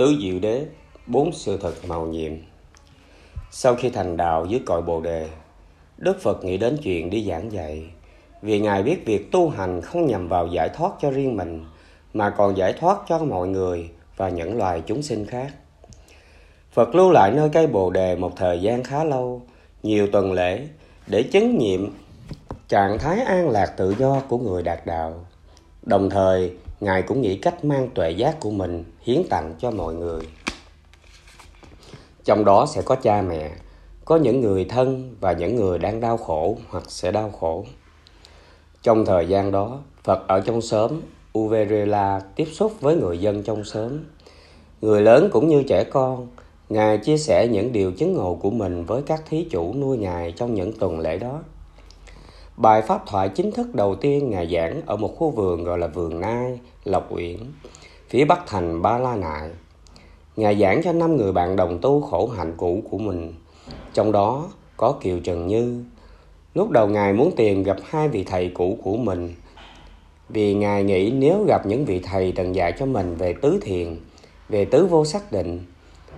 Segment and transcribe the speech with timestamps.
[0.00, 0.66] Tứ Diệu Đế,
[1.06, 2.32] bốn sự thật màu nhiệm.
[3.50, 5.28] Sau khi thành đạo dưới cội Bồ Đề,
[5.98, 7.84] Đức Phật nghĩ đến chuyện đi giảng dạy,
[8.42, 11.64] vì Ngài biết việc tu hành không nhằm vào giải thoát cho riêng mình,
[12.14, 15.52] mà còn giải thoát cho mọi người và những loài chúng sinh khác.
[16.72, 19.42] Phật lưu lại nơi cây Bồ Đề một thời gian khá lâu,
[19.82, 20.66] nhiều tuần lễ,
[21.06, 21.94] để chứng nghiệm
[22.68, 25.26] trạng thái an lạc tự do của người đạt đạo.
[25.82, 29.94] Đồng thời, Ngài cũng nghĩ cách mang tuệ giác của mình hiến tặng cho mọi
[29.94, 30.20] người.
[32.24, 33.50] Trong đó sẽ có cha mẹ,
[34.04, 37.64] có những người thân và những người đang đau khổ hoặc sẽ đau khổ.
[38.82, 41.00] Trong thời gian đó, Phật ở trong xóm
[41.38, 43.98] Uverela tiếp xúc với người dân trong xóm.
[44.80, 46.28] Người lớn cũng như trẻ con,
[46.68, 50.32] Ngài chia sẻ những điều chứng ngộ của mình với các thí chủ nuôi Ngài
[50.32, 51.42] trong những tuần lễ đó.
[52.60, 55.86] Bài pháp thoại chính thức đầu tiên Ngài giảng ở một khu vườn gọi là
[55.86, 57.36] vườn Nai, Lộc Uyển,
[58.08, 59.50] phía bắc thành Ba La Nại.
[60.36, 63.34] Ngài giảng cho năm người bạn đồng tu khổ hạnh cũ của mình,
[63.94, 65.84] trong đó có Kiều Trần Như.
[66.54, 69.34] Lúc đầu Ngài muốn tìm gặp hai vị thầy cũ của mình,
[70.28, 73.96] vì Ngài nghĩ nếu gặp những vị thầy từng dạy cho mình về tứ thiền,
[74.48, 75.64] về tứ vô xác định,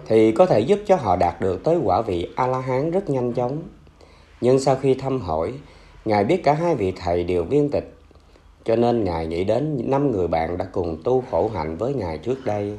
[0.07, 3.63] thì có thể giúp cho họ đạt được tới quả vị A-la-hán rất nhanh chóng.
[4.41, 5.53] Nhưng sau khi thăm hỏi,
[6.05, 7.95] Ngài biết cả hai vị thầy đều viên tịch,
[8.65, 12.19] cho nên Ngài nghĩ đến năm người bạn đã cùng tu khổ hạnh với Ngài
[12.19, 12.79] trước đây.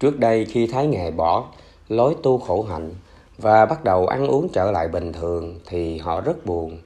[0.00, 1.44] Trước đây khi thấy Ngài bỏ
[1.88, 2.94] lối tu khổ hạnh
[3.38, 6.78] và bắt đầu ăn uống trở lại bình thường thì họ rất buồn.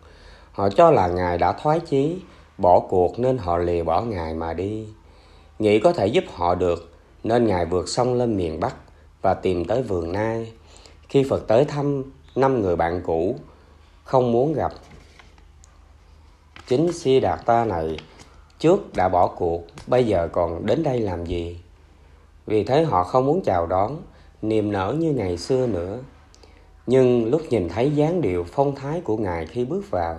[0.52, 2.18] Họ cho là Ngài đã thoái chí,
[2.58, 4.86] bỏ cuộc nên họ lìa bỏ Ngài mà đi.
[5.58, 6.90] Nghĩ có thể giúp họ được
[7.24, 8.74] nên Ngài vượt sông lên miền Bắc
[9.22, 10.52] và tìm tới vườn Nai.
[11.08, 12.04] Khi Phật tới thăm
[12.36, 13.36] năm người bạn cũ,
[14.12, 14.72] không muốn gặp.
[16.66, 17.96] Chính Si Đạt Ta này
[18.58, 21.60] trước đã bỏ cuộc, bây giờ còn đến đây làm gì?
[22.46, 24.02] Vì thế họ không muốn chào đón,
[24.42, 25.98] niềm nở như ngày xưa nữa.
[26.86, 30.16] Nhưng lúc nhìn thấy dáng điệu phong thái của Ngài khi bước vào,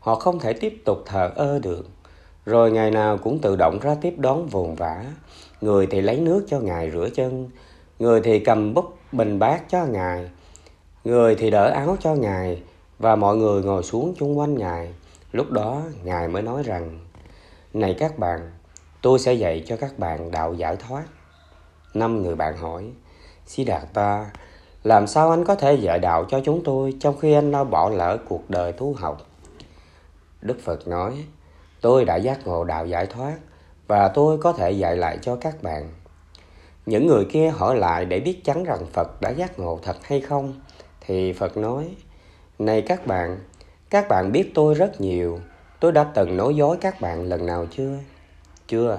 [0.00, 1.86] họ không thể tiếp tục thờ ơ được.
[2.46, 5.04] Rồi ngày nào cũng tự động ra tiếp đón vồn vã.
[5.60, 7.50] Người thì lấy nước cho Ngài rửa chân,
[7.98, 10.30] người thì cầm bút bình bát cho Ngài,
[11.04, 12.62] người thì đỡ áo cho Ngài,
[12.98, 14.92] và mọi người ngồi xuống chung quanh Ngài.
[15.32, 16.98] Lúc đó Ngài mới nói rằng,
[17.74, 18.50] Này các bạn,
[19.02, 21.04] tôi sẽ dạy cho các bạn đạo giải thoát.
[21.94, 22.84] Năm người bạn hỏi,
[23.46, 24.30] Si Đạt Ta,
[24.84, 27.90] làm sao anh có thể dạy đạo cho chúng tôi trong khi anh đã bỏ
[27.90, 29.26] lỡ cuộc đời tu học?
[30.42, 31.24] Đức Phật nói,
[31.80, 33.36] tôi đã giác ngộ đạo giải thoát
[33.86, 35.88] và tôi có thể dạy lại cho các bạn.
[36.86, 40.20] Những người kia hỏi lại để biết chắn rằng Phật đã giác ngộ thật hay
[40.20, 40.60] không,
[41.00, 41.94] thì Phật nói,
[42.58, 43.38] này các bạn,
[43.90, 45.40] các bạn biết tôi rất nhiều,
[45.80, 47.98] tôi đã từng nói dối các bạn lần nào chưa?
[48.68, 48.98] Chưa,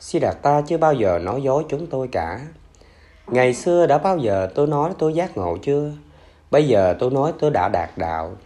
[0.00, 2.40] Siddhartha chưa bao giờ nói dối chúng tôi cả.
[3.26, 5.92] Ngày xưa đã bao giờ tôi nói tôi giác ngộ chưa?
[6.50, 8.36] Bây giờ tôi nói tôi đã đạt đạo,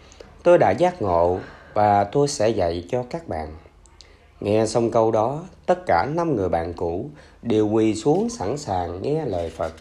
[0.43, 1.39] tôi đã giác ngộ
[1.75, 3.49] và tôi sẽ dạy cho các bạn.
[4.41, 7.11] Nghe xong câu đó, tất cả năm người bạn cũ
[7.43, 9.73] đều quỳ xuống sẵn sàng nghe lời Phật.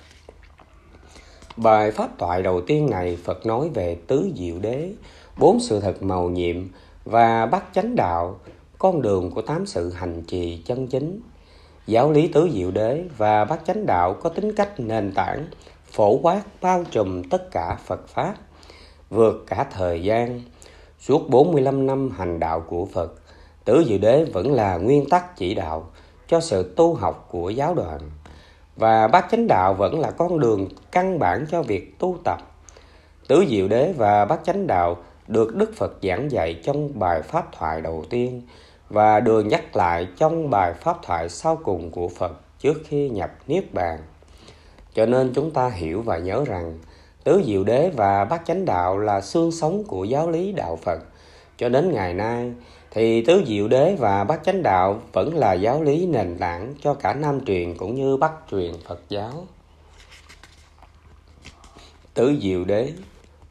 [1.57, 4.91] Bài pháp thoại đầu tiên này Phật nói về tứ diệu đế,
[5.37, 6.67] bốn sự thật màu nhiệm
[7.05, 8.39] và bắt chánh đạo,
[8.79, 11.21] con đường của tám sự hành trì chân chính.
[11.87, 15.47] Giáo lý tứ diệu đế và bát chánh đạo có tính cách nền tảng,
[15.91, 18.35] phổ quát bao trùm tất cả Phật Pháp,
[19.09, 20.41] vượt cả thời gian.
[20.99, 23.13] Suốt 45 năm hành đạo của Phật,
[23.65, 25.89] tứ diệu đế vẫn là nguyên tắc chỉ đạo
[26.27, 27.99] cho sự tu học của giáo đoàn.
[28.75, 32.37] Và bát chánh đạo vẫn là con đường căn bản cho việc tu tập.
[33.27, 34.97] Tứ diệu đế và bát chánh đạo
[35.27, 38.41] được Đức Phật giảng dạy trong bài pháp thoại đầu tiên–
[38.93, 43.31] và được nhắc lại trong bài pháp thoại sau cùng của Phật trước khi nhập
[43.47, 43.99] Niết Bàn.
[44.93, 46.79] Cho nên chúng ta hiểu và nhớ rằng
[47.23, 50.99] Tứ Diệu Đế và Bát Chánh Đạo là xương sống của giáo lý Đạo Phật.
[51.57, 52.51] Cho đến ngày nay
[52.93, 56.93] thì Tứ Diệu Đế và Bát Chánh Đạo vẫn là giáo lý nền tảng cho
[56.93, 59.47] cả Nam truyền cũng như Bắc truyền Phật giáo.
[62.13, 62.89] Tứ Diệu Đế,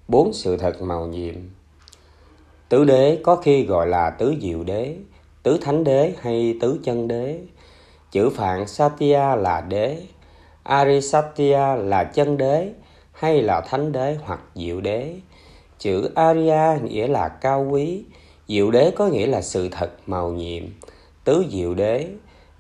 [0.09, 1.35] Bốn sự thật màu nhiệm.
[2.69, 4.97] Tứ Đế có khi gọi là Tứ Diệu Đế,
[5.43, 7.41] tứ thánh đế hay tứ chân đế.
[8.11, 10.03] Chữ phạn satya là đế
[10.63, 12.73] arisatya là chân đế
[13.13, 15.15] hay là thánh đế hoặc diệu đế.
[15.79, 18.05] Chữ arya nghĩa là cao quý
[18.49, 20.63] diệu đế có nghĩa là sự thật màu nhiệm.
[21.25, 22.09] Tứ diệu đế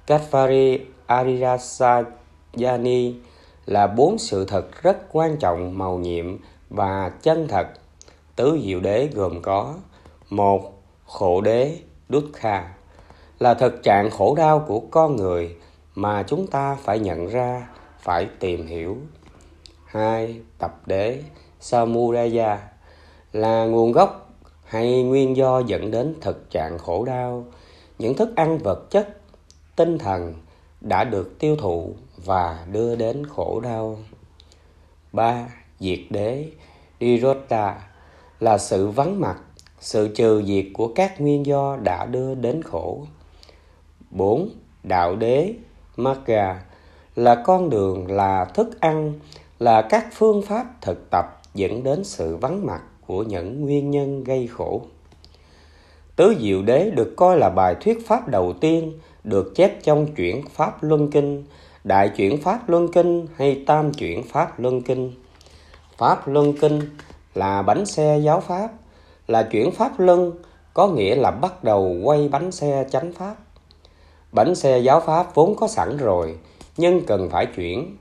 [0.07, 2.13] Katvari Arirasayani
[3.67, 6.39] là bốn sự thật rất quan trọng màu nhiệm
[6.71, 7.67] và chân thật.
[8.37, 9.75] Tứ diệu đế gồm có,
[10.31, 11.77] một, khổ đế
[12.09, 12.75] dukkha
[13.39, 15.57] là thực trạng khổ đau của con người
[15.95, 17.69] mà chúng ta phải nhận ra,
[18.01, 18.97] phải tìm hiểu.
[19.87, 21.23] hai, Tập đế
[21.61, 22.59] Samudaya
[23.33, 24.22] là nguồn gốc
[24.73, 27.45] hay nguyên do dẫn đến thực trạng khổ đau,
[27.99, 29.09] những thức ăn vật chất,
[29.77, 30.35] tinh thần
[30.81, 33.99] đã được tiêu thụ và đưa đến khổ đau.
[35.13, 35.49] ba
[35.81, 36.49] Diệt đế
[37.01, 37.89] dirota
[38.41, 39.37] là sự vắng mặt,
[39.81, 43.07] sự trừ diệt của các nguyên do đã đưa đến khổ.
[44.11, 44.49] 4.
[44.83, 45.55] Đạo đế
[45.97, 46.65] Magga
[47.17, 49.13] là con đường, là thức ăn,
[49.59, 54.25] là các phương pháp thực tập dẫn đến sự vắng mặt của những nguyên nhân
[54.25, 54.83] gây khổ.
[56.17, 58.93] Tứ Diệu Đế được coi là bài thuyết pháp đầu tiên
[59.25, 61.45] được chép trong chuyển Pháp Luân Kinh,
[61.85, 65.13] Đại chuyển Pháp Luân Kinh hay Tam chuyển Pháp Luân Kinh.
[65.99, 66.81] Pháp Luân Kinh
[67.35, 68.69] là bánh xe giáo Pháp,
[69.29, 70.33] là chuyển Pháp Luân,
[70.75, 73.35] có nghĩa là bắt đầu quay bánh xe chánh Pháp.
[74.33, 76.39] Bánh xe giáo Pháp vốn có sẵn rồi,
[76.77, 77.97] nhưng cần phải chuyển.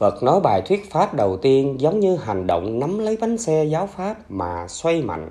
[0.00, 3.64] Phật nói bài thuyết Pháp đầu tiên giống như hành động nắm lấy bánh xe
[3.64, 5.30] giáo Pháp mà xoay mạnh.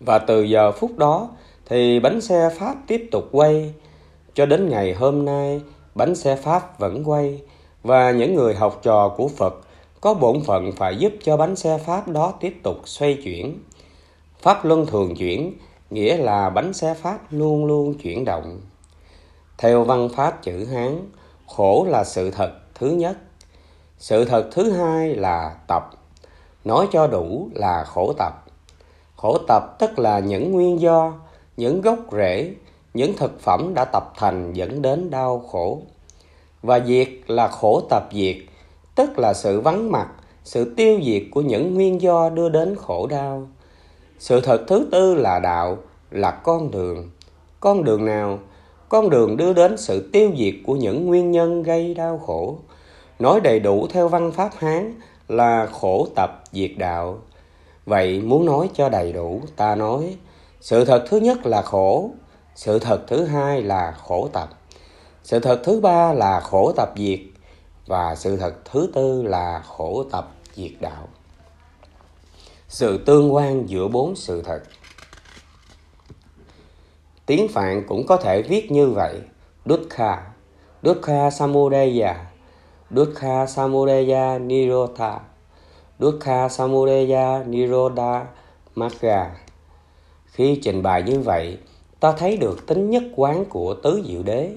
[0.00, 1.28] Và từ giờ phút đó
[1.66, 3.74] thì bánh xe Pháp tiếp tục quay.
[4.34, 5.60] Cho đến ngày hôm nay,
[5.94, 7.40] bánh xe Pháp vẫn quay
[7.82, 9.54] và những người học trò của Phật
[10.00, 13.58] có bổn phận phải giúp cho bánh xe Pháp đó tiếp tục xoay chuyển.
[14.42, 15.52] Pháp luân thường chuyển,
[15.90, 18.60] nghĩa là bánh xe Pháp luôn luôn chuyển động.
[19.58, 21.10] Theo văn pháp chữ Hán,
[21.46, 23.16] khổ là sự thật thứ nhất.
[23.98, 25.90] Sự thật thứ hai là tập.
[26.64, 28.44] Nói cho đủ là khổ tập.
[29.16, 31.12] Khổ tập tức là những nguyên do,
[31.56, 32.54] những gốc rễ,
[32.94, 35.82] những thực phẩm đã tập thành dẫn đến đau khổ.
[36.62, 38.36] Và diệt là khổ tập diệt,
[38.94, 40.08] tức là sự vắng mặt,
[40.44, 43.48] sự tiêu diệt của những nguyên do đưa đến khổ đau.
[44.18, 45.76] Sự thật thứ tư là đạo,
[46.10, 47.10] là con đường.
[47.60, 48.38] Con đường nào?
[48.88, 52.58] Con đường đưa đến sự tiêu diệt của những nguyên nhân gây đau khổ.
[53.22, 54.94] Nói đầy đủ theo văn pháp Hán
[55.28, 57.18] là khổ tập diệt đạo.
[57.86, 60.16] Vậy muốn nói cho đầy đủ, ta nói,
[60.60, 62.10] sự thật thứ nhất là khổ,
[62.54, 64.48] sự thật thứ hai là khổ tập,
[65.22, 67.18] sự thật thứ ba là khổ tập diệt,
[67.86, 71.08] và sự thật thứ tư là khổ tập diệt đạo.
[72.68, 74.62] Sự tương quan giữa bốn sự thật
[77.26, 79.20] Tiếng Phạn cũng có thể viết như vậy.
[79.66, 80.22] Dukkha,
[80.82, 82.31] Dukkha Samudaya,
[82.94, 85.20] Dukkha Samudaya Nirodha,
[85.98, 88.26] Dukkha Samudaya Nirodha
[88.74, 89.30] Magga.
[90.26, 91.58] Khi trình bày như vậy,
[92.00, 94.52] ta thấy được tính nhất quán của tứ diệu đế,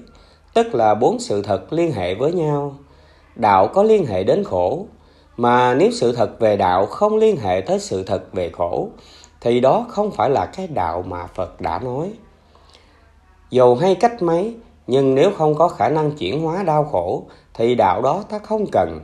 [0.54, 2.76] tức là bốn sự thật liên hệ với nhau.
[3.36, 4.86] Đạo có liên hệ đến khổ,
[5.36, 8.88] mà nếu sự thật về đạo không liên hệ tới sự thật về khổ,
[9.40, 12.12] thì đó không phải là cái đạo mà Phật đã nói.
[13.50, 14.54] Dầu hay cách mấy,
[14.86, 17.24] nhưng nếu không có khả năng chuyển hóa đau khổ,
[17.56, 19.00] thì đạo đó ta không cần.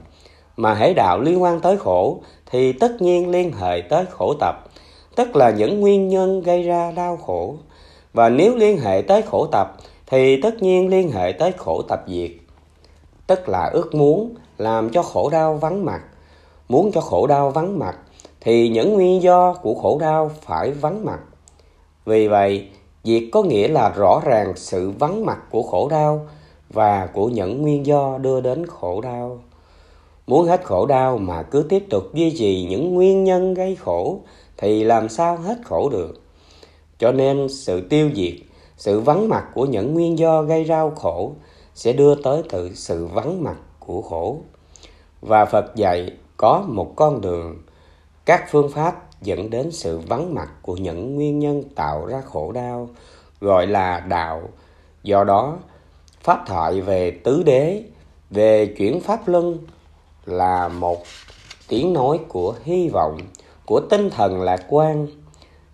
[0.56, 2.20] Mà hễ đạo liên quan tới khổ,
[2.50, 4.64] thì tất nhiên liên hệ tới khổ tập,
[5.16, 7.54] tức là những nguyên nhân gây ra đau khổ.
[8.12, 9.76] Và nếu liên hệ tới khổ tập,
[10.06, 12.30] thì tất nhiên liên hệ tới khổ tập diệt.
[13.26, 16.00] Tức là ước muốn làm cho khổ đau vắng mặt.
[16.68, 17.96] Muốn cho khổ đau vắng mặt,
[18.40, 21.18] thì những nguyên do của khổ đau phải vắng mặt.
[22.04, 22.68] Vì vậy,
[23.04, 26.26] Diệt có nghĩa là rõ ràng sự vắng mặt của khổ đau
[26.72, 29.40] và của những nguyên do đưa đến khổ đau.
[30.26, 34.20] Muốn hết khổ đau mà cứ tiếp tục duy trì những nguyên nhân gây khổ
[34.56, 36.22] thì làm sao hết khổ được.
[36.98, 38.34] Cho nên sự tiêu diệt,
[38.76, 41.32] sự vắng mặt của những nguyên do gây ra khổ
[41.74, 44.36] sẽ đưa tới từ sự vắng mặt của khổ.
[45.20, 47.56] Và Phật dạy có một con đường,
[48.24, 52.52] các phương pháp dẫn đến sự vắng mặt của những nguyên nhân tạo ra khổ
[52.52, 52.88] đau
[53.40, 54.42] gọi là đạo
[55.02, 55.58] do đó
[56.22, 57.82] pháp thoại về tứ đế,
[58.30, 59.58] về chuyển pháp luân
[60.26, 61.02] là một
[61.68, 63.18] tiếng nói của hy vọng,
[63.66, 65.06] của tinh thần lạc quan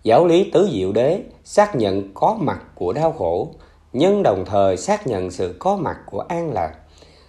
[0.03, 3.47] giáo lý tứ diệu đế xác nhận có mặt của đau khổ,
[3.93, 6.75] nhưng đồng thời xác nhận sự có mặt của an lạc,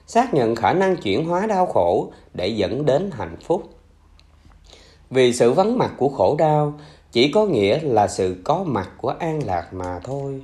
[0.06, 3.62] xác nhận khả năng chuyển hóa đau khổ để dẫn đến hạnh phúc
[5.10, 6.74] vì sự vắng mặt của khổ đau,
[7.12, 10.40] chỉ có nghĩa là sự có mặt của an lạc mà thôi.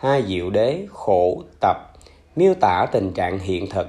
[0.00, 1.76] Hai diệu đế khổ tập
[2.36, 3.86] miêu tả tình trạng hiện thực.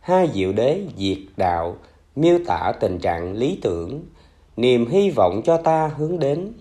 [0.00, 1.76] Hai diệu đế diệt đạo
[2.16, 4.04] miêu tả tình trạng lý tưởng.
[4.56, 6.52] Niềm hy vọng cho ta hướng đến.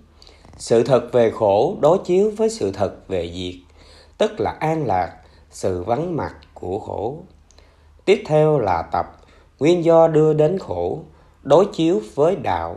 [0.57, 3.61] Sự thật về khổ đối chiếu với sự thật về diệt,
[4.17, 5.13] tức là an lạc,
[5.49, 7.17] sự vắng mặt của khổ.
[8.05, 9.05] Tiếp theo là tập
[9.59, 10.99] nguyên do đưa đến khổ
[11.43, 12.75] đối chiếu với đạo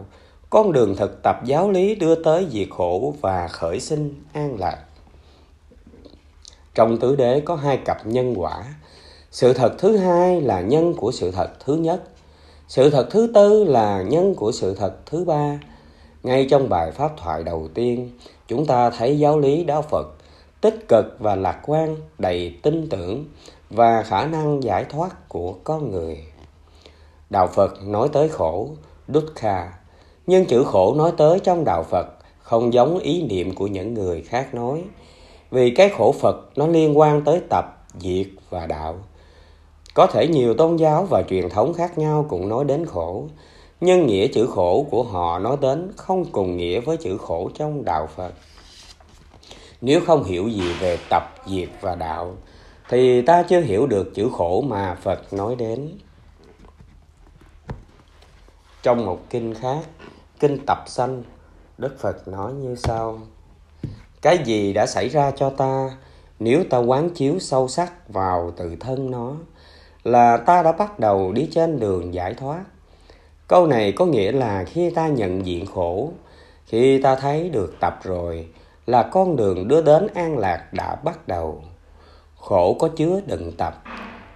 [0.50, 4.78] con đường thực tập giáo lý đưa tới diệt khổ và khởi sinh an lạc
[6.80, 8.64] trong tứ đế có hai cặp nhân quả.
[9.30, 12.02] Sự thật thứ hai là nhân của sự thật thứ nhất.
[12.68, 15.60] Sự thật thứ tư là nhân của sự thật thứ ba.
[16.22, 18.10] Ngay trong bài pháp thoại đầu tiên,
[18.48, 20.06] chúng ta thấy giáo lý đạo phật
[20.60, 23.24] tích cực và lạc quan, đầy tin tưởng
[23.70, 26.18] và khả năng giải thoát của con người.
[27.30, 28.68] Đạo phật nói tới khổ
[29.08, 29.72] dukkha
[30.26, 32.06] nhưng chữ khổ nói tới trong đạo phật
[32.38, 34.82] không giống ý niệm của những người khác nói
[35.50, 37.64] vì cái khổ phật nó liên quan tới tập,
[37.98, 38.98] diệt và đạo.
[39.94, 43.24] Có thể nhiều tôn giáo và truyền thống khác nhau cũng nói đến khổ,
[43.80, 47.84] nhưng nghĩa chữ khổ của họ nói đến không cùng nghĩa với chữ khổ trong
[47.84, 48.32] đạo phật.
[49.80, 52.34] Nếu không hiểu gì về tập, diệt và đạo,
[52.88, 55.98] thì ta chưa hiểu được chữ khổ mà phật nói đến.
[58.82, 59.84] Trong một kinh khác,
[60.40, 61.22] kinh tập sanh,
[61.78, 63.18] đức phật nói như sau
[64.22, 65.90] cái gì đã xảy ra cho ta,
[66.38, 69.34] nếu ta quán chiếu sâu sắc vào tự thân nó,
[70.04, 72.64] là ta đã bắt đầu đi trên đường giải thoát.
[73.48, 76.10] Câu này có nghĩa là khi ta nhận diện khổ,
[76.66, 78.48] khi ta thấy được tập rồi,
[78.86, 81.62] là con đường đưa đến an lạc đã bắt đầu.
[82.36, 83.82] Khổ có chứa đựng tập,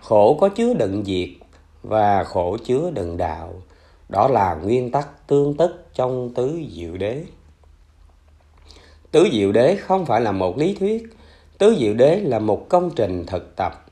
[0.02, 1.28] khổ có chứa đựng diệt,
[1.82, 3.52] và khổ chứa đựng đạo.
[4.08, 7.24] Đó là nguyên tắc tương tức trong tứ diệu đế
[9.14, 11.02] tứ diệu đế không phải là một lý thuyết.
[11.58, 13.86] Tứ diệu đế là một công trình thực tập.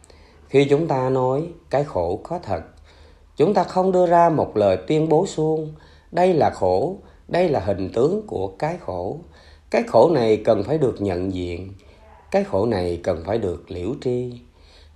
[0.48, 2.62] Khi chúng ta nói, cái khổ có thật.
[3.36, 5.72] Chúng ta không đưa ra một lời tuyên bố suông,
[6.10, 6.96] đây là khổ,
[7.28, 9.16] đây là hình tướng của cái khổ.
[9.70, 11.72] Cái khổ này cần phải được nhận diện,
[12.30, 14.32] cái khổ này cần phải được liễu tri.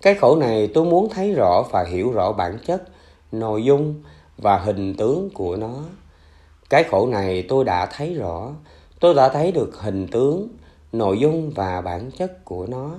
[0.02, 2.83] Cái khổ này tôi muốn thấy rõ và hiểu rõ bản chất,
[3.33, 4.02] nội dung
[4.38, 5.75] và hình tướng của nó.
[6.71, 8.52] Cái khổ này tôi đã thấy rõ
[9.00, 10.48] tôi đã thấy được hình tướng,
[10.92, 12.90] nội dung và bản chất của nó.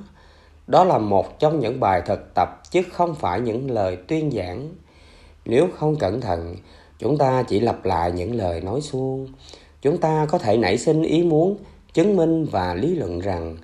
[0.68, 4.70] Đó là một trong những bài thực tập chứ không phải những lời tuyên giảng.
[5.46, 6.56] Nếu không cẩn thận,
[7.00, 9.28] chúng ta chỉ lặp lại những lời nói suông.
[9.82, 11.58] Chúng ta có thể nảy sinh ý muốn
[11.94, 13.58] chứng minh và lý luận rằng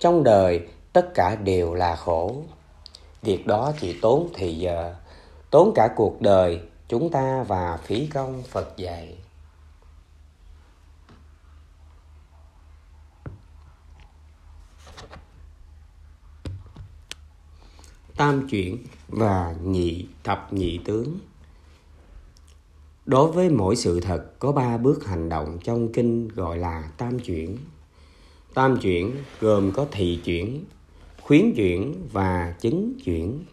[0.00, 0.60] trong đời
[0.92, 2.34] tất cả đều là khổ.
[3.22, 4.94] Việc đó chỉ tốn thì giờ,
[5.50, 9.17] tốn cả cuộc đời chúng ta và phí công phật dạy.
[18.18, 21.18] Tam chuyển và nhị thập nhị tướng.
[23.06, 27.18] Đối với mỗi sự thật, có ba bước hành động trong kinh gọi là tam
[27.18, 27.58] chuyển.
[28.54, 30.64] Tam chuyển gồm có thị chuyển,
[31.22, 33.44] khuyến chuyển và chứng chuyển.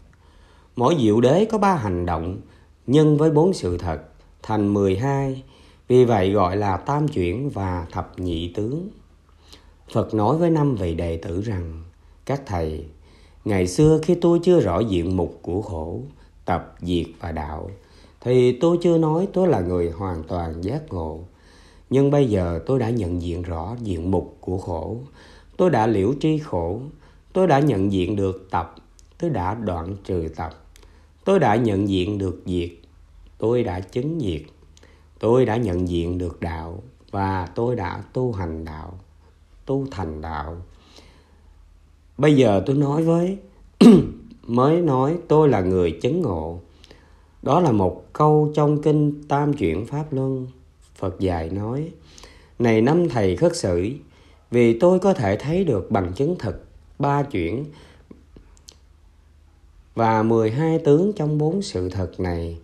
[0.76, 2.42] Mỗi diệu đế có ba hành động
[2.88, 4.04] nhân với bốn sự thật,
[4.44, 5.44] thành 12
[5.88, 8.90] vì vậy gọi là tam chuyển và thập nhị tướng.
[9.94, 11.84] Phật nói với năm vị đệ tử rằng,
[12.26, 12.86] các thầy
[13.46, 16.00] ngày xưa khi tôi chưa rõ diện mục của khổ,
[16.46, 17.70] tập diệt và đạo,
[18.22, 21.20] thì tôi chưa nói tôi là người hoàn toàn giác ngộ.
[21.90, 24.98] Nhưng bây giờ tôi đã nhận diện rõ diện mục của khổ.
[25.58, 26.80] Tôi đã liễu tri khổ.
[27.34, 28.76] Tôi đã nhận diện được tập.
[29.18, 30.52] Tôi đã đoạn trừ tập.
[31.26, 32.70] Tôi đã nhận diện được diệt
[33.38, 34.42] tôi đã chứng diệt
[35.20, 36.84] tôi đã nhận diện được đạo.
[37.12, 39.00] Và tôi đã tu hành đạo.
[39.66, 40.58] Tu thành đạo
[42.18, 43.38] bây giờ tôi nói với
[44.48, 46.60] mới nói tôi là người chứng ngộ
[47.42, 50.48] đó là một câu trong kinh tam chuyển pháp luân
[50.96, 51.92] phật dạy nói
[52.60, 53.90] này năm thầy khất sử
[54.52, 56.66] vì tôi có thể thấy được bằng chứng thực
[57.00, 57.66] ba chuyển
[59.96, 62.58] và 12 tướng trong bốn sự thật này.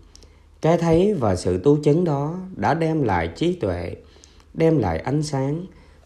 [0.62, 3.96] Cái thấy và sự tu chứng đó đã đem lại trí tuệ,
[4.54, 5.66] đem lại ánh sáng,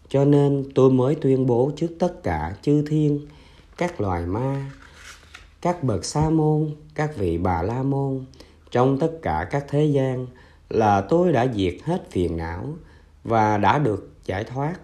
[0.10, 3.20] cho nên tôi mới tuyên bố trước tất cả chư thiên,
[3.78, 4.72] các loài ma,
[5.62, 8.26] các bậc sa môn, các vị bà la môn,
[8.72, 10.28] trong tất cả các thế gian
[10.70, 12.66] là tôi đã diệt hết phiền não
[13.24, 14.76] và đã được giải thoát,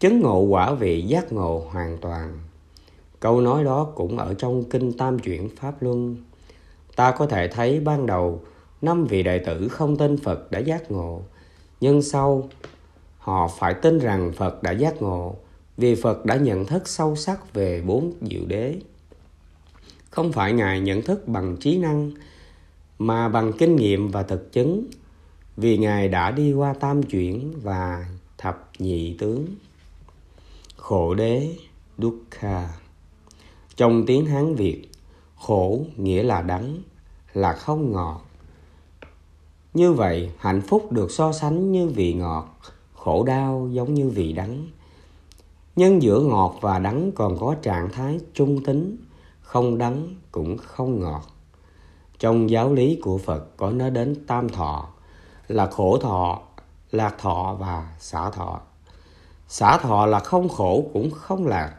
[0.00, 2.38] chứng ngộ quả vị giác ngộ hoàn toàn.
[3.20, 6.16] Câu nói đó cũng ở trong Kinh Tam Chuyển Pháp Luân.
[6.96, 8.40] Ta có thể thấy ban đầu
[8.82, 11.22] năm vị đệ tử không tin Phật đã giác ngộ,
[11.80, 12.48] nhưng sau
[13.18, 15.36] họ phải tin rằng Phật đã giác ngộ
[15.76, 18.76] vì Phật đã nhận thức sâu sắc về bốn diệu đế.
[20.10, 22.10] Không phải Ngài nhận thức bằng trí năng,
[22.98, 24.86] mà bằng kinh nghiệm và thực chứng,
[25.56, 28.06] vì Ngài đã đi qua tam chuyển và
[28.38, 29.46] thập nhị tướng.
[30.76, 31.56] Khổ đế
[31.98, 32.68] Dukkha
[33.76, 34.88] Trong tiếng Hán Việt,
[35.36, 36.82] khổ nghĩa là đắng,
[37.34, 38.24] là không ngọt.
[39.74, 42.58] Như vậy, hạnh phúc được so sánh như vị ngọt,
[42.94, 44.68] khổ đau giống như vị đắng.
[45.76, 48.96] Nhưng giữa ngọt và đắng còn có trạng thái trung tính,
[49.40, 51.22] không đắng cũng không ngọt.
[52.18, 54.88] Trong giáo lý của phật có nói đến tam thọ
[55.48, 56.40] là khổ thọ
[56.90, 58.60] lạc thọ và xả thọ.
[59.48, 61.74] Xả thọ là không khổ cũng không lạc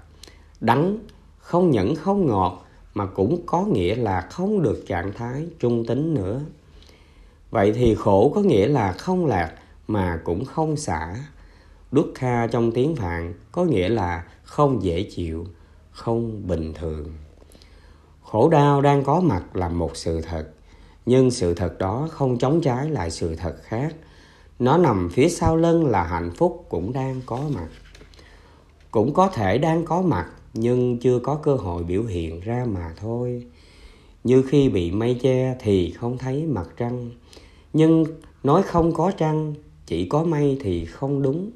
[0.59, 0.97] đắng
[1.37, 6.13] không nhẫn không ngọt mà cũng có nghĩa là không được trạng thái trung tính
[6.13, 6.41] nữa.
[7.51, 9.53] Vậy thì khổ có nghĩa là không lạc
[9.87, 11.15] mà cũng không xả.
[11.93, 15.45] Đức Kha trong tiếng phạn có nghĩa là không dễ chịu,
[15.91, 17.13] không bình thường.
[18.23, 20.47] Khổ đau đang có mặt là một sự thật,
[21.05, 23.95] nhưng sự thật đó không chống trái lại sự thật khác.
[24.59, 27.67] Nó nằm phía sau lưng là hạnh phúc cũng đang có mặt.
[28.91, 32.93] Cũng có thể đang có mặt, nhưng chưa có cơ hội biểu hiện ra mà
[32.97, 33.45] thôi.
[34.23, 37.11] Như khi bị mây che thì không thấy mặt trăng,
[37.73, 38.05] nhưng
[38.43, 39.53] nói không có trăng,
[39.85, 41.51] chỉ có mây thì không đúng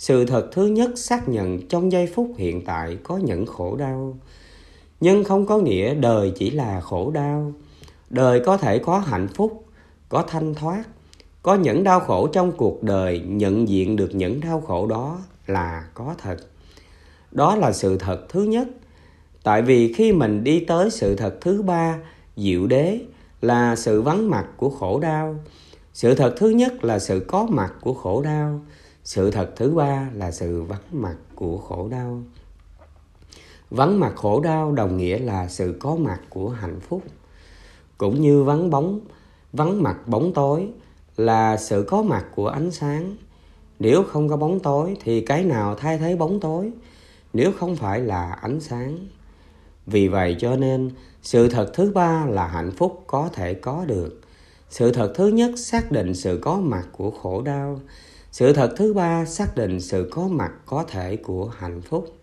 [0.00, 4.18] sự thật thứ nhất xác nhận trong giây phút hiện tại có những khổ đau.
[5.00, 7.52] Nhưng không có nghĩa đời chỉ là khổ đau.
[8.10, 9.64] Đời có thể có hạnh phúc,
[10.08, 10.84] có thanh thoát.
[11.42, 15.84] Có những đau khổ trong cuộc đời, nhận diện được những đau khổ đó là
[15.94, 16.36] có thật.
[17.32, 18.68] Đó là sự thật thứ nhất.
[19.42, 21.98] Tại vì khi mình đi tới sự thật thứ ba,
[22.36, 23.00] diệu đế,
[23.40, 25.36] là sự vắng mặt của khổ đau.
[25.92, 28.60] Sự thật thứ nhất là sự có mặt của khổ đau
[29.04, 32.22] sự thật thứ ba là sự vắng mặt của khổ đau.
[33.70, 37.02] Vắng mặt khổ đau đồng nghĩa là sự có mặt của hạnh phúc.
[37.98, 39.00] Cũng như vắng bóng,
[39.52, 40.68] vắng mặt bóng tối
[41.16, 43.16] là sự có mặt của ánh sáng.
[43.78, 46.70] Nếu không có bóng tối thì cái nào thay thế bóng tối,
[47.32, 49.06] nếu không phải là ánh sáng?
[49.86, 50.90] Vì vậy cho nên,
[51.22, 54.20] sự thật thứ ba là hạnh phúc có thể có được.
[54.70, 57.80] Sự thật thứ nhất xác định sự có mặt của khổ đau
[58.32, 62.16] sự thật thứ ba xác định sự có mặt, có thể của hạnh phúc.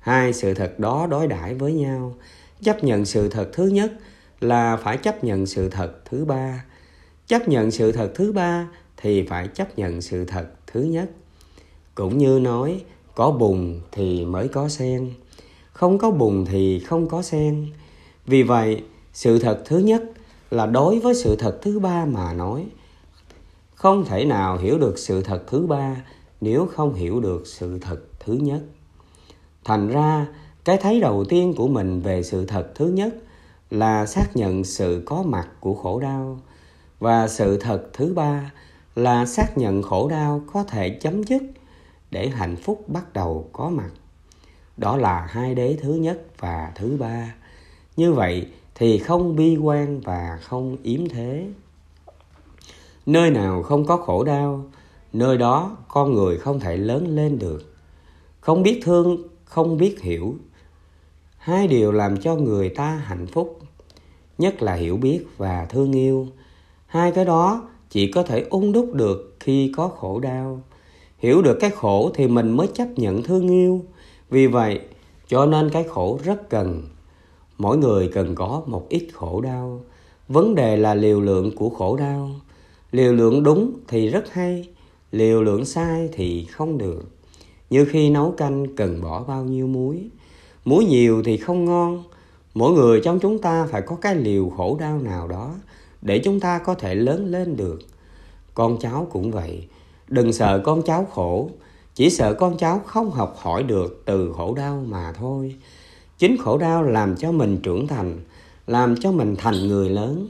[0.00, 2.14] Hai, sự thật đó đối đãi với nhau.
[2.62, 3.92] Chấp nhận sự thật thứ nhất
[4.40, 6.64] là phải chấp nhận sự thật thứ ba.
[7.26, 11.10] Chấp nhận sự thật thứ ba thì phải chấp nhận sự thật thứ nhất.
[11.94, 15.10] Cũng như nói, có bùn thì mới có sen.
[15.72, 17.66] Không có bùn thì không có sen.
[18.26, 20.02] Vì vậy, sự thật thứ nhất
[20.50, 22.66] là đối với sự thật thứ ba mà nói
[23.76, 25.96] không thể nào hiểu được sự thật thứ ba
[26.40, 28.60] nếu không hiểu được sự thật thứ nhất.
[29.64, 30.26] Thành ra,
[30.64, 33.14] cái thấy đầu tiên của mình về sự thật thứ nhất
[33.70, 36.40] là xác nhận sự có mặt của khổ đau.
[36.98, 38.52] Và sự thật thứ ba
[38.94, 41.42] là xác nhận khổ đau có thể chấm dứt
[42.10, 43.90] để hạnh phúc bắt đầu có mặt.
[44.76, 47.34] Đó là hai đế thứ nhất và thứ ba.
[47.96, 51.46] Như vậy thì không bi quan và không yếm thế
[53.06, 54.64] nơi nào không có khổ đau,
[55.12, 57.74] nơi đó con người không thể lớn lên được.
[58.40, 60.34] Không biết thương, không biết hiểu.
[61.38, 63.58] Hai điều làm cho người ta hạnh phúc.
[64.38, 66.26] Nhất là hiểu biết và thương yêu.
[66.86, 70.62] Hai cái đó chỉ có thể ung đúc được khi có khổ đau.
[71.18, 73.84] Hiểu được cái khổ thì mình mới chấp nhận thương yêu.
[74.30, 74.80] Vì vậy,
[75.28, 76.82] cho nên cái khổ rất cần.
[77.58, 79.80] Mỗi người cần có một ít khổ đau.
[80.28, 82.30] Vấn đề là liều lượng của khổ đau
[82.92, 84.68] liều lượng đúng thì rất hay,
[85.12, 87.02] liều lượng sai thì không được.
[87.70, 90.08] Như khi nấu canh cần bỏ bao nhiêu muối.
[90.64, 92.04] Muối nhiều thì không ngon.
[92.54, 95.54] Mỗi người trong chúng ta phải có cái liều khổ đau nào đó
[96.02, 97.78] để chúng ta có thể lớn lên được.
[98.54, 99.66] Con cháu cũng vậy.
[100.08, 101.50] Đừng sợ con cháu khổ,
[101.94, 105.54] chỉ sợ con cháu không học hỏi được từ khổ đau mà thôi.
[106.18, 108.20] Chính khổ đau làm cho mình trưởng thành,
[108.66, 110.28] làm cho mình thành người lớn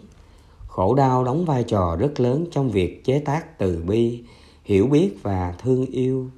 [0.76, 4.22] khổ đau đóng vai trò rất lớn trong việc chế tác từ bi,
[4.64, 6.30] hiểu biết và thương yêu.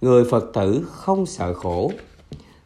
[0.00, 1.90] Người phật tử không sợ khổ.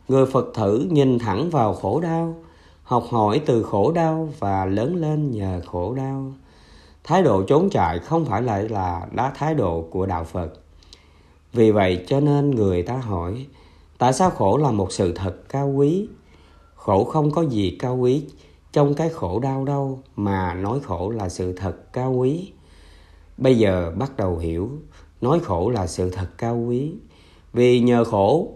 [0.08, 2.36] Người phật tử nhìn thẳng vào khổ đau,
[2.82, 6.32] học hỏi từ khổ đau và lớn lên nhờ khổ đau.
[7.04, 10.52] Thái độ trốn chạy không phải lại là đá thái độ của đạo phật.
[11.52, 13.46] Vì vậy cho nên người ta hỏi,
[13.98, 16.08] tại sao khổ là một sự thật cao quý?
[16.74, 18.24] Khổ không có gì cao quý
[18.78, 22.52] trong cái khổ đau đâu mà nói khổ là sự thật cao quý.
[23.38, 24.70] Bây giờ bắt đầu hiểu,
[25.20, 26.92] nói khổ là sự thật cao quý.
[27.52, 28.52] Vì nhờ khổ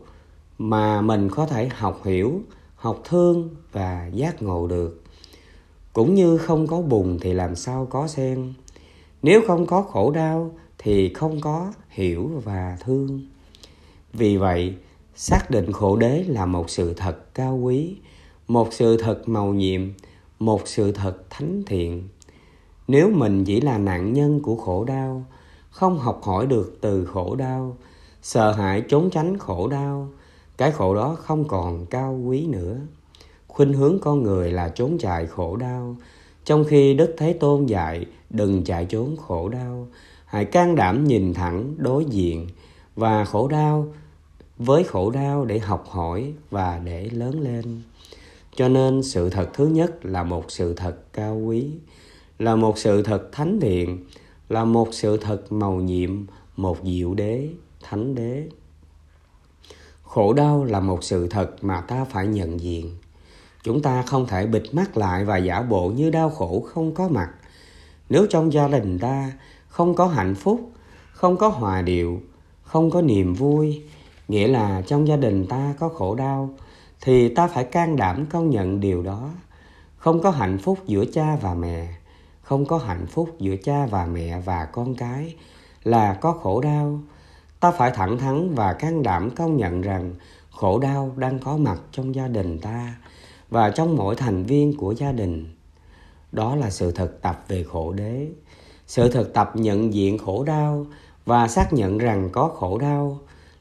[0.58, 2.40] mà mình có thể học hiểu,
[2.76, 5.02] học thương và giác ngộ được.
[5.92, 8.52] Cũng như không có bùn thì làm sao có sen
[9.22, 13.26] nếu không có khổ đau thì không có hiểu và thương.
[14.12, 14.74] Vì vậy,
[15.14, 17.96] xác định khổ đế là một sự thật cao quý,
[18.48, 19.80] một sự thật màu nhiệm
[20.44, 22.08] một sự thật thánh thiện.
[22.88, 25.24] Nếu mình chỉ là nạn nhân của khổ đau,
[25.70, 27.76] không học hỏi được từ khổ đau,
[28.22, 30.08] sợ hãi trốn tránh khổ đau,
[30.56, 32.76] cái khổ đó không còn cao quý nữa.
[33.48, 35.96] Khuynh hướng con người là trốn chạy khổ đau.
[36.44, 39.88] Trong khi đức thế tôn dạy, đừng chạy trốn khổ đau,
[40.24, 42.46] hãy can đảm nhìn thẳng đối diện
[42.96, 43.86] và khổ đau,
[44.58, 47.82] với khổ đau để học hỏi và để lớn lên
[48.56, 51.70] cho nên sự thật thứ nhất là một sự thật cao quý,
[52.38, 54.04] là một sự thật thánh thiện,
[54.48, 57.48] là một sự thật màu nhiệm, một diệu đế,
[57.82, 58.48] thánh đế.
[60.02, 62.96] Khổ đau là một sự thật mà ta phải nhận diện.
[63.62, 67.08] Chúng ta không thể bịt mắt lại và giả bộ như đau khổ không có
[67.08, 67.30] mặt.
[68.08, 69.32] Nếu trong gia đình ta
[69.68, 70.72] không có hạnh phúc,
[71.12, 72.20] không có hòa điệu,
[72.62, 73.82] không có niềm vui,
[74.28, 76.54] nghĩa là trong gia đình ta có khổ đau
[77.04, 79.30] thì ta phải can đảm công nhận điều đó.
[79.96, 81.88] Không có hạnh phúc giữa cha và mẹ,
[82.42, 85.34] không có hạnh phúc giữa cha và mẹ và con cái
[85.84, 87.00] là có khổ đau.
[87.60, 90.14] Ta phải thẳng thắn và can đảm công nhận rằng
[90.50, 92.94] khổ đau đang có mặt trong gia đình ta
[93.50, 95.56] và trong mỗi thành viên của gia đình.
[96.32, 98.28] Đó là sự thực tập về khổ đế.
[98.86, 100.86] Sự thực tập nhận diện khổ đau
[101.24, 103.18] và xác nhận rằng có khổ đau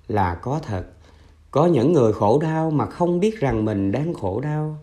[0.07, 0.85] là có thật
[1.51, 4.77] có những người khổ đau mà không biết rằng mình đang khổ đau.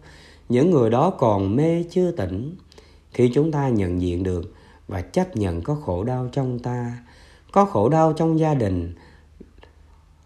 [0.48, 2.56] Những người đó còn mê chưa tỉnh.
[3.12, 4.54] Khi chúng ta nhận diện được
[4.88, 6.98] và chấp nhận có khổ đau trong ta,
[7.52, 8.94] có khổ đau trong gia đình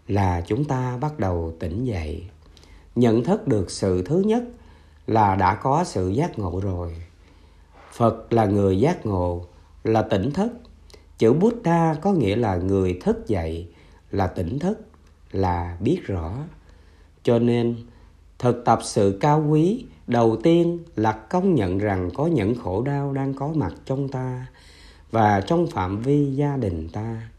[0.07, 2.23] là chúng ta bắt đầu tỉnh dậy.
[2.95, 4.43] Nhận thức được sự thứ nhất
[5.07, 6.95] là đã có sự giác ngộ rồi.
[7.91, 9.45] Phật là người giác ngộ,
[9.83, 10.51] là tỉnh thức.
[11.17, 13.67] Chữ buddha có nghĩa là người thức dậy,
[14.11, 14.79] là tỉnh thức
[15.33, 16.33] là biết rõ.
[17.23, 17.75] Cho nên,
[18.39, 23.13] thực tập sự cao quý đầu tiên là công nhận rằng có những khổ đau
[23.13, 24.47] đang có mặt trong ta
[25.11, 27.29] và trong phạm vi gia đình ta.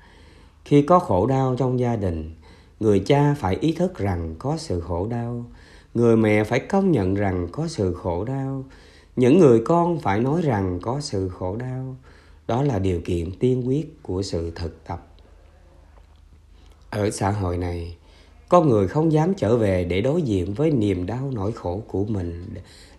[0.64, 2.34] Khi có khổ đau trong gia đình,
[2.80, 5.44] người cha phải ý thức rằng có sự khổ đau,
[5.94, 8.64] người mẹ phải công nhận rằng có sự khổ đau,
[9.16, 11.96] những người con phải nói rằng có sự khổ đau.
[12.46, 15.13] Đó là điều kiện tiên quyết của sự thực tập
[16.94, 17.96] ở xã hội này,
[18.48, 22.04] có người không dám trở về để đối diện với niềm đau nỗi khổ của
[22.04, 22.54] mình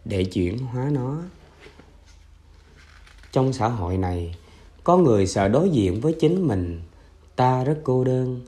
[0.05, 1.17] để chuyển hóa nó.
[3.31, 4.35] Trong xã hội này,
[4.83, 6.81] có người sợ đối diện với chính mình.
[7.35, 8.41] Ta rất cô đơn,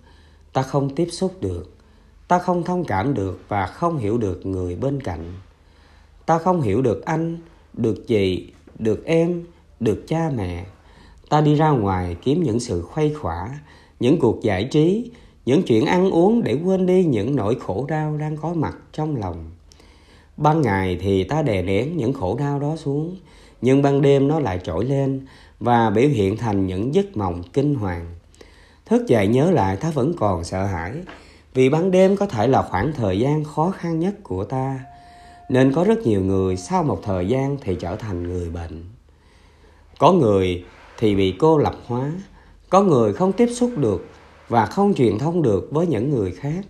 [0.53, 1.73] ta không tiếp xúc được,
[2.27, 5.33] ta không thông cảm được và không hiểu được người bên cạnh.
[6.25, 7.37] Ta không hiểu được anh,
[7.73, 9.43] được chị, được em,
[9.79, 10.65] được cha mẹ.
[11.29, 13.59] Ta đi ra ngoài kiếm những sự khuây khỏa,
[13.99, 15.11] những cuộc giải trí
[15.47, 19.15] những chuyện ăn uống để quên đi những nỗi khổ đau đang có mặt trong
[19.15, 19.51] lòng.
[20.37, 23.15] Ban ngày thì ta đè nén những khổ đau đó xuống,
[23.61, 25.25] nhưng ban đêm nó lại trỗi lên
[25.59, 28.05] và biểu hiện thành những giấc mộng kinh hoàng.
[28.85, 30.93] Thức dậy nhớ lại ta vẫn còn sợ hãi,
[31.53, 34.79] vì ban đêm có thể là khoảng thời gian khó khăn nhất của ta.
[35.49, 38.83] Nên có rất nhiều người sau một thời gian thì trở thành người bệnh.
[39.99, 40.65] Có người
[40.97, 42.11] thì bị cô lập hóa,
[42.69, 44.07] có người không tiếp xúc được
[44.49, 46.65] và không truyền thông được với những người khác.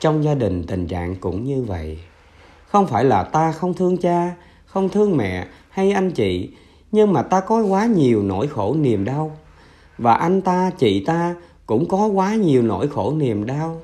[0.00, 1.98] Trong gia đình tình trạng cũng như vậy.
[2.66, 4.34] Không phải là ta không thương cha,
[4.66, 6.50] không thương mẹ hay anh chị,
[6.92, 9.36] nhưng mà ta có quá nhiều nỗi khổ niềm đau.
[9.98, 11.34] Và anh ta, chị ta
[11.66, 13.80] cũng có quá nhiều nỗi khổ niềm đau.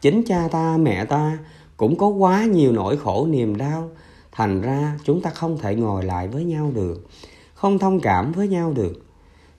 [0.00, 1.38] Chính cha ta, mẹ ta
[1.76, 3.90] cũng có quá nhiều nỗi khổ niềm đau.
[4.32, 7.06] Thành ra chúng ta không thể ngồi lại với nhau được,
[7.54, 9.09] không thông cảm với nhau được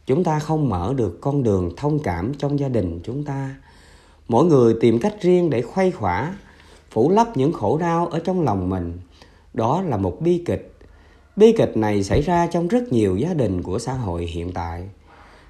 [0.05, 3.55] chúng ta không mở được con đường thông cảm trong gia đình chúng ta.
[4.27, 6.35] Mỗi người tìm cách riêng để khuây khỏa,
[6.91, 8.99] phủ lấp những khổ đau ở trong lòng mình.
[9.53, 10.73] Đó là một bi kịch.
[11.35, 14.89] Bi kịch này xảy ra trong rất nhiều gia đình của xã hội hiện tại.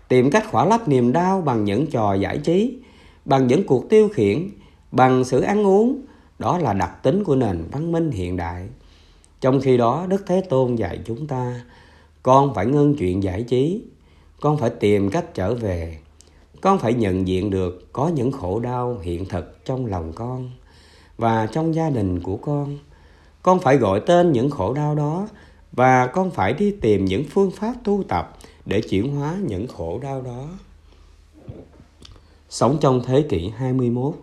[0.07, 2.77] Tìm cách khỏa lấp niềm đau bằng những trò giải trí,
[3.25, 4.49] bằng những cuộc tiêu khiển,
[4.91, 6.01] bằng sự ăn uống,
[6.39, 8.67] đó là đặc tính của nền văn minh hiện đại.
[9.41, 11.61] Trong khi đó, đức thế tôn dạy chúng ta,
[12.23, 13.83] con phải ngưng chuyện giải trí
[14.41, 15.97] con phải tìm cách trở về
[16.61, 20.51] con phải nhận diện được có những khổ đau hiện thực trong lòng con
[21.17, 22.77] và trong gia đình của con
[23.43, 25.27] con phải gọi tên những khổ đau đó
[25.71, 29.99] và con phải đi tìm những phương pháp tu tập để chuyển hóa những khổ
[29.99, 30.47] đau đó.
[32.49, 34.13] Sống trong thế kỷ 21,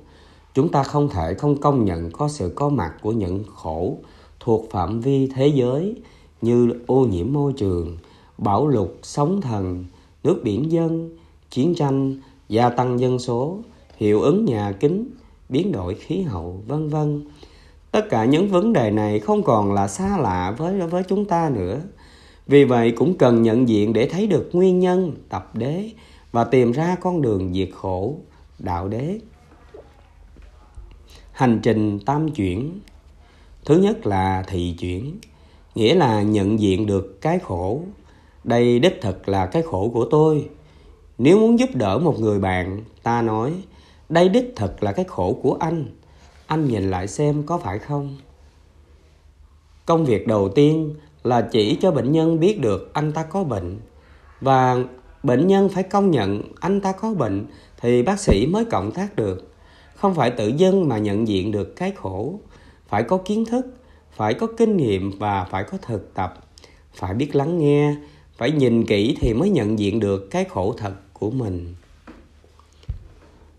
[0.54, 3.96] chúng ta không thể không công nhận có sự có mặt của những khổ
[4.40, 5.94] thuộc phạm vi thế giới
[6.42, 7.98] như ô nhiễm môi trường,
[8.38, 9.84] bão lụt, sóng thần,
[10.24, 11.16] nước biển dân,
[11.50, 13.58] chiến tranh, gia tăng dân số,
[13.96, 15.10] hiệu ứng nhà kính,
[15.48, 17.24] biến đổi khí hậu, vân vân.
[17.90, 21.50] Tất cả những vấn đề này không còn là xa lạ với với chúng ta
[21.54, 21.80] nữa.
[22.46, 25.90] Vì vậy cũng cần nhận diện để thấy được nguyên nhân tập đế
[26.32, 28.16] và tìm ra con đường diệt khổ,
[28.58, 29.18] đạo đế.
[31.32, 32.80] Hành trình tam chuyển
[33.64, 35.18] thứ nhất là thị chuyển
[35.74, 37.80] nghĩa là nhận diện được cái khổ
[38.48, 40.48] đây đích thực là cái khổ của tôi.
[41.18, 43.52] Nếu muốn giúp đỡ một người bạn, ta nói,
[44.08, 45.86] đây đích thực là cái khổ của anh.
[46.46, 48.16] Anh nhìn lại xem có phải không?
[49.86, 53.78] Công việc đầu tiên là chỉ cho bệnh nhân biết được anh ta có bệnh.
[54.40, 54.76] Và
[55.22, 57.46] bệnh nhân phải công nhận anh ta có bệnh
[57.80, 59.52] thì bác sĩ mới cộng tác được.
[59.94, 62.40] Không phải tự dưng mà nhận diện được cái khổ.
[62.88, 63.66] Phải có kiến thức,
[64.12, 66.34] phải có kinh nghiệm và phải có thực tập.
[66.92, 67.94] Phải biết lắng nghe
[68.38, 71.74] phải nhìn kỹ thì mới nhận diện được cái khổ thật của mình.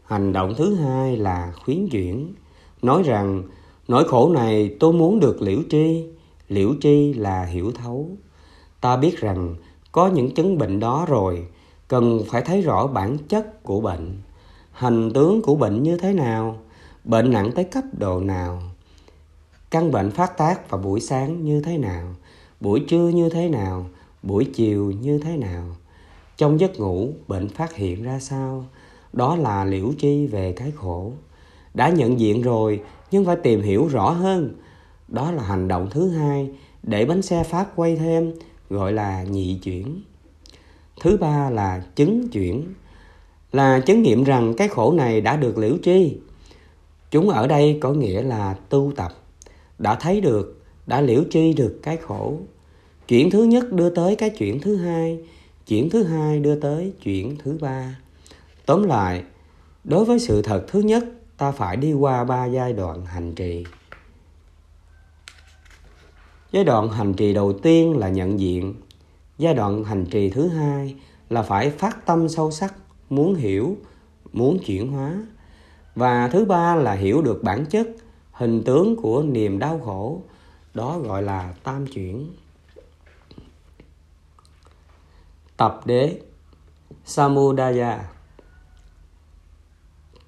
[0.06, 2.34] Hành động thứ hai là khuyến chuyển.
[2.82, 3.44] Nói rằng,
[3.88, 6.06] nỗi khổ này tôi muốn được liễu tri.
[6.48, 8.10] Liễu tri là hiểu thấu.
[8.82, 9.56] Ta biết rằng
[9.92, 11.48] có những chứng bệnh đó rồi,
[11.88, 14.18] cần phải thấy rõ bản chất của bệnh.
[14.72, 16.58] Hành tướng của bệnh như thế nào?
[17.04, 18.62] Bệnh nặng tới cấp độ nào?
[19.72, 22.16] Căn bệnh phát tác vào buổi sáng như thế nào?
[22.60, 23.86] Buổi trưa như thế nào?
[24.24, 25.76] Buổi chiều như thế nào?
[26.38, 28.66] Trong giấc ngủ, bệnh phát hiện ra sao?
[29.14, 31.12] Đó là liễu tri về cái khổ.
[31.74, 34.56] Đã nhận diện rồi, nhưng phải tìm hiểu rõ hơn.
[35.08, 36.50] Đó là hành động thứ hai
[36.84, 38.34] để bánh xe phát quay thêm,
[38.70, 40.02] gọi là nhị chuyển.
[41.02, 42.74] Thứ ba là chứng chuyển.
[43.52, 46.18] Là chứng nghiệm rằng cái khổ này đã được liễu tri
[47.12, 49.14] chúng ở đây có nghĩa là tu tập.
[49.78, 52.38] Đã thấy được, đã liễu tri được cái khổ
[53.10, 55.20] chuyện thứ nhất đưa tới cái chuyện thứ hai,
[55.68, 58.00] chuyện thứ hai đưa tới chuyện thứ ba.
[58.66, 59.24] Tóm lại,
[59.84, 61.06] đối với sự thật thứ nhất,
[61.38, 63.66] ta phải đi qua ba giai đoạn hành trì.
[66.52, 68.74] Giai đoạn hành trì đầu tiên là nhận diện.
[69.38, 70.96] Giai đoạn hành trì thứ hai
[71.30, 72.74] là phải phát tâm sâu sắc,
[73.10, 73.78] muốn hiểu,
[74.34, 75.24] muốn chuyển hóa.
[75.96, 77.88] Và thứ ba là hiểu được bản chất,
[78.32, 80.22] hình tướng của niềm đau khổ,
[80.74, 82.30] đó gọi là tam chuyển.
[85.60, 86.20] Tập đế.
[87.06, 88.10] Samudaya.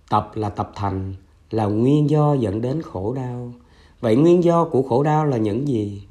[0.09, 1.13] Tập là tập thành,
[1.51, 3.53] là nguyên do dẫn đến khổ đau.
[3.99, 6.03] Vậy nguyên do của khổ đau là những gì?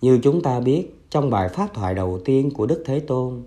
[0.00, 3.42] Như chúng ta biết, trong bài pháp thoại đầu tiên của đức thế tôn,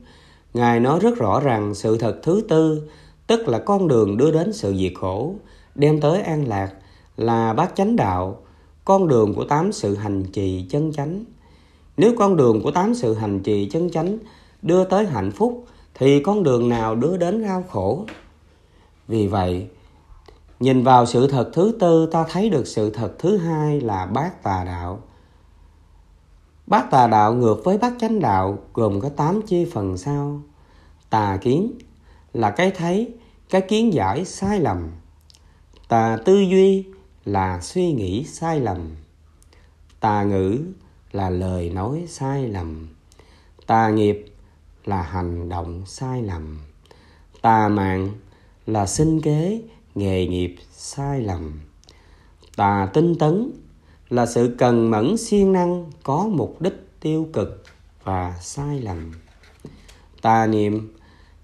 [0.53, 2.89] ngài nói rất rõ rằng sự thật thứ tư,
[3.27, 5.35] tức là con đường đưa đến sự diệt khổ,
[5.75, 6.73] đem tới an lạc,
[7.17, 8.39] là bát chánh đạo,
[8.85, 11.23] con đường của tám sự hành trì chân chánh.
[11.97, 14.17] Nếu con đường của tám sự hành trì chân chánh
[14.61, 18.05] đưa tới hạnh phúc, thì con đường nào đưa đến đau khổ?
[19.07, 19.67] Vì vậy,
[20.59, 24.43] nhìn vào sự thật thứ tư, ta thấy được sự thật thứ hai là bát
[24.43, 25.01] tà đạo.
[26.67, 30.41] Bát tà đạo ngược với bát chánh đạo gồm có tám chi phần sau.
[31.09, 31.71] Tà kiến
[32.33, 33.13] là cái thấy,
[33.49, 34.91] cái kiến giải sai lầm.
[35.87, 36.85] Tà tư duy
[37.25, 38.95] là suy nghĩ sai lầm.
[39.99, 40.59] Tà ngữ
[41.11, 42.87] là lời nói sai lầm.
[43.67, 44.25] Tà nghiệp
[44.87, 46.59] là hành động sai lầm.
[47.41, 48.09] Tà mạng
[48.67, 49.61] là sinh kế,
[49.95, 51.59] nghề nghiệp sai lầm.
[52.55, 53.51] Tà tinh tấn
[54.09, 57.63] là sự cần mẫn siêng năng, có mục đích tiêu cực
[58.03, 59.11] và sai lầm.
[60.21, 60.93] Tà niệm,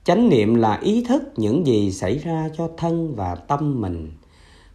[0.03, 4.11] chánh niệm là ý thức những gì xảy ra cho thân và tâm mình.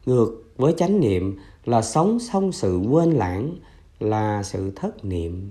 [0.06, 3.56] Ngược với chánh niệm là sống xong sự quên lãng,
[4.00, 5.50] là sự thất niệm.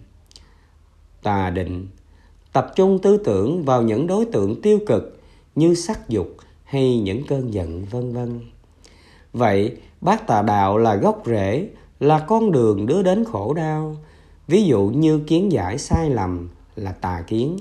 [1.24, 1.88] Tà định
[2.54, 5.20] tập trung tư tưởng vào những đối tượng tiêu cực
[5.56, 6.28] như sắc dục
[6.64, 8.40] hay những cơn giận, vân vân.
[9.34, 13.98] Vậy, bát tà đạo là gốc rễ, là con đường đưa đến khổ đau.
[14.48, 17.58] Ví dụ như kiến giải sai lầm là tà kiến,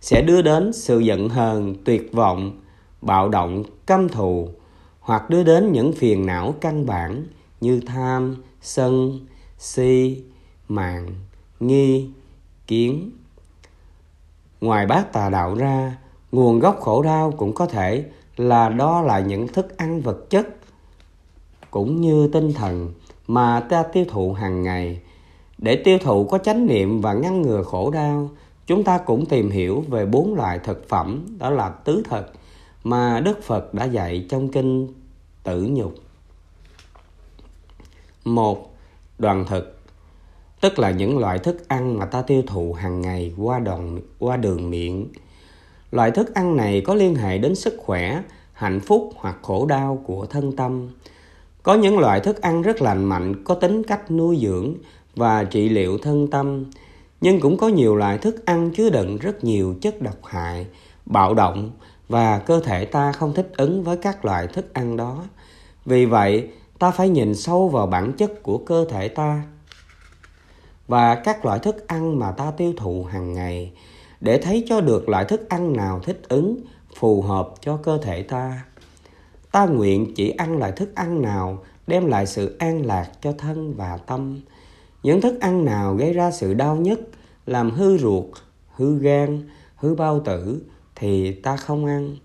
[0.00, 2.60] sẽ đưa đến sự giận hờn, tuyệt vọng,
[3.02, 4.48] bạo động, căm thù,
[5.00, 7.26] hoặc đưa đến những phiền não căn bản
[7.60, 9.20] như tham, sân,
[9.58, 10.22] si,
[10.68, 11.06] mạng,
[11.60, 12.08] nghi,
[12.66, 13.10] kiến
[14.66, 15.96] ngoài bát tà đạo ra,
[16.32, 18.04] nguồn gốc khổ đau cũng có thể
[18.36, 20.46] là đó là những thức ăn vật chất,
[21.70, 22.92] cũng như tinh thần
[23.26, 25.00] mà ta tiêu thụ hàng ngày.
[25.58, 28.30] Để tiêu thụ có chánh niệm và ngăn ngừa khổ đau,
[28.66, 32.32] chúng ta cũng tìm hiểu về bốn loại thực phẩm, đó là tứ thực,
[32.84, 34.88] mà đức phật đã dạy trong kinh
[35.42, 35.94] tử nhục.
[38.24, 38.74] Một,
[39.18, 39.75] đoàn thực
[40.60, 44.36] tức là những loại thức ăn mà ta tiêu thụ hàng ngày qua đòn qua
[44.36, 45.08] đường miệng.
[45.90, 50.02] Loại thức ăn này có liên hệ đến sức khỏe, hạnh phúc hoặc khổ đau
[50.06, 50.88] của thân tâm.
[51.62, 54.74] Có những loại thức ăn rất lành mạnh, có tính cách nuôi dưỡng
[55.16, 56.64] và trị liệu thân tâm.
[57.20, 60.66] Nhưng cũng có nhiều loại thức ăn chứa đựng rất nhiều chất độc hại,
[61.06, 61.70] bạo động
[62.08, 65.24] và cơ thể ta không thích ứng với các loại thức ăn đó.
[65.84, 69.42] Vì vậy, ta phải nhìn sâu vào bản chất của cơ thể ta
[70.86, 73.72] và các loại thức ăn mà ta tiêu thụ hàng ngày
[74.20, 76.60] để thấy cho được loại thức ăn nào thích ứng,
[76.96, 78.64] phù hợp cho cơ thể ta.
[79.52, 83.74] Ta nguyện chỉ ăn loại thức ăn nào đem lại sự an lạc cho thân
[83.74, 84.40] và tâm.
[85.02, 87.00] Những thức ăn nào gây ra sự đau nhất
[87.46, 88.24] làm hư ruột,
[88.74, 90.62] hư gan, hư bao tử
[90.96, 92.16] thì ta không ăn.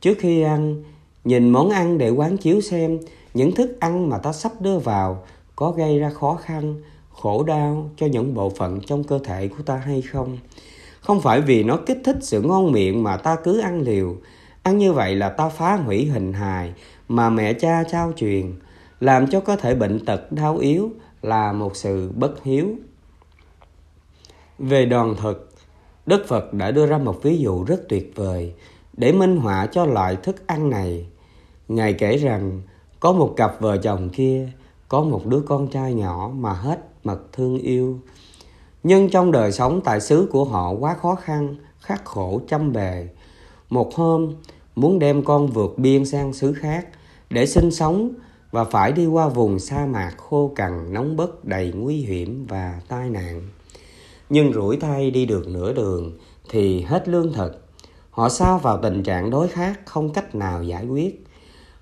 [0.00, 0.82] Trước khi ăn,
[1.24, 2.98] nhìn món ăn để quán chiếu xem
[3.34, 5.24] những thức ăn mà ta sắp đưa vào
[5.56, 6.74] có gây ra khó khăn
[7.22, 10.38] khổ đau cho những bộ phận trong cơ thể của ta hay không?
[11.00, 14.16] Không phải vì nó kích thích sự ngon miệng mà ta cứ ăn liều.
[14.62, 16.72] Ăn như vậy là ta phá hủy hình hài
[17.08, 18.52] mà mẹ cha trao truyền,
[19.00, 20.90] làm cho cơ thể bệnh tật đau yếu
[21.22, 22.68] là một sự bất hiếu.
[24.58, 25.50] Về đoàn thực,
[26.06, 28.52] đức phật đã đưa ra một ví dụ rất tuyệt vời
[28.92, 31.06] để minh họa cho loại thức ăn này.
[31.68, 32.62] Ngài kể rằng,
[33.00, 34.48] có một cặp vợ chồng kia,
[34.88, 36.78] có một đứa con trai nhỏ mà hết
[37.08, 38.00] mật thương yêu.
[38.82, 43.08] Nhưng trong đời sống tại xứ của họ quá khó khăn, khắc khổ trăm bề.
[43.70, 44.34] Một hôm,
[44.74, 46.86] muốn đem con vượt biên sang xứ khác
[47.30, 48.10] để sinh sống
[48.50, 52.80] và phải đi qua vùng sa mạc khô cằn, nóng bức, đầy nguy hiểm và
[52.88, 53.42] tai nạn.
[54.30, 56.18] Nhưng rủi thay đi được nửa đường
[56.50, 57.64] thì hết lương thực.
[58.10, 61.24] Họ sao vào tình trạng đói khát, không cách nào giải quyết.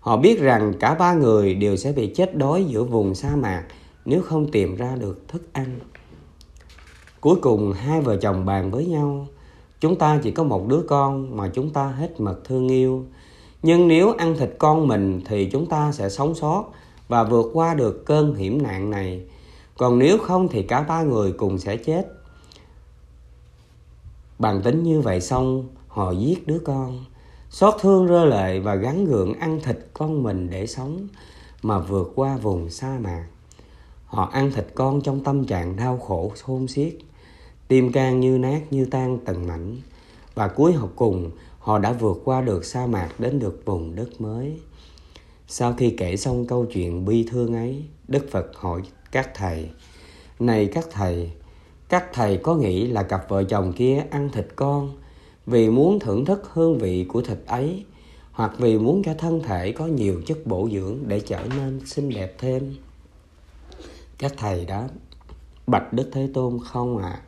[0.00, 3.64] Họ biết rằng cả ba người đều sẽ bị chết đói giữa vùng sa mạc
[4.06, 5.78] nếu không tìm ra được thức ăn.
[7.20, 9.26] Cuối cùng hai vợ chồng bàn với nhau,
[9.80, 13.04] chúng ta chỉ có một đứa con mà chúng ta hết mật thương yêu.
[13.62, 16.64] Nhưng nếu ăn thịt con mình thì chúng ta sẽ sống sót
[17.08, 19.22] và vượt qua được cơn hiểm nạn này.
[19.78, 22.06] Còn nếu không thì cả ba người cùng sẽ chết.
[24.38, 27.04] Bàn tính như vậy xong, họ giết đứa con.
[27.50, 31.08] Xót thương rơi lệ và gắn gượng ăn thịt con mình để sống,
[31.62, 33.26] mà vượt qua vùng sa mạc
[34.06, 36.96] họ ăn thịt con trong tâm trạng đau khổ khôn xiết,
[37.68, 39.76] tim can như nát, như tan từng mảnh.
[40.34, 44.20] Và cuối học cùng, họ đã vượt qua được sa mạc đến được vùng đất
[44.20, 44.58] mới.
[45.48, 49.70] Sau khi kể xong câu chuyện bi thương ấy, đức phật hỏi các thầy,
[50.38, 51.30] này các thầy
[51.88, 54.96] các thầy có nghĩ là cặp vợ chồng kia ăn thịt con
[55.46, 57.84] vì muốn thưởng thức hương vị của thịt ấy,
[58.32, 62.10] hoặc vì muốn cho thân thể có nhiều chất bổ dưỡng để trở nên xinh
[62.10, 62.76] đẹp thêm?
[64.18, 64.88] Các thầy đáp
[65.66, 67.22] bạch đức thế tôn không ạ à.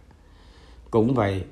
[0.91, 1.45] cũng vậy,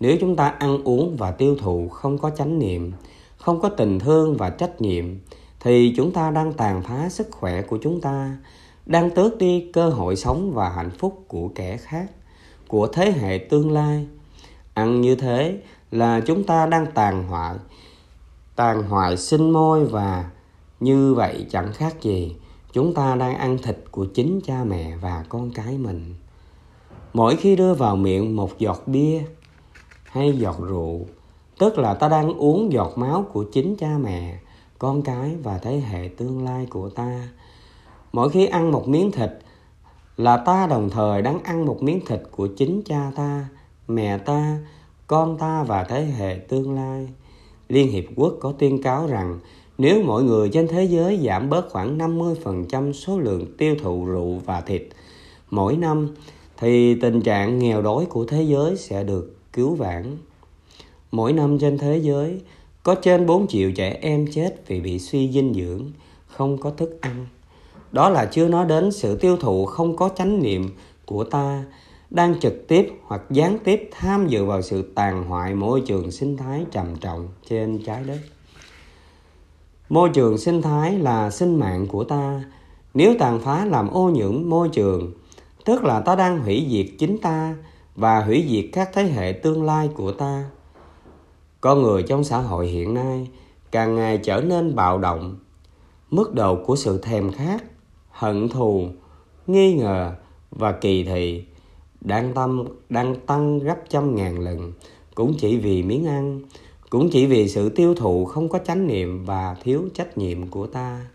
[0.00, 2.92] nếu chúng ta ăn uống và tiêu thụ không có chánh niệm,
[3.36, 5.04] không có tình thương và trách nhiệm,
[5.60, 8.36] thì chúng ta đang tàn phá sức khỏe của chúng ta,
[8.86, 12.06] đang tước đi cơ hội sống và hạnh phúc của kẻ khác,
[12.68, 14.06] của thế hệ tương lai
[14.74, 15.58] ăn như thế
[15.90, 17.56] là chúng ta đang tàn hoại
[18.56, 20.30] tàn hoại sinh môi và
[20.80, 22.36] như vậy chẳng khác gì
[22.74, 26.14] chúng ta đang ăn thịt của chính cha mẹ và con cái mình.
[27.12, 29.22] Mỗi khi đưa vào miệng một giọt bia
[30.04, 31.06] hay giọt rượu,
[31.58, 34.38] tức là ta đang uống giọt máu của chính cha mẹ,
[34.78, 37.28] con cái và thế hệ tương lai của ta.
[38.12, 39.30] Mỗi khi ăn một miếng thịt
[40.16, 43.48] là ta đồng thời đang ăn một miếng thịt của chính cha ta,
[43.88, 44.58] mẹ ta,
[45.06, 47.08] con ta và thế hệ tương lai.
[47.68, 49.38] Liên hiệp quốc có tuyên cáo rằng
[49.78, 54.40] nếu mọi người trên thế giới giảm bớt khoảng 50% số lượng tiêu thụ rượu
[54.46, 54.82] và thịt
[55.50, 56.08] mỗi năm
[56.56, 60.16] thì tình trạng nghèo đói của thế giới sẽ được cứu vãn.
[61.10, 62.40] Mỗi năm trên thế giới
[62.82, 65.90] có trên 4 triệu trẻ em chết vì bị suy dinh dưỡng,
[66.26, 67.26] không có thức ăn.
[67.92, 70.70] Đó là chưa nói đến sự tiêu thụ không có chánh niệm
[71.06, 71.64] của ta
[72.10, 76.36] đang trực tiếp hoặc gián tiếp tham dự vào sự tàn hoại môi trường sinh
[76.36, 78.18] thái trầm trọng trên trái đất.
[79.88, 82.44] Môi trường sinh thái là sinh mạng của ta.
[82.94, 85.12] Nếu tàn phá làm ô nhiễm môi trường,
[85.64, 87.56] tức là ta đang hủy diệt chính ta
[87.96, 90.44] và hủy diệt các thế hệ tương lai của ta.
[91.60, 93.28] Con người trong xã hội hiện nay
[93.70, 95.36] càng ngày trở nên bạo động.
[96.10, 97.64] Mức độ của sự thèm khát,
[98.10, 98.88] hận thù,
[99.46, 100.12] nghi ngờ
[100.50, 101.44] và kỳ thị
[102.00, 104.72] đang tâm đang tăng gấp trăm ngàn lần
[105.14, 106.40] cũng chỉ vì miếng ăn
[106.94, 110.66] cũng chỉ vì sự tiêu thụ không có chánh niệm và thiếu trách nhiệm của
[110.66, 111.06] ta.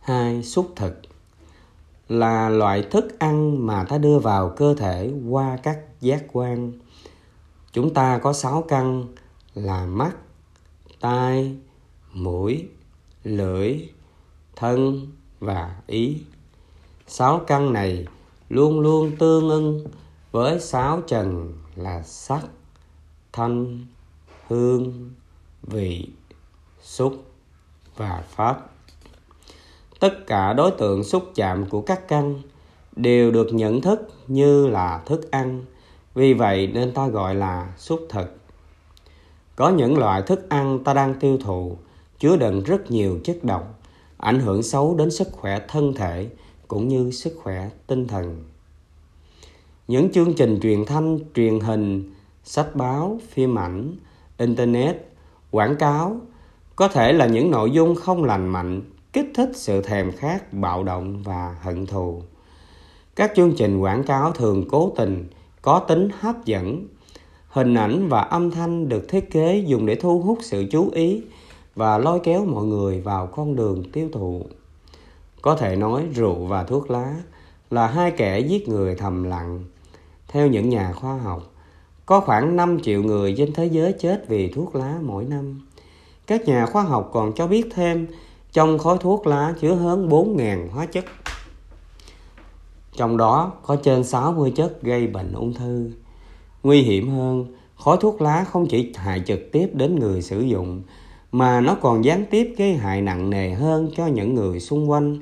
[0.00, 1.00] Hai, xúc thực
[2.08, 6.72] là loại thức ăn mà ta đưa vào cơ thể qua các giác quan.
[7.72, 9.06] Chúng ta có sáu căn
[9.54, 10.16] là mắt,
[11.00, 11.56] tai,
[12.12, 12.68] mũi,
[13.24, 13.88] lưỡi,
[14.56, 15.06] thân
[15.40, 16.18] và ý.
[17.06, 18.06] Sáu căn này
[18.48, 19.86] luôn luôn tương ưng
[20.32, 22.42] với sáu trần là sắc
[23.36, 23.86] thanh,
[24.48, 25.10] hương,
[25.62, 26.08] vị,
[26.82, 27.24] xúc
[27.96, 28.70] và pháp.
[30.00, 32.42] Tất cả đối tượng xúc chạm của các căn
[32.96, 35.64] đều được nhận thức như là thức ăn.
[36.14, 38.36] Vì vậy nên ta gọi là xúc thực.
[39.56, 41.76] Có những loại thức ăn ta đang tiêu thụ
[42.18, 43.80] chứa đựng rất nhiều chất độc,
[44.16, 46.28] ảnh hưởng xấu đến sức khỏe thân thể
[46.68, 48.44] cũng như sức khỏe tinh thần.
[49.88, 52.15] Những chương trình truyền thanh, truyền hình
[52.46, 53.96] sách báo, phim ảnh,
[54.38, 54.96] internet,
[55.50, 56.16] quảng cáo.
[56.76, 58.82] Có thể là những nội dung không lành mạnh,
[59.12, 62.22] kích thích sự thèm khát, bạo động và hận thù.
[63.16, 65.28] Các chương trình quảng cáo thường cố tình,
[65.62, 66.86] có tính hấp dẫn.
[67.48, 71.22] Hình ảnh và âm thanh được thiết kế dùng để thu hút sự chú ý
[71.74, 74.42] và lôi kéo mọi người vào con đường tiêu thụ.
[75.42, 77.14] Có thể nói rượu và thuốc lá
[77.70, 79.64] là hai kẻ giết người thầm lặng,
[80.28, 81.52] theo những nhà khoa học
[82.06, 85.60] có khoảng 5 triệu người trên thế giới chết vì thuốc lá mỗi năm.
[86.26, 88.06] Các nhà khoa học còn cho biết thêm
[88.52, 91.04] trong khói thuốc lá chứa hơn 4.000 hóa chất.
[92.96, 95.90] Trong đó có trên 60 chất gây bệnh ung thư.
[96.62, 97.46] Nguy hiểm hơn,
[97.76, 100.82] khói thuốc lá không chỉ hại trực tiếp đến người sử dụng
[101.32, 105.18] mà nó còn gián tiếp gây hại nặng nề hơn cho những người xung quanh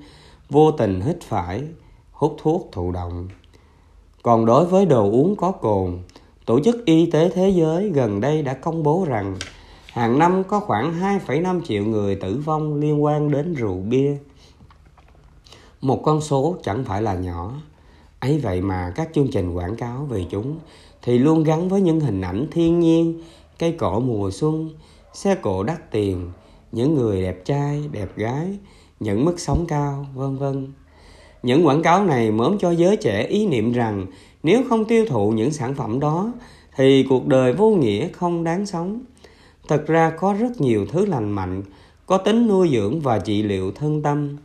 [0.51, 1.62] vô tình hít phải
[2.12, 3.28] hút thuốc thụ động.
[4.22, 5.99] Còn đối với đồ uống có cồn,
[6.47, 9.36] Tổ chức Y tế Thế giới gần đây đã công bố rằng
[9.86, 14.16] hàng năm có khoảng 2,5 triệu người tử vong liên quan đến rượu bia.
[15.80, 17.53] Một con số chẳng phải là nhỏ.
[18.20, 20.59] ấy vậy mà các chương trình quảng cáo về chúng
[21.03, 23.22] thì luôn gắn với những hình ảnh thiên nhiên,
[23.59, 24.70] cây cỏ mùa xuân,
[25.12, 26.30] xe cộ đắt tiền,
[26.72, 28.59] những người đẹp trai, đẹp gái,
[29.01, 30.72] những mức sống cao, vân vân.
[31.42, 34.07] Những quảng cáo này mớm cho giới trẻ ý niệm rằng
[34.45, 36.32] nếu không tiêu thụ những sản phẩm đó
[36.76, 39.01] thì cuộc đời vô nghĩa không đáng sống.
[39.68, 41.62] Thật ra có rất nhiều thứ lành mạnh,
[42.07, 44.36] có tính nuôi dưỡng và trị liệu thân tâm.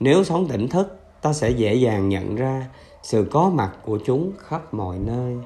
[0.00, 2.66] Nếu sống tỉnh thức, ta sẽ dễ dàng nhận ra
[3.02, 5.36] sự có mặt của chúng khắp mọi nơi.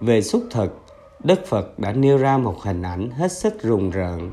[0.00, 0.82] Về xúc thực,
[1.24, 4.32] Đức Phật đã nêu ra một hình ảnh hết sức rùng rợn.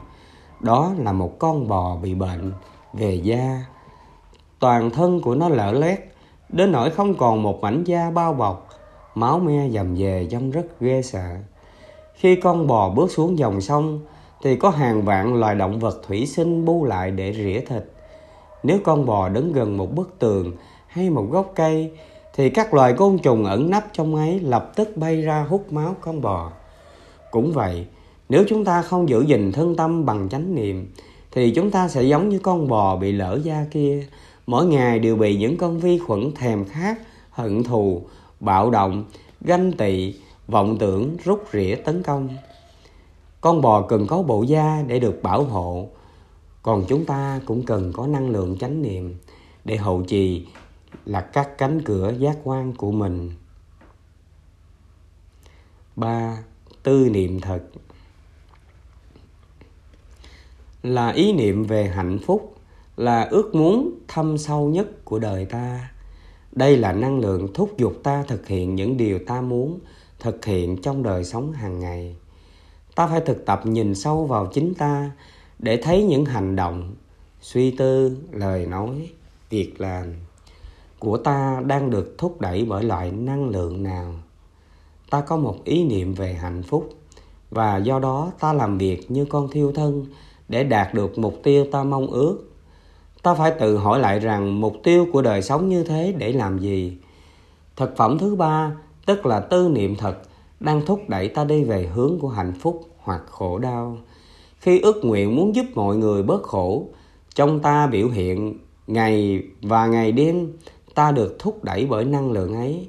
[0.59, 2.51] Đó là một con bò bị bệnh
[2.93, 3.65] về da.
[4.59, 5.99] Toàn thân của nó lở loét,
[6.53, 8.69] đến nỗi không còn một mảnh da bao bọc,
[9.15, 11.29] máu me dầm về trông rất ghê sợ.
[12.13, 13.99] Khi con bò bước xuống dòng sông,
[14.43, 17.83] thì có hàng vạn loài động vật thủy sinh bu lại để rỉa thịt.
[18.63, 20.51] Nếu con bò đứng gần một bức tường
[20.87, 21.91] hay một gốc cây,
[22.35, 25.95] thì các loài côn trùng ẩn nấp trong ấy lập tức bay ra hút máu
[26.01, 26.51] con bò.
[27.31, 27.85] Cũng vậy,
[28.29, 30.91] nếu chúng ta không giữ gìn thân tâm bằng chánh niệm,
[31.31, 34.07] thì chúng ta sẽ giống như con bò bị lỡ da kia,
[34.45, 38.05] mỗi ngày đều bị những con vi khuẩn thèm khát, hận thù,
[38.39, 39.05] bạo động,
[39.41, 40.15] ganh tị,
[40.47, 42.29] vọng tưởng rút rỉa tấn công.
[43.41, 45.89] Con bò cần có bộ da để được bảo hộ,
[46.61, 49.15] còn chúng ta cũng cần có năng lượng chánh niệm
[49.65, 50.47] để hậu trì
[51.05, 53.31] là các cánh cửa giác quan của mình.
[55.95, 56.37] ba
[56.83, 57.63] Tư niệm thật
[60.83, 62.52] là ý niệm về hạnh phúc
[62.97, 65.91] là ước muốn thâm sâu nhất của đời ta.
[66.51, 69.79] Đây là năng lượng thúc giục ta thực hiện những điều ta muốn
[70.19, 72.15] thực hiện trong đời sống hàng ngày.
[72.95, 75.11] Ta phải thực tập nhìn sâu vào chính ta
[75.59, 76.95] để thấy những hành động,
[77.41, 79.09] suy tư, lời nói,
[79.49, 80.13] việc làm
[80.99, 84.13] của ta đang được thúc đẩy bởi loại năng lượng nào.
[85.09, 86.93] Ta có một ý niệm về hạnh phúc
[87.51, 90.05] và do đó ta làm việc như con thiêu thân
[90.49, 92.52] để đạt được mục tiêu ta mong ước
[93.23, 96.59] ta phải tự hỏi lại rằng mục tiêu của đời sống như thế để làm
[96.59, 96.97] gì?
[97.75, 98.71] Thực phẩm thứ ba,
[99.05, 100.17] tức là tư niệm thật,
[100.59, 103.97] đang thúc đẩy ta đi về hướng của hạnh phúc hoặc khổ đau.
[104.59, 106.87] Khi ước nguyện muốn giúp mọi người bớt khổ,
[107.35, 108.57] trong ta biểu hiện
[108.87, 110.53] ngày và ngày đêm,
[110.95, 112.87] ta được thúc đẩy bởi năng lượng ấy,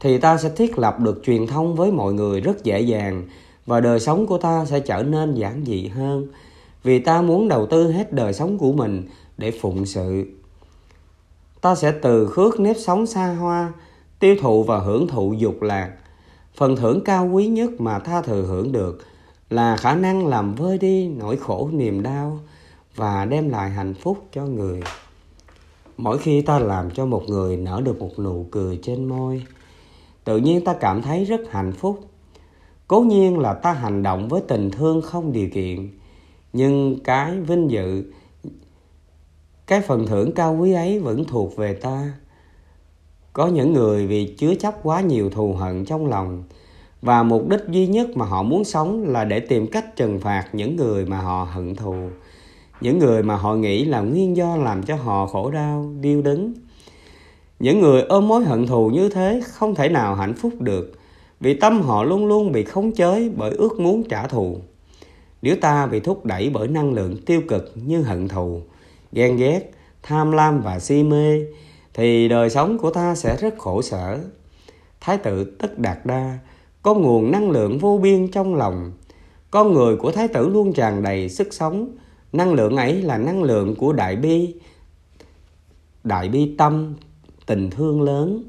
[0.00, 3.28] thì ta sẽ thiết lập được truyền thông với mọi người rất dễ dàng
[3.66, 6.26] và đời sống của ta sẽ trở nên giản dị hơn.
[6.82, 9.08] Vì ta muốn đầu tư hết đời sống của mình
[9.42, 10.24] để phụng sự.
[11.60, 13.72] Ta sẽ từ khước nếp sống xa hoa,
[14.18, 15.92] tiêu thụ và hưởng thụ dục lạc.
[16.54, 18.98] Phần thưởng cao quý nhất mà tha thừa hưởng được
[19.50, 22.38] là khả năng làm vơi đi nỗi khổ niềm đau
[22.96, 24.80] và đem lại hạnh phúc cho người.
[25.96, 29.42] Mỗi khi ta làm cho một người nở được một nụ cười trên môi,
[30.24, 32.00] tự nhiên ta cảm thấy rất hạnh phúc.
[32.88, 35.88] Cố nhiên là ta hành động với tình thương không điều kiện,
[36.52, 38.04] nhưng cái vinh dự
[39.72, 42.12] cái phần thưởng cao quý ấy vẫn thuộc về ta
[43.32, 46.44] có những người vì chứa chấp quá nhiều thù hận trong lòng
[47.02, 50.48] và mục đích duy nhất mà họ muốn sống là để tìm cách trừng phạt
[50.52, 51.94] những người mà họ hận thù
[52.80, 56.52] những người mà họ nghĩ là nguyên do làm cho họ khổ đau điêu đứng
[57.58, 60.92] Những người ôm mối hận thù như thế không thể nào hạnh phúc được
[61.40, 64.56] vì tâm họ luôn luôn bị khống chế bởi ước muốn trả thù.
[65.42, 68.60] Nếu ta bị thúc đẩy bởi năng lượng tiêu cực như hận thù,
[69.12, 69.70] ghen ghét,
[70.02, 71.40] tham lam và si mê
[71.94, 74.18] thì đời sống của ta sẽ rất khổ sở.
[75.00, 76.38] Thái tử Tất Đạt Đa
[76.82, 78.92] có nguồn năng lượng vô biên trong lòng.
[79.50, 81.96] Con người của Thái tử luôn tràn đầy sức sống.
[82.32, 84.54] Năng lượng ấy là năng lượng của đại bi,
[86.04, 86.94] đại bi tâm,
[87.46, 88.44] tình thương lớn.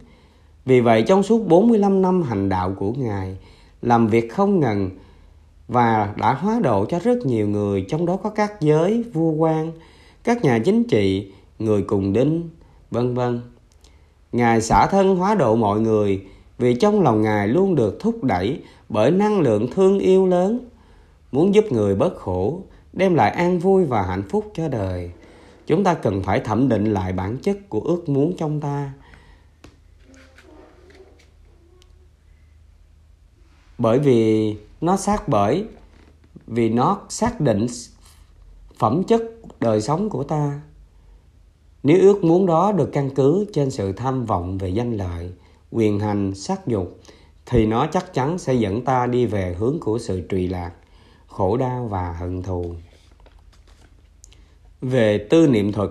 [0.65, 3.37] Vì vậy trong suốt 45 năm hành đạo của Ngài,
[3.81, 4.89] làm việc không ngừng
[5.67, 9.71] và đã hóa độ cho rất nhiều người, trong đó có các giới, vua quan,
[10.23, 12.49] các nhà chính trị, người cùng đinh,
[12.91, 13.41] vân vân.
[14.31, 16.25] Ngài xả thân hóa độ mọi người
[16.57, 20.69] vì trong lòng Ngài luôn được thúc đẩy bởi năng lượng thương yêu lớn,
[21.31, 22.61] muốn giúp người bớt khổ,
[22.93, 25.11] đem lại an vui và hạnh phúc cho đời.
[25.67, 28.93] Chúng ta cần phải thẩm định lại bản chất của ước muốn trong ta.
[33.77, 35.65] Bởi vì nó xác bởi,
[36.47, 37.67] vì nó xác định
[38.77, 39.21] phẩm chất
[39.63, 40.61] đời sống của ta
[41.83, 45.31] nếu ước muốn đó được căn cứ trên sự tham vọng về danh lợi,
[45.71, 46.99] quyền hành, sắc dục,
[47.45, 50.71] thì nó chắc chắn sẽ dẫn ta đi về hướng của sự trụy lạc,
[51.27, 52.75] khổ đau và hận thù.
[54.81, 55.89] Về tư niệm thuật,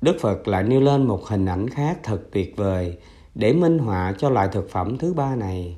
[0.00, 2.96] Đức Phật lại nêu lên một hình ảnh khác thật tuyệt vời
[3.34, 5.76] để minh họa cho loại thực phẩm thứ ba này.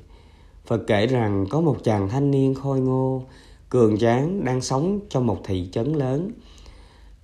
[0.65, 3.23] Phật kể rằng có một chàng thanh niên khôi ngô,
[3.69, 6.31] cường tráng đang sống trong một thị trấn lớn–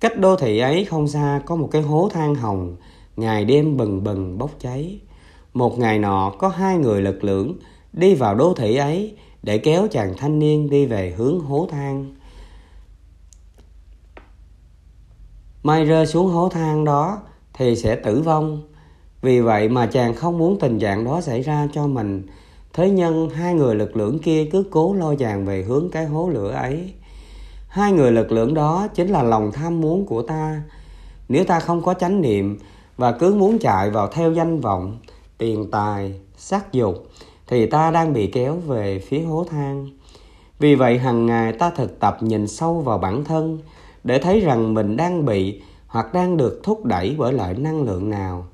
[0.02, 2.76] Cách đô thị ấy không xa có một cái hố than hồng,
[3.16, 5.00] ngày đêm bừng bừng bốc cháy.
[5.54, 7.54] Một ngày nọ có hai người lực lưỡng
[7.92, 12.14] đi vào đô thị ấy để kéo chàng thanh niên đi về hướng hố than.
[15.62, 17.22] May rơi xuống hố than đó
[17.52, 18.62] thì sẽ tử vong.
[19.20, 22.26] Vì vậy mà chàng không muốn tình trạng đó xảy ra cho mình.
[22.72, 26.28] Thế nhân hai người lực lượng kia cứ cố lo chàng về hướng cái hố
[26.28, 26.92] lửa ấy.
[27.68, 30.62] Hai người lực lượng đó chính là lòng tham muốn của ta.
[31.28, 32.58] Nếu ta không có chánh niệm
[32.96, 34.98] và cứ muốn chạy vào theo danh vọng,
[35.38, 37.06] tiền tài, sắc dục
[37.46, 39.90] thì ta đang bị kéo về phía hố than.
[40.58, 43.58] Vì vậy hàng ngày ta thực tập nhìn sâu vào bản thân
[44.04, 48.10] để thấy rằng mình đang bị hoặc đang được thúc đẩy bởi loại năng lượng
[48.10, 48.46] nào.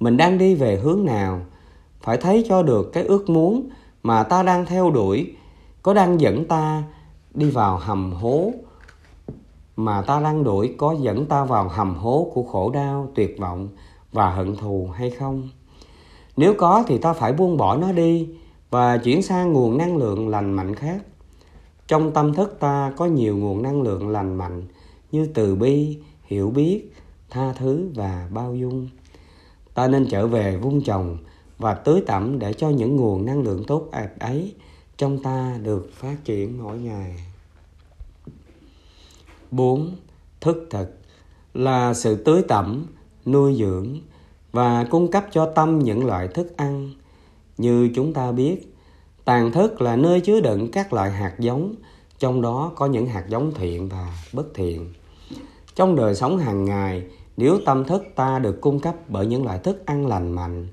[0.00, 1.40] Mình đang đi về hướng nào.
[2.08, 3.68] Phải thấy cho được cái ước muốn
[4.02, 5.32] mà ta đang theo đuổi
[5.82, 6.82] có đang dẫn ta
[7.34, 8.52] đi vào hầm hố
[9.76, 13.68] mà ta đang đuổi có dẫn ta vào hầm hố của khổ đau, tuyệt vọng
[14.12, 15.48] và hận thù hay không?
[16.36, 18.28] Nếu có thì ta phải buông bỏ nó đi
[18.70, 21.02] và chuyển sang nguồn năng lượng lành mạnh khác.
[21.86, 24.62] Trong tâm thức ta có nhiều nguồn năng lượng lành mạnh
[25.12, 26.92] như từ bi, hiểu biết,
[27.30, 28.88] tha thứ và bao dung.
[29.74, 31.18] Ta nên trở về vun trồng
[31.58, 33.88] và tưới tẩm để cho những nguồn năng lượng tốt
[34.18, 34.54] ấy
[34.96, 37.16] trong ta được phát triển mỗi ngày.
[39.50, 39.96] 4.
[40.40, 40.98] Thức thực
[41.54, 42.86] là sự tưới tẩm,
[43.26, 44.00] nuôi dưỡng
[44.52, 46.92] và cung cấp cho tâm những loại thức ăn.
[47.58, 48.74] Như chúng ta biết,
[49.24, 51.74] tàn thức là nơi chứa đựng các loại hạt giống,
[52.18, 54.92] trong đó có những hạt giống thiện và bất thiện.
[55.74, 57.04] Trong đời sống hàng ngày,
[57.36, 60.68] nếu tâm thức ta được cung cấp bởi những loại thức ăn lành mạnh,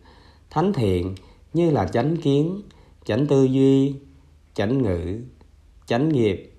[0.56, 1.16] thánh thiện
[1.54, 2.62] như là chánh kiến,
[3.06, 3.96] chánh tư duy,
[4.54, 5.20] chánh ngữ,
[5.86, 6.54] chánh nghiệp,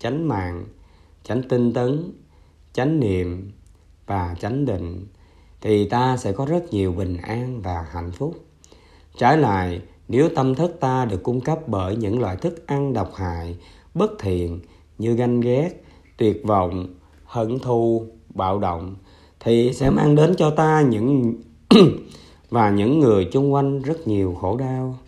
[0.00, 0.64] chánh mạng,
[1.24, 2.12] chánh tinh tấn
[2.72, 3.52] chánh niệm
[4.06, 5.06] và chánh định
[5.60, 8.44] thì ta sẽ có rất nhiều bình an và hạnh phúc.
[9.16, 13.14] Trái lại nếu tâm thức ta được cung cấp bởi những loại thức ăn độc
[13.14, 13.56] hại
[13.94, 14.60] bất thiện
[14.98, 15.70] như ganh ghét
[16.16, 18.96] tuyệt vọng hận thù bạo động
[19.40, 21.34] thì sẽ mang đến cho ta những
[22.50, 24.98] và những người chung quanh rất nhiều khổ đau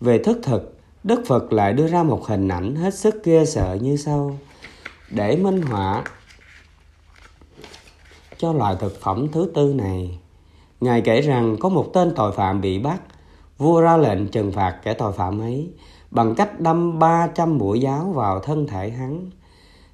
[0.00, 3.78] về thức thực đức phật lại đưa ra một hình ảnh hết sức ghê sợ
[3.80, 4.38] như sau
[5.10, 6.04] để minh họa
[8.38, 10.18] cho loại thực phẩm thứ tư này.
[10.80, 13.00] Ngài kể rằng có một tên tội phạm bị bắt,
[13.58, 15.70] vua ra lệnh trừng phạt kẻ tội phạm ấy
[16.10, 19.30] bằng cách đâm 300 mũi giáo vào thân thể hắn.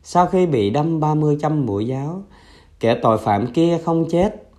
[0.02, 2.22] Sau khi bị đâm 30 trăm mũi giáo,
[2.80, 4.50] kẻ tội phạm kia không chết.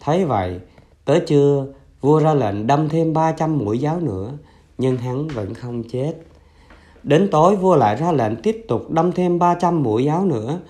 [0.00, 0.60] Thấy vậy,
[1.04, 1.66] tới trưa,
[2.00, 4.32] vua ra lệnh đâm thêm 300 mũi giáo nữa,
[4.78, 6.14] nhưng hắn vẫn không chết.
[7.02, 10.60] Đến tối vua lại ra lệnh tiếp tục đâm thêm 300 mũi giáo nữa,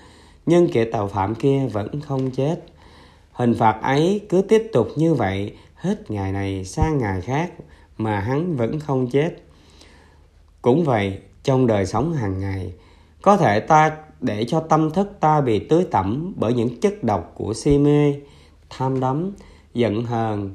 [0.45, 2.63] nhưng kẻ tàu phạm kia vẫn không chết.
[3.31, 7.51] Hình phạt ấy cứ tiếp tục như vậy hết ngày này sang ngày khác
[7.97, 9.31] mà hắn vẫn không chết.
[10.61, 12.73] Cũng vậy, trong đời sống hàng ngày,
[13.21, 17.31] có thể ta để cho tâm thức ta bị tưới tẩm bởi những chất độc
[17.35, 18.15] của si mê,
[18.69, 19.31] tham đắm,
[19.73, 20.53] giận hờn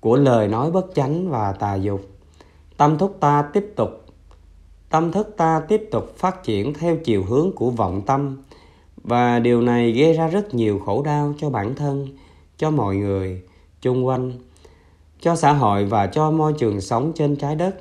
[0.00, 2.00] của lời nói bất chánh và tà dục.
[2.76, 3.90] Tâm thức ta tiếp tục,
[4.90, 8.42] tâm thức ta tiếp tục phát triển theo chiều hướng của vọng tâm.
[8.96, 12.08] Và điều này gây ra rất nhiều khổ đau cho bản thân,
[12.56, 13.42] cho mọi người
[13.82, 14.32] chung quanh,
[15.20, 17.76] cho xã hội và cho môi trường sống trên trái đất.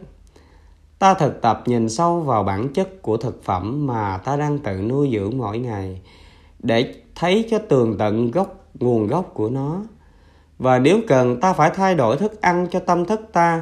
[1.00, 4.82] Ta thực tập nhìn sâu vào bản chất của thực phẩm mà ta đang tự
[4.82, 6.02] nuôi dưỡng mỗi ngày
[6.60, 9.82] để thấy cho tường tận gốc, nguồn gốc của nó
[10.60, 13.62] và nếu cần, ta phải thay đổi thức ăn cho tâm thức ta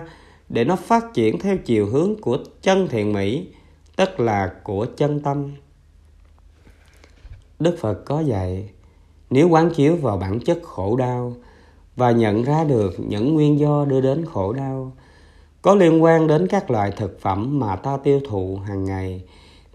[0.50, 3.48] để nó phát triển theo chiều hướng của chân thiện mỹ,
[3.95, 5.52] tức là của chân tâm.
[7.60, 8.70] Đức phật có dạy,
[9.30, 11.34] nếu quán chiếu vào bản chất khổ đau
[11.95, 14.91] và nhận ra được những nguyên do đưa đến khổ đau,
[15.62, 19.24] có liên quan đến các loại thực phẩm mà ta tiêu thụ hàng ngày,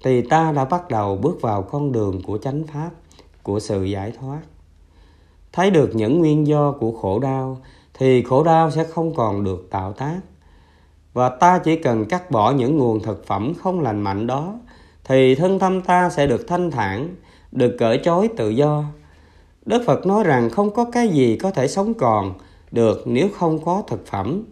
[0.05, 2.91] thì ta đã bắt đầu bước vào con đường của chánh pháp,
[3.43, 4.41] của sự giải thoát
[5.53, 7.59] thấy được những nguyên do của khổ đau,
[7.94, 10.20] thì khổ đau sẽ không còn được tạo tác.
[11.12, 14.55] Và ta chỉ cần cắt bỏ những nguồn thực phẩm không lành mạnh đó,
[15.05, 17.16] thì thân tâm ta sẽ được thanh thản,
[17.53, 18.84] được cởi trói tự do.
[19.66, 22.34] Đức phật nói rằng không có cái gì có thể sống còn
[22.70, 24.44] được nếu không có thực phẩm.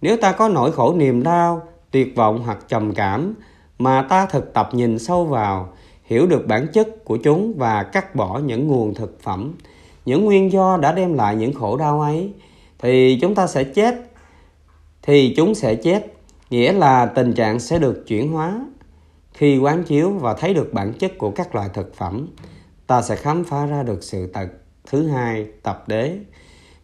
[0.00, 3.34] Nếu ta có nỗi khổ niềm đau, tuyệt vọng hoặc trầm cảm,
[3.78, 5.68] mà ta thực tập nhìn sâu vào,
[6.04, 9.54] hiểu được bản chất của chúng và cắt bỏ những nguồn thực phẩm
[10.08, 12.32] những nguyên do đã đem lại những khổ đau ấy,
[12.78, 13.94] thì chúng ta sẽ chết.
[15.02, 16.12] Thì chúng sẽ chết,
[16.50, 18.66] nghĩa là tình trạng sẽ được chuyển hóa.
[19.32, 22.28] Khi quán chiếu và thấy được bản chất của các loại thực phẩm,
[22.86, 24.48] ta sẽ khám phá ra được sự thật.
[24.90, 26.18] Thứ hai, tập đế.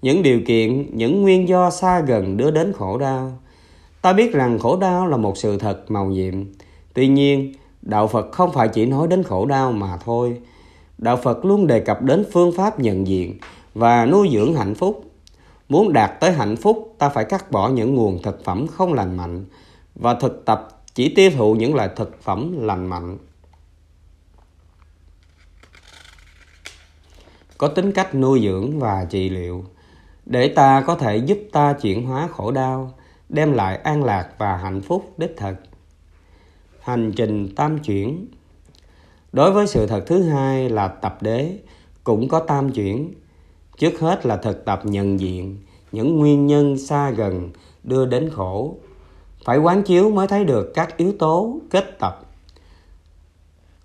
[0.02, 3.38] Những điều kiện, những nguyên do xa gần đưa đến khổ đau.
[4.02, 6.34] Ta biết rằng khổ đau là một sự thật màu nhiệm.
[6.94, 7.52] Tuy nhiên,
[7.82, 10.40] đạo phật không phải chỉ nói đến khổ đau mà thôi
[10.98, 13.38] đạo phật luôn đề cập đến phương pháp nhận diện
[13.74, 15.10] và nuôi dưỡng hạnh phúc.
[15.68, 19.16] Muốn đạt tới hạnh phúc, ta phải cắt bỏ những nguồn thực phẩm không lành
[19.16, 19.44] mạnh
[19.94, 23.18] và thực tập chỉ tiêu thụ những loại thực phẩm lành mạnh.
[27.58, 29.64] Có tính cách nuôi dưỡng và trị liệu,
[30.26, 32.92] để ta có thể giúp ta chuyển hóa khổ đau,
[33.28, 35.54] đem lại an lạc và hạnh phúc đích thực.
[36.80, 38.26] Hành trình tam chuyển
[39.34, 41.58] đối với sự thật thứ hai là tập đế
[42.04, 43.14] cũng có tam chuyển.
[43.78, 45.58] Trước hết là thực tập nhận diện
[45.92, 47.50] những nguyên nhân xa gần
[47.84, 48.76] đưa đến khổ.
[49.44, 52.26] Phải quán chiếu mới thấy được các yếu tố kết tập.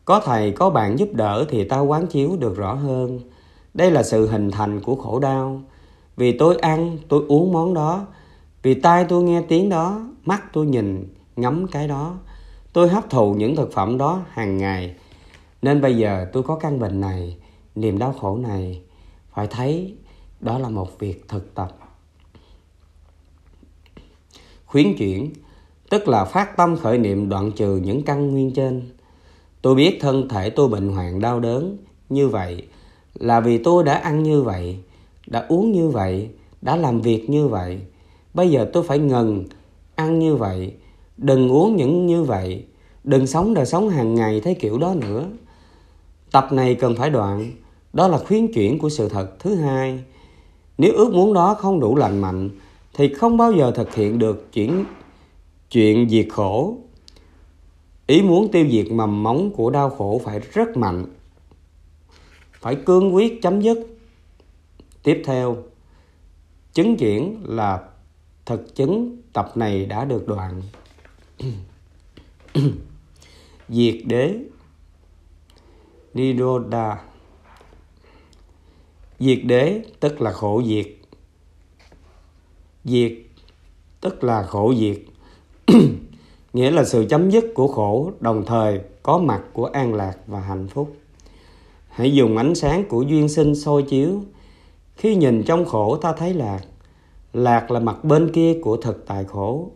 [0.06, 3.20] Có thầy, có bạn giúp đỡ thì ta quán chiếu được rõ hơn.
[3.74, 5.62] Đây là sự hình thành của khổ đau.
[6.18, 8.06] Vì tôi ăn, tôi uống món đó.
[8.64, 12.18] Vì tai tôi nghe tiếng đó, mắt tôi nhìn, ngắm cái đó.
[12.74, 14.96] Tôi hấp thụ những thực phẩm đó hàng ngày
[15.62, 17.38] nên bây giờ tôi có căn bệnh này,
[17.76, 18.82] niềm đau khổ này,
[19.34, 19.96] phải thấy
[20.40, 21.78] đó là một việc thực tập.
[24.66, 25.34] Khuyến chuyển,
[25.90, 28.90] tức là phát tâm khởi niệm đoạn trừ những căn nguyên trên.
[29.62, 31.78] Tôi biết thân thể tôi bệnh hoạn, đau đớn
[32.10, 32.68] như vậy,
[33.14, 34.78] là vì tôi đã ăn như vậy,
[35.28, 36.30] đã uống như vậy,
[36.62, 37.80] đã làm việc như vậy.
[38.34, 39.46] Bây giờ tôi phải ngừng
[39.96, 40.74] ăn như vậy,
[41.18, 42.66] đừng uống những như vậy,
[43.04, 45.26] đừng sống đời sống hàng ngày thấy kiểu đó nữa
[46.32, 47.52] tập này cần phải đoạn.
[47.94, 50.04] Đó là khuyến chuyển của sự thật thứ hai.
[50.78, 52.50] Nếu ước muốn đó không đủ lành mạnh,
[52.94, 54.86] thì không bao giờ thực hiện được chuyển,
[55.72, 56.78] chuyện diệt khổ.
[58.08, 61.06] Ý muốn tiêu diệt mầm móng của đau khổ phải rất mạnh.
[62.60, 63.80] Phải cương quyết chấm dứt.
[65.04, 65.58] Tiếp theo,
[66.74, 67.80] chứng chuyển là
[68.46, 70.62] thực chứng tập này đã được đoạn.
[73.70, 74.36] Diệt đế.
[76.14, 76.98] Nirodha.
[79.20, 80.88] Diệt đế tức là khổ diệt.
[82.86, 83.12] Diệt
[84.02, 84.98] tức là khổ diệt.
[86.54, 90.40] Nghĩa là sự chấm dứt của khổ, đồng thời có mặt của an lạc và
[90.40, 90.96] hạnh phúc.
[91.90, 94.22] Hãy dùng ánh sáng của duyên sinh soi chiếu.
[94.96, 96.60] Khi nhìn trong khổ, ta thấy lạc.
[97.34, 99.72] Lạc là mặt bên kia của thực tại khổ.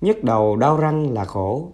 [0.00, 1.72] Nhức đầu, đau răng là khổ.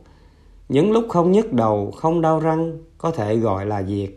[0.68, 4.10] Những lúc không nhức đầu, không đau răng có thể gọi là diệt,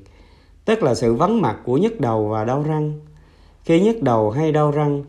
[0.65, 2.99] tức là sự vắng mặt của nhức đầu và đau răng.
[3.63, 5.03] Khi nhức đầu hay đau răng,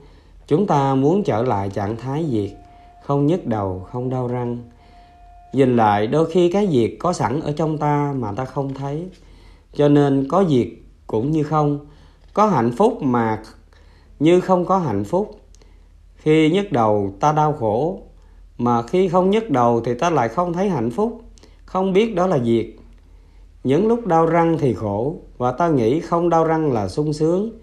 [0.46, 2.50] chúng ta muốn trở lại trạng thái diệt,
[3.04, 4.58] không nhức đầu, không đau răng.
[5.52, 9.06] Nhìn lại, đôi khi cái diệt có sẵn ở trong ta mà ta không thấy.
[9.74, 10.68] Cho nên có diệt
[11.06, 11.86] cũng như không,
[12.34, 13.42] có hạnh phúc mà
[14.18, 15.40] như không có hạnh phúc.
[16.16, 18.02] Khi nhức đầu, ta đau khổ,
[18.58, 21.20] mà khi không nhức đầu thì ta lại không thấy hạnh phúc.
[21.64, 22.66] Không biết đó là diệt
[23.64, 27.58] những lúc đau răng thì khổ, và ta nghĩ không đau răng là sung sướng.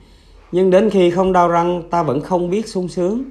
[0.51, 3.23] Nhưng đến khi không đau răng, ta vẫn không biết sung sướng.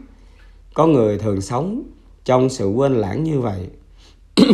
[0.75, 1.83] Có người thường sống
[2.25, 3.69] trong sự quên lãng như vậy.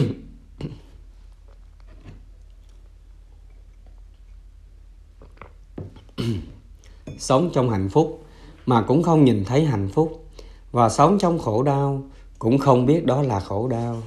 [7.19, 8.25] Sống trong hạnh phúc
[8.67, 10.25] mà cũng không nhìn thấy hạnh phúc,
[10.73, 12.03] và sống trong khổ đau
[12.39, 14.03] cũng không biết đó là khổ đau.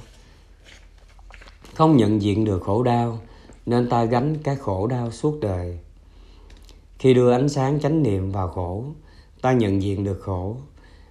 [1.74, 3.18] Không nhận diện được khổ đau
[3.66, 5.78] nên ta gánh cái khổ đau suốt đời.
[6.98, 8.84] Khi đưa ánh sáng chánh niệm vào khổ,
[9.40, 10.56] ta nhận diện được khổ.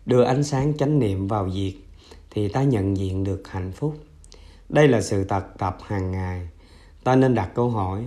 [0.05, 1.73] Đưa ánh sáng chánh niệm vào diệt
[2.31, 3.97] thì ta nhận diện được hạnh phúc.
[4.69, 6.49] Đây là sự tập tập hàng ngày.
[7.03, 8.05] Ta nên đặt câu hỏi,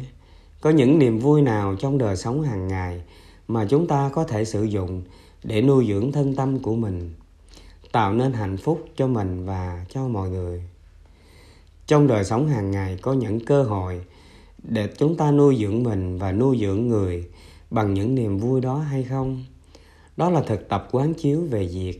[0.60, 3.02] có những niềm vui nào trong đời sống hàng ngày
[3.48, 5.02] mà chúng ta có thể sử dụng
[5.44, 7.14] để nuôi dưỡng thân tâm của mình,
[7.92, 10.62] tạo nên hạnh phúc cho mình và cho mọi người?
[11.86, 14.00] Trong đời sống hàng ngày có những cơ hội
[14.68, 17.28] để chúng ta nuôi dưỡng mình và nuôi dưỡng người
[17.70, 19.44] bằng những niềm vui đó hay không?
[20.16, 21.96] Đó là thực tập quán chiếu về diệt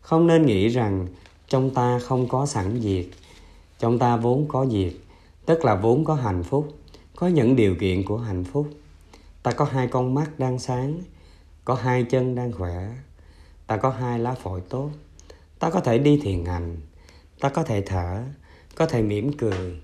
[0.00, 1.06] không nên nghĩ rằng
[1.48, 3.06] trong ta không có sẵn diệt
[3.78, 4.92] trong ta vốn có diệt
[5.48, 6.78] tức là vốn có hạnh phúc,
[7.16, 8.68] có những điều kiện của hạnh phúc.
[9.42, 11.02] Ta có hai con mắt đang sáng,
[11.64, 12.88] có hai chân đang khỏe,
[13.66, 14.90] ta có hai lá phổi tốt.
[15.58, 16.76] Ta có thể đi thiền hành,
[17.40, 18.22] ta có thể thở,
[18.74, 19.80] có thể mỉm cười.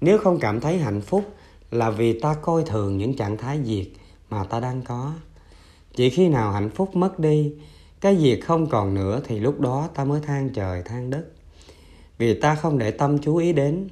[0.00, 1.24] Nếu không cảm thấy hạnh phúc
[1.72, 3.86] là vì ta coi thường những trạng thái diệt
[4.30, 5.12] mà ta đang có.
[5.94, 7.52] Chỉ khi nào hạnh phúc mất đi,
[8.00, 11.24] cái diệt không còn nữa thì lúc đó ta mới than trời than đất.
[12.18, 13.88] Vì ta không để tâm chú ý đến,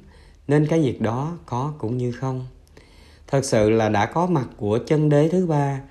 [0.47, 2.47] nên cái việc đó có cũng như không.
[3.27, 5.81] Thật sự là đã có mặt của chân đế thứ ba,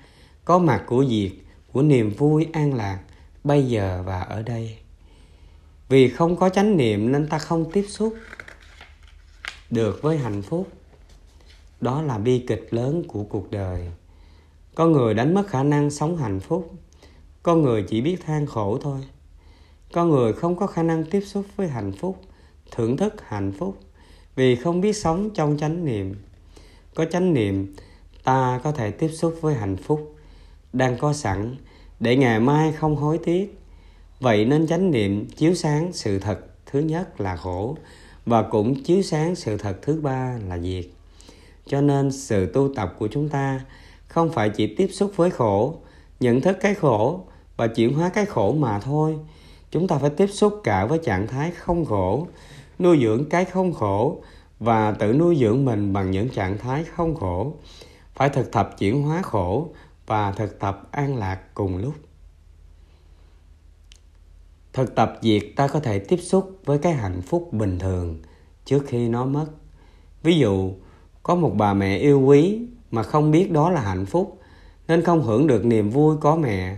[0.45, 1.31] có mặt của diệt,
[1.73, 2.99] của niềm vui an lạc
[3.43, 4.77] bây giờ và ở đây.
[5.89, 8.15] Vì không có chánh niệm nên ta không tiếp xúc
[9.69, 10.67] được với hạnh phúc
[11.81, 13.91] đó là bi kịch lớn của cuộc đời.
[14.75, 16.71] Con người đánh mất khả năng sống hạnh phúc.
[17.43, 18.99] Con người chỉ biết than khổ thôi.
[19.93, 22.21] Con người không có khả năng tiếp xúc với hạnh phúc,
[22.71, 23.77] thưởng thức hạnh phúc,
[24.35, 26.15] vì không biết sống trong chánh niệm.
[26.95, 27.75] Có chánh niệm,
[28.23, 30.15] ta có thể tiếp xúc với hạnh phúc
[30.73, 31.55] đang có sẵn
[31.99, 33.57] để ngày mai không hối tiếc.
[34.19, 37.77] Vậy nên chánh niệm chiếu sáng sự thật thứ nhất là khổ
[38.25, 40.85] và cũng chiếu sáng sự thật thứ ba là diệt
[41.71, 43.61] cho nên sự tu tập của chúng ta
[44.07, 45.75] không phải chỉ tiếp xúc với khổ,
[46.19, 47.25] nhận thức cái khổ
[47.57, 49.17] và chuyển hóa cái khổ mà thôi.
[49.71, 52.27] Chúng ta phải tiếp xúc cả với trạng thái không khổ,
[52.79, 54.23] nuôi dưỡng cái không khổ
[54.59, 57.53] và tự nuôi dưỡng mình bằng những trạng thái không khổ.
[58.15, 59.69] Phải thực tập chuyển hóa khổ
[60.05, 61.93] và thực tập an lạc cùng lúc.
[64.73, 68.21] Thực tập việc ta có thể tiếp xúc với cái hạnh phúc bình thường
[68.65, 69.45] trước khi nó mất.
[70.23, 70.73] Ví dụ
[71.23, 72.59] có một bà mẹ yêu quý
[72.91, 74.39] mà không biết đó là hạnh phúc,
[74.87, 76.77] nên không hưởng được niềm vui có mẹ.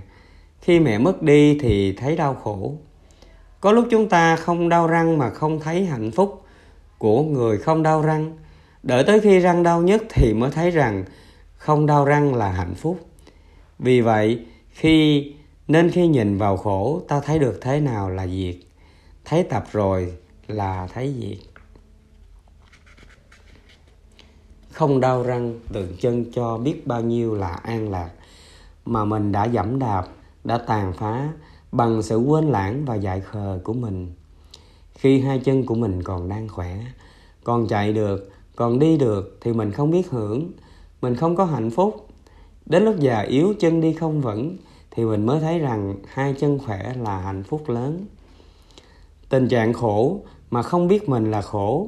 [0.62, 2.74] Khi mẹ mất đi thì thấy đau khổ.
[3.62, 6.44] Có lúc chúng ta không đau răng mà không thấy hạnh phúc
[6.98, 8.38] của người không đau răng.
[8.84, 11.06] Đợi tới khi răng đau nhất thì mới thấy rằng
[11.58, 13.00] không đau răng là hạnh phúc.
[13.80, 15.26] Vì vậy, khi,
[15.68, 18.56] nên khi nhìn vào khổ, ta thấy được thế nào là diệt.
[19.26, 20.14] Thấy tập rồi
[20.48, 21.53] là thấy diệt.
[24.74, 28.10] Không đau răng tượng chân cho biết bao nhiêu là an lạc.
[28.86, 30.08] Mà mình đã dẫm đạp,
[30.44, 31.30] đã tàn phá,
[31.72, 34.14] bằng sự quên lãng và dại khờ của mình.
[34.94, 36.78] Khi hai chân của mình còn đang khỏe,
[37.44, 40.52] còn chạy được, còn đi được thì mình không biết hưởng.
[41.02, 42.08] Mình không có hạnh phúc.
[42.66, 44.58] Đến lúc già yếu, chân đi không vững,
[44.92, 48.06] thì mình mới thấy rằng hai chân khỏe là hạnh phúc lớn.
[49.30, 51.88] Tình trạng khổ mà không biết mình là khổ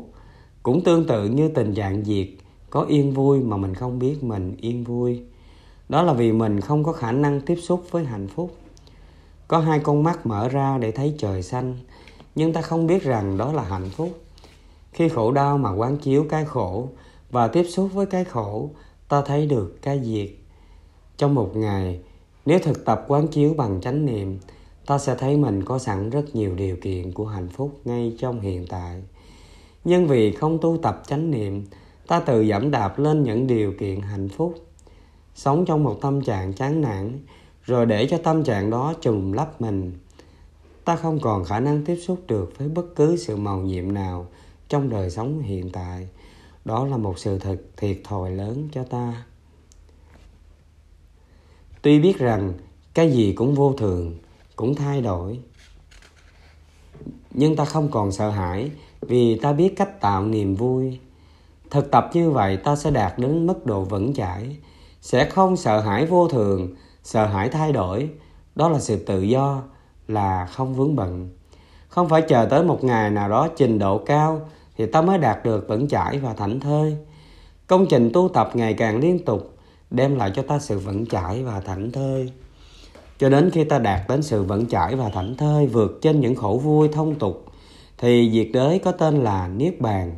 [0.63, 2.27] cũng tương tự như tình trạng diệt
[2.75, 5.23] có yên vui mà mình không biết mình yên vui.
[5.89, 8.55] Đó là vì mình không có khả năng tiếp xúc với hạnh phúc.
[9.47, 11.77] Có hai con mắt mở ra để thấy trời xanh,
[12.35, 14.09] nhưng ta không biết rằng đó là hạnh phúc.
[14.91, 16.89] Khi khổ đau mà quán chiếu cái khổ
[17.31, 18.69] và tiếp xúc với cái khổ,
[19.09, 20.29] ta thấy được cái diệt.
[21.17, 21.99] Trong một ngày,
[22.45, 24.39] nếu thực tập quán chiếu bằng chánh niệm,
[24.85, 28.39] ta sẽ thấy mình có sẵn rất nhiều điều kiện của hạnh phúc ngay trong
[28.41, 29.03] hiện tại.
[29.83, 31.65] Nhưng vì không tu tập chánh niệm
[32.07, 34.55] ta tự giảm đạp lên những điều kiện hạnh phúc,
[35.35, 37.19] sống trong một tâm trạng chán nản,
[37.63, 39.93] rồi để cho tâm trạng đó trùm lấp mình.
[40.85, 44.27] Ta không còn khả năng tiếp xúc được với bất cứ sự màu nhiệm nào
[44.69, 46.09] trong đời sống hiện tại.
[46.65, 49.25] Đó là một sự thật thiệt thòi lớn cho ta.
[51.81, 52.53] Tuy biết rằng
[52.93, 54.17] cái gì cũng vô thường,
[54.55, 55.39] cũng thay đổi,
[57.31, 60.99] nhưng ta không còn sợ hãi vì ta biết cách tạo niềm vui
[61.71, 64.57] thực tập như vậy ta sẽ đạt đến mức độ vững chãi.
[65.01, 68.09] Sẽ không sợ hãi vô thường, sợ hãi thay đổi.
[68.55, 69.63] Đó là sự tự do,
[70.07, 71.29] là không vướng bận.
[71.87, 74.41] Không phải chờ tới một ngày nào đó trình độ cao
[74.77, 76.97] thì ta mới đạt được vững chãi và thảnh thơi.
[77.67, 79.57] Công trình tu tập ngày càng liên tục
[79.89, 82.31] đem lại cho ta sự vững chãi và thảnh thơi.
[83.17, 86.35] Cho đến khi ta đạt đến sự vững chãi và thảnh thơi vượt trên những
[86.35, 87.45] khổ vui thông tục,
[87.97, 90.15] thì diệt đới có tên là niết bàn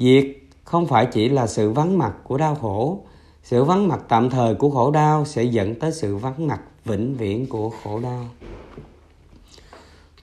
[0.00, 0.26] diệt
[0.64, 3.00] không phải chỉ là sự vắng mặt của đau khổ.
[3.42, 7.14] Sự vắng mặt tạm thời của khổ đau sẽ dẫn tới sự vắng mặt vĩnh
[7.16, 8.24] viễn của khổ đau.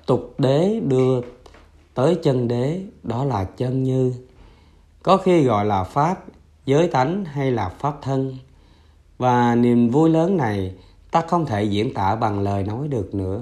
[0.06, 1.22] Tục đế đưa
[1.94, 4.14] tới chân đế, đó là chân như.
[5.04, 6.26] Có khi gọi là pháp
[6.66, 8.38] giới tánh hay là pháp thân.
[9.18, 10.76] Và niềm vui lớn này,
[11.12, 13.42] ta không thể diễn tả bằng lời nói được nữa,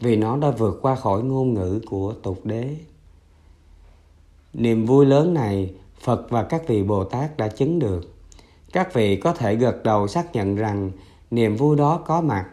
[0.00, 2.76] vì nó đã vượt qua khỏi ngôn ngữ của tục đế
[4.54, 8.14] niềm vui lớn này phật và các vị bồ tát đã chứng được.
[8.72, 10.90] Các vị có thể gật đầu xác nhận rằng
[11.30, 12.46] niềm vui đó có mặt,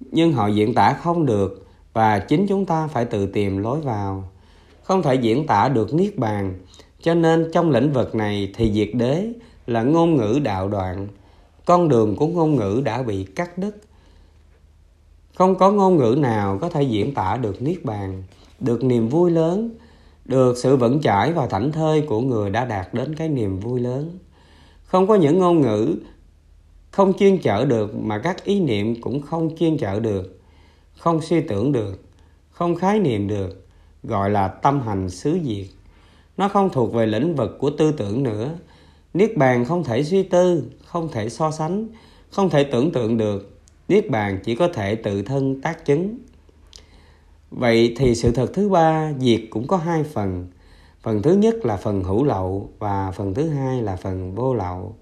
[0.00, 4.24] nhưng họ diễn tả không được và chính chúng ta phải tự tìm lối vào.
[4.82, 6.54] Không thể diễn tả được niết bàn,
[7.02, 9.32] cho nên trong lĩnh vực này thì diệt đế
[9.66, 11.08] là ngôn ngữ đạo đoạn.
[11.64, 13.76] Con đường của ngôn ngữ đã bị cắt đứt.
[15.34, 18.22] Không có ngôn ngữ nào có thể diễn tả được niết bàn,
[18.60, 19.70] được niềm vui lớn
[20.30, 23.80] được sự vững chãi và thảnh thơi của người đã đạt đến cái niềm vui
[23.80, 24.18] lớn.
[24.84, 25.94] Không có những ngôn ngữ
[26.90, 30.40] không chuyên chở được mà các ý niệm cũng không chuyên chở được,
[30.96, 32.02] không suy tưởng được,
[32.50, 33.66] không khái niệm được,
[34.02, 35.66] gọi là tâm hành xứ diệt.
[36.36, 38.50] Nó không thuộc về lĩnh vực của tư tưởng nữa.
[39.14, 41.88] Niết bàn không thể suy tư, không thể so sánh,
[42.30, 43.58] không thể tưởng tượng được.
[43.88, 46.18] Niết bàn chỉ có thể tự thân tác chứng
[47.50, 50.46] vậy thì sự thật thứ ba, diệt cũng có hai phần.
[51.02, 54.94] Phần thứ nhất là phần hữu lậu và phần thứ hai là phần vô lậu.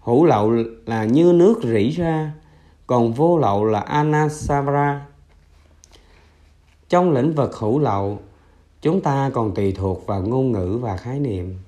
[0.00, 0.52] Hữu lậu
[0.86, 2.32] là như nước rỉ ra,
[2.86, 5.06] còn vô lậu là anasavara
[6.94, 8.18] trong lĩnh vực hữu lậu,
[8.82, 11.58] chúng ta còn tùy thuộc vào ngôn ngữ và khái niệm.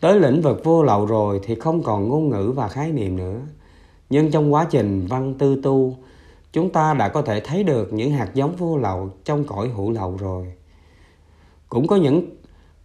[0.00, 3.36] Tới lĩnh vực vô lậu rồi thì không còn ngôn ngữ và khái niệm nữa.
[4.10, 5.96] Nhưng trong quá trình văn tư tu
[6.54, 9.90] chúng ta đã có thể thấy được những hạt giống vô lậu trong cõi hữu
[9.90, 10.52] lậu rồi.
[11.68, 12.36] Cũng có những,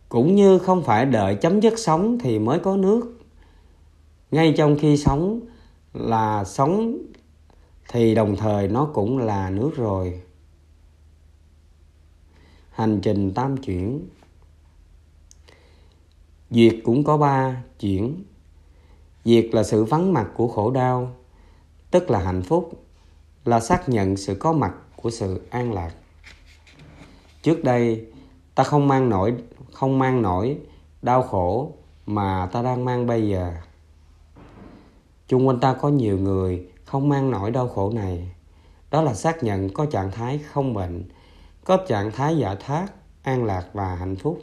[0.10, 3.20] cũng như không phải đợi chấm dứt sống thì mới có nước.
[4.32, 5.40] Ngay trong khi sống
[5.94, 6.98] là sống
[7.90, 10.22] thì đồng thời nó cũng là nước rồi.
[12.72, 14.10] Hành trình tam chuyển.
[16.50, 18.24] Diệt cũng có ba chuyển.
[19.26, 21.12] Diệt là sự vắng mặt của khổ đau,
[21.92, 22.86] tức là hạnh phúc
[23.50, 25.91] là xác nhận sự có mặt của sự an lạc.
[27.41, 28.06] Trước đây,
[28.56, 29.34] ta không mang nổi,
[29.74, 30.58] không mang nổi
[31.02, 31.74] đau khổ
[32.06, 33.54] mà ta đang mang bây giờ.
[35.28, 38.32] Chung quanh ta có nhiều người không mang nổi đau khổ này.
[38.91, 41.04] Đó là xác nhận có trạng thái không bệnh,
[41.66, 42.88] có trạng thái giải thoát
[43.24, 44.39] an lạc và hạnh phúc.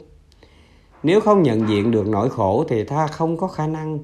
[1.03, 3.99] Nếu không nhận diện được nỗi khổ thì ta không có khả năng,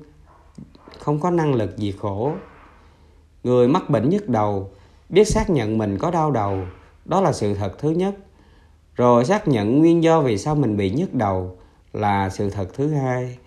[0.99, 2.31] không có năng lực diệt khổ.
[3.43, 4.71] Người mắc bệnh nhức đầu
[5.09, 6.59] biết xác nhận mình có đau đầu,
[7.05, 8.15] đó là sự thật thứ nhất.
[8.95, 11.57] Rồi xác nhận nguyên do vì sao mình bị nhức đầu
[11.93, 13.37] là sự thật thứ hai.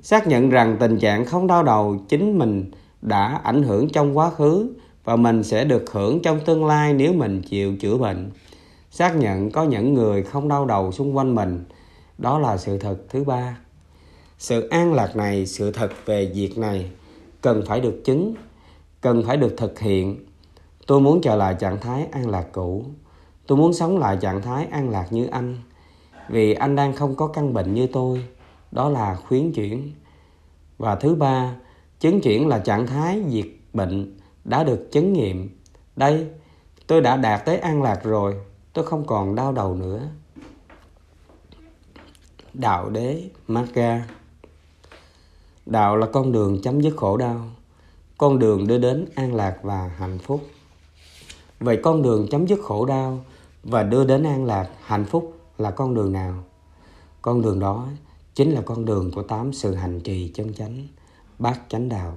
[0.00, 2.70] Xác nhận rằng tình trạng không đau đầu chính mình
[3.02, 4.74] đã ảnh hưởng trong quá khứ
[5.04, 8.30] và mình sẽ được hưởng trong tương lai nếu mình chịu chữa bệnh.
[8.90, 11.64] Xác nhận có những người không đau đầu xung quanh mình,
[12.18, 13.58] đó là sự thật thứ ba.
[14.38, 16.90] Sự an lạc này, sự thật về việc này
[17.40, 18.34] cần phải được chứng,
[19.00, 20.26] cần phải được thực hiện
[20.86, 22.84] tôi muốn trở lại trạng thái an lạc cũ.
[23.46, 25.56] Tôi muốn sống lại trạng thái an lạc như anh.
[26.28, 28.24] Vì anh đang không có căn bệnh như tôi.
[28.70, 29.92] Đó là khuyến chuyển.
[30.78, 31.56] Và thứ ba,
[32.00, 35.58] chứng chuyển là trạng thái diệt bệnh đã được chứng nghiệm.
[35.96, 36.26] Đây,
[36.86, 38.36] tôi đã đạt tới an lạc rồi.
[38.72, 40.00] Tôi không còn đau đầu nữa.
[42.54, 44.06] Đạo đế Magga
[45.66, 47.40] đạo là con đường chấm dứt khổ đau.
[48.18, 50.40] Con đường đưa đến an lạc và hạnh phúc
[51.62, 53.24] vậy con đường chấm dứt khổ đau
[53.62, 56.44] và đưa đến an lạc hạnh phúc là con đường nào
[57.22, 57.88] con đường đó
[58.34, 60.86] chính là con đường của tám sự hành trì chân chánh
[61.38, 62.16] bát chánh đạo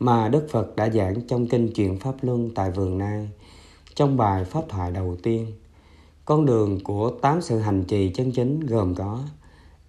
[0.00, 3.28] mà Đức Phật đã giảng trong kinh truyền Pháp Luân tại Vườn Nai
[3.94, 5.52] trong bài Pháp thoại đầu tiên.
[6.24, 9.22] Con đường của tám sự hành trì chân chính gồm có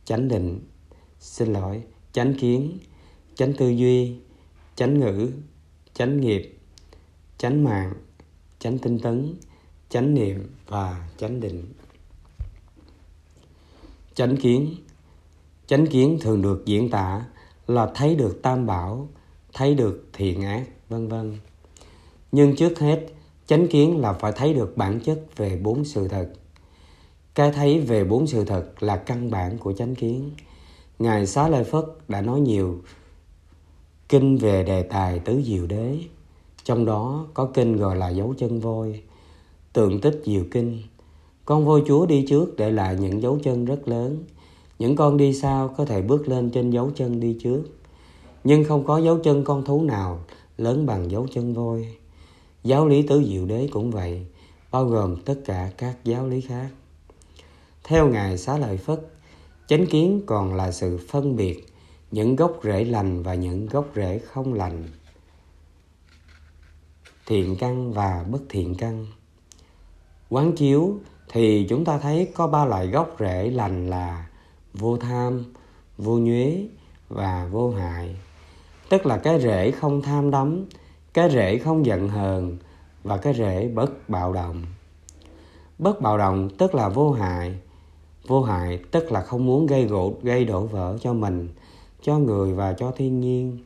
[0.06, 0.60] chánh định,
[1.20, 2.78] xin lỗi, chánh kiến,
[3.36, 4.16] chánh tư duy,
[4.76, 5.32] chánh ngữ,
[5.94, 6.60] chánh nghiệp,
[7.38, 7.94] chánh mạng,
[8.60, 9.36] chánh tinh tấn,
[9.90, 11.74] chánh niệm và chánh định.
[14.14, 14.76] Chánh kiến.
[15.68, 17.26] Chánh kiến thường được diễn tả
[17.68, 19.08] là thấy được tam bảo,
[19.54, 21.38] thấy được thiện ác vân vân.
[22.32, 23.08] Nhưng trước hết
[23.48, 26.30] chánh kiến là phải thấy được bản chất về bốn sự thật.
[27.36, 30.32] Cái thấy về bốn sự thật là căn bản của chánh kiến.
[31.00, 32.82] Ngài xá lợi phất đã nói nhiều
[34.10, 35.98] kinh về đề tài tứ diệu đế
[36.70, 39.02] trong đó có kinh gọi là dấu chân voi.
[39.74, 40.82] Tượng tích diệu kinh.
[41.46, 44.24] Con voi chúa đi trước để lại những dấu chân rất lớn.
[44.80, 47.64] Những con đi sau có thể bước lên trên dấu chân đi trước.
[48.44, 50.20] Nhưng không có dấu chân con thú nào
[50.58, 51.88] lớn bằng dấu chân voi.
[52.64, 54.26] Giáo lý tứ diệu đế cũng vậy,
[54.72, 56.70] bao gồm tất cả các giáo lý khác.
[57.84, 59.08] Theo ngài xá lợi phất,
[59.68, 61.66] chánh kiến còn là sự phân biệt
[62.12, 64.84] những gốc rễ lành và những gốc rễ không lành
[67.30, 69.06] thiện căn và bất thiện căn.
[70.30, 70.94] Quán chiếu
[71.32, 74.28] thì chúng ta thấy có ba loại gốc rễ lành là
[74.74, 75.44] vô tham,
[75.98, 76.68] vô nhuế
[77.10, 78.16] và vô hại.
[78.90, 80.66] Tức là cái rễ không tham đắm,
[81.14, 82.58] cái rễ không giận hờn
[83.04, 84.64] và cái rễ bất bạo động.
[85.80, 87.60] Bất bạo động tức là vô hại
[88.28, 91.50] vô hại tức là không muốn gây gỗ, gây đổ vỡ cho mình,
[92.02, 93.58] cho người và cho thiên nhiên.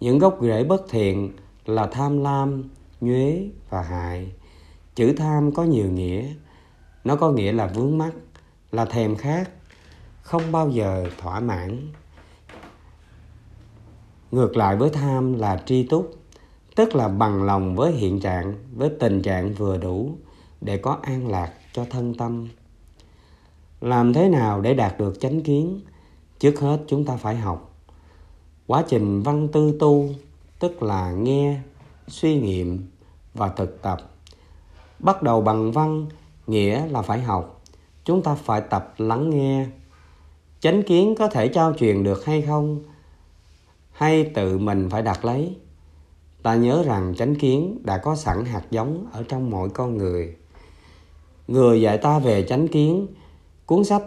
[0.00, 1.32] Những gốc rễ bất thiện
[1.66, 2.68] là tham lam
[3.02, 4.32] nhuế và hại.
[4.94, 6.26] Chữ tham có nhiều nghĩa.
[7.04, 8.12] Nó có nghĩa là vướng mắc,
[8.72, 9.50] là thèm khát,
[10.22, 11.92] không bao giờ thỏa mãn.
[14.30, 16.14] Ngược lại với tham là tri túc,
[16.76, 20.18] tức là bằng lòng với hiện trạng, với tình trạng vừa đủ
[20.60, 22.48] để có an lạc cho thân tâm.
[23.80, 25.80] Làm thế nào để đạt được chánh kiến?
[26.38, 27.74] Trước hết chúng ta phải học.
[28.66, 30.08] Quá trình văn tư tu,
[30.58, 31.60] tức là nghe,
[32.08, 32.91] suy nghiệm
[33.34, 33.98] và thực tập.
[34.98, 36.06] Bắt đầu bằng văn,
[36.46, 37.62] nghĩa là phải học.
[38.04, 39.66] Chúng ta phải tập lắng nghe.
[40.60, 42.82] Chánh kiến có thể trao truyền được hay không?
[43.92, 45.56] Hay tự mình phải đặt lấy?
[46.42, 50.36] Ta nhớ rằng chánh kiến đã có sẵn hạt giống ở trong mỗi con người.
[51.48, 53.06] Người dạy ta về chánh kiến,
[53.66, 54.02] cuốn sách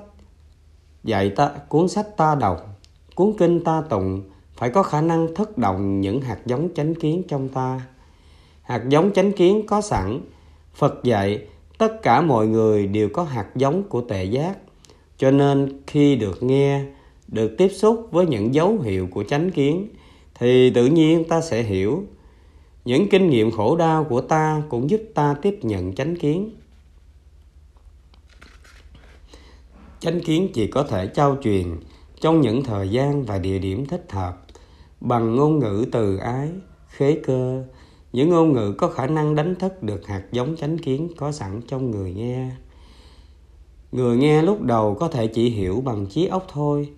[1.04, 2.80] dạy ta, cuốn sách ta đọc,
[3.16, 4.24] cuốn kinh ta tụng,
[4.54, 7.82] phải có khả năng thất động những hạt giống chánh kiến trong ta
[8.66, 10.22] hạt giống chánh kiến có sẵn.
[10.74, 11.48] Phật dạy,
[11.78, 14.58] tất cả mọi người đều có hạt giống của tệ giác.
[15.18, 16.86] Cho nên khi được nghe,
[17.28, 19.90] được tiếp xúc với những dấu hiệu của chánh kiến,
[20.36, 22.04] thì tự nhiên ta sẽ hiểu.
[22.86, 26.52] Những kinh nghiệm khổ đau của ta cũng giúp ta tiếp nhận chánh kiến.
[30.00, 31.66] Chánh kiến chỉ có thể trao truyền
[32.22, 34.46] trong những thời gian và địa điểm thích hợp,
[35.02, 36.50] bằng ngôn ngữ từ ái,
[36.88, 37.64] khế cơ
[38.16, 41.62] những ngôn ngữ có khả năng đánh thức được hạt giống chánh kiến có sẵn
[41.68, 42.50] trong người nghe.
[43.92, 46.90] Người nghe lúc đầu có thể chỉ hiểu bằng trí óc thôi.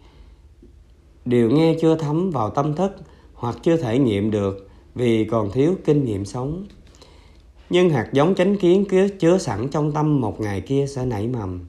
[1.25, 2.95] Điều nghe chưa thấm vào tâm thức
[3.33, 6.65] hoặc chưa thể nghiệm được vì còn thiếu kinh nghiệm sống.
[7.69, 11.27] Nhưng hạt giống chánh kiến cứ chứa sẵn trong tâm một ngày kia sẽ nảy
[11.27, 11.65] mầm.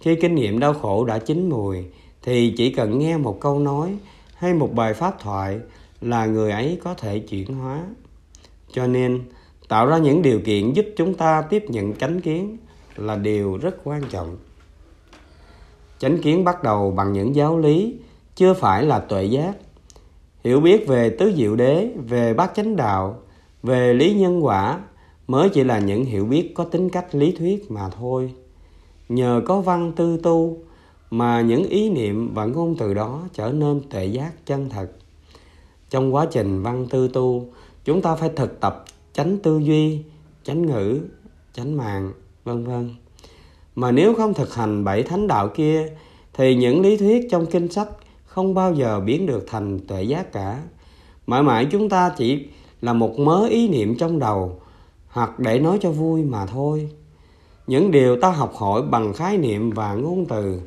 [0.00, 1.84] Khi kinh nghiệm đau khổ đã chín mùi,
[2.22, 3.96] thì chỉ cần nghe một câu nói
[4.34, 5.58] hay một bài pháp thoại
[6.00, 7.84] là người ấy có thể chuyển hóa
[8.72, 9.22] cho nên,
[9.68, 12.56] tạo ra những điều kiện giúp chúng ta tiếp nhận chánh kiến
[12.96, 14.36] là điều rất quan trọng.
[15.98, 17.96] Chánh kiến bắt đầu bằng những giáo lý,
[18.34, 19.52] chưa phải là tuệ giác.
[20.44, 23.22] Hiểu biết về tứ diệu đế, về bát chánh đạo,
[23.62, 24.80] về lý nhân quả
[25.26, 28.34] mới chỉ là những hiểu biết có tính cách lý thuyết mà thôi.
[29.08, 30.58] Nhờ có văn tư tu
[31.10, 34.90] mà những ý niệm và ngôn từ đó trở nên tuệ giác chân thật.
[35.90, 37.46] Trong quá trình văn tư tu
[37.88, 40.02] chúng ta phải thực tập tránh tư duy
[40.44, 41.00] tránh ngữ
[41.54, 42.12] tránh mạng,
[42.44, 42.94] vân vân.
[43.74, 45.88] Mà nếu không thực hành bảy thánh đạo kia,
[46.32, 47.88] thì những lý thuyết trong kinh sách
[48.24, 50.62] không bao giờ biến được thành tuệ giác cả.
[51.26, 52.46] Mãi mãi chúng ta chỉ
[52.80, 54.60] là một mớ ý niệm trong đầu,
[55.08, 56.90] hoặc để nói cho vui mà thôi.
[57.66, 60.60] Những điều ta học hỏi bằng khái niệm và ngôn từ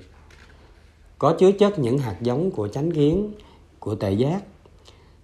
[1.19, 3.31] có chứa chất những hạt giống của chánh kiến,
[3.79, 4.43] của tệ giác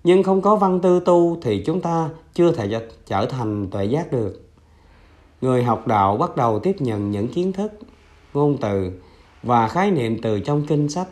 [0.08, 4.12] nhưng không có văn tư tu thì chúng ta chưa thể trở thành tuệ giác
[4.12, 4.41] được.
[5.41, 7.72] Người học đạo bắt đầu tiếp nhận những kiến thức,
[8.34, 8.91] ngôn từ
[9.43, 11.08] và khái niệm từ trong kinh sách,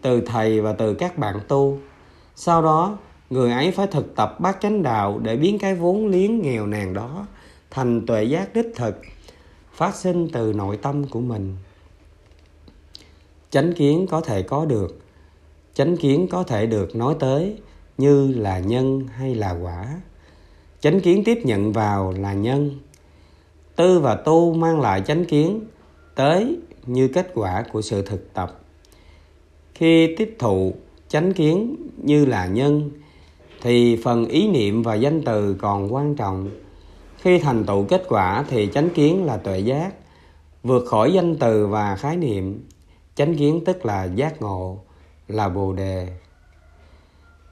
[0.00, 1.78] từ thầy và từ các bạn tu.
[2.34, 2.98] Sau đó,
[3.30, 6.94] người ấy phải thực tập bát chánh đạo để biến cái vốn liếng nghèo nàn
[6.94, 7.26] đó
[7.70, 9.00] thành tuệ giác đích thực,
[9.72, 11.56] phát sinh từ nội tâm của mình.
[13.50, 14.98] Chánh kiến có thể có được,
[15.74, 17.56] chánh kiến có thể được nói tới
[17.98, 20.00] như là nhân hay là quả.
[20.80, 22.78] Chánh kiến tiếp nhận vào là nhân.
[23.76, 25.60] Tư và tu mang lại chánh kiến
[26.14, 28.60] tới như kết quả của sự thực tập.
[29.74, 30.74] Khi tiếp thụ
[31.08, 32.90] chánh kiến như là nhân,
[33.62, 36.50] thì phần ý niệm và danh từ còn quan trọng.
[37.18, 39.94] Khi thành tựu kết quả thì chánh kiến là tuệ giác,
[40.62, 42.68] vượt khỏi danh từ và khái niệm.
[43.14, 44.78] Chánh kiến tức là giác ngộ,
[45.28, 46.08] là bồ đề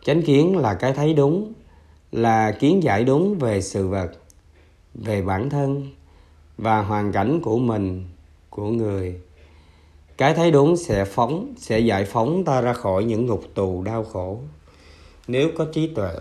[0.05, 1.53] chánh kiến là cái thấy đúng,
[2.13, 4.11] là kiến giải đúng về sự vật,
[4.95, 5.91] về bản thân
[6.59, 8.05] và hoàn cảnh của mình,
[8.51, 9.21] của người.
[10.17, 14.05] Cái thấy đúng sẽ phóng, sẽ giải phóng ta ra khỏi những ngục tù đau
[14.05, 14.39] khổ.
[15.29, 16.15] Nếu có trí tuệ,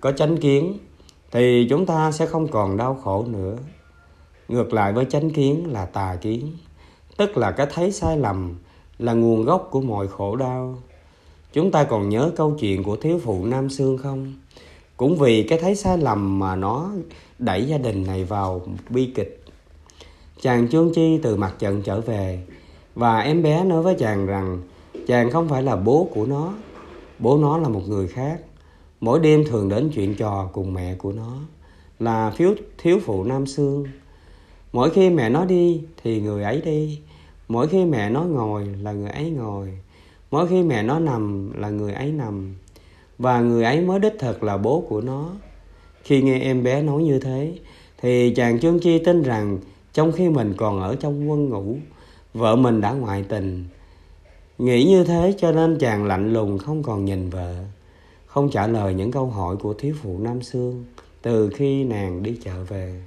[0.00, 0.78] có chánh kiến,
[1.30, 3.56] thì chúng ta sẽ không còn đau khổ nữa.
[4.48, 6.52] Ngược lại với chánh kiến là tà kiến,
[7.16, 8.58] tức là cái thấy sai lầm
[8.98, 10.78] là nguồn gốc của mọi khổ đau
[11.54, 14.34] chúng ta còn nhớ câu chuyện của thiếu phụ nam sương không?
[14.96, 16.90] Cũng vì cái thấy sai lầm mà nó
[17.38, 19.44] đẩy gia đình này vào bi kịch.
[20.40, 22.42] Chàng trương chi từ mặt trận trở về,
[22.94, 24.62] và em bé nói với chàng rằng
[25.06, 26.54] chàng không phải là bố của nó.
[27.18, 28.40] Bố nó là một người khác.
[29.00, 31.36] Mỗi đêm thường đến chuyện trò cùng mẹ của nó,
[31.98, 33.84] là phiếu thiếu phụ nam sương.
[34.72, 37.00] Mỗi khi mẹ nó đi thì người ấy đi,
[37.48, 39.78] mỗi khi mẹ nó ngồi là người ấy ngồi
[40.34, 42.54] mỗi khi mẹ nó nằm là người ấy nằm,
[43.18, 45.30] và người ấy mới đích thực là bố của nó.
[46.02, 47.54] Khi nghe em bé nói như thế,
[47.98, 49.58] thì chàng trương chi tin rằng
[49.92, 51.76] trong khi mình còn ở trong quân ngủ
[52.34, 53.64] vợ mình đã ngoại tình.
[54.58, 57.54] Nghĩ như thế cho nên chàng lạnh lùng không còn nhìn vợ,
[58.26, 60.84] không trả lời những câu hỏi của thiếu phụ nam sương
[61.22, 63.02] từ khi nàng đi chợ về.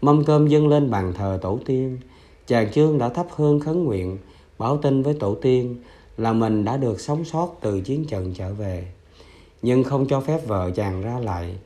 [0.00, 1.98] Mâm cơm dâng lên bàn thờ tổ tiên,
[2.46, 4.18] chàng trương đã thắp hương khấn nguyện,
[4.58, 5.76] báo tin với tổ tiên
[6.16, 8.86] là mình đã được sống sót từ chiến trận trở về.
[9.62, 11.56] Nhưng không cho phép vợ chàng ra lại,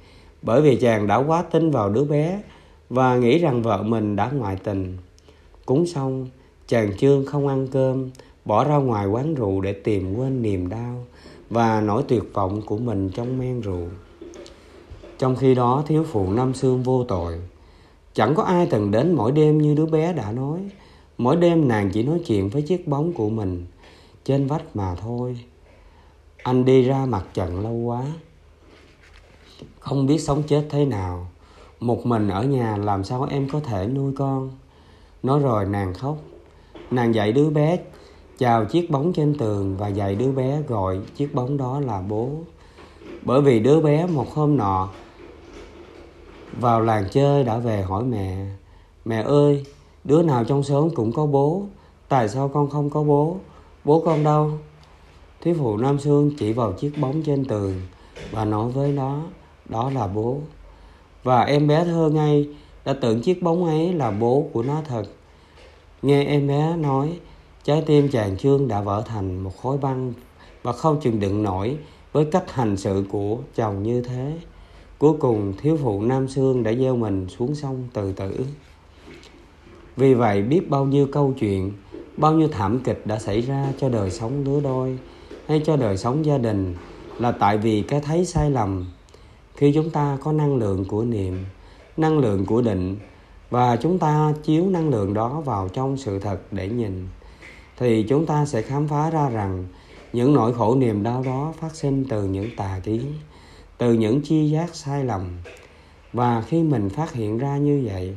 [0.43, 2.43] bởi vì chàng đã quá tin vào đứa bé
[2.91, 4.97] và nghĩ rằng vợ mình đã ngoại tình.
[5.67, 6.29] Cúng xong,
[6.69, 8.11] chàng trương không ăn cơm,
[8.45, 11.05] bỏ ra ngoài quán rượu để tìm quên niềm đau
[11.51, 13.87] và nỗi tuyệt vọng của mình trong men rượu.
[15.19, 17.41] Trong khi đó, thiếu phụ năm xương vô tội.
[18.15, 20.61] Chẳng có ai từng đến mỗi đêm như đứa bé đã nói.
[21.19, 23.67] Mỗi đêm nàng chỉ nói chuyện với chiếc bóng của mình
[24.27, 25.39] trên vách mà thôi.
[26.43, 28.03] Anh đi ra mặt trận lâu quá,
[29.79, 31.27] không biết sống chết thế nào.
[31.81, 34.51] Một mình ở nhà làm sao em có thể nuôi con?
[35.23, 36.17] Nói rồi nàng khóc.
[36.91, 37.79] Nàng dạy đứa bé
[38.39, 42.31] chào chiếc bóng trên tường và dạy đứa bé gọi chiếc bóng đó là bố.
[43.23, 44.89] Bởi vì đứa bé một hôm nọ
[46.61, 48.47] vào làng chơi đã về hỏi mẹ
[49.05, 49.65] mẹ ơi,
[50.05, 51.63] đứa nào trong xóm cũng có bố?
[52.09, 53.37] Tại sao con không có bố?
[53.87, 54.51] Bố con đâu?
[55.41, 57.81] Thiếu phụ nam sương chỉ vào chiếc bóng trên tường
[58.31, 59.23] và nói với nó,
[59.69, 60.39] đó là bố.
[61.23, 62.49] Và em bé thơ ngay,
[62.85, 65.05] đã tưởng chiếc bóng ấy là bố của nó thật.
[66.03, 67.19] Nghe em bé nói,
[67.65, 70.13] trái tim chàng trương đã vỡ thành một khối băng
[70.63, 71.77] và không chừng đựng nổi
[72.13, 74.33] với cách hành sự của chồng như thế.
[74.99, 78.47] Cuối cùng thiếu phụ nam sương đã gieo mình xuống sông từ tử
[79.97, 81.73] vì vậy, biết bao nhiêu câu chuyện
[82.17, 84.99] bao nhiêu thảm kịch đã xảy ra cho đời sống lứa đôi
[85.49, 86.75] hay cho đời sống gia đình
[87.19, 88.87] là tại vì cái thấy sai lầm.
[89.55, 91.45] Khi chúng ta có năng lượng của niệm,
[91.97, 92.97] năng lượng của định,
[93.51, 97.09] và chúng ta chiếu năng lượng đó vào trong sự thật để nhìn,
[97.79, 99.65] thì chúng ta sẽ khám phá ra rằng
[100.13, 103.13] những nỗi khổ niềm đau đó phát sinh từ những tà kiến
[103.79, 105.23] từ những chi giác sai lầm.
[106.13, 108.17] Và khi mình phát hiện ra như vậy,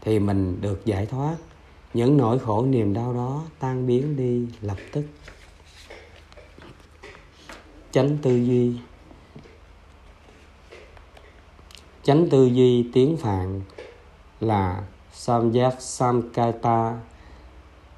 [0.00, 1.36] thì mình được giải thoát
[1.96, 5.04] những nỗi khổ niềm đau đó tan biến đi lập tức.
[7.90, 8.72] Chánh tư duy.
[12.02, 13.60] Chánh tư duy tiếng phạn
[14.40, 17.00] là samyak samkata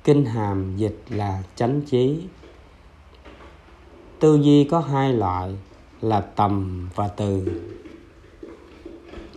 [0.05, 2.21] kinh hàm dịch là chánh trí
[4.21, 5.57] tư duy có hai loại
[6.01, 7.63] là tầm và từ.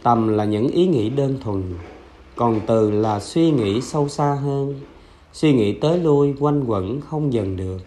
[0.03, 1.73] Tầm là những ý nghĩ đơn thuần
[2.41, 4.79] còn từ là suy nghĩ sâu xa hơn,
[5.33, 7.77] suy nghĩ tới lui quanh quẩn không dần được.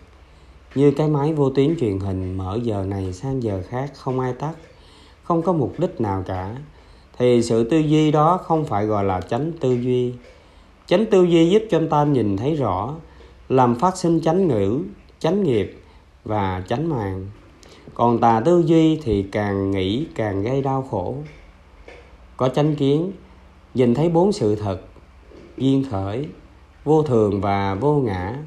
[0.74, 4.32] Như cái máy vô tuyến truyền hình mở giờ này sang giờ khác không ai
[4.32, 4.52] tắt,
[5.22, 6.56] không có mục đích nào cả.
[7.18, 10.12] Thì sự tư duy đó không phải gọi là chánh tư duy.
[10.86, 12.94] Chánh tư duy giúp cho ta nhìn thấy rõ,
[13.48, 14.78] làm phát sinh chánh ngữ,
[15.18, 15.80] chánh nghiệp
[16.24, 17.26] và chánh màng.
[17.94, 21.14] Còn tà tư duy thì càng nghĩ càng gây đau khổ.
[22.36, 23.12] Có chánh kiến
[23.74, 24.80] nhìn thấy bốn sự thật,
[25.56, 26.28] duyên khởi,
[26.84, 28.38] vô thường và vô ngã,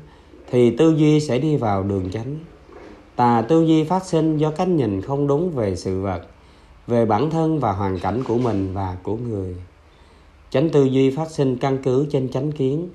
[0.52, 2.40] thì tư duy sẽ đi vào đường chánh.
[3.16, 6.22] Tà tư duy phát sinh do cách nhìn không đúng về sự vật,
[6.88, 9.56] về bản thân và hoàn cảnh của mình và của người.
[10.49, 12.90] Chánh tư duy phát sinh căn cứ trên chánh kiến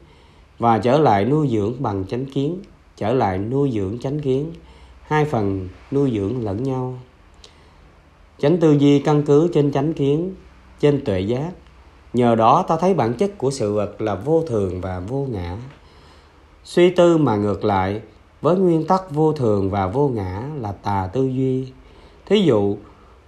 [0.58, 2.58] và trở lại nuôi dưỡng bằng chánh kiến,
[2.96, 4.52] trở lại nuôi dưỡng chánh kiến.
[5.02, 6.98] Hai phần nuôi dưỡng lẫn nhau.
[8.38, 10.34] Chánh tư duy căn cứ trên chánh kiến,
[10.80, 11.52] trên tuệ giác
[12.12, 15.56] nhờ đó ta thấy bản chất của sự vật là vô thường và vô ngã.
[16.64, 18.00] Suy tư mà ngược lại,
[18.42, 21.72] với nguyên tắc vô thường và vô ngã là tà tư duy.
[22.26, 22.76] Thí dụ,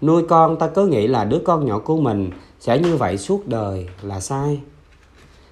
[0.01, 2.31] nuôi con ta cứ nghĩ là đứa con nhỏ của mình
[2.61, 4.61] sẽ như vậy suốt đời là sai.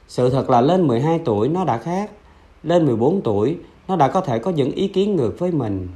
[0.08, 2.10] Sự thật là lên 12 tuổi nó đã khác.
[2.62, 5.88] Lên 14 tuổi, nó đã có thể có những ý kiến ngược với mình.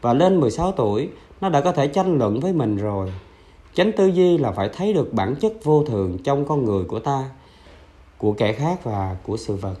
[0.00, 1.08] Và lên 16 tuổi,
[1.40, 3.12] nó đã có thể tranh luận với mình rồi
[3.78, 6.98] chánh tư duy là phải thấy được bản chất vô thường trong con người của
[6.98, 7.30] ta,
[8.18, 9.74] của kẻ khác và của sự vật.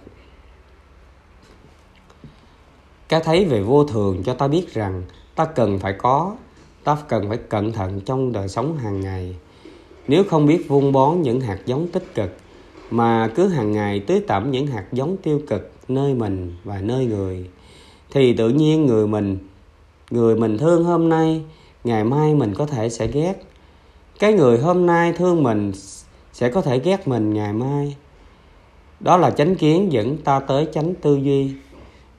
[3.08, 5.02] Cái thấy về vô thường cho ta biết rằng
[5.34, 6.36] ta cần phải có,
[6.84, 9.36] ta cần phải cẩn thận trong đời sống hàng ngày.
[10.08, 12.36] Nếu không biết vun bón những hạt giống tích cực,
[12.90, 17.06] mà cứ hàng ngày tưới tẩm những hạt giống tiêu cực nơi mình và nơi
[17.06, 17.50] người,
[18.10, 19.38] thì tự nhiên người mình
[20.10, 21.42] người mình thương hôm nay,
[21.84, 23.42] ngày mai mình có thể sẽ ghét
[24.18, 25.72] cái người hôm nay thương mình
[26.32, 27.96] sẽ có thể ghét mình ngày mai.
[29.00, 31.52] Đó là chánh kiến dẫn ta tới chánh tư duy.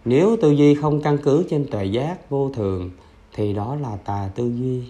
[0.05, 2.91] Nếu tư duy không căn cứ trên tuệ giác vô thường,
[3.33, 4.81] thì đó là tà tư duy.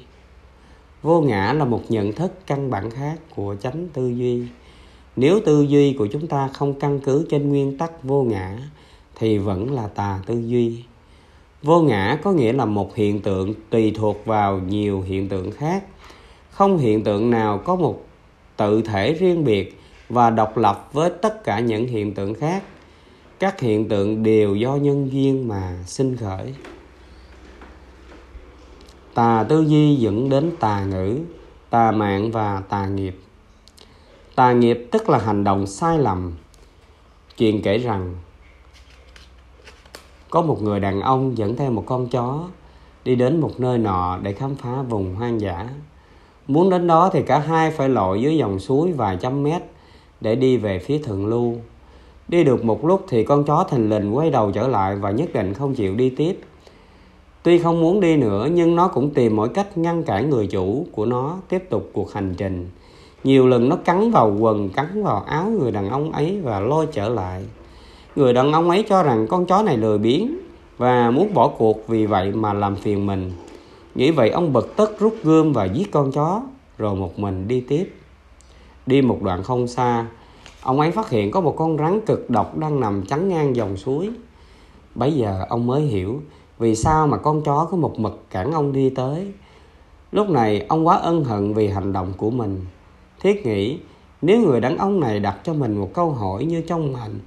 [1.01, 4.43] Vô ngã là một nhận thức căn bản khác của chánh tư duy.
[5.15, 8.57] Nếu tư duy của chúng ta không căn cứ trên nguyên tắc vô ngã,
[9.15, 10.83] thì vẫn là tà tư duy.
[11.63, 15.83] Vô ngã có nghĩa là một hiện tượng tùy thuộc vào nhiều hiện tượng khác
[16.59, 18.05] không hiện tượng nào có một
[18.57, 22.63] tự thể riêng biệt và độc lập với tất cả những hiện tượng khác.
[23.39, 26.53] Các hiện tượng đều do nhân duyên mà sinh khởi.
[29.13, 31.19] Tà tư duy dẫn đến tà ngữ,
[31.69, 33.19] tà mạng và tà nghiệp.
[34.35, 36.33] Tà nghiệp tức là hành động sai lầm.
[37.37, 38.15] Chuyện kể rằng,
[40.29, 42.47] có một người đàn ông dẫn theo một con chó
[43.03, 45.69] đi đến một nơi nọ để khám phá vùng hoang dã
[46.49, 49.61] muốn đến đó thì cả hai phải lội dưới dòng suối vài trăm mét
[50.21, 51.55] để đi về phía thượng lưu.
[52.27, 55.29] Đi được một lúc thì con chó thình lình quay đầu trở lại và nhất
[55.33, 56.39] định không chịu đi tiếp.
[57.43, 60.85] Tuy không muốn đi nữa, nhưng nó cũng tìm mọi cách ngăn cản người chủ
[60.91, 62.69] của nó tiếp tục cuộc hành trình.
[63.23, 66.87] Nhiều lần nó cắn vào quần, cắn vào áo người đàn ông ấy và lôi
[66.91, 67.43] trở lại.
[68.15, 70.37] Người đàn ông ấy cho rằng con chó này lười biếng
[70.77, 73.31] và muốn bỏ cuộc vì vậy mà làm phiền mình
[73.99, 76.41] nghĩ vậy ông bật tức rút gươm và giết con chó,
[76.77, 77.93] rồi một mình đi tiếp.
[78.85, 80.05] Đi một đoạn không xa,
[80.61, 83.77] ông ấy phát hiện có một con rắn cực độc đang nằm chắn ngang dòng
[83.77, 84.09] suối.
[84.95, 86.21] Bấy giờ ông mới hiểu
[86.59, 89.31] vì sao mà con chó có một mực cản ông đi tới.
[90.11, 92.65] Lúc này ông quá ân hận vì hành động của mình.
[93.19, 93.79] Thiết nghĩ
[94.21, 97.19] nếu người đàn ông này đặt cho mình một câu hỏi như trong mệnh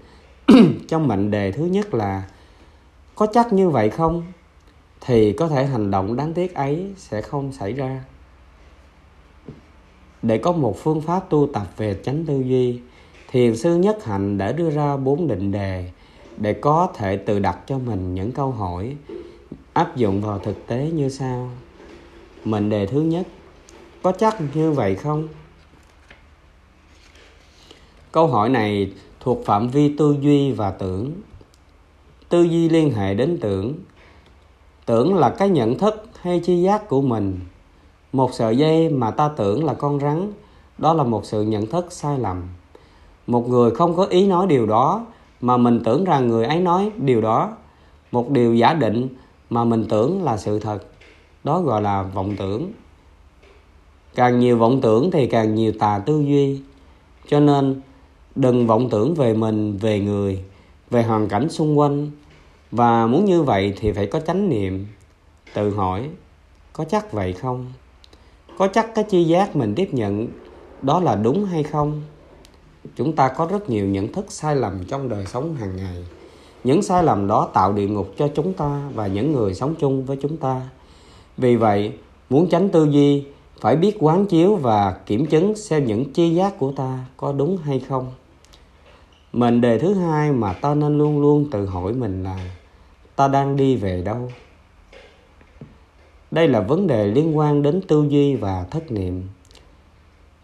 [0.89, 2.23] trong mệnh đề thứ nhất là,
[3.15, 4.23] có chắc như vậy không?
[5.07, 8.05] Thì có thể hành động đáng tiếc ấy sẽ không xảy ra.
[10.23, 12.81] Để có một phương pháp tu tập về chánh tư duy,
[13.31, 15.91] thiền sư nhất hạnh đã đưa ra bốn định đề
[16.37, 18.97] để có thể tự đặt cho mình những câu hỏi
[19.73, 21.51] áp dụng vào thực tế như sau.
[22.45, 23.27] Mệnh đề thứ nhất,
[24.03, 25.29] có chắc như vậy không?
[28.13, 31.13] Câu hỏi này thuộc phạm vi tư duy và tưởng.
[32.29, 33.75] Tư duy liên hệ đến tưởng
[34.87, 37.41] tưởng là cái nhận thức hay chi giác của mình.
[38.13, 40.33] Một sợi dây mà ta tưởng là con rắn,
[40.79, 42.43] đó là một sự nhận thức sai lầm.
[43.27, 45.07] Một người không có ý nói điều đó
[45.41, 47.53] mà mình tưởng rằng người ấy nói điều đó.
[48.13, 49.09] Một điều giả định
[49.51, 50.79] mà mình tưởng là sự thật,
[51.45, 52.73] đó gọi là vọng tưởng.
[54.15, 56.61] Càng nhiều vọng tưởng thì càng nhiều tà tư duy.
[57.29, 57.81] Cho nên,
[58.35, 60.43] đừng vọng tưởng về mình, về người,
[60.91, 62.11] về hoàn cảnh xung quanh
[62.73, 64.87] và muốn như vậy thì phải có chánh niệm.
[65.55, 66.09] Tự hỏi,
[66.73, 67.73] có chắc vậy không?
[68.59, 70.29] Có chắc cái chi giác mình tiếp nhận
[70.83, 72.03] đó là đúng hay không?
[72.97, 76.05] Chúng ta có rất nhiều nhận thức sai lầm trong đời sống hàng ngày.
[76.65, 80.05] Những sai lầm đó tạo địa ngục cho chúng ta và những người sống chung
[80.05, 80.63] với chúng ta.
[81.37, 81.93] Vì vậy,
[82.31, 83.25] muốn tránh tư duy,
[83.61, 87.57] phải biết quán chiếu và kiểm chứng xem những chi giác của ta có đúng
[87.57, 88.13] hay không.
[89.33, 92.39] Mệnh đề thứ hai mà ta nên luôn luôn tự hỏi mình là
[93.23, 94.31] ta đang đi về đâu?
[96.31, 99.23] Đây là vấn đề liên quan đến tư duy và thất niệm.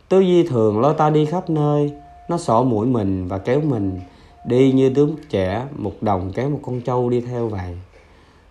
[0.09, 1.92] Tư duy thường lôi ta đi khắp nơi,
[2.28, 4.00] nó sọ mũi mình và kéo mình
[4.46, 7.78] đi như đứa trẻ một đồng kéo một con trâu đi theo vậy.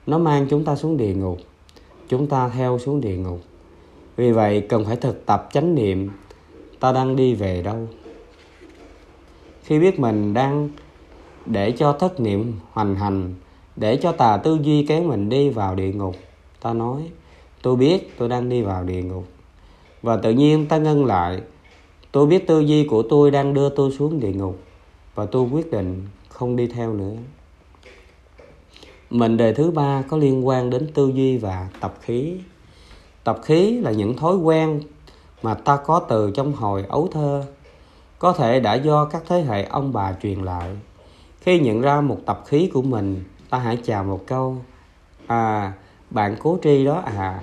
[0.07, 1.37] Nó mang chúng ta xuống địa ngục,
[2.09, 3.39] chúng ta theo xuống địa ngục.
[4.15, 6.09] Vì vậy cần phải thực tập chánh niệm,
[6.79, 7.87] ta đang đi về đâu?
[9.63, 10.69] Khi biết mình đang
[11.45, 13.33] để cho thất niệm hoành hành
[13.77, 16.15] để cho tà tư duy kéo mình đi vào địa ngục.
[16.61, 17.01] Ta nói,
[17.61, 19.27] tôi biết tôi đang đi vào địa ngục.
[20.01, 21.41] Và tự nhiên ta ngưng lại,
[22.11, 24.59] tôi biết tư duy của tôi đang đưa tôi xuống địa ngục
[25.15, 27.15] và tôi quyết định không đi theo nữa.
[29.09, 32.37] Mệnh đề thứ ba có liên quan đến tư duy và tập khí.
[33.23, 34.81] Tập khí là những thói quen
[35.43, 37.43] mà ta có từ trong hồi ấu thơ.
[38.19, 40.77] Có thể đã do các thế hệ ông bà truyền lại.
[41.39, 44.57] Khi nhận ra một tập khí của mình ta hãy chào một câu.
[45.27, 45.73] À
[46.09, 47.39] bạn cố tri đó à.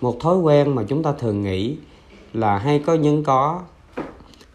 [0.00, 1.76] Một thói quen mà chúng ta thường nghĩ
[2.32, 3.62] là hay có nhưng có.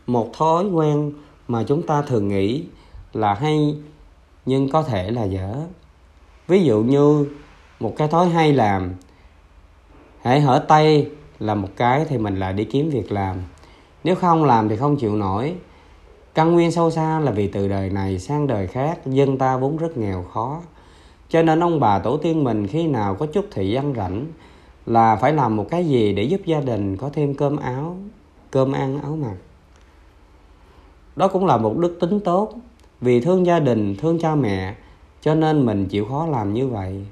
[0.08, 1.12] Một thói quen
[1.48, 2.64] mà chúng ta thường nghĩ
[3.14, 3.78] là hay
[4.46, 5.56] nhưng có thể là dở.
[6.48, 7.28] Ví dụ như
[7.80, 8.94] một cái thói hay làm.
[10.22, 11.10] Hãy hở tay
[11.40, 13.38] là một cái thì mình lại đi kiếm việc làm.
[14.04, 15.56] Nếu không làm thì không chịu nổi
[16.34, 19.78] căn nguyên sâu xa là vì từ đời này sang đời khác, dân ta vốn
[19.78, 20.62] rất nghèo khó.
[21.30, 24.26] Cho nên ông bà tổ tiên mình khi nào có chút thời gian rảnh
[24.86, 27.98] là phải làm một cái gì để giúp gia đình có thêm cơm áo,
[28.52, 29.36] cơm ăn áo mặc.
[31.16, 32.54] Đó cũng là một đức tính tốt.
[33.02, 34.76] Vì thương gia đình, thương cha mẹ,
[35.22, 37.06] cho nên mình chịu khó làm như vậy.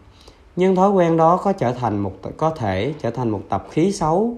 [0.55, 3.91] Nhưng thói quen đó có trở thành một, có thể trở thành một tập khí
[3.91, 4.37] xấu,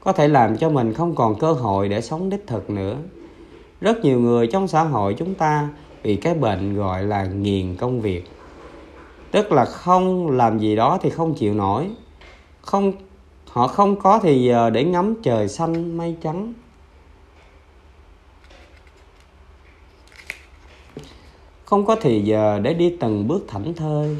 [0.00, 2.96] có thể làm cho mình không còn cơ hội để sống đích thực nữa
[3.84, 5.68] rất nhiều người trong xã hội chúng ta
[6.02, 8.24] bị cái bệnh gọi là nghiền công việc.
[9.30, 11.90] Tức là không làm gì đó thì không chịu nổi.
[12.60, 12.92] Không,
[13.48, 16.52] họ không có thì giờ để ngắm trời xanh mây trắng.
[21.64, 24.16] Không có thì giờ để đi từng bước thảnh thơi.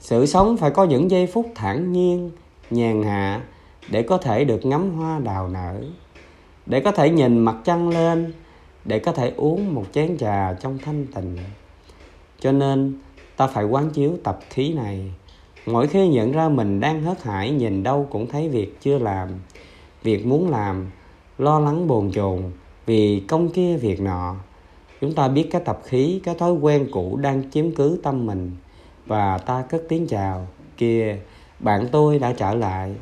[0.00, 2.30] Sự sống phải có những giây phút thản nhiên,
[2.70, 3.40] nhàn hạ
[3.90, 5.80] để có thể được ngắm hoa đào nở.
[6.66, 8.32] Để có thể nhìn mặt trăng lên
[8.84, 11.36] để có thể uống một chén trà trong thanh tịnh.
[12.40, 12.94] Cho nên,
[13.36, 15.12] ta phải quán chiếu tập khí này.
[15.66, 19.28] Mỗi khi nhận ra mình đang hớt hải, nhìn đâu cũng thấy việc chưa làm,
[20.02, 20.90] việc muốn làm,
[21.38, 22.42] lo lắng bồn chồn
[22.86, 24.36] vì công kia việc nọ.
[25.00, 28.50] Chúng ta biết cái tập khí, cái thói quen cũ đang chiếm cứ tâm mình
[29.06, 30.46] và ta cất tiếng chào,
[30.76, 31.18] kìa,
[31.58, 32.94] bạn tôi đã trở lại.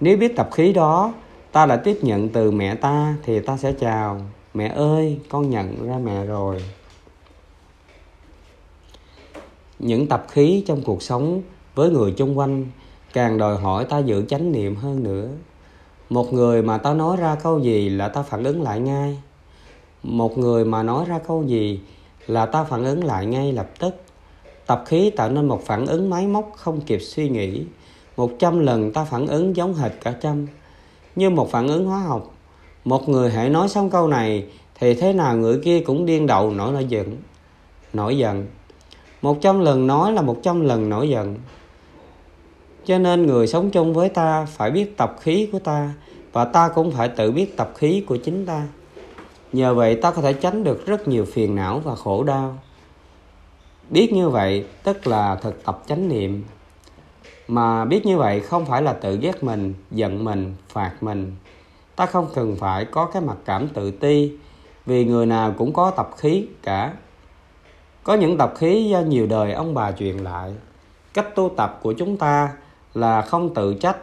[0.00, 1.14] Nếu biết tập khí đó,
[1.52, 4.20] ta đã tiếp nhận từ mẹ ta thì ta sẽ chào
[4.54, 6.64] mẹ ơi, con nhận ra mẹ rồi.
[9.78, 11.42] Những tập khí trong cuộc sống
[11.74, 12.66] với người chung quanh
[13.12, 15.28] càng đòi hỏi ta giữ chánh niệm hơn nữa.
[16.10, 19.22] Một người mà ta nói ra câu gì là ta phản ứng lại ngay.
[20.02, 21.80] Một người mà nói ra câu gì
[22.26, 23.94] là ta phản ứng lại ngay lập tức.
[24.66, 27.62] Tập khí tạo nên một phản ứng máy móc không kịp suy nghĩ.
[28.16, 30.46] Một trăm lần ta phản ứng giống hệt cả trăm.
[31.16, 32.34] Như một phản ứng hóa học
[32.88, 36.50] một người hãy nói xong câu này, thì thế nào người kia cũng điên đầu
[36.50, 37.16] nổi nổi giận
[37.92, 38.46] nổi giận.
[39.22, 41.36] Một trăm lần nói là một trăm lần nổi giận.
[42.86, 45.94] Cho nên người sống chung với ta phải biết tập khí của ta,
[46.32, 48.66] và ta cũng phải tự biết tập khí của chính ta.
[49.52, 52.58] Nhờ vậy ta có thể tránh được rất nhiều phiền não và khổ đau.
[53.90, 56.44] Biết như vậy, tức là thực tập chánh niệm.
[57.48, 61.32] Mà biết như vậy không phải là tự ghét mình, giận mình, phạt mình
[61.98, 64.32] ta không cần phải có cái mặc cảm tự ti,
[64.86, 66.92] vì người nào cũng có tập khí cả.
[68.02, 70.54] Có những tập khí do nhiều đời ông bà truyền lại.
[71.14, 72.52] Cách tu tập của chúng ta
[72.94, 73.96] là không tự trách,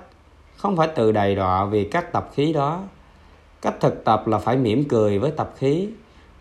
[0.58, 2.80] không phải tự đầy đọa vì các tập khí đó.
[3.62, 5.90] Cách thực tập là phải mỉm cười với tập khí.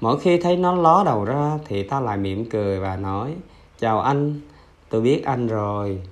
[0.00, 3.34] Mỗi khi thấy nó ló đầu ra thì ta lại mỉm cười và nói,
[3.78, 4.40] chào anh,
[4.88, 6.02] tôi biết anh rồi.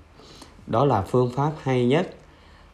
[0.66, 2.14] Đó là phương pháp hay nhất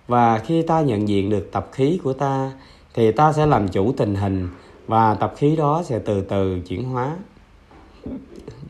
[0.08, 2.52] và khi ta nhận diện được tập khí của ta,
[2.94, 4.48] thì ta sẽ làm chủ tình hình
[4.86, 7.16] và tập khí đó sẽ từ từ chuyển hóa.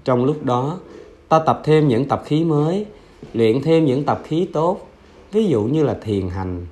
[0.05, 0.78] Trong lúc đó,
[1.28, 2.86] ta tập thêm những tập khí mới,
[3.32, 4.89] luyện thêm những tập khí tốt,
[5.32, 6.66] ví dụ như là thiền hành.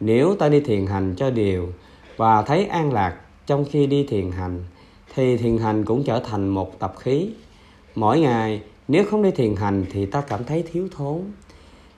[0.00, 1.72] Nếu ta đi thiền hành cho điều
[2.16, 3.16] và thấy an lạc
[3.46, 4.64] trong khi đi thiền hành,
[5.14, 7.30] thì thiền hành cũng trở thành một tập khí.
[7.94, 11.20] Mỗi ngày, nếu không đi thiền hành thì ta cảm thấy thiếu thốn.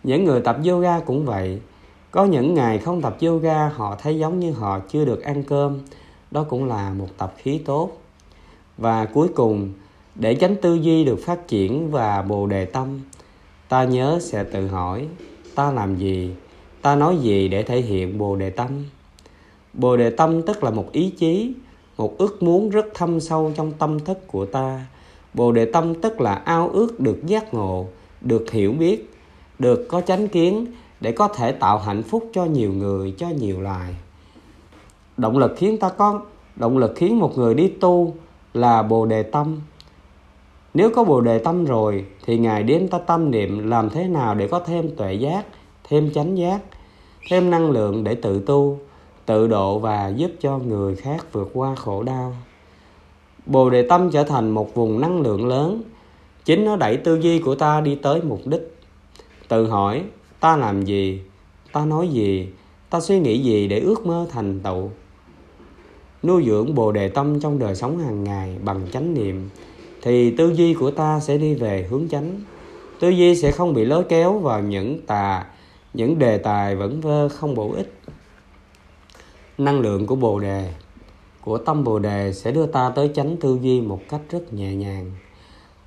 [0.03, 1.61] Những người tập yoga cũng vậy
[2.11, 5.79] có những ngày không tập yoga, họ thấy giống như họ chưa được ăn cơm.
[6.31, 7.91] Đó cũng là một tập khí tốt.
[8.79, 9.73] Và cuối cùng,
[10.15, 13.01] để tránh tư duy được phát triển và bồ đề tâm,
[13.69, 15.07] ta nhớ sẽ tự hỏi,
[15.55, 16.35] ta làm gì?
[16.83, 18.69] Ta nói gì để thể hiện bồ đề tâm?
[19.73, 21.53] Bồ đề tâm tức là một ý chí,
[21.97, 24.87] một ước muốn rất thâm sâu trong tâm thức của ta.
[25.35, 27.87] Bồ đề tâm tức là ao ước được giác ngộ,
[28.21, 29.11] được hiểu biết,
[29.59, 30.67] được có chánh kiến
[31.01, 33.95] để có thể tạo hạnh phúc cho nhiều người, cho nhiều loài.
[35.17, 36.21] Động lực khiến ta có,
[36.57, 38.15] động lực khiến một người đi tu
[38.55, 39.61] là bồ đề tâm.
[40.75, 44.35] Nếu có bồ đề tâm rồi, thì ngày đêm ta tâm niệm làm thế nào
[44.35, 45.47] để có thêm tuệ giác,
[45.89, 46.61] thêm chánh giác,
[47.29, 48.79] thêm năng lượng để tự tu,
[49.27, 52.37] tự độ và giúp cho người khác vượt qua khổ đau.
[53.47, 55.83] Bồ đề tâm trở thành một vùng năng lượng lớn.
[56.45, 58.77] Chính nó đẩy tư duy của ta đi tới mục đích.
[59.49, 60.03] Tự hỏi
[60.41, 61.21] ta làm gì?
[61.73, 62.49] Ta nói gì?
[62.91, 64.91] Ta suy nghĩ gì để ước mơ thành tựu?
[66.23, 69.51] Nuôi dưỡng bồ đề tâm trong đời sống hàng ngày bằng chánh niệm,
[70.03, 72.41] thì tư duy của ta sẽ đi về hướng chánh.
[73.01, 75.47] Tư duy sẽ không bị lối kéo vào những tà,
[75.95, 77.95] những đề tài vẫn vơ không bổ ích.
[79.59, 80.73] Năng lượng của bồ đề,
[81.41, 84.75] của tâm bồ đề sẽ đưa ta tới chánh tư duy một cách rất nhẹ
[84.75, 85.13] nhàng.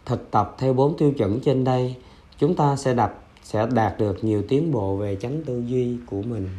[0.06, 1.96] Thực tập theo bốn tiêu chuẩn trên đây,
[2.38, 3.12] chúng ta sẽ đặt
[3.44, 6.50] sẽ đạt được nhiều tiến bộ về chánh tư duy của mình.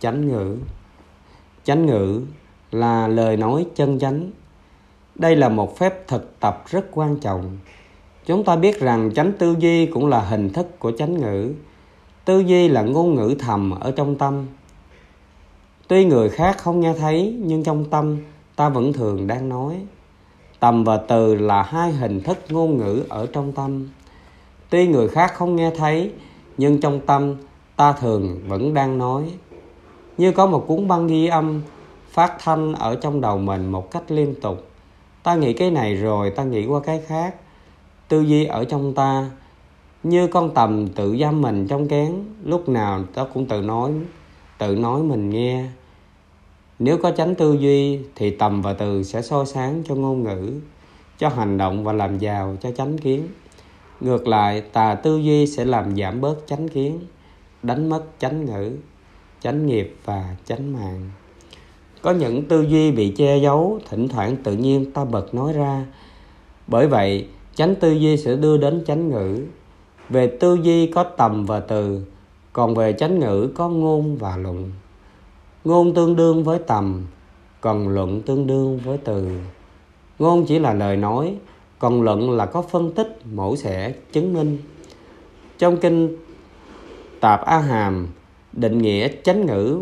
[0.00, 0.56] Chánh ngữ.
[1.64, 2.20] Chánh ngữ
[2.72, 4.30] là lời nói chân chánh.
[5.14, 7.58] Đây là một phép thực tập rất quan trọng.
[8.26, 11.52] Chúng ta biết rằng chánh tư duy cũng là hình thức của chánh ngữ.
[12.24, 14.46] Tư duy là ngôn ngữ thầm ở trong tâm.
[15.88, 18.16] Tuy người khác không nghe thấy, nhưng trong tâm
[18.56, 19.86] ta vẫn thường đang nói.
[20.60, 23.88] Tầm và từ là hai hình thức ngôn ngữ ở trong tâm
[24.74, 26.12] tuy người khác không nghe thấy,
[26.58, 27.34] nhưng trong tâm
[27.76, 29.24] ta thường vẫn đang nói.
[30.18, 31.62] Như có một cuốn băng ghi âm
[32.10, 34.68] phát thanh ở trong đầu mình một cách liên tục.
[35.22, 37.34] Ta nghĩ cái này rồi, ta nghĩ qua cái khác.
[38.08, 39.30] Tư duy ở trong ta,
[40.02, 42.14] như con tầm tự giam mình trong kén,
[42.44, 43.92] lúc nào ta cũng tự nói
[44.58, 45.64] tự nói mình nghe.
[46.78, 50.60] Nếu có tránh tư duy thì tầm và từ sẽ soi sáng cho ngôn ngữ,
[51.18, 53.28] cho hành động và làm giàu, cho chánh kiến
[54.00, 57.00] ngược lại, tà tư duy sẽ làm giảm bớt chánh kiến,
[57.62, 58.70] đánh mất chánh ngữ,
[59.40, 61.10] chánh nghiệp và chánh mạng.
[62.02, 65.86] Có những tư duy bị che giấu, thỉnh thoảng tự nhiên ta bật nói ra.
[66.66, 69.40] Bởi vậy, chánh tư duy sẽ đưa đến chánh ngữ.
[70.08, 72.00] Về tư duy có tầm và từ,
[72.52, 74.72] còn về chánh ngữ có ngôn và luận.
[75.64, 77.06] Ngôn tương đương với tầm,
[77.60, 79.28] còn luận tương đương với từ.
[80.18, 81.36] Ngôn chỉ là lời nói
[81.78, 84.58] còn luận là có phân tích mẫu sẽ chứng minh.
[85.58, 86.16] Trong kinh
[87.20, 88.08] tạp a hàm,
[88.52, 89.80] định nghĩa chánh ngữ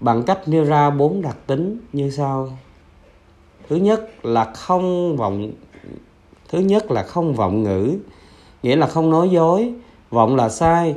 [0.00, 2.58] bằng cách nêu ra bốn đặc tính như sau.
[3.68, 5.52] Thứ nhất là không vọng,
[6.48, 7.98] thứ nhất là không vọng ngữ,
[8.62, 9.74] nghĩa là không nói dối.
[10.10, 10.94] Vọng là sai,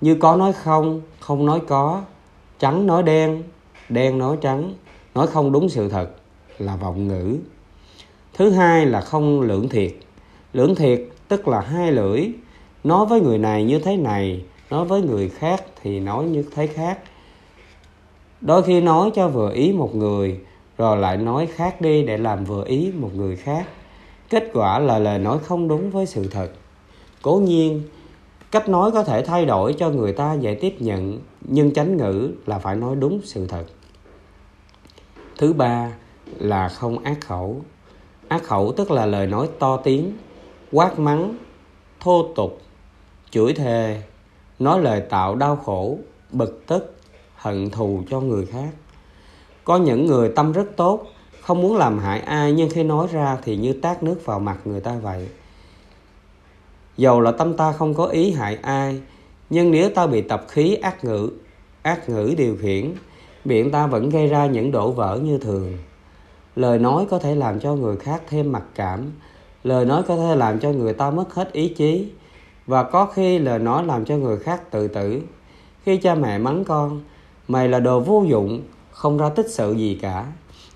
[0.00, 2.02] như có nói không không nói có.
[2.58, 3.42] Trắng nói đen
[3.88, 4.74] đen nói trắng.
[5.14, 6.10] Nói không đúng sự thật
[6.58, 7.36] là vọng ngữ
[8.40, 9.92] thứ hai là không lưỡng thiệt.
[10.52, 12.28] Lưỡng thiệt tức là hai lưỡi.
[12.84, 16.66] Nói với người này như thế này, nói với người khác thì nói như thế
[16.66, 16.98] khác.
[18.40, 20.40] Đôi khi nói cho vừa ý một người,
[20.78, 23.68] rồi lại nói khác đi để làm vừa ý một người khác.
[24.30, 26.48] Kết quả là lời nói không đúng với sự thật.
[27.22, 27.82] Cố nhiên,
[28.50, 32.30] cách nói có thể thay đổi cho người ta dễ tiếp nhận, nhưng chánh ngữ
[32.46, 33.64] là phải nói đúng sự thật.
[35.38, 35.92] Thứ ba
[36.38, 37.62] là không ác khẩu
[38.30, 40.12] ác khẩu tức là lời nói to tiếng,
[40.72, 41.34] quát mắng,
[42.00, 42.60] thô tục,
[43.30, 44.02] chửi thề,
[44.58, 45.98] nói lời tạo đau khổ,
[46.30, 46.96] bực tức,
[47.34, 48.70] hận thù cho người khác.
[49.64, 51.06] Có những người tâm rất tốt,
[51.40, 54.58] không muốn làm hại ai, nhưng khi nói ra thì như tát nước vào mặt
[54.64, 55.28] người ta vậy.
[56.96, 59.00] Dầu là tâm ta không có ý hại ai,
[59.50, 61.30] nhưng nếu ta bị tập khí ác ngữ
[61.82, 62.94] ác ngữ điều khiển,
[63.44, 65.78] miệng ta vẫn gây ra những đổ vỡ như thường
[66.56, 69.12] lời nói có thể làm cho người khác thêm mặc cảm.
[69.64, 72.08] Lời nói có thể làm cho người ta mất hết ý chí.
[72.66, 75.20] Và có khi lời nói làm cho người khác tự tử.
[75.82, 77.00] Khi cha mẹ mắng con,
[77.48, 80.26] mày là đồ vô dụng, không ra tích sự gì cả.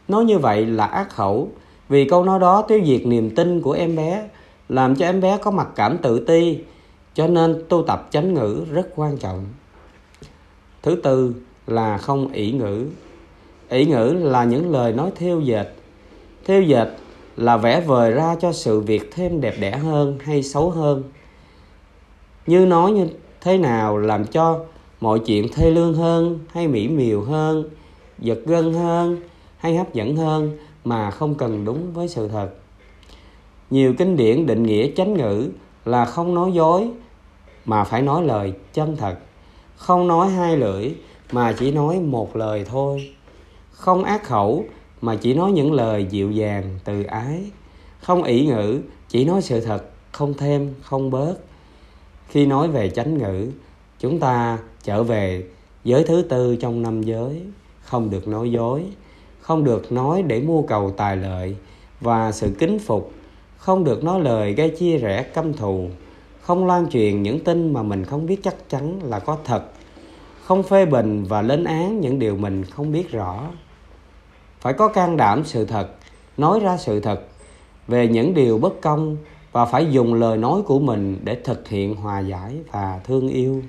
[0.08, 1.48] Nói như vậy là ác khẩu,
[1.88, 4.28] vì câu nói đó tiêu diệt niềm tin của em bé,
[4.68, 6.58] làm cho em bé có mặc cảm tự ti.
[7.14, 9.44] Cho nên tu tập chánh ngữ rất quan trọng.
[10.82, 11.34] Thứ tư
[11.66, 12.86] là không ỷ ngữ
[13.68, 15.68] ý ngữ là những lời nói theo dệt.
[16.44, 16.88] Theo dệt
[17.36, 21.02] là vẽ vời ra cho sự việc thêm đẹp đẽ hơn hay xấu hơn.
[22.46, 23.06] Như nói như
[23.40, 24.60] thế nào làm cho
[25.00, 27.68] mọi chuyện thê lương hơn hay mỹ miều hơn,
[28.18, 29.20] giật gân hơn
[29.58, 32.48] hay hấp dẫn hơn mà không cần đúng với sự thật.
[33.70, 35.48] Nhiều kinh điển định nghĩa chánh ngữ
[35.84, 36.90] là không nói dối
[37.64, 39.16] mà phải nói lời chân thật.
[39.76, 40.90] Không nói hai lưỡi
[41.32, 43.13] mà chỉ nói một lời thôi
[43.74, 44.64] không ác khẩu,
[45.00, 47.50] mà chỉ nói những lời dịu dàng, từ ái.
[48.00, 51.34] Không ỷ ngữ, chỉ nói sự thật, không thêm, không bớt.
[52.28, 53.46] Khi nói về chánh ngữ,
[53.98, 55.44] chúng ta trở về
[55.84, 57.42] giới thứ tư trong năm giới.
[57.80, 58.84] Không được nói dối,
[59.40, 61.56] không được nói để mua cầu tài lợi
[62.00, 63.12] và sự kính phục.
[63.56, 65.88] Không được nói lời gây chia rẽ căm thù.
[66.40, 69.64] Không lan truyền những tin mà mình không biết chắc chắn là có thật.
[70.42, 73.50] Không phê bình và lên án những điều mình không biết rõ
[74.64, 75.88] phải có can đảm sự thật,
[76.36, 77.20] nói ra sự thật
[77.88, 79.16] về những điều bất công
[79.52, 83.62] và phải dùng lời nói của mình để thực hiện hòa giải và thương yêu.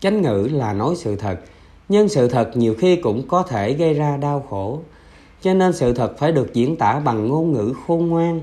[0.00, 1.40] Chánh ngữ là nói sự thật,
[1.88, 4.80] nhưng sự thật nhiều khi cũng có thể gây ra đau khổ.
[5.42, 8.40] Cho nên sự thật phải được diễn tả bằng ngôn ngữ khôn ngoan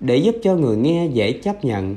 [0.00, 1.96] để giúp cho người nghe dễ chấp nhận.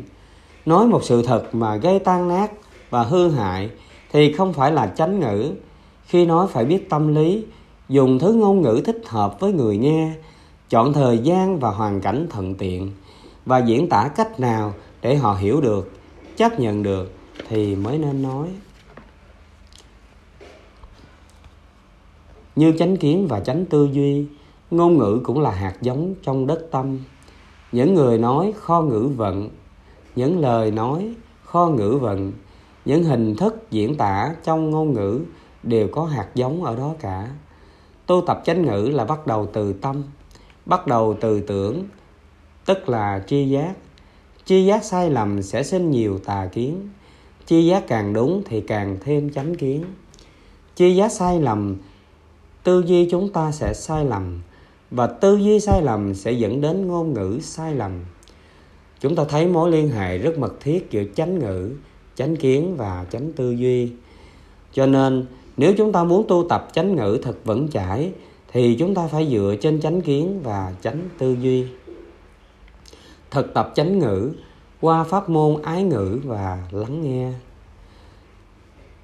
[0.66, 2.52] Nói một sự thật mà gây tan nát
[2.90, 3.70] và hư hại
[4.12, 5.52] thì không phải là chánh ngữ.
[6.06, 7.46] Khi nói phải biết tâm lý
[7.90, 10.14] dùng thứ ngôn ngữ thích hợp với người nghe,
[10.70, 12.92] chọn thời gian và hoàn cảnh thuận tiện,
[13.46, 15.92] và diễn tả cách nào để họ hiểu được,
[16.38, 17.14] chấp nhận được
[17.48, 18.48] thì mới nên nói.
[22.56, 24.26] Như chánh kiến và chánh tư duy,
[24.72, 27.00] ngôn ngữ cũng là hạt giống trong đất tâm.
[27.72, 29.50] Những người nói kho ngữ vận,
[30.16, 31.14] những lời nói
[31.44, 32.32] kho ngữ vận,
[32.86, 35.22] những hình thức diễn tả trong ngôn ngữ
[35.64, 37.30] đều có hạt giống ở đó cả
[38.08, 40.04] tu tập chánh ngữ là bắt đầu từ tâm,
[40.66, 41.84] bắt đầu từ tưởng,
[42.66, 43.74] tức là tri giác.
[44.46, 46.90] Tri giác sai lầm sẽ sinh nhiều tà kiến.
[47.46, 49.84] Tri giác càng đúng thì càng thêm chánh kiến.
[50.76, 51.76] Tri giác sai lầm,
[52.64, 54.42] tư duy chúng ta sẽ sai lầm,
[54.92, 57.92] và tư duy sai lầm sẽ dẫn đến ngôn ngữ sai lầm.
[59.00, 61.72] Chúng ta thấy mối liên hệ rất mật thiết giữa chánh ngữ,
[62.16, 63.92] chánh kiến và chánh tư duy.
[64.74, 65.26] Cho nên
[65.58, 68.12] nếu chúng ta muốn tu tập chánh ngữ thật vững chãi,
[68.52, 71.66] thì chúng ta phải dựa trên chánh kiến và chánh tư duy.
[73.32, 74.32] Thực tập chánh ngữ,
[74.82, 77.32] qua pháp môn ái ngữ và lắng nghe.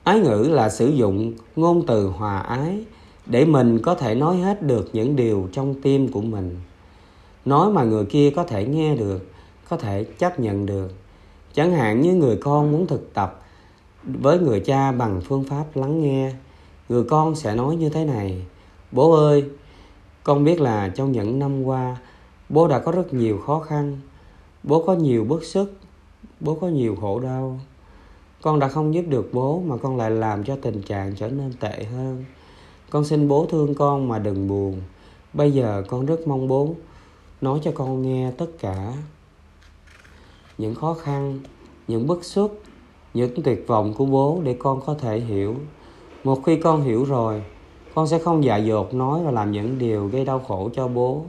[0.03, 2.84] Ái ngữ là sử dụng ngôn từ hòa ái
[3.26, 6.57] để mình có thể nói hết được những điều trong tim của mình.
[7.45, 9.28] Nói mà người kia có thể nghe được,
[9.69, 10.94] có thể chấp nhận được.
[11.53, 13.41] Chẳng hạn như người con muốn thực tập
[14.03, 16.34] với người cha bằng phương pháp lắng nghe.
[16.90, 18.45] Người con sẽ nói như thế này,
[18.91, 19.45] bố ơi,
[20.23, 21.98] con biết là trong những năm qua,
[22.49, 23.99] bố đã có rất nhiều khó khăn.
[24.64, 25.72] Bố có nhiều bức xúc,
[26.40, 27.60] bố có nhiều khổ đau.
[28.41, 31.53] Con đã không giúp được bố mà con lại làm cho tình trạng trở nên
[31.60, 32.26] tệ hơn.
[32.90, 34.82] Con xin bố thương con mà đừng buồn.
[35.34, 36.76] Bây giờ con rất mong bố
[37.41, 38.94] nói cho con nghe tất cả
[40.57, 41.40] những khó khăn,
[41.88, 42.61] những bức xúc
[43.14, 45.56] những tuyệt vọng của bố để con có thể hiểu.
[46.24, 47.44] Một khi con hiểu rồi,
[47.96, 51.22] con sẽ không dại dột nói và làm những điều gây đau khổ cho bố.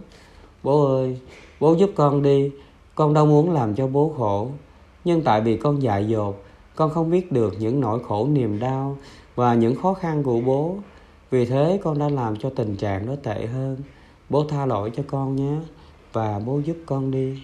[0.62, 1.18] Bố ơi,
[1.60, 2.50] bố giúp con đi,
[2.94, 4.48] con đâu muốn làm cho bố khổ.
[5.04, 6.42] Nhưng tại vì con dại dột,
[6.76, 8.96] con không biết được những nỗi khổ niềm đau
[9.34, 10.76] và những khó khăn của bố.
[11.30, 13.76] Vì thế con đã làm cho tình trạng đó tệ hơn.
[14.30, 15.56] Bố tha lỗi cho con nhé
[16.12, 17.42] và bố giúp con đi.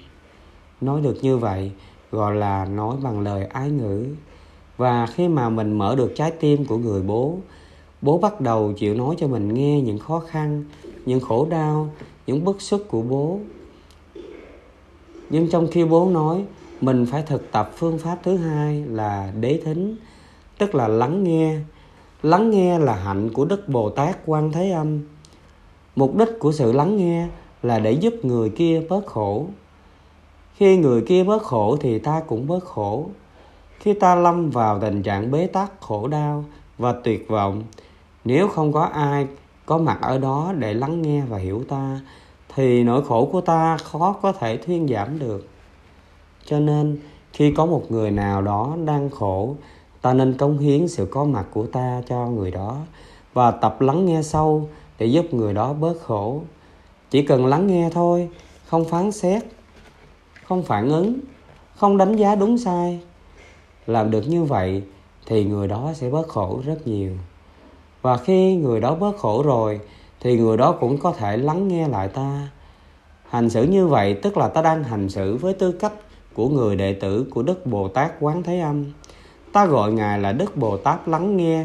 [0.81, 1.73] Nói được như vậy,
[2.10, 4.06] gọi là nói bằng lời ái ngữ
[4.78, 7.38] và khi mà mình mở được trái tim của người bố
[8.02, 10.64] bố bắt đầu chịu nói cho mình nghe những khó khăn,
[11.06, 11.90] những khổ đau,
[12.26, 13.40] những bức xúc của bố.
[15.30, 16.44] Nhưng trong khi bố nói,
[16.80, 19.96] mình phải thực tập phương pháp thứ hai là đế thính,
[20.59, 21.59] tức là lắng nghe.
[22.22, 25.00] Lắng nghe là hạnh của đức bồ tát quan thế âm.
[25.96, 27.28] Mục đích của sự lắng nghe
[27.62, 29.46] là để giúp người kia bớt khổ.
[30.55, 33.06] Khi người kia bớt khổ thì ta cũng bớt khổ
[33.89, 36.44] khi ta lâm vào tình trạng bế tắc, khổ đau
[36.78, 37.62] và tuyệt vọng,
[38.24, 39.27] nếu không có ai
[39.66, 42.01] có mặt ở đó để lắng nghe và hiểu ta,
[42.55, 45.48] thì nỗi khổ của ta khó có thể thuyên giảm được.
[46.44, 46.98] Cho nên,
[47.32, 49.56] khi có một người nào đó đang khổ,
[50.02, 52.77] ta nên cống hiến sự có mặt của ta cho người đó
[53.35, 56.43] và tập lắng nghe sâu để giúp người đó bớt khổ.
[57.10, 58.28] Chỉ cần lắng nghe thôi,
[58.66, 59.43] không phán xét,
[60.44, 61.19] không phản ứng,
[61.77, 63.01] không đánh giá đúng sai
[63.89, 64.82] làm được như vậy
[65.27, 67.12] thì người đó sẽ bớt khổ rất nhiều.
[68.02, 69.81] Và khi người đó bớt khổ rồi,
[70.20, 72.48] thì người đó cũng có thể lắng nghe lại ta.
[73.28, 75.93] Hành xử như vậy tức là ta đang hành xử với tư cách
[76.35, 78.85] của người đệ tử của đức bồ tát quán thế âm.
[79.52, 81.65] Ta gọi ngài là đức bồ tát lắng nghe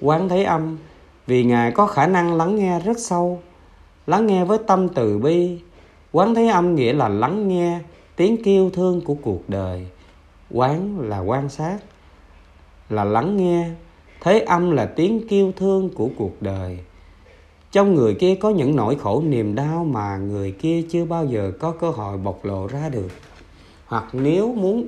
[0.00, 0.78] quán thế âm,
[1.26, 3.40] vì ngài có khả năng lắng nghe rất sâu.
[4.06, 5.58] Lắng nghe với tâm từ bi.
[6.12, 7.78] Quán thế âm nghĩa là lắng nghe
[8.16, 9.86] tiếng kêu thương của cuộc đời
[10.52, 11.78] quán là quan sát,
[12.88, 13.70] là lắng nghe
[14.20, 16.78] thế âm là tiếng kêu thương của cuộc đời.
[17.72, 21.52] Trong người kia có những nỗi khổ niềm đau mà người kia chưa bao giờ
[21.60, 23.08] có cơ hội bộc lộ ra được.
[23.86, 24.86] Hoặc nếu muốn,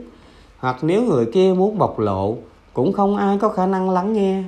[0.58, 2.36] hoặc nếu người kia muốn bộc lộ,
[2.72, 4.42] cũng không ai có khả năng lắng nghe.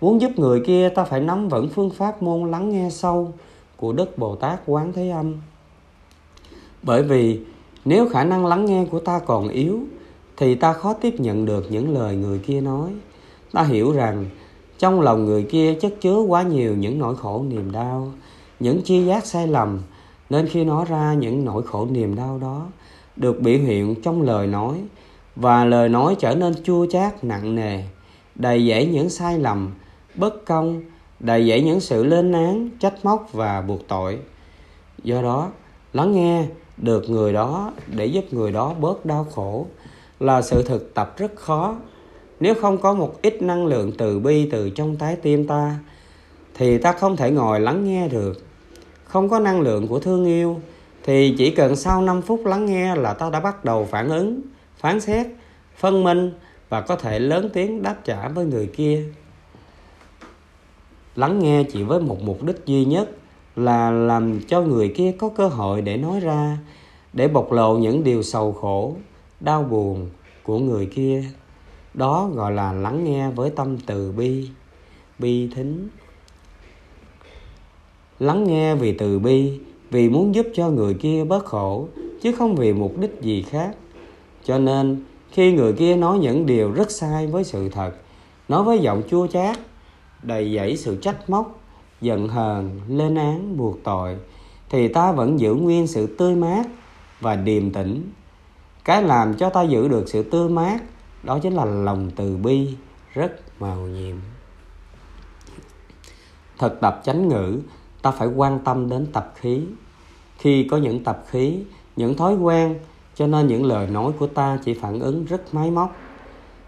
[0.00, 3.32] Muốn giúp người kia, ta phải nắm vững phương pháp môn lắng nghe sâu
[3.76, 5.34] của đức bồ tát quán thế âm.
[6.82, 7.40] Bởi vì
[7.84, 9.80] nếu khả năng lắng nghe của ta còn yếu
[10.36, 12.90] thì ta khó tiếp nhận được những lời người kia nói.
[13.52, 14.26] Ta hiểu rằng,
[14.78, 18.12] trong lòng người kia chất chứa quá nhiều những nỗi khổ niềm đau,
[18.60, 19.80] những chi giác sai lầm,
[20.30, 22.66] nên khi nói ra những nỗi khổ niềm đau đó,
[23.16, 24.80] được biểu hiện trong lời nói,
[25.36, 27.82] và lời nói trở nên chua chát, nặng nề,
[28.34, 29.70] đầy dẫy những sai lầm,
[30.14, 30.82] bất công,
[31.20, 34.18] đầy dẫy những sự lên án, trách móc và buộc tội.
[35.02, 35.50] Do đó,
[35.92, 36.46] lắng nghe
[36.76, 39.66] được người đó để giúp người đó bớt đau khổ
[40.24, 41.76] là sự thực tập rất khó.
[42.40, 45.78] Nếu không có một ít năng lượng từ bi từ trong trái tim ta,
[46.54, 48.44] thì ta không thể ngồi lắng nghe được.
[49.04, 50.60] Không có năng lượng của thương yêu,
[51.02, 54.40] thì chỉ cần sau 5 phút lắng nghe là ta đã bắt đầu phản ứng,
[54.78, 55.26] phán xét,
[55.76, 56.32] phân minh
[56.68, 59.04] và có thể lớn tiếng đáp trả với người kia.
[61.16, 63.10] Lắng nghe chỉ với một mục đích duy nhất
[63.56, 66.58] là làm cho người kia có cơ hội để nói ra,
[67.12, 68.96] để bộc lộ những điều sầu khổ
[69.44, 70.10] đau buồn
[70.42, 71.24] của người kia.
[71.94, 74.48] Đó gọi là lắng nghe với tâm từ bi
[75.18, 75.88] bi thính.
[78.18, 79.60] Lắng nghe vì từ bi,
[79.90, 81.88] vì muốn giúp cho người kia bớt khổ,
[82.22, 83.76] chứ không vì mục đích gì khác.
[84.44, 87.92] Cho nên, khi người kia nói những điều rất sai với sự thật,
[88.48, 89.58] nói với giọng chua chát,
[90.22, 91.60] đầy dẫy sự trách móc,
[92.00, 94.16] giận hờn, lên án, buộc tội,
[94.70, 96.66] thì ta vẫn giữ nguyên sự tươi mát
[97.20, 98.02] và điềm tĩnh
[98.84, 100.78] cái làm cho ta giữ được sự tươi mát,
[101.22, 102.74] đó chính là lòng từ bi
[103.14, 104.16] rất màu nhiệm.
[106.58, 107.58] Thực tập chánh ngữ,
[108.02, 109.60] ta phải quan tâm đến tập khí.
[110.38, 111.58] Khi có những tập khí,
[111.96, 112.78] những thói quen,
[113.14, 115.96] cho nên những lời nói của ta chỉ phản ứng rất máy móc.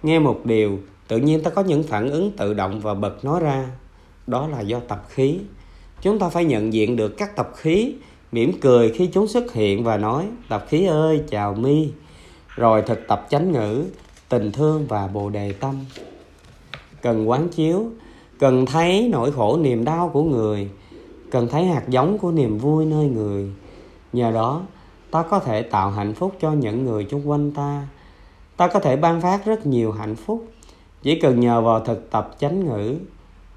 [0.03, 0.79] Nghe một điều,
[1.09, 3.67] tự nhiên ta có những phản ứng tự động và bật nó ra.
[4.27, 5.39] Đó là do tập khí.
[6.03, 7.95] Chúng ta phải nhận diện được các tập khí,
[8.33, 11.89] mỉm cười khi chúng xuất hiện và nói, tập khí ơi, chào mi
[12.57, 13.85] rồi thực tập chánh ngữ,
[14.29, 15.85] tình thương và bồ đề tâm.
[17.03, 17.87] Cần quán chiếu,
[18.39, 20.71] cần thấy nỗi khổ niềm đau của người,
[21.31, 23.51] cần thấy hạt giống của niềm vui nơi người.
[24.13, 24.63] Nhờ đó,
[25.11, 27.89] ta có thể tạo hạnh phúc cho những người xung quanh ta.
[28.57, 30.45] Ta có thể ban phát rất nhiều hạnh phúc.
[31.03, 32.97] Chỉ cần nhờ vào thực tập chánh ngữ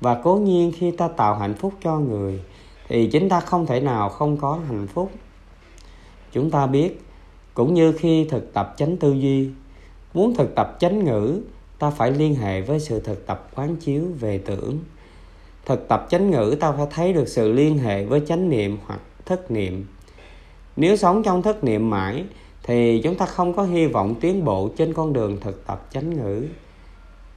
[0.02, 2.40] và cố nhiên khi ta tạo hạnh phúc cho người,
[2.88, 5.12] thì chính ta không thể nào không có hạnh phúc.
[6.32, 7.02] Chúng ta biết
[7.60, 9.50] cũng như khi thực tập chánh tư duy.
[10.14, 11.42] Muốn thực tập chánh ngữ,
[11.80, 14.80] ta phải liên hệ với sự thực tập quán chiếu về tưởng.
[15.66, 19.00] Thực tập chánh ngữ, ta phải thấy được sự liên hệ với chánh niệm hoặc
[19.26, 19.86] thất niệm.
[20.76, 22.24] Nếu sống trong thất niệm mãi,
[22.64, 26.10] thì chúng ta không có hy vọng tiến bộ trên con đường thực tập chánh
[26.10, 26.46] ngữ.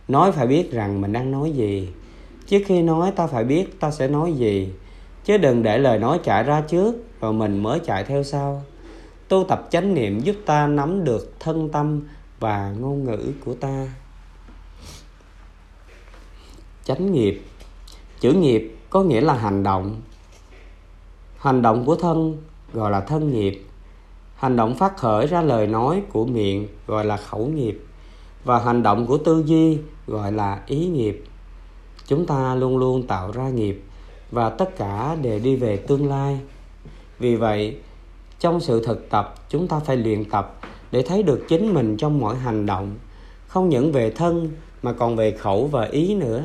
[0.08, 1.88] Nói phải biết rằng mình đang nói gì.
[2.46, 4.72] Trước khi nói, ta phải biết ta sẽ nói gì.
[5.24, 8.62] Chứ đừng để lời nói chạy ra trước, rồi mình mới chạy theo sau
[9.32, 12.00] tu tập chánh niệm giúp ta nắm được thân tâm
[12.40, 13.88] và ngôn ngữ của ta.
[16.84, 17.42] Chánh nghiệp.
[18.20, 20.00] Chữ nghiệp có nghĩa là hành động.
[21.38, 22.36] Hành động của thân
[22.72, 23.64] gọi là thân nghiệp.
[24.36, 27.84] Hành động phát khởi ra lời nói của miệng gọi là khẩu nghiệp.
[28.44, 31.24] Và hành động của tư duy gọi là ý nghiệp.
[32.06, 33.82] Chúng ta luôn luôn tạo ra nghiệp
[34.30, 36.40] và tất cả đều đi về tương lai.
[37.18, 37.76] Vì vậy
[38.42, 40.58] trong sự thực tập, chúng ta phải luyện tập
[40.92, 42.94] để thấy được chính mình trong mọi hành động,
[43.46, 44.50] không những về thân
[44.82, 46.44] mà còn về khẩu và ý nữa.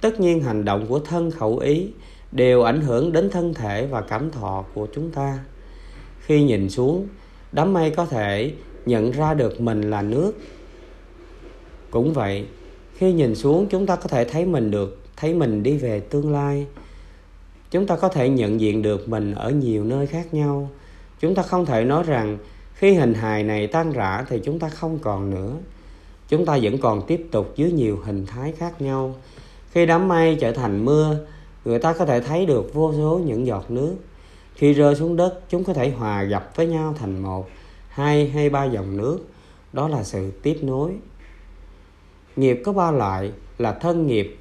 [0.00, 1.88] Tất nhiên hành động của thân khẩu ý
[2.32, 5.38] đều ảnh hưởng đến thân thể và cảm thọ của chúng ta.
[6.20, 7.08] Khi nhìn xuống,
[7.52, 8.52] đám mây có thể
[8.86, 10.32] nhận ra được mình là nước.
[11.90, 12.46] Cũng vậy,
[12.94, 16.32] khi nhìn xuống chúng ta có thể thấy mình được, thấy mình đi về tương
[16.32, 16.66] lai.
[17.70, 20.70] Chúng ta có thể nhận diện được mình ở nhiều nơi khác nhau
[21.22, 22.38] chúng ta không thể nói rằng
[22.74, 25.56] khi hình hài này tan rã thì chúng ta không còn nữa.
[26.28, 29.14] Chúng ta vẫn còn tiếp tục dưới nhiều hình thái khác nhau.
[29.70, 31.16] Khi đám mây trở thành mưa,
[31.64, 33.96] người ta có thể thấy được vô số những giọt nước.
[34.54, 37.48] Khi rơi xuống đất, chúng có thể hòa gặp với nhau thành một,
[37.88, 39.18] hai hay ba dòng nước.
[39.72, 40.90] Đó là sự tiếp nối.
[42.36, 44.38] Nghiệp có ba loại là thân nghiệp,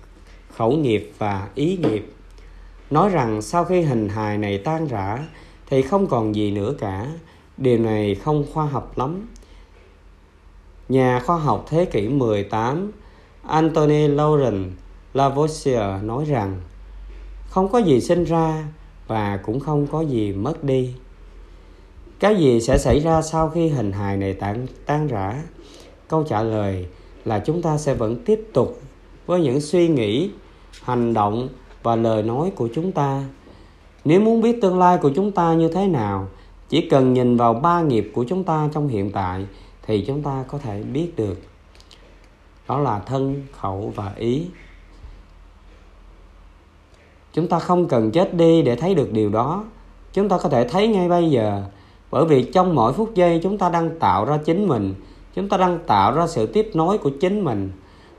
[0.55, 2.13] khẩu nghiệp và ý nghiệp.
[2.89, 5.19] Nói rằng sau khi hình hài này tan rã
[5.71, 7.07] thì không còn gì nữa cả.
[7.57, 9.27] Điều này không khoa học lắm.
[10.89, 12.91] Nhà khoa học thế kỷ 18
[13.47, 14.71] Anthony Laurent
[15.13, 16.61] Lavoisier nói rằng
[17.49, 18.67] không có gì sinh ra
[19.07, 20.93] và cũng không có gì mất đi.
[22.19, 25.43] Cái gì sẽ xảy ra sau khi hình hài này tan, tan rã?
[26.07, 26.85] Câu trả lời
[27.25, 28.81] là chúng ta sẽ vẫn tiếp tục
[29.25, 30.29] với những suy nghĩ
[30.83, 31.49] hành động
[31.83, 33.23] và lời nói của chúng ta
[34.05, 36.27] nếu muốn biết tương lai của chúng ta như thế nào,
[36.69, 39.45] chỉ cần nhìn vào ba nghiệp của chúng ta trong hiện tại
[39.83, 41.41] thì chúng ta có thể biết được.
[42.67, 44.45] Đó là thân, khẩu và ý.
[47.33, 49.63] Chúng ta không cần chết đi để thấy được điều đó.
[50.13, 51.63] Chúng ta có thể thấy ngay bây giờ.
[52.11, 54.95] Bởi vì trong mỗi phút giây chúng ta đang tạo ra chính mình,
[55.35, 57.71] chúng ta đang tạo ra sự tiếp nối của chính mình.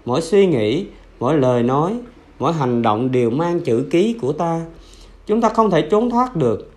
[0.05, 0.87] Mỗi suy nghĩ,
[1.21, 1.99] mỗi lời nói,
[2.39, 4.61] mỗi hành động đều mang chữ ký của ta
[5.27, 6.73] chúng ta không thể trốn thoát được.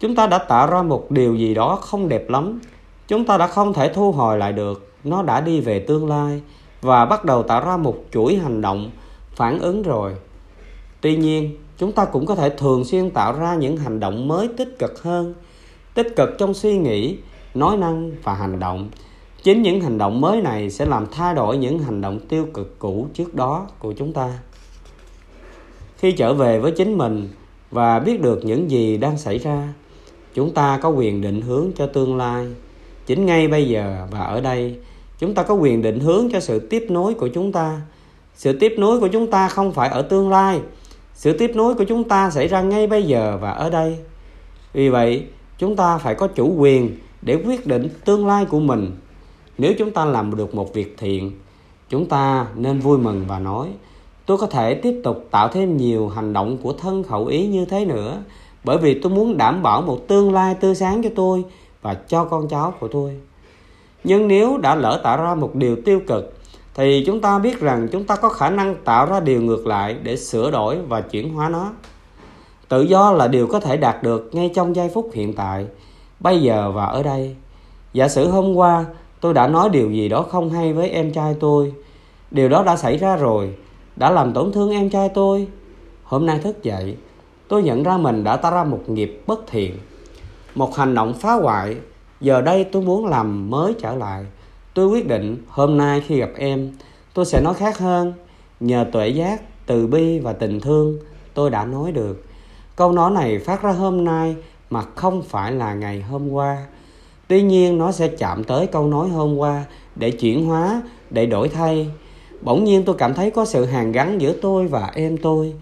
[0.00, 2.60] Chúng ta đã tạo ra một điều gì đó không đẹp lắm.
[3.08, 4.92] Chúng ta đã không thể thu hồi lại được.
[5.04, 6.42] Nó đã đi về tương lai
[6.80, 8.90] và bắt đầu tạo ra một chuỗi hành động
[9.36, 10.14] phản ứng rồi.
[11.00, 14.48] Tuy nhiên, chúng ta cũng có thể thường xuyên tạo ra những hành động mới
[14.56, 15.34] tích cực hơn.
[15.94, 17.16] Tích cực trong suy nghĩ,
[17.54, 18.88] nói năng và hành động.
[19.42, 22.78] Chính những hành động mới này sẽ làm thay đổi những hành động tiêu cực
[22.78, 24.38] cũ trước đó của chúng ta
[26.00, 27.28] khi trở về với chính mình
[27.70, 29.72] và biết được những gì đang xảy ra,
[30.34, 32.46] chúng ta có quyền định hướng cho tương lai.
[33.06, 34.76] Chính ngay bây giờ và ở đây,
[35.18, 37.80] chúng ta có quyền định hướng cho sự tiếp nối của chúng ta.
[38.34, 40.60] Sự tiếp nối của chúng ta không phải ở tương lai,
[41.14, 43.98] sự tiếp nối của chúng ta xảy ra ngay bây giờ và ở đây.
[44.72, 45.24] Vì vậy,
[45.58, 48.90] chúng ta phải có chủ quyền để quyết định tương lai của mình.
[49.58, 51.32] Nếu chúng ta làm được một việc thiện,
[51.88, 53.68] chúng ta nên vui mừng và nói
[54.30, 57.64] tôi có thể tiếp tục tạo thêm nhiều hành động của thân khẩu ý như
[57.64, 58.16] thế nữa,
[58.64, 61.44] bởi vì tôi muốn đảm bảo một tương lai tươi sáng cho tôi
[61.82, 63.16] và cho con cháu của tôi.
[64.04, 66.34] Nhưng nếu đã lỡ tạo ra một điều tiêu cực,
[66.74, 69.96] thì chúng ta biết rằng chúng ta có khả năng tạo ra điều ngược lại
[70.02, 71.72] để sửa đổi và chuyển hóa nó.
[72.68, 75.66] Tự do là điều có thể đạt được ngay trong giây phút hiện tại,
[76.20, 77.36] bây giờ và ở đây.
[77.92, 78.84] Giả sử hôm qua
[79.20, 81.72] tôi đã nói điều gì đó không hay với em trai tôi,
[82.30, 83.54] điều đó đã xảy ra rồi
[84.00, 85.46] đã làm tổn thương em trai tôi.
[86.04, 86.96] Hôm nay thức dậy,
[87.48, 89.76] tôi nhận ra mình đã tạo ra một nghiệp bất thiện,
[90.54, 91.76] một hành động phá hoại.
[92.20, 94.24] Giờ đây tôi muốn làm mới trở lại.
[94.74, 96.72] Tôi quyết định hôm nay khi gặp em,
[97.14, 98.12] tôi sẽ nói khác hơn.
[98.60, 100.98] Nhờ tuệ giác, từ bi và tình thương,
[101.34, 102.24] tôi đã nói được.
[102.76, 104.36] Câu nói này phát ra hôm nay
[104.70, 106.66] mà không phải là ngày hôm qua.
[107.28, 109.64] Tuy nhiên, nó sẽ chạm tới câu nói hôm qua
[109.96, 111.90] để chuyển hóa, để đổi thay
[112.40, 115.54] bỗng nhiên tôi cảm thấy có sự hàn gắn giữa tôi và em tôi.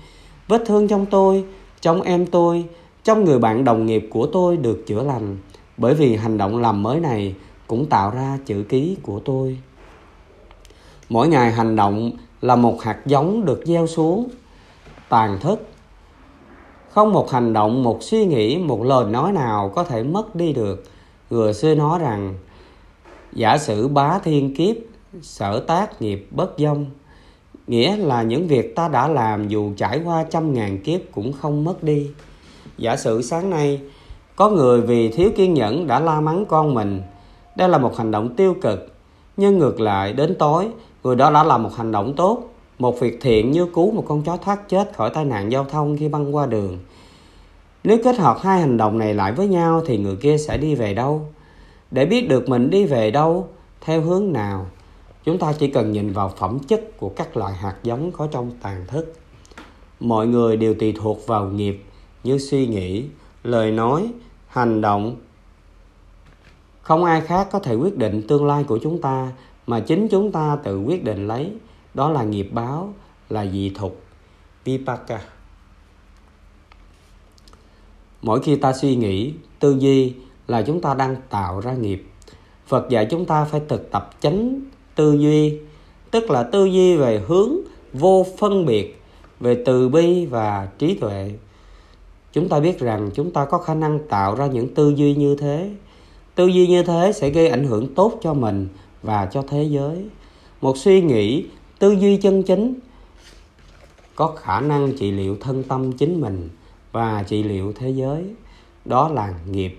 [0.49, 1.45] Vết thương trong tôi,
[1.81, 2.65] trong em tôi,
[3.05, 5.37] trong người bạn đồng nghiệp của tôi được chữa lành.
[5.77, 7.35] Bởi vì hành động làm mới này
[7.67, 9.59] cũng tạo ra chữ ký của tôi.
[11.09, 12.11] Mỗi ngày hành động
[12.41, 14.29] là một hạt giống được gieo xuống,
[15.09, 15.69] tàn thức.
[16.91, 20.53] Không một hành động, một suy nghĩ, một lời nói nào có thể mất đi
[20.53, 20.85] được.
[21.31, 22.35] Người xưa nói rằng,
[23.33, 24.77] giả sử bá thiên kiếp
[25.23, 26.87] sở tác nghiệp bất dông.
[27.67, 31.65] Nghĩa là những việc ta đã làm dù trải qua trăm ngàn kiếp cũng không
[31.65, 32.11] mất đi.
[32.79, 33.81] Giả sử sáng nay,
[34.37, 37.03] có người vì thiếu kiên nhẫn đã la mắng con mình.
[37.57, 38.93] Đây là một hành động tiêu cực,
[39.37, 40.69] nhưng ngược lại đến tối,
[41.05, 42.43] người đó đã làm một hành động tốt.
[42.79, 45.97] Một việc thiện như cứu một con chó thoát chết khỏi tai nạn giao thông
[45.97, 46.79] khi băng qua đường.
[47.85, 50.75] Nếu kết hợp hai hành động này lại với nhau thì người kia sẽ đi
[50.75, 51.23] về đâu?
[51.91, 53.49] Để biết được mình đi về đâu,
[53.81, 54.67] theo hướng nào?
[55.25, 58.51] Chúng ta chỉ cần nhìn vào phẩm chất của các loại hạt giống có trong
[58.63, 59.15] tàn thức.
[60.01, 61.85] Mọi người đều tùy thuộc vào nghiệp
[62.25, 63.05] như suy nghĩ,
[63.45, 64.13] lời nói,
[64.49, 65.17] hành động.
[66.83, 69.33] Không ai khác có thể quyết định tương lai của chúng ta,
[69.67, 71.53] mà chính chúng ta tự quyết định lấy.
[71.95, 72.95] Đó là nghiệp báo,
[73.29, 74.01] là dị thục
[74.65, 75.21] vipaka.
[78.23, 80.15] Mỗi khi ta suy nghĩ, tư duy
[80.49, 82.07] là chúng ta đang tạo ra nghiệp.
[82.67, 84.61] Phật dạy chúng ta phải thực tập chánh
[84.99, 85.59] tư duy,
[86.11, 87.53] tức là tư duy về hướng
[87.93, 89.01] vô phân biệt,
[89.41, 91.33] về từ bi và trí tuệ.
[92.33, 95.37] Chúng ta biết rằng chúng ta có khả năng tạo ra những tư duy như
[95.37, 95.71] thế.
[96.35, 98.69] Tư duy như thế sẽ gây ảnh hưởng tốt cho mình
[99.03, 100.05] và cho thế giới.
[100.61, 101.45] Một suy nghĩ,
[101.79, 102.75] tư duy chân chính
[104.15, 106.49] có khả năng trị liệu thân tâm chính mình
[106.93, 108.25] và trị liệu thế giới.
[108.85, 109.79] Đó là nghiệp.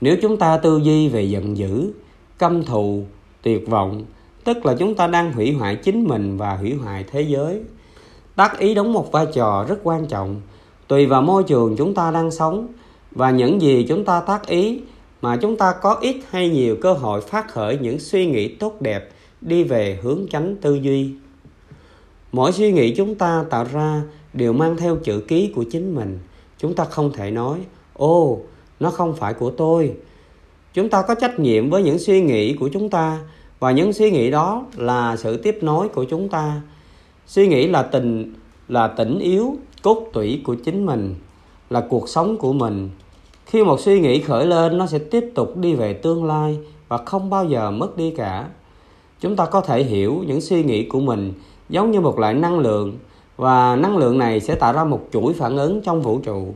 [0.00, 1.92] Nếu chúng ta tư duy về giận dữ,
[2.38, 3.04] căm thù
[3.48, 4.04] tuyệt vọng,
[4.44, 7.60] tức là chúng ta đang hủy hoại chính mình và hủy hoại thế giới.
[8.36, 10.40] Tác ý đóng một vai trò rất quan trọng,
[10.88, 12.68] tùy vào môi trường chúng ta đang sống
[13.10, 14.80] và những gì chúng ta tác ý
[15.22, 18.80] mà chúng ta có ít hay nhiều cơ hội phát khởi những suy nghĩ tốt
[18.80, 19.08] đẹp
[19.40, 21.10] đi về hướng tránh tư duy.
[22.32, 24.02] Mỗi suy nghĩ chúng ta tạo ra
[24.32, 26.18] đều mang theo chữ ký của chính mình.
[26.58, 27.58] Chúng ta không thể nói
[27.94, 28.38] ô
[28.80, 29.92] nó không phải của tôi.
[30.74, 33.18] Chúng ta có trách nhiệm với những suy nghĩ của chúng ta
[33.60, 36.60] và những suy nghĩ đó là sự tiếp nối của chúng ta.
[37.26, 38.34] Suy nghĩ là tình,
[38.68, 41.14] là tỉnh yếu, cốt tủy của chính mình,
[41.70, 42.90] là cuộc sống của mình.
[43.46, 46.58] Khi một suy nghĩ khởi lên, nó sẽ tiếp tục đi về tương lai
[46.88, 48.48] và không bao giờ mất đi cả.
[49.20, 51.32] Chúng ta có thể hiểu những suy nghĩ của mình
[51.68, 52.98] giống như một loại năng lượng,
[53.36, 56.54] và năng lượng này sẽ tạo ra một chuỗi phản ứng trong vũ trụ.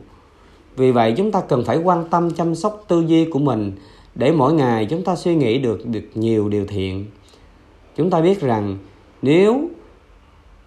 [0.75, 3.71] Vì vậy, chúng ta cần phải quan tâm chăm sóc tư duy của mình
[4.15, 7.05] để mỗi ngày chúng ta suy nghĩ được được nhiều điều thiện.
[7.95, 8.77] Chúng ta biết rằng
[9.21, 9.69] nếu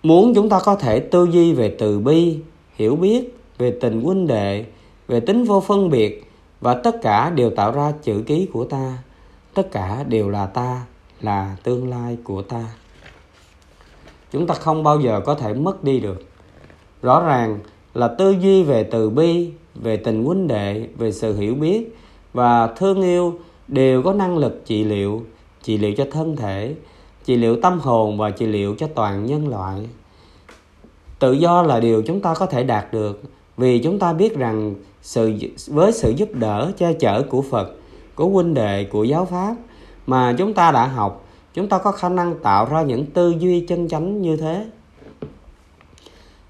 [0.03, 2.39] muốn chúng ta có thể tư duy về từ bi,
[2.75, 4.65] hiểu biết về tình huynh đệ,
[5.09, 8.99] về tính vô phân biệt và tất cả đều tạo ra chữ ký của ta,
[9.55, 10.87] tất cả đều là ta,
[11.21, 12.65] là tương lai của ta.
[14.33, 16.25] Chúng ta không bao giờ có thể mất đi được.
[17.03, 17.59] Rõ ràng
[17.95, 21.97] là tư duy về từ bi, về tình huynh đệ, về sự hiểu biết
[22.37, 23.39] và thương yêu
[23.69, 25.23] đều có năng lực trị liệu
[25.63, 26.75] trị liệu cho thân thể
[27.25, 29.89] trị liệu tâm hồn và trị liệu cho toàn nhân loại
[31.19, 33.23] tự do là điều chúng ta có thể đạt được
[33.57, 35.33] vì chúng ta biết rằng sự
[35.67, 37.71] với sự giúp đỡ che chở của Phật,
[38.15, 39.55] của huynh đệ, của giáo pháp
[40.07, 43.61] mà chúng ta đã học, chúng ta có khả năng tạo ra những tư duy
[43.61, 44.67] chân chánh như thế.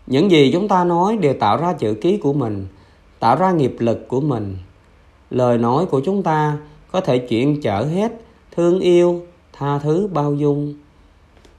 [0.07, 2.67] Những gì chúng ta nói đều tạo ra chữ ký của mình,
[3.19, 4.57] tạo ra nghiệp lực của mình.
[5.31, 6.59] Lời nói của chúng ta
[6.93, 8.13] có thể chuyển chở hết
[8.57, 9.23] thương yêu,
[9.53, 10.75] tha thứ, bao dung.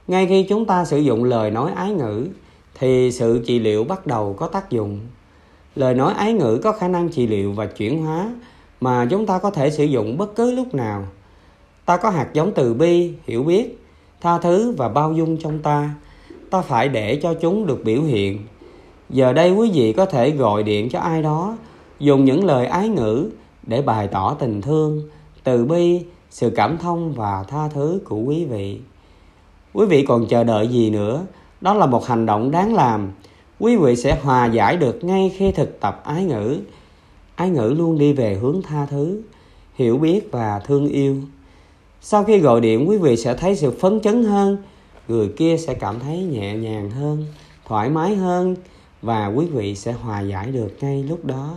[0.06, 2.26] Ngay khi chúng ta sử dụng lời nói ái ngữ
[2.74, 5.00] thì sự trị liệu bắt đầu có tác dụng.
[5.76, 8.32] Lời nói ái ngữ có khả năng trị liệu và chuyển hóa
[8.80, 11.04] mà chúng ta có thể sử dụng bất cứ lúc nào.
[11.84, 13.78] Ta có hạt giống từ bi hiểu biết
[14.20, 15.90] tha thứ và bao dung trong ta.
[16.50, 18.38] Ta phải để cho chúng được biểu hiện.
[19.10, 21.56] Giờ đây quý vị có thể gọi điện cho ai đó
[21.98, 23.30] dùng những lời ái ngữ
[23.68, 25.08] để bày tỏ tình thương,
[25.44, 28.80] từ bi, sự cảm thông và tha thứ của quý vị.
[29.72, 31.26] Quý vị còn chờ đợi gì nữa?
[31.60, 33.08] Đó là một hành động đáng làm.
[33.58, 36.58] Quý vị sẽ hòa giải được ngay khi thực tập ái ngữ.
[37.34, 39.22] Ái ngữ luôn đi về hướng tha thứ,
[39.74, 41.16] hiểu biết và thương yêu.
[42.00, 44.56] Sau khi gọi điện, quý vị sẽ thấy sự phấn chấn hơn,
[45.08, 47.26] người kia sẽ cảm thấy nhẹ nhàng hơn,
[47.66, 48.56] thoải mái hơn
[49.02, 51.54] và quý vị sẽ hòa giải được ngay lúc đó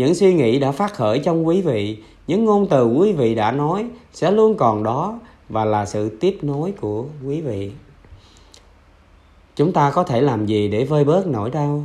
[0.00, 3.52] những suy nghĩ đã phát khởi trong quý vị, những ngôn từ quý vị đã
[3.52, 5.18] nói sẽ luôn còn đó
[5.48, 7.70] và là sự tiếp nối của quý vị.
[9.56, 11.84] Chúng ta có thể làm gì để vơi bớt nỗi đau?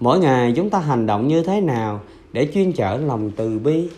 [0.00, 2.00] Mỗi ngày chúng ta hành động như thế nào
[2.32, 3.88] để chuyên chở lòng từ bi?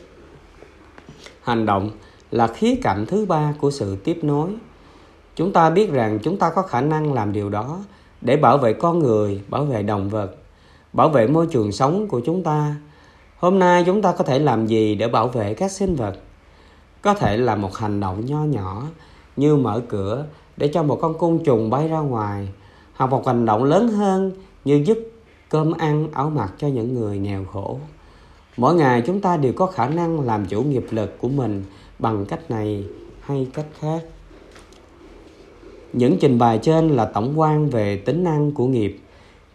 [1.43, 1.91] Hành động
[2.31, 4.51] là khía cạnh thứ ba của sự tiếp nối.
[5.37, 7.79] Chúng ta biết rằng chúng ta có khả năng làm điều đó
[8.20, 10.35] để bảo vệ con người, bảo vệ động vật,
[10.93, 12.77] bảo vệ môi trường sống của chúng ta
[13.39, 16.16] hôm nay chúng ta có thể làm gì để bảo vệ các sinh vật?
[17.02, 18.82] Có thể là một hành động nho nhỏ
[19.36, 22.48] như mở cửa để cho một con côn trùng bay ra ngoài,
[22.94, 24.32] hoặc một hành động lớn hơn
[24.65, 24.98] như giúp
[25.48, 27.78] cơm ăn áo mặc cho những người nghèo khổ.
[28.56, 31.65] Mỗi ngày chúng ta đều có khả năng làm chủ nghiệp lực của mình
[31.98, 32.85] bằng cách này
[33.20, 34.01] hay cách khác.
[35.93, 39.01] Những trình bày trên là tổng quan về tính năng của nghiệp.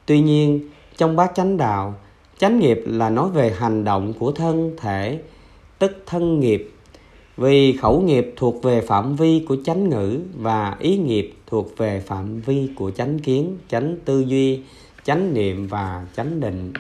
[0.06, 1.94] Tuy nhiên, trong bát chánh đạo
[2.38, 5.20] chánh nghiệp là nói về hành động của thân thể,
[5.80, 6.70] tức thân nghiệp.
[7.38, 12.00] Vì khẩu nghiệp thuộc về phạm vi của chánh ngữ và ý nghiệp thuộc về
[12.00, 14.62] phạm vi của chánh kiến, chánh tư duy,
[15.04, 16.74] chánh niệm và chánh định.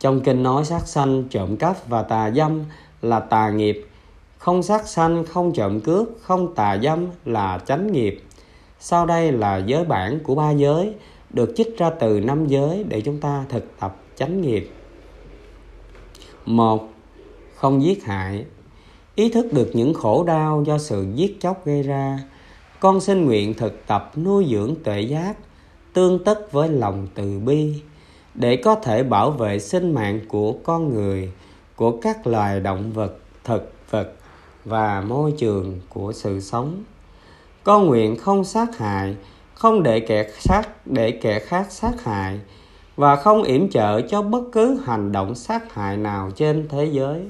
[0.00, 2.64] Trong kinh nói sát sanh trộm cắp và tà dâm
[3.02, 3.86] là tà nghiệp.
[4.38, 8.22] Không sát sanh, không trộm cướp, không tà dâm là chánh nghiệp.
[8.80, 10.94] Sau đây là giới bản của ba giới
[11.32, 14.70] được trích ra từ năm giới để chúng ta thực tập chánh nghiệp.
[16.46, 16.88] Một,
[17.54, 18.44] không giết hại.
[19.14, 22.18] Ý thức được những khổ đau do sự giết chóc gây ra,
[22.80, 25.36] con xin nguyện thực tập nuôi dưỡng tuệ giác
[25.92, 27.74] tương tất với lòng từ bi
[28.34, 31.32] để có thể bảo vệ sinh mạng của con người,
[31.76, 34.12] của các loài động vật, thực vật
[34.64, 36.84] và môi trường của sự sống.
[37.64, 39.16] Con nguyện không sát hại
[39.62, 42.40] không để kẻ sát, để kẻ khác sát hại,
[42.96, 47.22] và không yểm trợ cho bất cứ hành động sát hại nào trên thế giới,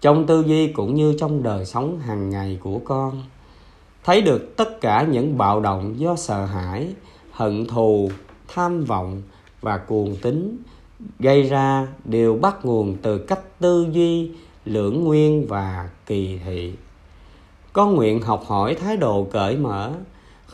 [0.00, 3.22] trong tư duy cũng như trong đời sống hàng ngày của con.
[4.04, 6.88] Thấy được tất cả những bạo động do sợ hãi,
[7.30, 8.10] hận thù,
[8.48, 9.22] tham vọng
[9.60, 10.56] và cuồng tín
[11.18, 14.30] gây ra đều bắt nguồn từ cách tư duy,
[14.64, 16.72] lưỡng nguyên và kỳ thị.
[17.72, 19.92] Con nguyện học hỏi thái độ cởi mở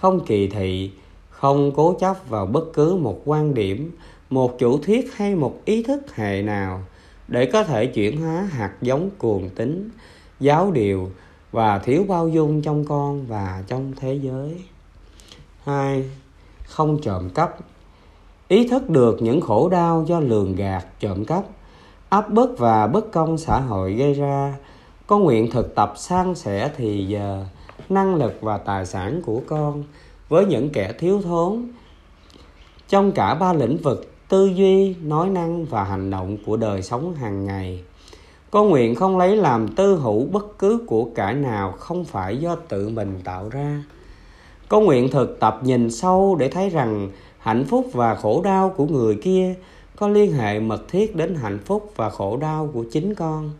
[0.00, 0.90] không kỳ thị,
[1.30, 3.92] không cố chấp vào bất cứ một quan điểm,
[4.30, 6.82] một chủ thuyết hay một ý thức hệ nào
[7.28, 9.90] để có thể chuyển hóa hạt giống cuồng tín,
[10.40, 11.10] giáo điều
[11.52, 14.56] và thiếu bao dung trong con và trong thế giới.
[15.64, 16.10] Hai,
[16.64, 17.56] không trộm cắp.
[18.48, 21.44] Ý thức được những khổ đau do lường gạt, trộm cắp,
[22.08, 24.54] áp bức và bất công xã hội gây ra,
[25.06, 27.44] có nguyện thực tập san sẻ thì giờ
[27.90, 29.84] năng lực và tài sản của con
[30.28, 31.68] với những kẻ thiếu thốn.
[32.88, 37.14] Trong cả ba lĩnh vực, tư duy, nói năng và hành động của đời sống
[37.14, 37.82] hàng ngày,
[38.50, 42.54] con nguyện không lấy làm tư hữu bất cứ của cải nào không phải do
[42.54, 43.84] tự mình tạo ra.
[44.68, 48.86] Con nguyện thực tập nhìn sâu để thấy rằng hạnh phúc và khổ đau của
[48.86, 49.54] người kia
[49.96, 53.50] có liên hệ mật thiết đến hạnh phúc và khổ đau của chính con.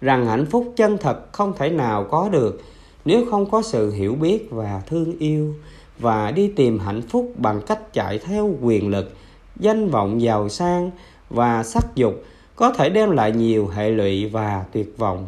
[0.00, 2.60] Rằng hạnh phúc chân thật không thể nào có được
[3.04, 5.54] nếu không có sự hiểu biết và thương yêu
[5.98, 9.12] và đi tìm hạnh phúc bằng cách chạy theo quyền lực,
[9.56, 10.90] danh vọng giàu sang
[11.30, 12.14] và sắc dục,
[12.56, 15.26] có thể đem lại nhiều hệ lụy và tuyệt vọng.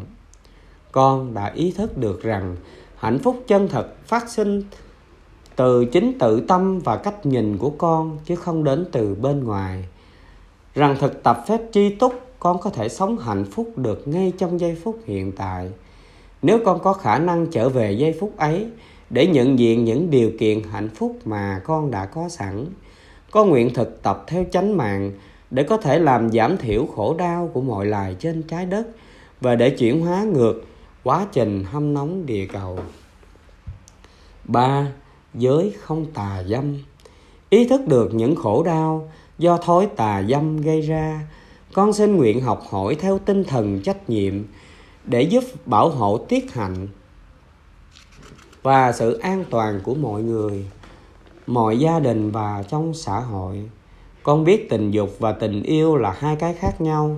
[0.91, 2.55] Con đã ý thức được rằng
[2.95, 4.63] hạnh phúc chân thật phát sinh
[5.55, 9.85] từ chính tự tâm và cách nhìn của con chứ không đến từ bên ngoài.
[10.75, 14.59] Rằng thực tập phép tri túc, con có thể sống hạnh phúc được ngay trong
[14.59, 15.69] giây phút hiện tại
[16.41, 18.67] nếu con có khả năng trở về giây phút ấy
[19.09, 22.65] để nhận diện những điều kiện hạnh phúc mà con đã có sẵn
[23.31, 25.11] con nguyện thực tập theo chánh mạng
[25.51, 28.87] để có thể làm giảm thiểu khổ đau của mọi loài trên trái đất
[29.41, 30.63] và để chuyển hóa ngược
[31.03, 32.79] quá trình hâm nóng địa cầu.
[34.43, 34.87] 3.
[35.33, 36.77] Giới không tà dâm
[37.49, 41.27] Ý thức được những khổ đau do thói tà dâm gây ra,
[41.73, 44.33] con xin nguyện học hỏi theo tinh thần trách nhiệm
[45.07, 46.87] để giúp bảo hộ tiết hạnh
[48.63, 50.65] và sự an toàn của mọi người,
[51.47, 53.69] mọi gia đình và trong xã hội.
[54.23, 57.17] Con biết tình dục và tình yêu là hai cái khác nhau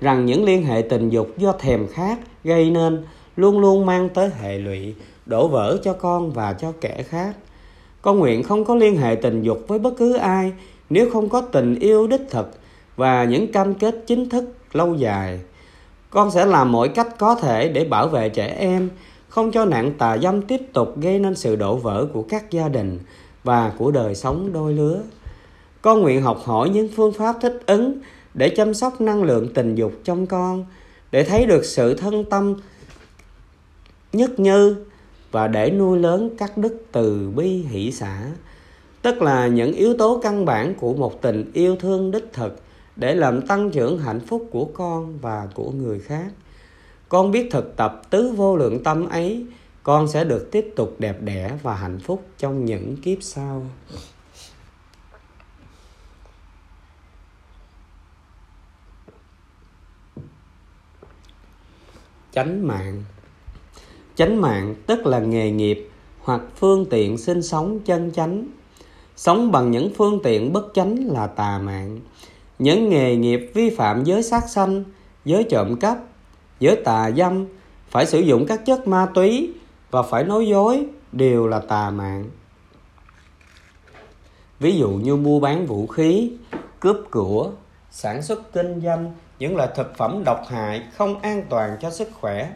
[0.00, 3.04] rằng những liên hệ tình dục do thèm khát gây nên
[3.36, 4.94] luôn luôn mang tới hệ lụy
[5.26, 7.36] đổ vỡ cho con và cho kẻ khác.
[8.02, 10.52] Con nguyện không có liên hệ tình dục với bất cứ ai
[10.90, 12.58] nếu không có tình yêu đích thực
[12.96, 15.40] và những cam kết chính thức lâu dài
[16.10, 18.90] con sẽ làm mọi cách có thể để bảo vệ trẻ em
[19.28, 22.68] không cho nạn tà dâm tiếp tục gây nên sự đổ vỡ của các gia
[22.68, 22.98] đình
[23.44, 25.02] và của đời sống đôi lứa
[25.86, 27.98] con nguyện học hỏi những phương pháp thích ứng
[28.34, 30.66] để chăm sóc năng lượng tình dục trong con,
[31.10, 32.54] để thấy được sự thân tâm
[34.12, 34.76] nhất như
[35.30, 38.22] và để nuôi lớn các đức từ bi hỷ xã.
[39.02, 42.60] Tức là những yếu tố căn bản của một tình yêu thương đích thực
[42.96, 46.32] để làm tăng trưởng hạnh phúc của con và của người khác.
[47.08, 49.46] Con biết thực tập tứ vô lượng tâm ấy,
[49.82, 53.66] con sẽ được tiếp tục đẹp đẽ và hạnh phúc trong những kiếp sau.
[62.36, 63.02] chánh mạng
[64.14, 65.88] chánh mạng tức là nghề nghiệp
[66.20, 68.46] hoặc phương tiện sinh sống chân chánh
[69.16, 72.00] sống bằng những phương tiện bất chánh là tà mạng
[72.58, 74.84] những nghề nghiệp vi phạm giới sát sanh
[75.24, 75.98] giới trộm cắp
[76.60, 77.46] giới tà dâm
[77.90, 79.52] phải sử dụng các chất ma túy
[79.90, 82.24] và phải nói dối đều là tà mạng.
[84.60, 86.32] Ví dụ như mua bán vũ khí
[86.80, 87.50] cướp của
[87.90, 92.08] sản xuất kinh doanh những loại thực phẩm độc hại không an toàn cho sức
[92.20, 92.52] khỏe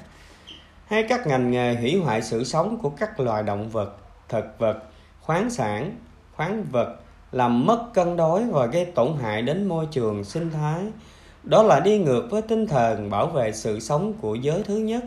[0.86, 3.97] hay các ngành nghề hủy hoại sự sống của các loài động vật,
[4.28, 4.78] thực vật,
[5.20, 5.97] khoáng sản,
[6.36, 6.97] khoáng vật
[7.32, 10.82] làm mất cân đối và gây tổn hại đến môi trường sinh thái.
[11.43, 15.05] Đó là đi ngược với tinh thần bảo vệ sự sống của giới thứ nhất.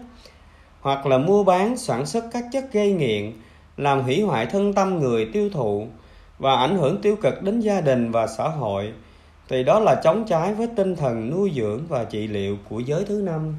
[0.81, 3.31] Hoặc là mua bán, sản xuất các chất gây nghiện,
[3.77, 5.87] làm hủy hoại thân tâm người tiêu thụ
[6.39, 8.93] và ảnh hưởng tiêu cực đến gia đình và xã hội
[9.49, 13.05] thì đó là chống trái với tinh thần nuôi dưỡng và trị liệu của giới
[13.05, 13.55] thứ năm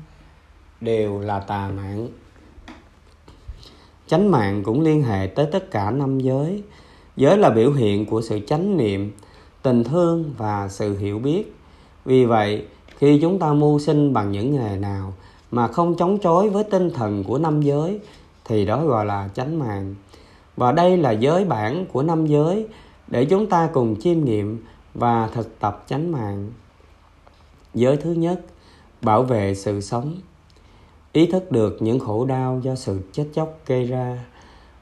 [0.81, 2.09] đều là tà mạng
[4.07, 6.63] chánh mạng cũng liên hệ tới tất cả năm giới
[7.17, 9.13] giới là biểu hiện của sự chánh niệm,
[9.63, 11.55] tình thương và sự hiểu biết.
[12.05, 12.67] Vì vậy,
[12.99, 15.13] khi chúng ta mưu sinh bằng những nghề nào
[15.51, 18.01] mà không chống chối với tinh thần của năm giới,
[18.45, 19.95] thì đó gọi là chánh mạng.
[20.57, 22.67] Và đây là giới bản của năm giới
[23.09, 24.65] để chúng ta cùng chiêm nghiệm
[24.95, 26.51] và thực tập chánh mạng.
[27.75, 28.41] Giới thứ nhất,
[29.03, 30.15] bảo vệ sự sống.
[31.13, 34.25] Ý thức được những khổ đau do sự chết chóc gây ra.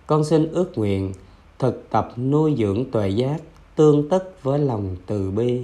[0.06, 1.12] Con xin ước nguyện
[1.62, 3.40] thực tập nuôi dưỡng tuệ giác
[3.76, 5.60] tương tức với lòng từ bi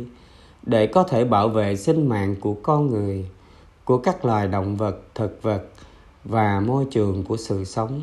[0.62, 3.26] để có thể bảo vệ sinh mạng của con người,
[3.84, 5.62] của các loài động vật, thực vật
[6.24, 8.02] và môi trường của sự sống.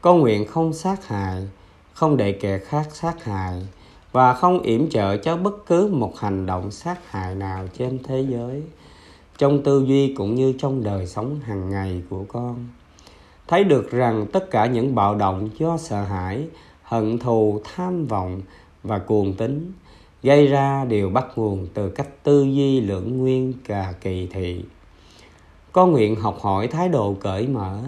[0.00, 1.48] Con nguyện không sát hại,
[1.92, 3.66] không để kẻ khác sát hại
[4.12, 8.26] và không yểm trợ cho bất cứ một hành động sát hại nào trên thế
[8.30, 8.62] giới,
[9.38, 12.68] trong tư duy cũng như trong đời sống hàng ngày của con.
[13.48, 16.46] Thấy được rằng tất cả những bạo động do sợ hãi
[16.86, 18.40] hận thù tham vọng
[18.82, 19.72] và cuồng tính
[20.22, 24.64] gây ra đều bắt nguồn từ cách tư duy lưỡng nguyên và kỳ thị.
[25.72, 27.80] Con nguyện học hỏi thái độ cởi mở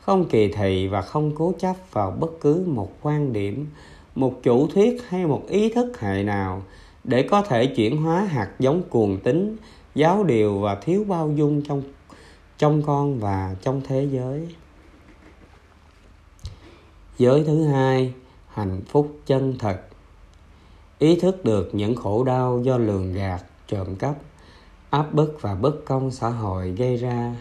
[0.00, 3.66] không kỳ thị và không cố chấp vào bất cứ một quan điểm
[4.14, 6.62] một chủ thuyết hay một ý thức hệ nào
[7.04, 9.56] để có thể chuyển hóa hạt giống cuồng tính,
[9.94, 11.82] giáo điều và thiếu bao dung trong
[12.58, 14.48] trong con và trong thế giới.
[17.18, 18.12] Giới thứ hai
[18.60, 19.80] hạnh phúc chân thật.
[20.98, 24.14] Ý thức được những khổ đau do lường gạt, trộm cắp,
[24.90, 27.34] áp bức và bất công xã hội gây ra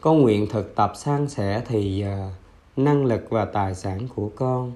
[0.00, 2.30] con nguyện thực tập san sẻ thì giờ,
[2.76, 4.72] năng lực và tài sản của con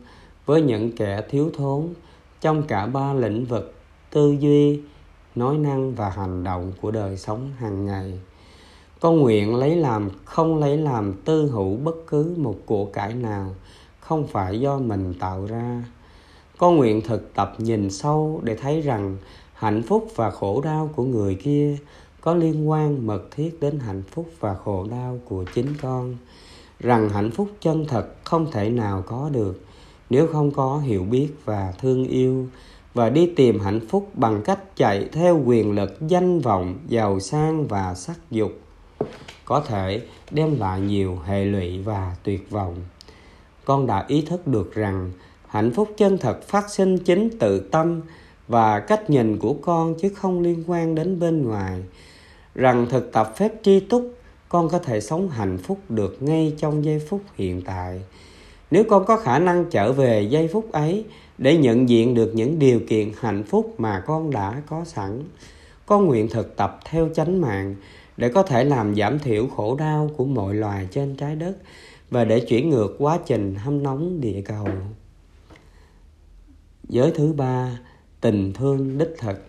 [0.47, 1.89] với những kẻ thiếu thốn
[2.41, 3.75] trong cả ba lĩnh vực
[4.11, 4.81] tư duy,
[5.35, 8.21] nói năng và hành động của đời sống hàng ngày.
[9.01, 13.55] Con nguyện lấy làm không lấy làm tư hữu bất cứ một của cải nào
[14.05, 15.85] không phải do mình tạo ra.
[16.59, 19.17] Con nguyện thực tập nhìn sâu để thấy rằng
[19.55, 21.77] hạnh phúc và khổ đau của người kia
[22.21, 26.17] có liên quan mật thiết đến hạnh phúc và khổ đau của chính con.
[26.81, 29.61] Rằng hạnh phúc chân thật không thể nào có được
[30.11, 32.47] nếu không có hiểu biết và thương yêu
[32.95, 37.67] và đi tìm hạnh phúc bằng cách chạy theo quyền lực danh vọng, giàu sang
[37.67, 38.53] và sắc dục.
[39.45, 42.75] Có thể đem lại nhiều hệ lụy và tuyệt vọng
[43.65, 45.11] con đã ý thức được rằng
[45.49, 48.01] hạnh phúc chân thật phát sinh chính tự tâm
[48.49, 51.83] và cách nhìn của con chứ không liên quan đến bên ngoài.
[52.55, 54.15] Rằng thực tập phép tri túc,
[54.49, 58.01] con có thể sống hạnh phúc được ngay trong giây phút hiện tại.
[58.71, 61.05] Nếu con có khả năng trở về giây phút ấy
[61.39, 65.23] để nhận diện được những điều kiện hạnh phúc mà con đã có sẵn,
[65.87, 67.75] con nguyện thực tập theo chánh mạng
[68.17, 71.55] để có thể làm giảm thiểu khổ đau của mọi loài trên trái đất
[72.15, 74.67] và để chuyển ngược quá trình hâm nóng địa cầu.
[76.89, 77.79] Giới thứ ba,
[78.21, 79.45] tình thương đích thực.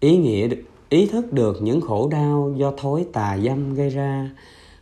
[0.00, 0.48] Ý nghĩa,
[0.88, 4.30] ý thức được những khổ đau do thối tà dâm gây ra,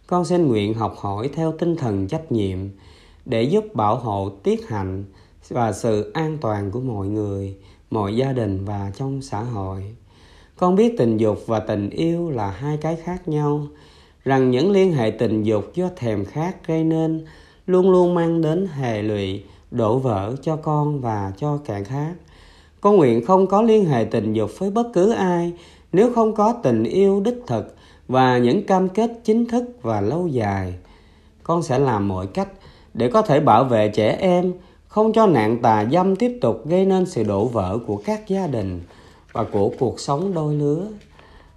[0.06, 2.58] con xin nguyện học hỏi theo tinh thần trách nhiệm
[3.24, 5.04] để giúp bảo hộ tiết hạnh
[5.48, 7.56] và sự an toàn của mọi người,
[7.90, 9.96] mọi gia đình và trong xã hội.
[10.56, 13.66] Con biết tình dục và tình yêu là hai cái khác nhau
[14.30, 17.24] rằng những liên hệ tình dục do thèm khát gây nên
[17.66, 22.12] luôn luôn mang đến hệ lụy, đổ vỡ cho con và cho kẻ khác.
[22.80, 25.52] Con nguyện không có liên hệ tình dục với bất cứ ai,
[25.92, 27.74] nếu không có tình yêu đích thực
[28.08, 30.74] và những cam kết chính thức và lâu dài.
[31.42, 32.48] Con sẽ làm mọi cách
[32.94, 34.52] để có thể bảo vệ trẻ em,
[34.88, 38.46] không cho nạn tà dâm tiếp tục gây nên sự đổ vỡ của các gia
[38.46, 38.80] đình
[39.32, 40.86] và của cuộc sống đôi lứa.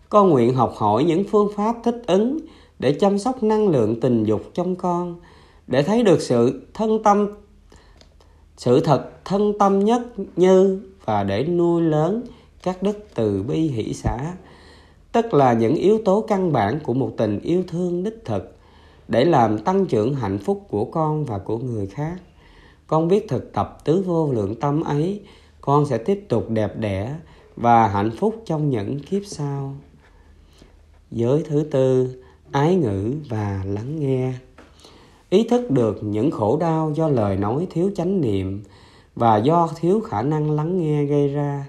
[0.09, 2.39] Con nguyện học hỏi những phương pháp thích ứng
[2.83, 5.15] để chăm sóc năng lượng tình dục trong con,
[5.67, 7.27] để thấy được sự thân tâm,
[8.57, 10.01] sự thật thân tâm nhất
[10.35, 12.23] như và để nuôi lớn
[12.63, 14.33] các đức từ bi hỷ xã.
[15.11, 18.57] Tức là những yếu tố căn bản của một tình yêu thương đích thực
[19.07, 22.15] để làm tăng trưởng hạnh phúc của con và của người khác.
[22.87, 25.21] Con biết thực tập tứ vô lượng tâm ấy,
[25.61, 27.15] con sẽ tiếp tục đẹp đẽ
[27.55, 29.75] và hạnh phúc trong những kiếp sau.
[31.11, 32.22] Giới thứ tư
[32.53, 34.33] ái ngữ và lắng nghe.
[35.29, 38.63] Ý thức được những khổ đau do lời nói thiếu chánh niệm
[39.15, 41.65] và do thiếu khả năng lắng nghe gây ra,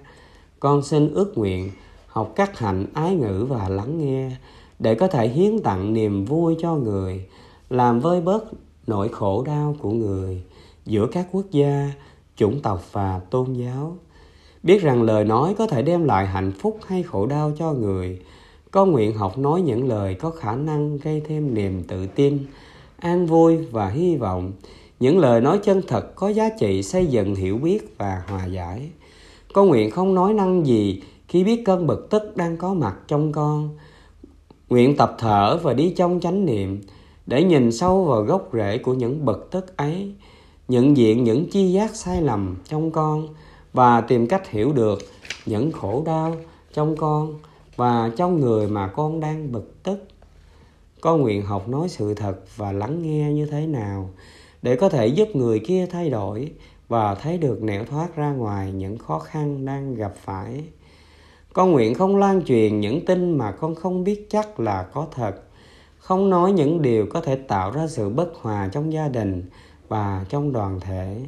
[0.61, 1.71] con xin ước nguyện
[2.07, 4.31] học các hạnh ái ngữ và lắng nghe
[4.79, 7.27] để có thể hiến tặng niềm vui cho người,
[7.71, 8.45] làm vơi bớt
[8.87, 10.43] nỗi khổ đau của người
[10.87, 11.91] giữa các quốc gia,
[12.37, 13.97] chủng tộc và tôn giáo.
[14.63, 18.21] Biết rằng lời nói có thể đem lại hạnh phúc hay khổ đau cho người
[18.75, 22.39] con nguyện học nói những lời có khả năng gây thêm niềm tự tin,
[22.97, 24.53] an vui và hy vọng.
[25.01, 28.91] Những lời nói chân thật có giá trị xây dựng hiểu biết và hòa giải.
[29.53, 33.33] Con nguyện không nói năng gì khi biết cơn bực tức đang có mặt trong
[33.33, 33.69] con.
[34.69, 36.81] Nguyện tập thở và đi trong chánh niệm,
[37.27, 40.13] để nhìn sâu vào gốc rễ của những bực tức ấy,
[40.69, 43.29] nhận diện những chi giác sai lầm trong con
[43.73, 44.99] và tìm cách hiểu được
[45.47, 46.37] những khổ đau
[46.73, 47.35] trong con
[47.77, 50.09] và trong người mà con đang bực tức
[51.01, 54.11] con nguyện học nói sự thật và lắng nghe như thế nào
[54.63, 56.53] để có thể giúp người kia thay đổi
[56.89, 60.65] và thấy được nẻo thoát ra ngoài những khó khăn đang gặp phải.
[61.53, 65.35] Con nguyện không lan truyền những tin mà con không biết chắc là có thật,
[65.99, 69.43] không nói những điều có thể tạo ra sự bất hòa trong gia đình
[69.89, 71.21] và trong đoàn thể.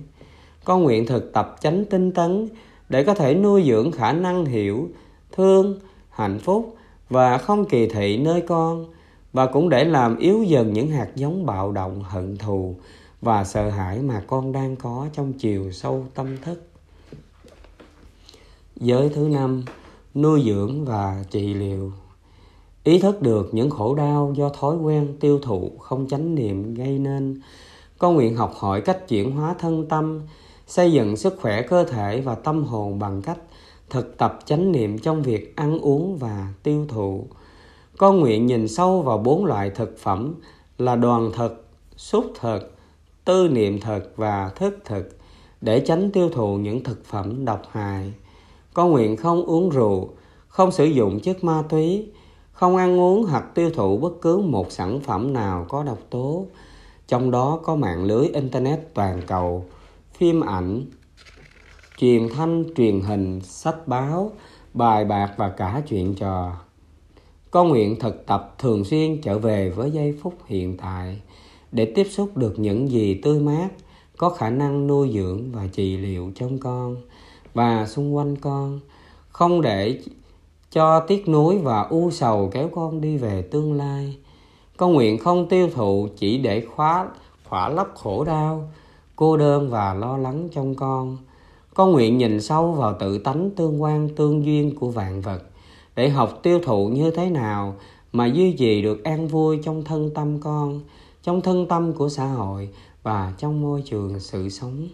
[0.64, 2.48] Con nguyện thực tập chánh tinh tấn
[2.88, 4.88] để có thể nuôi dưỡng khả năng hiểu,
[5.32, 5.78] thương
[6.16, 6.76] hạnh phúc
[7.10, 8.86] và không kỳ thị nơi con
[9.32, 12.74] và cũng để làm yếu dần những hạt giống bạo động hận thù
[13.20, 16.62] và sợ hãi mà con đang có trong chiều sâu tâm thức
[18.80, 19.64] Giới thứ năm,
[20.14, 21.92] nuôi dưỡng và trị liệu.
[22.84, 26.98] Ý thức được những khổ đau do thói quen tiêu thụ không chánh niệm gây
[26.98, 27.40] nên.
[27.98, 30.22] Con nguyện học hỏi cách chuyển hóa thân tâm,
[30.66, 33.38] xây dựng sức khỏe cơ thể và tâm hồn bằng cách
[33.90, 37.26] thực tập chánh niệm trong việc ăn uống và tiêu thụ.
[37.98, 40.34] Con nguyện nhìn sâu vào bốn loại thực phẩm
[40.78, 42.76] là đoàn thực, xúc thực,
[43.24, 45.18] tư niệm thực và thức thực
[45.60, 48.12] để tránh tiêu thụ những thực phẩm độc hại.
[48.74, 50.08] Con nguyện không uống rượu,
[50.48, 52.08] không sử dụng chất ma túy,
[52.52, 56.46] không ăn uống hoặc tiêu thụ bất cứ một sản phẩm nào có độc tố,
[57.08, 59.64] trong đó có mạng lưới Internet toàn cầu,
[60.14, 60.84] phim ảnh,
[61.96, 64.32] truyền thanh, truyền hình, sách báo,
[64.74, 66.52] bài bạc và cả chuyện trò.
[67.50, 71.20] Con nguyện thực tập thường xuyên trở về với giây phút hiện tại
[71.72, 73.68] để tiếp xúc được những gì tươi mát,
[74.16, 76.96] có khả năng nuôi dưỡng và trị liệu trong con
[77.54, 78.80] và xung quanh con,
[79.28, 80.00] không để
[80.70, 84.16] cho tiếc nuối và u sầu kéo con đi về tương lai.
[84.76, 87.08] Con nguyện không tiêu thụ chỉ để khóa
[87.44, 88.70] khỏa lấp khổ đau,
[89.16, 91.16] cô đơn và lo lắng trong con.
[91.76, 95.42] Con nguyện nhìn sâu vào tự tánh tương quan tương duyên của vạn vật
[95.94, 97.76] để học tiêu thụ như thế nào
[98.12, 100.80] mà duy trì được an vui trong thân tâm con,
[101.22, 102.68] trong thân tâm của xã hội
[103.02, 104.88] và trong môi trường sự sống.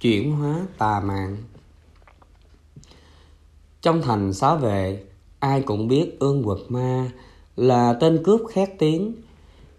[0.00, 1.36] chuyển hóa tà mạng
[3.80, 5.07] trong thành xá vệ
[5.40, 7.10] ai cũng biết ương quật ma
[7.56, 9.12] là tên cướp khét tiếng.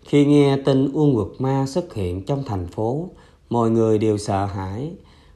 [0.03, 3.09] Khi nghe tin ương quật ma xuất hiện trong thành phố
[3.49, 4.91] mọi người đều sợ hãi.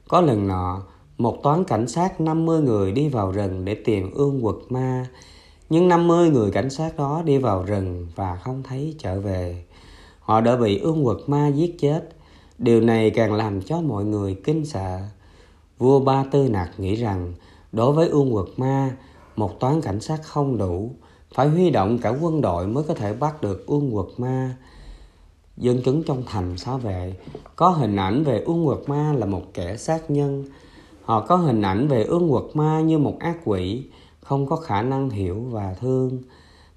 [0.08, 0.82] Có lần nọ
[1.18, 5.06] một toán cảnh sát 50 người đi vào rừng để tìm ương quật ma.
[5.70, 9.64] Nhưng 50 người cảnh sát đó đi vào rừng và không thấy trở về.
[10.20, 12.08] Họ đã bị ương quật ma giết chết.
[12.58, 15.00] Điều này càng làm cho mọi người kinh sợ.
[15.78, 17.32] Vua Ba Tư Nặc nghĩ rằng
[17.72, 18.96] đối với Uông Quật Ma,
[19.36, 20.90] một toán cảnh sát không đủ,
[21.34, 24.56] phải huy động cả quân đội mới có thể bắt được Uông Quật Ma.
[25.56, 27.14] Dân chúng trong thành xá vệ
[27.56, 30.44] có hình ảnh về Uông Quật Ma là một kẻ sát nhân.
[31.02, 33.82] Họ có hình ảnh về Uông Quật Ma như một ác quỷ,
[34.20, 36.22] không có khả năng hiểu và thương.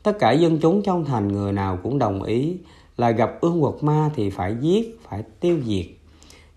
[0.04, 2.58] Tất cả dân chúng trong thành người nào cũng đồng ý
[2.98, 5.86] là gặp ương quật ma thì phải giết, phải tiêu diệt.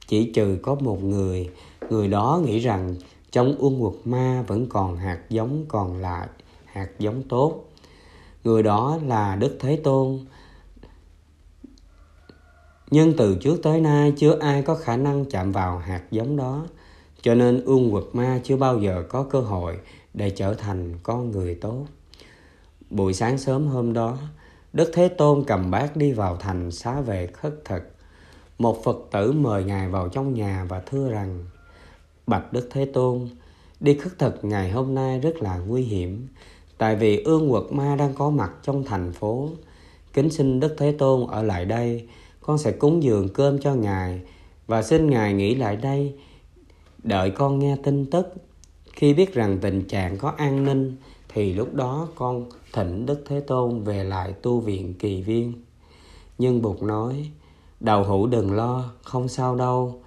[0.09, 1.51] Chỉ trừ có một người,
[1.91, 2.95] người đó nghĩ rằng
[3.31, 6.29] trong uông quật ma vẫn còn hạt giống còn lại,
[6.65, 7.65] hạt giống tốt.
[8.45, 10.19] Người đó là Đức Thế Tôn.
[12.91, 16.67] Nhưng từ trước tới nay chưa ai có khả năng chạm vào hạt giống đó.
[17.23, 19.79] Cho nên ương quật ma chưa bao giờ có cơ hội
[20.15, 21.87] để trở thành con người tốt.
[22.91, 24.19] Buổi sáng sớm hôm đó,
[24.73, 27.83] Đức Thế Tôn cầm bát đi vào thành xá về khất thực.
[28.59, 31.45] Một Phật tử mời Ngài vào trong nhà và thưa rằng
[32.31, 33.29] Bạch Đức Thế Tôn,
[33.81, 36.29] đi khất thực ngày hôm nay rất là nguy hiểm
[36.79, 39.49] Tại vì ương quật ma đang có mặt trong thành phố
[40.13, 42.09] Kính xin Đức Thế Tôn ở lại đây
[42.41, 44.21] Con sẽ cúng dường cơm cho Ngài
[44.67, 46.15] Và xin Ngài nghỉ lại đây
[47.03, 48.35] Đợi con nghe tin tức
[48.93, 50.97] Khi biết rằng tình trạng có an ninh
[51.29, 55.53] Thì lúc đó con thỉnh Đức Thế Tôn về lại tu viện kỳ viên.
[56.39, 57.31] Nhưng Bụt nói,
[57.81, 60.03] đầu hữu đừng lo, không sao đâu.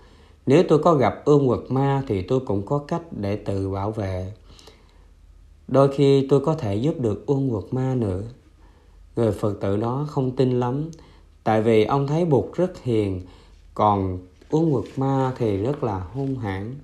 [0.46, 3.92] Nếu tôi có gặp ương quật ma thì tôi cũng có cách để tự bảo
[3.92, 4.34] vệ.
[5.68, 8.22] Đôi khi tôi có thể giúp được ương quật ma nữa.
[9.16, 10.90] Người Phật tử đó không tin lắm,
[11.44, 13.22] tại vì ông thấy Bụt rất hiền,
[13.74, 16.76] còn ương quật ma thì rất là hung hãn.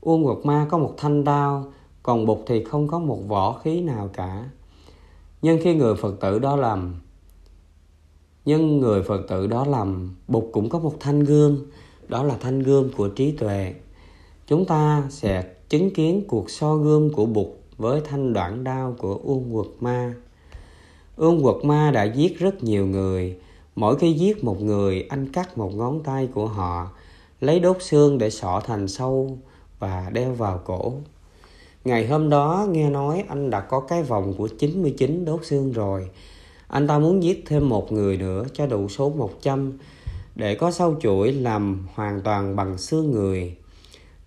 [0.00, 1.72] Ương quật ma có một thanh đao,
[2.02, 4.44] còn Bụt thì không có một võ khí nào cả
[5.44, 6.94] nhưng khi người phật tử đó làm
[8.44, 11.66] nhưng người phật tử đó làm bụt cũng có một thanh gương
[12.08, 13.74] đó là thanh gương của trí tuệ.
[14.46, 19.20] Chúng ta sẽ chứng kiến cuộc so gương của bụt với thanh đoạn đao của
[19.24, 20.14] uông quật ma.
[21.16, 23.36] Uông quật ma đã giết rất nhiều người.
[23.76, 26.90] Mỗi khi giết một người, anh cắt một ngón tay của họ,
[27.40, 29.38] lấy đốt xương để xỏ thành sâu
[29.78, 30.92] và đeo vào cổ.
[31.84, 36.10] Ngày hôm đó, nghe nói anh đã có cái vòng của 99 đốt xương rồi.
[36.68, 39.72] Anh ta muốn giết thêm một người nữa cho đủ số 100
[40.34, 43.56] để có sâu chuỗi làm hoàn toàn bằng xương người.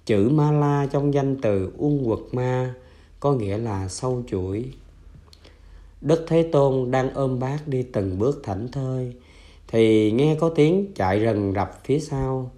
[0.05, 2.73] Chữ Ma La trong danh từ Uông Quật Ma
[3.19, 4.65] có nghĩa là sâu chuỗi.
[6.01, 9.13] Đức Thế Tôn đang ôm bác đi từng bước thảnh thơi
[9.67, 12.51] thì nghe có tiếng chạy rần rập phía sau.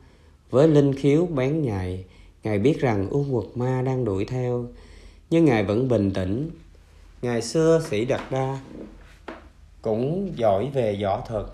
[0.49, 2.05] Với linh khiếu bén nhạy,
[2.43, 4.65] Ngài biết rằng Uông Quật Ma đang đuổi theo
[5.29, 6.49] nhưng Ngài vẫn bình tĩnh.
[7.21, 8.59] Ngày xưa Sĩ Đạt Đa
[9.81, 11.45] cũng giỏi về võ thuật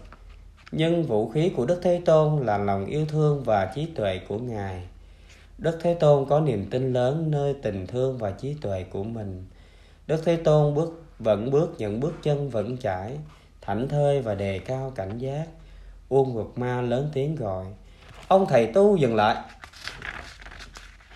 [0.77, 4.37] nhưng vũ khí của đức thế tôn là lòng yêu thương và trí tuệ của
[4.37, 4.83] ngài.
[5.57, 9.45] Đức thế tôn có niềm tin lớn nơi tình thương và trí tuệ của mình.
[10.07, 13.17] Đức thế tôn bước, vẫn bước, những bước chân vững chãi,
[13.61, 15.47] thảnh thơi và đề cao cảnh giác.
[16.09, 17.65] Uông ngược ma lớn tiếng gọi,
[18.27, 19.35] ông thầy tu dừng lại.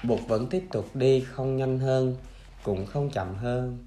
[0.03, 2.15] Bụt vẫn tiếp tục đi, không nhanh hơn,
[2.63, 3.77] cũng không chậm hơn.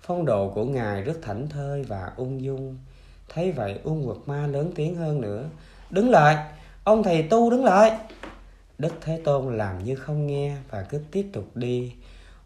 [0.00, 2.76] Phong độ của ngài rất thảnh thơi và ung dung
[3.28, 5.44] thấy vậy uông quật ma lớn tiếng hơn nữa.
[5.90, 6.36] Đứng lại
[6.84, 7.98] ông thầy tu đứng lại.
[8.78, 11.92] Đức thế tôn làm như không nghe và cứ tiếp tục đi.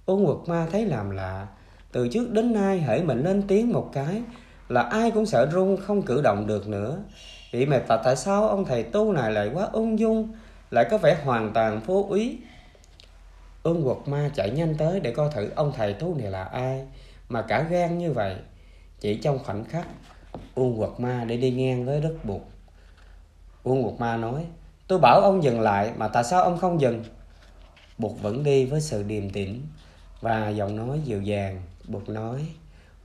[0.06, 1.46] Uông quật ma thấy làm lạ.
[1.92, 4.22] Từ trước đến nay hễ mình lên tiếng một cái
[4.68, 6.98] là ai cũng sợ run không cử động được nữa.
[7.52, 10.32] Vậy mà tại, tại sao ông thầy tu này lại quá ung dung
[10.70, 12.38] lại có vẻ hoàn toàn vô úy?
[13.62, 16.86] Ương quật ma chạy nhanh tới để coi thử ông thầy tu này là ai
[17.28, 18.36] mà cả gan như vậy.
[19.00, 19.86] Chỉ trong khoảnh khắc
[20.54, 22.42] uông quật ma để đi ngang với đất buộc.
[23.62, 24.46] uông quật ma nói,
[24.86, 27.04] tôi bảo ông dừng lại mà tại sao ông không dừng?
[27.98, 29.62] Bụt vẫn đi với sự điềm tĩnh
[30.20, 31.62] và giọng nói dịu dàng.
[31.88, 32.46] Bụt nói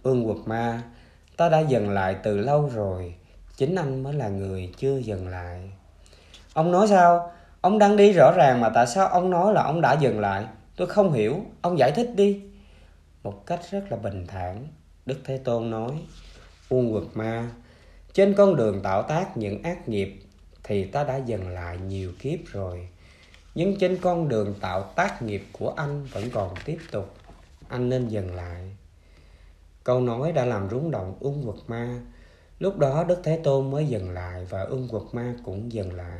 [0.03, 0.83] ương quật ma,
[1.37, 3.15] ta đã dừng lại từ lâu rồi,
[3.57, 5.69] chính anh mới là người chưa dừng lại.
[6.53, 7.31] Ông nói sao?
[7.61, 10.45] Ông đang đi rõ ràng mà tại sao ông nói là ông đã dừng lại?
[10.75, 12.41] Tôi không hiểu, ông giải thích đi.
[13.23, 14.67] Một cách rất là bình thản,
[15.05, 15.91] đức thế tôn nói
[16.69, 17.49] uông quật ma.
[18.13, 20.21] Trên con đường tạo tác những ác nghiệp
[20.63, 22.89] thì ta đã dừng lại nhiều kiếp rồi.
[23.55, 27.15] Nhưng trên con đường tạo tác nghiệp của anh vẫn còn tiếp tục.
[27.67, 28.75] Anh nên dừng lại.
[29.83, 31.99] Câu nói đã làm rúng động ung quật ma.
[32.59, 36.19] Lúc đó đức thế tôn mới dừng lại và ung quật ma cũng dừng lại.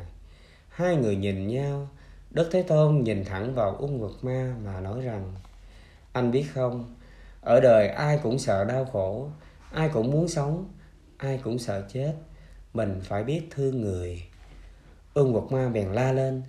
[0.68, 1.88] Hai người nhìn nhau.
[2.30, 5.34] Đức thế tôn nhìn thẳng vào ung quật ma mà nói rằng,
[6.12, 6.94] anh biết không?
[7.40, 9.28] Ở đời ai cũng sợ đau khổ
[9.72, 10.68] ai cũng muốn sống,
[11.16, 12.14] ai cũng sợ chết.
[12.74, 14.22] Mình phải biết thương người.
[15.14, 16.42] Ương quật ma bèn la lên,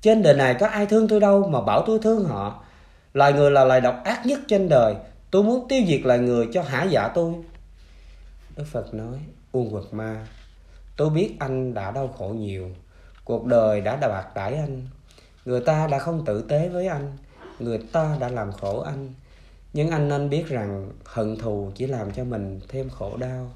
[0.00, 2.64] trên đời này có ai thương tôi đâu mà bảo tôi thương họ?
[3.12, 4.94] Loài người là loài độc ác nhất trên đời.
[5.30, 7.34] Tôi muốn tiêu diệt loài người cho hả dạ tôi.
[8.56, 9.18] Đức phật nói
[9.52, 10.26] uông quật ma,
[10.96, 12.70] tôi biết anh đã đau khổ nhiều.
[13.24, 14.88] Cuộc đời đã bạc đãi anh.
[15.44, 17.16] Người ta đã không tử tế với anh.
[17.58, 19.12] Người ta đã làm khổ anh
[19.72, 23.52] nhưng anh nên biết rằng hận thù chỉ làm cho mình thêm khổ đau.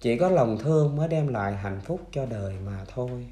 [0.00, 3.26] Chỉ có lòng thương mới đem lại hạnh phúc cho đời mà thôi.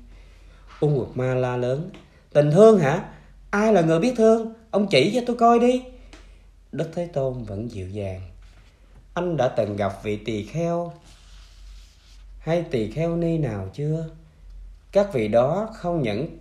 [0.81, 1.91] Ung ngược ma la lớn,
[2.32, 3.05] tình thương hả?
[3.51, 4.55] Ai là người biết thương?
[4.70, 5.82] Ông chỉ cho tôi coi đi.
[6.73, 8.20] Đức thế tôn vẫn dịu dàng,
[9.15, 10.93] anh đã từng gặp vị tỳ kheo
[12.39, 14.09] hay tỳ kheo ni nào chưa?
[14.93, 16.39] Các vị đó không những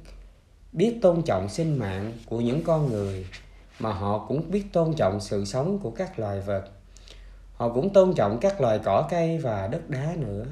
[0.71, 3.25] biết tôn trọng sinh mạng của những con người
[3.84, 6.64] mà họ cũng biết tôn trọng sự sống của các loài vật
[7.53, 10.45] họ cũng tôn trọng các loài cỏ cây và đất đá nữa.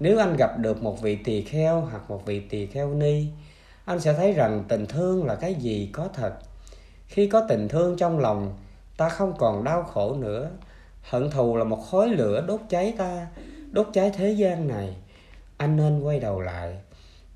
[0.00, 3.26] Nếu anh gặp được một vị tỳ kheo hoặc một vị tỳ kheo ni,
[3.84, 6.34] anh sẽ thấy rằng tình thương là cái gì có thật.
[7.06, 8.58] Khi có tình thương trong lòng,
[8.96, 10.50] ta không còn đau khổ nữa.
[11.02, 13.26] Hận thù là một khối lửa đốt cháy ta,
[13.70, 14.96] đốt cháy thế gian này.
[15.56, 16.78] Anh nên quay đầu lại,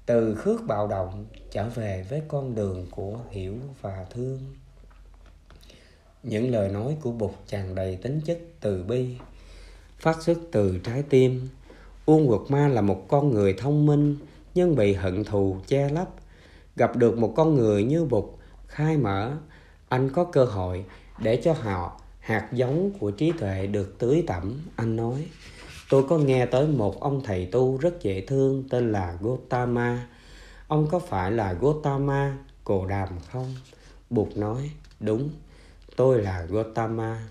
[0.07, 4.41] từ khước bạo động trở về với con đường của hiểu và thương
[6.25, 9.17] những lời nói của bụt tràn đầy tính chất từ bi,
[9.99, 11.49] phát xuất từ trái tim.
[12.07, 14.17] Uông quật ma là một con người thông minh,
[14.55, 16.09] nhưng bị hận thù, che lấp.
[16.77, 18.25] Gặp được một con người như bụt,
[18.67, 19.33] khai mở,
[19.89, 20.85] anh có cơ hội
[21.23, 25.27] để cho họ hạt giống của trí tuệ được tưới tẩm, anh nói.
[25.91, 30.07] Tôi có nghe tới một ông thầy tu rất dễ thương tên là gotama
[30.69, 33.55] ông có phải là gotama cồ đàm không?
[34.11, 34.71] Bụt nói,
[35.01, 35.31] đúng
[35.97, 37.29] tôi là Gotama.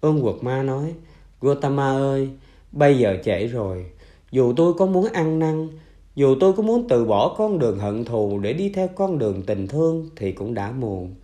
[0.00, 0.94] Ôn quật ma nói,
[1.40, 2.30] Gotama ơi,
[2.72, 3.86] bây giờ trễ rồi.
[4.30, 5.68] Dù tôi có muốn ăn năn,
[6.14, 9.42] dù tôi có muốn từ bỏ con đường hận thù để đi theo con đường
[9.42, 11.14] tình thương thì cũng đã muộn.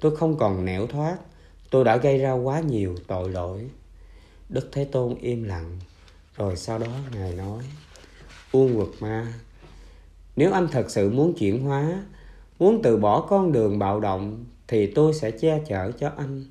[0.00, 1.16] Tôi không còn nẻo thoát,
[1.70, 3.70] tôi đã gây ra quá nhiều tội lỗi.
[4.48, 5.78] Đức Thế Tôn im lặng,
[6.36, 7.64] rồi sau đó Ngài nói,
[8.52, 9.32] Uông quật ma,
[10.36, 12.02] nếu anh thật sự muốn chuyển hóa,
[12.58, 16.44] muốn từ bỏ con đường bạo động thì tôi sẽ che chở cho anh.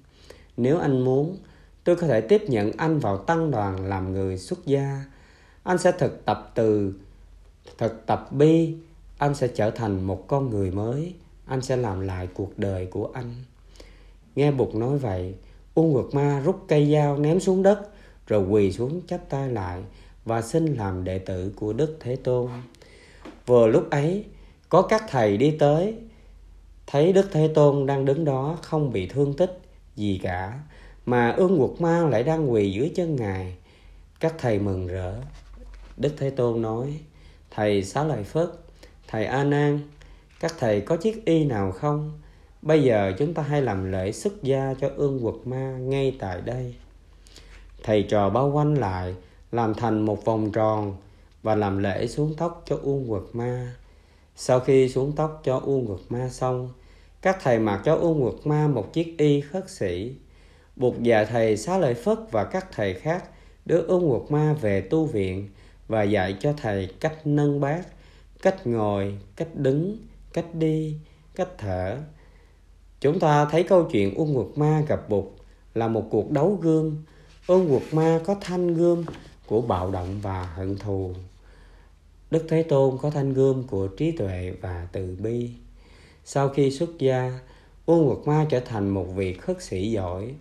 [0.58, 1.38] Nếu anh muốn,
[1.84, 5.06] tôi có thể tiếp nhận anh vào tăng đoàn làm người xuất gia.
[5.64, 6.94] Anh sẽ thực tập từ
[7.78, 8.76] thực tập bi,
[9.18, 11.14] anh sẽ trở thành một con người mới,
[11.46, 13.36] anh sẽ làm lại cuộc đời của anh.
[14.36, 15.36] Nghe Bụt nói vậy,
[15.74, 17.90] Uông Ngược Ma rút cây dao ném xuống đất,
[18.28, 19.82] rồi quỳ xuống chắp tay lại
[20.26, 22.50] và xin làm đệ tử của Đức Thế Tôn.
[23.46, 24.26] Vừa lúc ấy,
[24.70, 25.96] có các thầy đi tới
[26.92, 29.62] thấy Đức Thế Tôn đang đứng đó không bị thương tích
[29.96, 30.60] gì cả,
[31.06, 33.56] mà ương quật ma lại đang quỳ dưới chân Ngài.
[34.20, 35.16] các thầy mừng rỡ.
[35.98, 37.00] Đức thế tôn nói
[37.52, 38.50] thầy xá lợi phất
[39.08, 39.80] thầy a nan
[40.40, 42.20] các thầy có chiếc y nào không?
[42.62, 46.42] Bây giờ chúng ta hãy làm lễ xuất gia cho ương quật ma ngay tại
[46.42, 46.76] đây.
[47.84, 49.16] Thầy trò bao quanh lại
[49.52, 50.98] làm thành một vòng tròn
[51.44, 53.76] và làm lễ xuống tóc cho uông quật ma
[54.36, 56.70] sau khi xuống tóc cho uông quật ma xong
[57.22, 60.16] các thầy mặc cho U Nguyệt ma một chiếc y khất sĩ.
[60.76, 63.24] Buộc già thầy xá lợi phất và các thầy khác
[63.66, 65.50] đưa U Nguyệt ma về tu viện
[65.88, 67.82] và dạy cho thầy cách nâng bát,
[68.42, 69.98] cách ngồi, cách đứng,
[70.34, 70.96] cách đi,
[71.36, 71.98] cách thở.
[73.02, 75.26] Chúng ta thấy câu chuyện U Nguyệt ma gặp bụt
[75.74, 77.04] là một cuộc đấu gươm.
[77.48, 79.06] U Nguyệt ma có thanh gươm
[79.46, 81.14] của bạo động và hận thù.
[82.32, 85.50] Đức thế tôn có thanh gươm của trí tuệ và từ bi
[86.24, 87.40] sau khi xuất gia
[87.86, 90.36] Uông quật ma trở thành một vị khất sĩ giỏi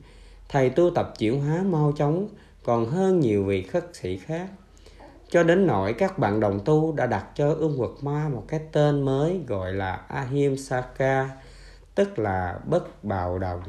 [0.48, 2.28] thầy tu tập chuyển hóa mau chóng
[2.62, 4.48] còn hơn nhiều vị khất sĩ khác
[5.30, 8.60] cho đến nỗi các bạn đồng tu đã đặt cho ương quật ma một cái
[8.72, 11.30] tên mới gọi là ahimsaka
[11.94, 13.62] tức là bất bạo động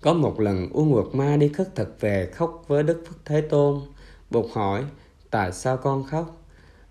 [0.00, 3.40] có một lần Uông Quật Ma đi khất thực về khóc với Đức Phật Thế
[3.40, 3.80] Tôn.
[4.30, 4.84] Bụt hỏi,
[5.30, 6.42] tại sao con khóc?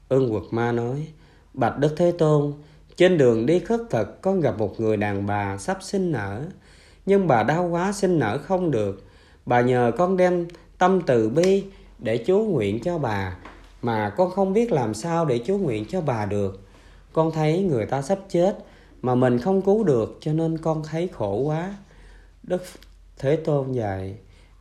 [0.10, 1.07] Ưng Quật Ma nói,
[1.53, 2.53] Bạch Đức Thế Tôn,
[3.00, 6.44] trên đường đi khất thực con gặp một người đàn bà sắp sinh nở.
[7.06, 9.04] Nhưng bà đau quá sinh nở không được.
[9.46, 10.48] Bà nhờ con đem
[10.78, 11.64] tâm từ bi
[12.00, 13.38] để chú nguyện cho bà.
[13.82, 16.68] Mà con không biết làm sao để chú nguyện cho bà được.
[17.14, 18.58] Con thấy người ta sắp chết
[19.02, 21.74] mà mình không cứu được cho nên con thấy khổ quá.
[22.44, 22.64] Đức
[23.18, 24.16] Thế Tôn dạy,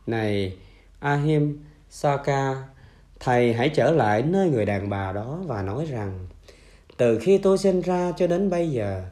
[0.07, 0.57] Này
[0.99, 2.55] Ahim Saka,
[3.19, 6.27] Thầy hãy trở lại nơi người đàn bà đó và nói rằng,
[6.99, 9.03] từ khi tôi sinh ra cho đến bây giờ,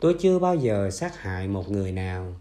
[0.00, 2.34] tôi chưa bao giờ sát hại một người nào.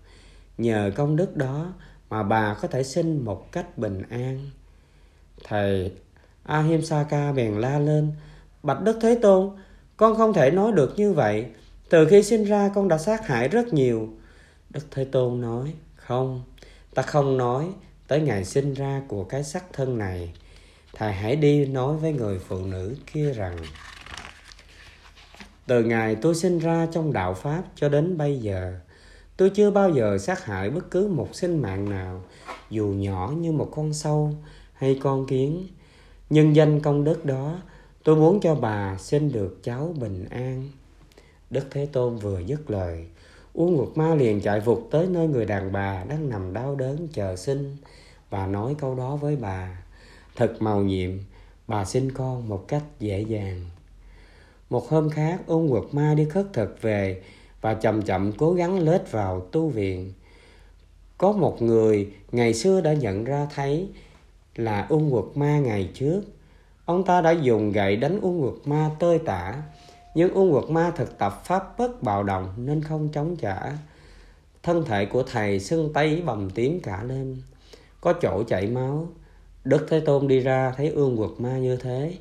[0.57, 1.73] Nhờ công đức đó
[2.09, 4.49] mà bà có thể sinh một cách bình an.
[5.43, 5.91] Thầy
[6.43, 8.11] Ahimsaka bèn la lên,
[8.63, 9.49] Bạch Đức Thế Tôn,
[9.97, 11.45] con không thể nói được như vậy.
[11.89, 14.09] Từ khi sinh ra con đã sát hại rất nhiều.
[14.69, 16.43] Đức Thế Tôn nói, không,
[16.93, 17.67] ta không nói
[18.07, 20.33] tới ngày sinh ra của cái sắc thân này
[20.95, 23.57] thầy hãy đi nói với người phụ nữ kia rằng
[25.67, 28.79] từ ngày tôi sinh ra trong đạo pháp cho đến bây giờ
[29.37, 32.21] tôi chưa bao giờ sát hại bất cứ một sinh mạng nào
[32.69, 34.33] dù nhỏ như một con sâu
[34.73, 35.67] hay con kiến
[36.29, 37.59] nhân danh công đức đó
[38.03, 40.69] tôi muốn cho bà sinh được cháu bình an
[41.49, 43.05] đức thế tôn vừa dứt lời
[43.55, 47.07] Uông Nguyệt Ma liền chạy vụt tới nơi người đàn bà đang nằm đau đớn
[47.13, 47.77] chờ sinh
[48.29, 49.83] và nói câu đó với bà.
[50.35, 51.11] Thật màu nhiệm,
[51.67, 53.65] bà sinh con một cách dễ dàng.
[54.75, 57.21] Một hôm khác, ôn quật Ma đi khất thực về
[57.61, 60.13] và chậm chậm cố gắng lết vào tu viện.
[61.17, 63.89] Có một người ngày xưa đã nhận ra thấy
[64.55, 66.21] là ôn quật Ma ngày trước.
[66.85, 69.63] Ông ta đã dùng gậy đánh ôn quật Ma tơi tả
[70.15, 73.57] nhưng ôn Quật Ma thực tập pháp bất bạo động nên không chống trả.
[74.63, 77.41] Thân thể của thầy sưng tấy bầm tím cả lên,
[78.01, 79.07] có chỗ chảy máu.
[79.63, 82.13] Đức Thế Tôn đi ra thấy ương quật ma như thế,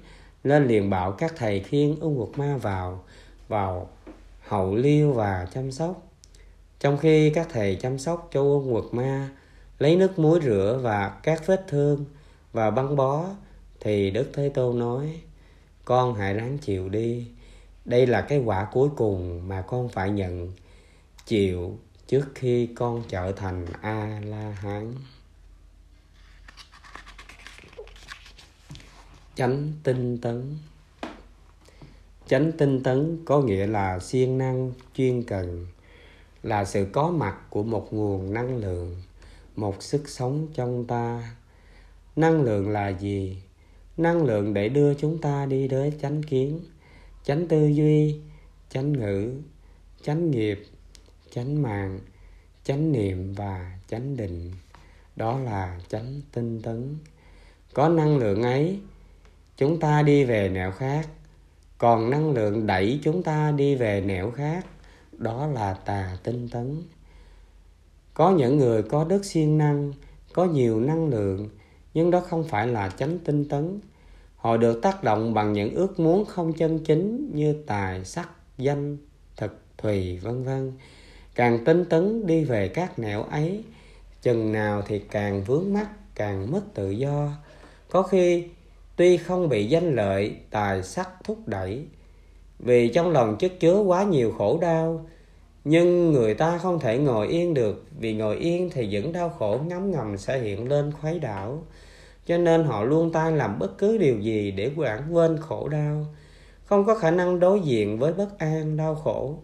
[0.44, 3.04] nên liền bảo các thầy khiêng ương quật ma vào,
[3.48, 3.88] vào
[4.40, 6.02] hậu liêu và chăm sóc.
[6.80, 9.28] Trong khi các thầy chăm sóc cho ương quật ma,
[9.78, 12.04] lấy nước muối rửa và các vết thương
[12.52, 13.24] và băng bó,
[13.80, 15.20] thì Đức Thế Tôn nói,
[15.84, 17.26] con hãy ráng chịu đi,
[17.84, 20.52] đây là cái quả cuối cùng mà con phải nhận
[21.26, 24.94] chịu trước khi con trở thành a la hán
[29.34, 30.56] chánh tinh tấn.
[32.26, 35.66] Chánh tinh tấn có nghĩa là siêng năng, chuyên cần,
[36.42, 39.02] là sự có mặt của một nguồn năng lượng,
[39.56, 41.36] một sức sống trong ta.
[42.16, 43.42] Năng lượng là gì?
[43.96, 46.60] Năng lượng để đưa chúng ta đi tới chánh kiến,
[47.24, 48.20] chánh tư duy,
[48.70, 49.32] chánh ngữ,
[50.02, 50.66] chánh nghiệp,
[51.30, 52.00] chánh mạng,
[52.64, 54.52] chánh niệm và chánh định.
[55.16, 56.96] Đó là chánh tinh tấn.
[57.72, 58.80] Có năng lượng ấy
[59.56, 61.08] chúng ta đi về nẻo khác.
[61.78, 64.66] Còn năng lượng đẩy chúng ta đi về nẻo khác.
[65.12, 66.82] Đó là tà tinh tấn.
[68.14, 69.92] Có những người có đức siêng năng,
[70.32, 71.48] có nhiều năng lượng,
[71.94, 73.80] nhưng đó không phải là chánh tinh tấn.
[74.36, 78.28] Họ được tác động bằng những ước muốn không chân chính như tài, sắc,
[78.58, 78.96] danh,
[79.36, 80.72] thực, thùy, vân vân.
[81.34, 83.64] Càng tinh tấn đi về các nẻo ấy,
[84.22, 87.30] chừng nào thì càng vướng mắc, càng mất tự do.
[87.90, 88.44] Có khi
[88.96, 91.84] tuy không bị danh lợi, tài sắc thúc đẩy,
[92.58, 95.06] vì trong lòng chất chứa quá nhiều khổ đau,
[95.64, 97.84] nhưng người ta không thể ngồi yên được.
[97.98, 101.62] Vì ngồi yên thì những đau khổ ngấm ngầm sẽ hiện lên khuấy đảo,
[102.26, 106.06] cho nên họ luôn tay làm bất cứ điều gì để quản quên khổ đau.
[106.64, 109.38] Không có khả năng đối diện với bất an, đau khổ.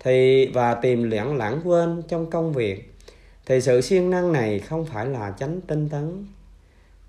[0.00, 2.94] Thì, và tìm lãng lãng quên trong công việc,
[3.46, 6.26] thì sự siêng năng này không phải là chánh tinh tấn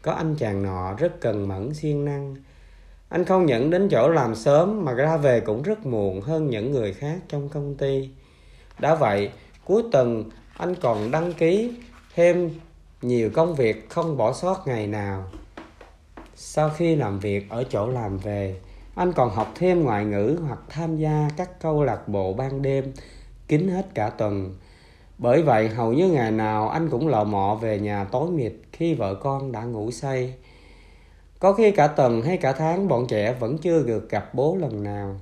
[0.01, 2.35] có anh chàng nọ rất cần mẫn siêng năng.
[3.09, 6.71] Anh không nhận đến chỗ làm sớm mà ra về cũng rất muộn hơn những
[6.71, 8.09] người khác trong công ty.
[8.79, 9.29] Đã vậy,
[9.65, 10.23] cuối tuần
[10.57, 11.73] anh còn đăng ký
[12.15, 12.49] thêm
[13.01, 15.23] nhiều công việc không bỏ sót ngày nào.
[16.35, 18.55] Sau khi làm việc ở chỗ làm về,
[18.95, 22.93] anh còn học thêm ngoại ngữ hoặc tham gia các câu lạc bộ ban đêm,
[23.47, 24.55] kín hết cả tuần.
[25.17, 28.93] Bởi vậy, hầu như ngày nào anh cũng lò mọ về nhà tối mịt khi
[28.93, 30.33] vợ con đã ngủ say.
[31.39, 34.83] Có khi cả tuần hay cả tháng, bọn trẻ vẫn chưa được gặp bố lần
[34.83, 35.19] nào.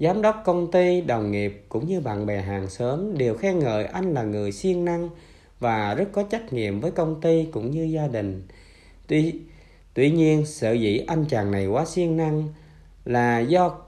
[0.00, 3.84] Giám đốc công ty, đồng nghiệp cũng như bạn bè hàng xóm đều khen ngợi
[3.84, 5.08] anh là người siêng năng
[5.60, 8.46] và rất có trách nhiệm với công ty cũng như gia đình.
[9.06, 9.34] Tuy
[9.94, 12.48] tuy nhiên sợ dĩ anh chàng này quá siêng năng
[13.04, 13.78] là do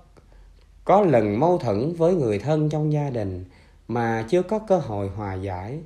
[0.84, 3.44] có lần mâu thuẫn với người thân trong gia đình
[3.88, 5.78] mà chưa có cơ hội hòa giải.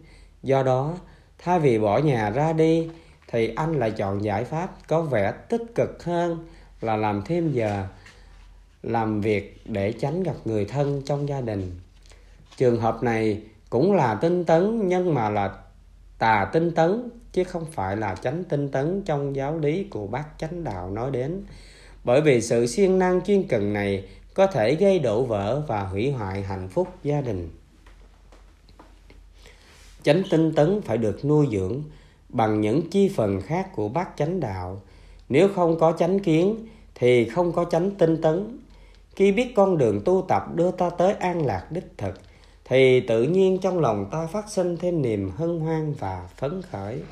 [0.43, 0.95] Do đó,
[1.39, 2.89] thay vì bỏ nhà ra đi
[3.28, 6.46] thì anh lại chọn giải pháp có vẻ tích cực hơn
[6.80, 7.86] là làm thêm giờ,
[8.82, 11.72] làm việc để tránh gặp người thân trong gia đình.
[12.56, 15.55] Trường hợp này cũng là tinh tấn, nhưng mà là
[16.18, 20.24] tà tinh tấn, chứ không phải là tránh tinh tấn trong giáo lý của bác
[20.38, 21.42] chánh đạo nói đến.
[22.05, 26.10] Bởi vì sự siêng năng chuyên cần này có thể gây đổ vỡ và hủy
[26.10, 27.50] hoại hạnh phúc gia đình.
[30.02, 31.82] Chánh tinh tấn phải được nuôi dưỡng
[32.28, 34.80] bằng những chi phần khác của bát chánh đạo.
[35.28, 38.59] Nếu không có chánh kiến, thì không có chánh tinh tấn.
[39.16, 42.20] Khi biết con đường tu tập đưa ta tới an lạc đích thực,
[42.64, 47.02] thì tự nhiên trong lòng ta phát sinh thêm niềm hân hoan và phấn khởi.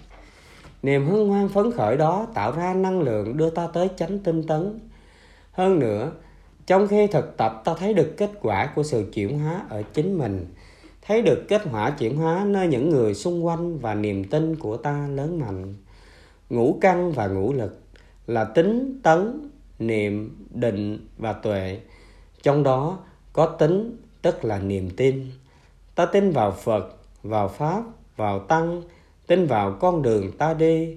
[0.82, 4.46] Niềm hân hoan phấn khởi đó tạo ra năng lượng đưa ta tới chánh tinh
[4.46, 4.80] tấn.
[5.52, 6.12] Hơn nữa,
[6.66, 10.18] trong khi thực tập ta thấy được kết quả của sự chuyển hóa ở chính
[10.18, 10.46] mình
[11.06, 14.76] thấy được kết quả chuyển hóa nơi những người xung quanh và niềm tin của
[14.76, 15.74] ta lớn mạnh.
[16.50, 17.80] Ngũ căn và ngũ lực
[18.26, 21.80] là tính, tấn, niệm, định và tuệ.
[22.42, 22.98] Trong đó
[23.32, 25.30] có tính, tức là niềm tin.
[25.94, 27.82] Ta tin vào phật, vào pháp,
[28.16, 28.82] vào tăng,
[29.26, 30.96] tin vào con đường ta đi.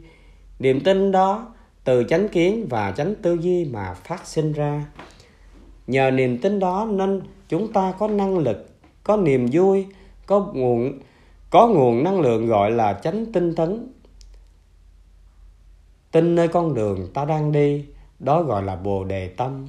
[0.60, 1.54] Niềm tin đó
[1.84, 4.86] từ chánh kiến và chánh tư duy mà phát sinh ra.
[5.88, 8.70] Nhờ niềm tin đó nên chúng ta có năng lực,
[9.04, 9.86] có niềm vui
[10.30, 11.00] có nguồn
[11.50, 13.94] có nguồn năng lượng gọi là chánh tinh tấn.
[16.12, 17.86] Tin nơi con đường ta đang đi,
[18.20, 19.68] đó gọi là bồ đề tâm,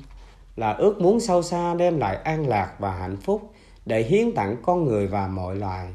[0.56, 3.52] là ước muốn sâu xa đem lại an lạc và hạnh phúc
[3.86, 5.88] để hiến tặng con người và mọi loài.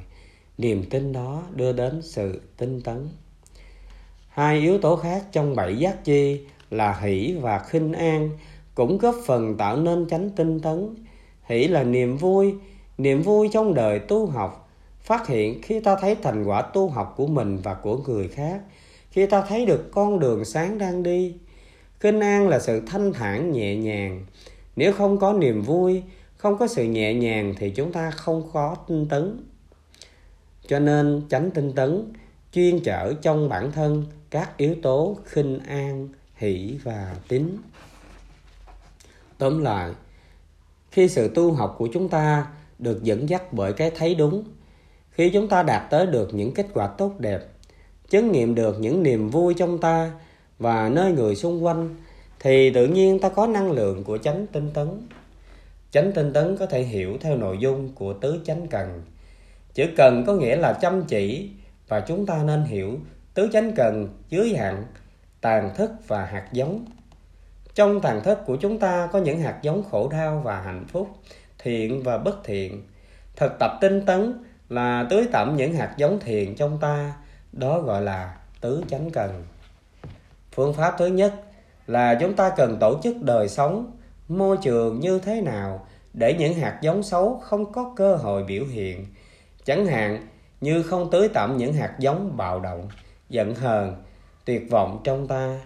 [0.57, 3.09] Niềm tin đó đưa đến sự tinh tấn.
[4.29, 8.29] Hai yếu tố khác trong bảy giác chi là hỷ và khinh an
[8.75, 10.95] cũng góp phần tạo nên chánh tinh tấn.
[11.43, 12.55] Hỷ là niềm vui
[12.97, 14.69] niềm vui trong đời tu học.
[15.01, 18.61] Phát hiện khi ta thấy thành quả tu học của mình và của người khác.
[19.11, 21.35] Khi ta thấy được con đường sáng đang đi.
[21.99, 24.25] Kinh an là sự thanh thản nhẹ nhàng.
[24.75, 26.03] Nếu không có niềm vui,
[26.37, 29.43] không có sự nhẹ nhàng thì chúng ta không có tinh tấn.
[30.67, 32.13] Cho nên tránh tinh tấn
[32.51, 37.57] chuyên chở trong bản thân các yếu tố khinh an, hỷ và tín.
[39.37, 39.91] Tóm lại,
[40.91, 42.47] khi sự tu học của chúng ta
[42.79, 44.43] được dẫn dắt bởi cái thấy đúng.
[45.09, 47.39] Khi chúng ta đạt tới được những kết quả tốt đẹp,
[48.09, 50.11] chứng nghiệm được những niềm vui trong ta
[50.59, 51.95] và nơi người xung quanh,
[52.39, 54.87] thì tự nhiên ta có năng lượng của chánh tinh tấn.
[55.91, 59.01] Chánh tinh tấn có thể hiểu theo nội dung của tứ chánh cần.
[59.73, 61.49] Chữ cần có nghĩa là chăm chỉ
[61.87, 62.99] và chúng ta nên hiểu
[63.33, 64.85] tứ chánh cần dưới hạn
[65.41, 66.85] tàn thức và hạt giống.
[67.73, 71.07] Trong tàn thức của chúng ta có những hạt giống khổ đau và hạnh phúc
[71.65, 72.83] thiện và bất thiện.
[73.35, 77.13] Thực tập tinh tấn là tưới tẩm những hạt giống thiện trong ta,
[77.51, 79.43] đó gọi là tứ chánh cần.
[80.51, 81.33] Phương pháp thứ nhất
[81.87, 83.91] là chúng ta cần tổ chức đời sống,
[84.27, 88.65] môi trường như thế nào để những hạt giống xấu không có cơ hội biểu
[88.65, 89.05] hiện.
[89.63, 90.27] Chẳng hạn
[90.61, 92.89] như không tưới tẩm những hạt giống bạo động,
[93.29, 94.03] giận hờn,
[94.45, 95.59] tuyệt vọng trong ta.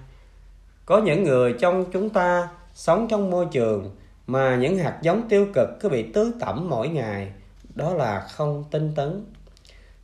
[0.86, 3.96] Có những người trong chúng ta sống trong môi trường
[4.30, 7.32] mà những hạt giống tiêu cực cứ bị tưới tẩm mỗi ngày,
[7.76, 9.26] đó là không tinh tấn.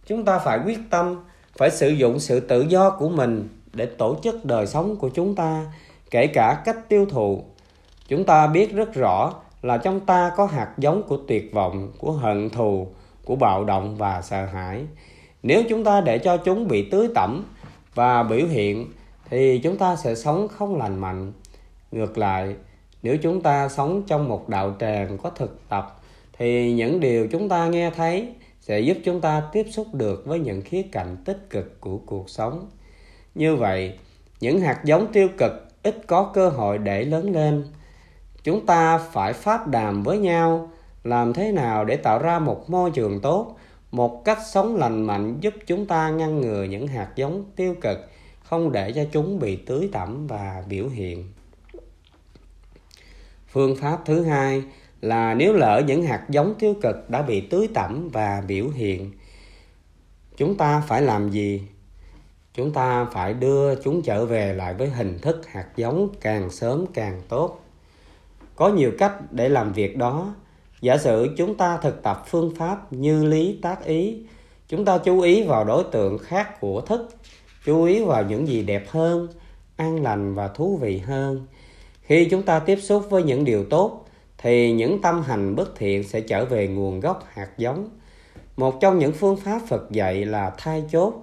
[0.06, 1.24] Chúng ta phải quyết tâm,
[1.58, 5.36] phải sử dụng sự tự do của mình để tổ chức đời sống của chúng
[5.36, 5.66] ta,
[6.12, 7.44] kể cả cách tiêu thụ.
[8.08, 12.12] Chúng ta biết rất rõ là trong ta có hạt giống của tuyệt vọng, của
[12.12, 12.88] hận thù,
[13.26, 14.86] của bạo động và sợ hãi.
[15.44, 17.44] Nếu chúng ta để cho chúng bị tưới tẩm
[17.96, 18.92] và biểu hiện,
[19.30, 21.34] thì chúng ta sẽ sống không lành mạnh.
[21.92, 22.56] Ngược lại
[23.06, 26.02] nếu chúng ta sống trong một đạo tràng có thực tập,
[26.38, 28.28] thì những điều chúng ta nghe thấy
[28.62, 32.30] sẽ giúp chúng ta tiếp xúc được với những khía cạnh tích cực của cuộc
[32.30, 32.70] sống.
[33.36, 34.00] Như vậy,
[34.40, 35.52] những hạt giống tiêu cực
[35.84, 37.66] ít có cơ hội để lớn lên.
[38.44, 40.70] Chúng ta phải pháp đàm với nhau,
[41.04, 43.56] làm thế nào để tạo ra một môi trường tốt,
[43.92, 47.98] một cách sống lành mạnh giúp chúng ta ngăn ngừa những hạt giống tiêu cực,
[48.44, 51.35] không để cho chúng bị tưới tẩm và biểu hiện
[53.56, 54.64] phương pháp thứ hai
[55.02, 59.12] là nếu lỡ những hạt giống tiêu cực đã bị tưới tẩm và biểu hiện,
[60.38, 61.62] chúng ta phải làm gì?
[62.54, 66.86] Chúng ta phải đưa chúng trở về lại với hình thức hạt giống càng sớm
[66.94, 67.64] càng tốt.
[68.56, 70.36] Có nhiều cách để làm việc đó.
[70.82, 74.24] Giả sử chúng ta thực tập phương pháp như lý tác ý,
[74.68, 77.10] chúng ta chú ý vào đối tượng khác của thức,
[77.66, 79.28] chú ý vào những gì đẹp hơn,
[79.76, 81.46] an lành và thú vị hơn
[82.06, 84.06] khi chúng ta tiếp xúc với những điều tốt,
[84.38, 87.90] thì những tâm hành bất thiện sẽ trở về nguồn gốc hạt giống.
[88.58, 91.14] Một trong những phương pháp phật dạy là thay chốt.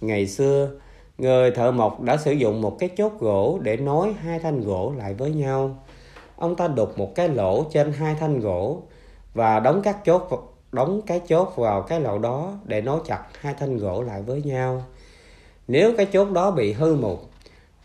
[0.00, 0.70] Ngày xưa,
[1.18, 4.92] người thợ mộc đã sử dụng một cái chốt gỗ để nối hai thanh gỗ
[4.98, 5.76] lại với nhau.
[6.36, 8.82] Ông ta đục một cái lỗ trên hai thanh gỗ
[9.34, 10.28] và đóng các chốt,
[10.72, 14.42] đóng cái chốt vào cái lỗ đó để nối chặt hai thanh gỗ lại với
[14.42, 14.84] nhau.
[15.68, 17.31] Nếu cái chốt đó bị hư mục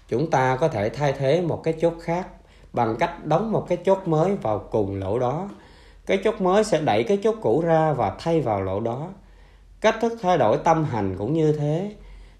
[0.07, 2.27] chúng ta có thể thay thế một cái chốt khác
[2.73, 5.49] bằng cách đóng một cái chốt mới vào cùng lỗ đó.
[6.05, 9.07] Cái chốt mới sẽ đẩy cái chốt cũ ra và thay vào lỗ đó.
[9.81, 11.91] Cách thức thay đổi tâm hành cũng như thế.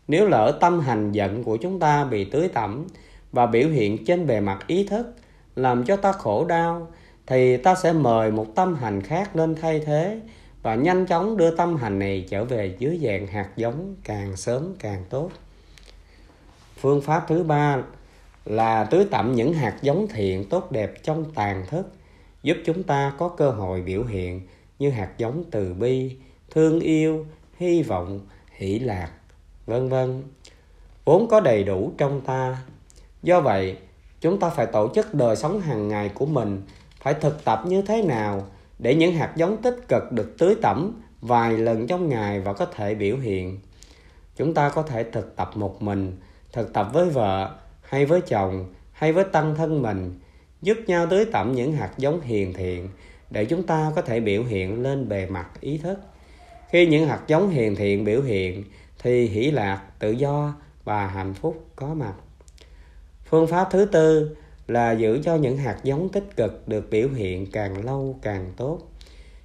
[0.07, 2.87] Nếu lỡ tâm hành giận của chúng ta bị tưới tẩm
[3.31, 5.15] và biểu hiện trên bề mặt ý thức,
[5.55, 6.87] làm cho ta khổ đau,
[7.27, 10.19] thì ta sẽ mời một tâm hành khác lên thay thế
[10.63, 14.75] và nhanh chóng đưa tâm hành này trở về dưới dạng hạt giống càng sớm
[14.79, 15.29] càng tốt
[16.77, 17.77] phương pháp thứ ba
[18.45, 21.93] là tưới tẩm những hạt giống thiện tốt đẹp trong tàn thức,
[22.43, 24.41] giúp chúng ta có cơ hội biểu hiện
[24.79, 26.15] như hạt giống từ bi,
[26.51, 27.25] thương yêu,
[27.57, 28.19] hy vọng,
[28.55, 29.11] hỷ lạc,
[29.65, 30.23] vân vân.
[31.05, 32.57] Vốn có đầy đủ trong ta.
[33.23, 33.77] Do vậy,
[34.21, 36.61] chúng ta phải tổ chức đời sống hàng ngày của mình,
[37.01, 38.47] phải thực tập như thế nào
[38.79, 42.65] để những hạt giống tích cực được tưới tẩm vài lần trong ngày và có
[42.65, 43.59] thể biểu hiện.
[44.35, 46.17] Chúng ta có thể thực tập một mình
[46.53, 50.19] thực tập với vợ, hay với chồng, hay với tăng thân mình,
[50.61, 52.89] giúp nhau tưới tẩm những hạt giống hiền thiện
[53.29, 55.99] để chúng ta có thể biểu hiện lên bề mặt ý thức.
[56.69, 58.63] Khi những hạt giống hiền thiện biểu hiện,
[58.99, 60.53] thì hỷ lạc, tự do
[60.83, 62.13] và hạnh phúc có mặt.
[63.29, 64.35] Phương pháp thứ tư
[64.67, 68.79] là giữ cho những hạt giống tích cực được biểu hiện càng lâu càng tốt.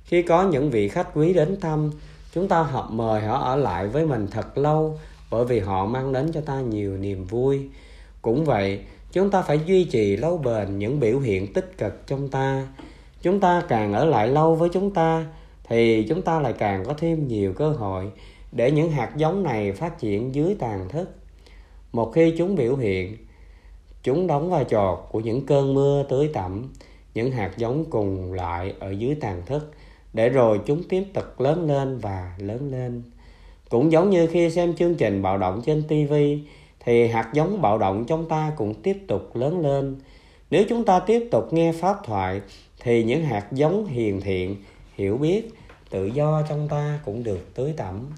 [0.05, 1.91] Khi có những vị khách quý đến thăm,
[2.33, 4.99] chúng ta hợp mời họ ở lại với mình thật lâu
[5.33, 7.69] bởi vì họ mang đến cho ta nhiều niềm vui.
[8.23, 8.81] Cũng vậy,
[9.13, 12.69] chúng ta phải duy trì lâu bền những biểu hiện tích cực trong ta.
[13.23, 15.27] Chúng ta càng ở lại lâu với chúng ta,
[15.65, 18.11] thì chúng ta lại càng có thêm nhiều cơ hội
[18.53, 21.11] để những hạt giống này phát triển dưới tàn thức.
[21.93, 23.17] Một khi chúng biểu hiện,
[24.03, 26.73] chúng đóng vai trò của những cơn mưa tưới tẩm,
[27.15, 29.71] những hạt giống cùng lại ở dưới tàn thức,
[30.13, 33.03] để rồi chúng tiếp tục lớn lên và lớn lên
[33.73, 36.15] cũng giống như khi xem chương trình bạo động trên tv
[36.81, 39.97] thì hạt giống bạo động trong ta cũng tiếp tục lớn lên.
[40.51, 42.41] Nếu chúng ta tiếp tục nghe pháp thoại,
[42.81, 44.57] thì những hạt giống hiền thiện,
[44.95, 45.49] hiểu biết,
[45.91, 48.11] tự do trong ta cũng được tưới tẩm.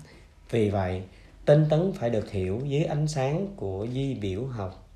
[0.51, 1.03] Vì vậy,
[1.45, 4.89] tinh tấn phải được hiểu dưới ánh sáng của di biểu học.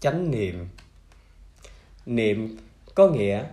[0.00, 0.68] Chánh niệm.
[2.06, 2.56] Niệm
[2.94, 3.44] có nghĩa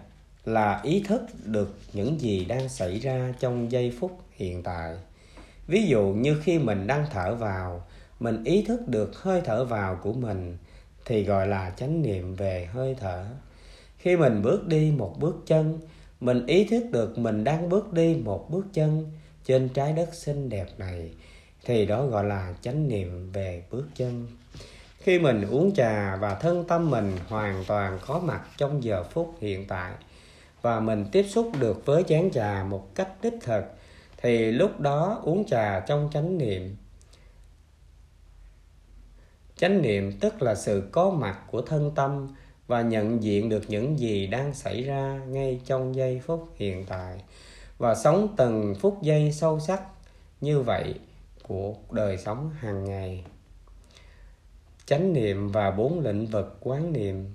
[0.45, 4.95] là ý thức được những gì đang xảy ra trong giây phút hiện tại.
[5.67, 7.85] Ví dụ như khi mình đang thở vào,
[8.19, 10.57] mình ý thức được hơi thở vào của mình
[11.05, 13.25] thì gọi là chánh niệm về hơi thở.
[13.97, 15.79] Khi mình bước đi một bước chân,
[16.19, 19.11] mình ý thức được mình đang bước đi một bước chân
[19.45, 21.09] trên trái đất xinh đẹp này
[21.65, 24.27] thì đó gọi là chánh niệm về bước chân.
[24.99, 29.35] Khi mình uống trà và thân tâm mình hoàn toàn có mặt trong giờ phút
[29.41, 29.93] hiện tại
[30.65, 33.63] và mình tiếp xúc được với chén trà một cách đích thực,
[34.17, 36.75] thì lúc đó uống trà trong chánh niệm.
[39.57, 42.27] Chánh niệm tức là sự có mặt của thân tâm
[42.67, 47.21] và nhận diện được những gì đang xảy ra ngay trong giây phút hiện tại
[47.77, 49.81] và sống từng phút giây sâu sắc
[50.41, 50.95] như vậy
[51.43, 53.23] của đời sống hàng ngày.
[54.85, 57.33] Chánh niệm và bốn lĩnh vực quán niệm.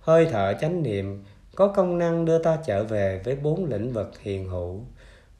[0.00, 1.24] Hơi thở chánh niệm
[1.56, 4.80] có công năng đưa ta trở về với bốn lĩnh vực hiền hữu,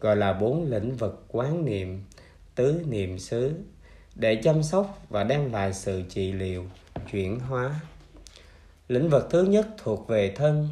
[0.01, 2.05] gọi là bốn lĩnh vực quán niệm,
[2.55, 3.53] tứ niệm xứ,
[4.15, 6.65] để chăm sóc và đem lại sự trị liệu,
[7.11, 7.81] chuyển hóa.
[8.89, 10.69] Lĩnh vực thứ nhất thuộc về thân.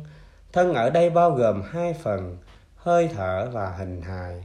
[0.53, 2.37] Thân ở đây bao gồm hai phần,
[2.77, 4.45] hơi thở và hình hài.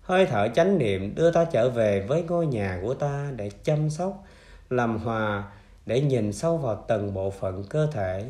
[0.00, 3.90] Hơi thở chánh niệm đưa ta trở về với ngôi nhà của ta để chăm
[3.90, 4.24] sóc,
[4.70, 5.44] làm hòa,
[5.86, 8.24] để nhìn sâu vào từng bộ phận cơ thể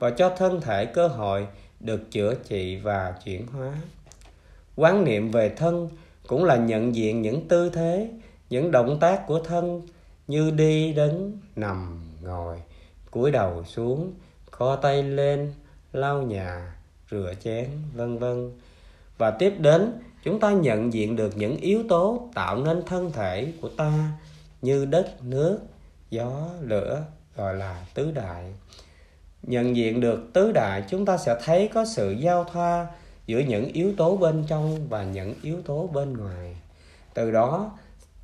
[0.00, 1.46] và cho thân thể cơ hội
[1.80, 3.74] được chữa trị và chuyển hóa.
[4.76, 5.88] Quán niệm về thân
[6.26, 8.10] cũng là nhận diện những tư thế,
[8.50, 9.82] những động tác của thân
[10.26, 12.56] như đi đứng nằm, ngồi,
[13.10, 14.12] cúi đầu xuống,
[14.50, 15.52] co tay lên,
[15.92, 16.76] lau nhà,
[17.10, 18.52] rửa chén, vân vân.
[19.18, 19.92] Và tiếp đến,
[20.24, 24.12] chúng ta nhận diện được những yếu tố tạo nên thân thể của ta
[24.62, 25.58] như đất, nước,
[26.10, 27.04] gió, lửa,
[27.36, 28.44] gọi là tứ đại
[29.42, 32.86] nhận diện được tứ đại, chúng ta sẽ thấy có sự giao thoa
[33.26, 36.56] giữa những yếu tố bên trong và những yếu tố bên ngoài.
[37.14, 37.78] Từ đó,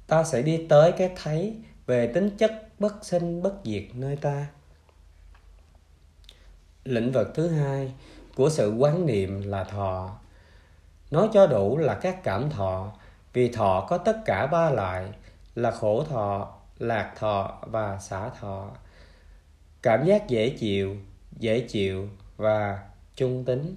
[0.06, 4.46] ta sẽ đi tới cái thấy về tính chất bất sinh, bất diệt nơi ta.
[6.84, 7.92] Lĩnh vực thứ hai
[8.34, 10.18] của sự quán niệm là thọ.
[11.10, 12.92] Nói cho đủ là các cảm thọ,
[13.32, 15.12] vì thọ có tất cả ba loại
[15.54, 18.70] là khổ thọ, lạc thọ và xả thọ
[19.86, 20.96] cảm giác dễ chịu
[21.38, 22.82] dễ chịu và
[23.16, 23.74] trung tính.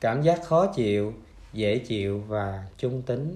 [0.00, 1.12] Cảm giác khó chịu,
[1.52, 3.34] dễ chịu và trung tính.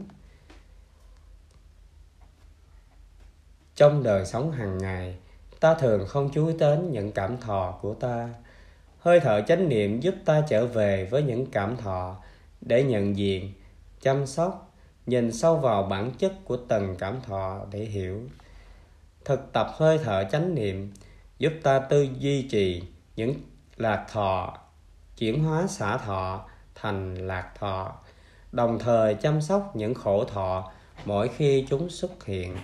[3.76, 5.16] Trong đời sống hàng ngày,
[5.60, 8.28] ta thường không chú ý đến những cảm thọ của ta.
[8.98, 12.16] Hơi thở chánh niệm giúp ta trở về với những cảm thọ
[12.60, 13.52] để nhận diện,
[14.00, 14.72] chăm sóc,
[15.06, 18.20] nhìn sâu vào bản chất của từng cảm thọ để hiểu.
[19.24, 20.92] Thực tập hơi thở chánh niệm
[21.42, 22.82] giúp ta tư duy trì
[23.16, 23.34] những
[23.76, 24.58] lạc thọ,
[25.18, 27.92] chuyển hóa xả thọ thành lạc thọ,
[28.52, 30.72] đồng thời chăm sóc những khổ thọ
[31.04, 32.56] mỗi khi chúng xuất hiện,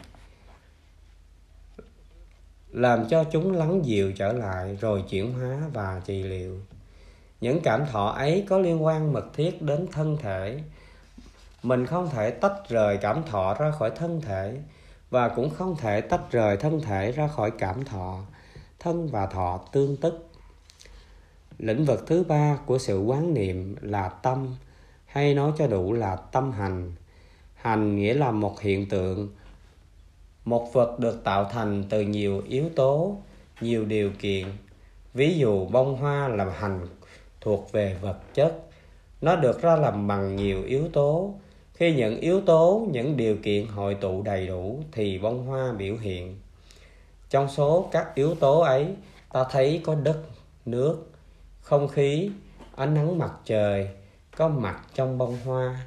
[2.70, 6.60] làm cho chúng lắng dịu trở lại rồi chuyển hóa và trị liệu.
[7.40, 10.60] Những cảm thọ ấy có liên quan mật thiết đến thân thể.
[11.62, 14.58] Mình không thể tách rời cảm thọ ra khỏi thân thể
[15.10, 18.20] và cũng không thể tách rời thân thể ra khỏi cảm thọ
[18.78, 20.28] thân và thọ tương tức.
[21.58, 24.57] Lĩnh vực thứ ba của sự quán niệm là tâm,
[25.07, 26.92] hay nói cho đủ là tâm hành.
[27.55, 29.28] Hành nghĩa là một hiện tượng,
[30.44, 33.16] một vật được tạo thành từ nhiều yếu tố,
[33.60, 34.47] nhiều điều kiện.
[35.15, 36.86] Ví dụ, bông hoa là hành
[37.40, 38.62] thuộc về vật chất.
[39.20, 41.34] Nó được ra làm bằng nhiều yếu tố.
[41.74, 45.97] Khi những yếu tố, những điều kiện hội tụ đầy đủ thì bông hoa biểu
[45.97, 46.36] hiện
[47.31, 48.94] trong số các yếu tố ấy,
[49.32, 50.18] ta thấy có đất,
[50.66, 51.10] nước,
[51.60, 52.31] không khí,
[52.76, 53.89] ánh nắng mặt trời,
[54.36, 55.86] có mặt trong bông hoa.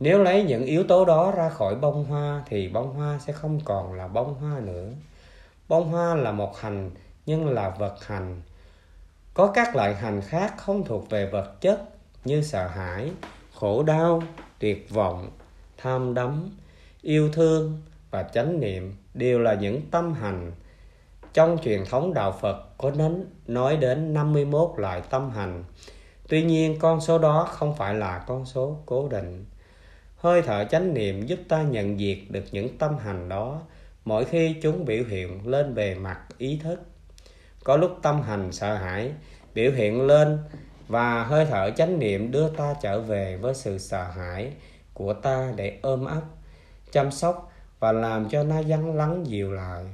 [0.00, 3.60] Nếu lấy những yếu tố đó ra khỏi bông hoa thì bông hoa sẽ không
[3.64, 4.88] còn là bông hoa nữa.
[5.68, 6.90] Bông hoa là một hành
[7.26, 8.42] nhưng là vật hành.
[9.34, 11.80] Có các loại hành khác không thuộc về vật chất
[12.24, 13.10] như sợ hãi,
[13.54, 14.22] khổ đau,
[14.58, 15.30] tuyệt vọng,
[15.76, 16.50] tham đắm,
[17.02, 20.52] yêu thương và chánh niệm đều là những tâm hành
[21.32, 25.64] trong truyền thống đạo Phật có đến nói đến 51 loại tâm hành.
[26.28, 29.44] Tuy nhiên con số đó không phải là con số cố định.
[30.16, 33.62] Hơi thở chánh niệm giúp ta nhận diệt được những tâm hành đó
[34.04, 36.80] mỗi khi chúng biểu hiện lên bề mặt ý thức.
[37.64, 39.12] Có lúc tâm hành sợ hãi
[39.54, 40.38] biểu hiện lên
[40.88, 44.52] và hơi thở chánh niệm đưa ta trở về với sự sợ hãi
[44.94, 46.22] của ta để ôm ấp,
[46.92, 49.84] chăm sóc và làm cho nó vắng lắng dịu lại.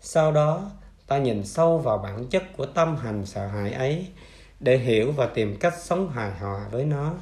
[0.00, 0.70] Sau đó,
[1.06, 4.08] ta nhìn sâu vào bản chất của tâm hành sợ hãi ấy
[4.60, 7.14] để hiểu và tìm cách sống hài hòa với nó.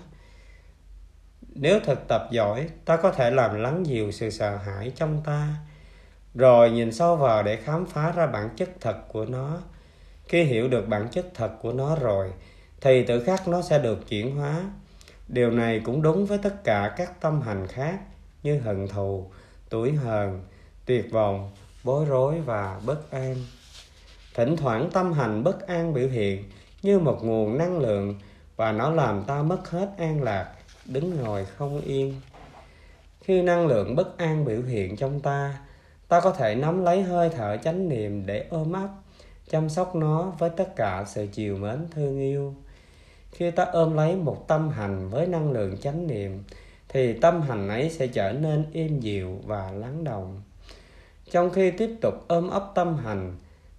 [1.55, 5.48] Nếu thực tập giỏi, ta có thể làm lắng dịu sự sợ hãi trong ta,
[6.34, 9.58] rồi nhìn sâu vào để khám phá ra bản chất thật của nó.
[10.28, 12.32] Khi hiểu được bản chất thật của nó rồi,
[12.81, 14.62] thì tự khắc nó sẽ được chuyển hóa.
[15.28, 17.98] Điều này cũng đúng với tất cả các tâm hành khác
[18.42, 19.31] như hận thù,
[19.75, 20.41] tuổi hờn,
[20.86, 21.51] tuyệt vọng,
[21.85, 23.36] bối rối và bất an.
[24.35, 26.44] Thỉnh thoảng tâm hành bất an biểu hiện
[26.83, 28.15] như một nguồn năng lượng
[28.57, 30.53] và nó làm ta mất hết an lạc
[30.85, 32.20] đứng ngồi không yên.
[33.20, 35.59] Khi năng lượng bất an biểu hiện trong ta
[36.09, 38.89] ta có thể nắm lấy hơi thở chánh niệm để ôm ấp
[39.51, 42.55] chăm sóc nó với tất cả sự chiều mến thương yêu.
[43.33, 46.44] Khi ta ôm lấy một tâm hành với năng lượng chánh niệm
[46.94, 50.42] thì tâm hành ấy sẽ trở nên êm dịu và lắng động.
[51.31, 53.36] Trong khi tiếp tục ôm ấp tâm hành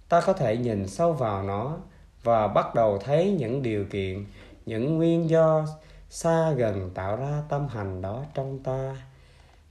[0.08, 1.78] ta có thể nhìn sâu vào nó
[2.22, 4.24] và bắt đầu thấy những điều kiện,
[4.66, 5.66] những nguyên do
[6.10, 8.96] xa gần tạo ra tâm hành đó trong ta.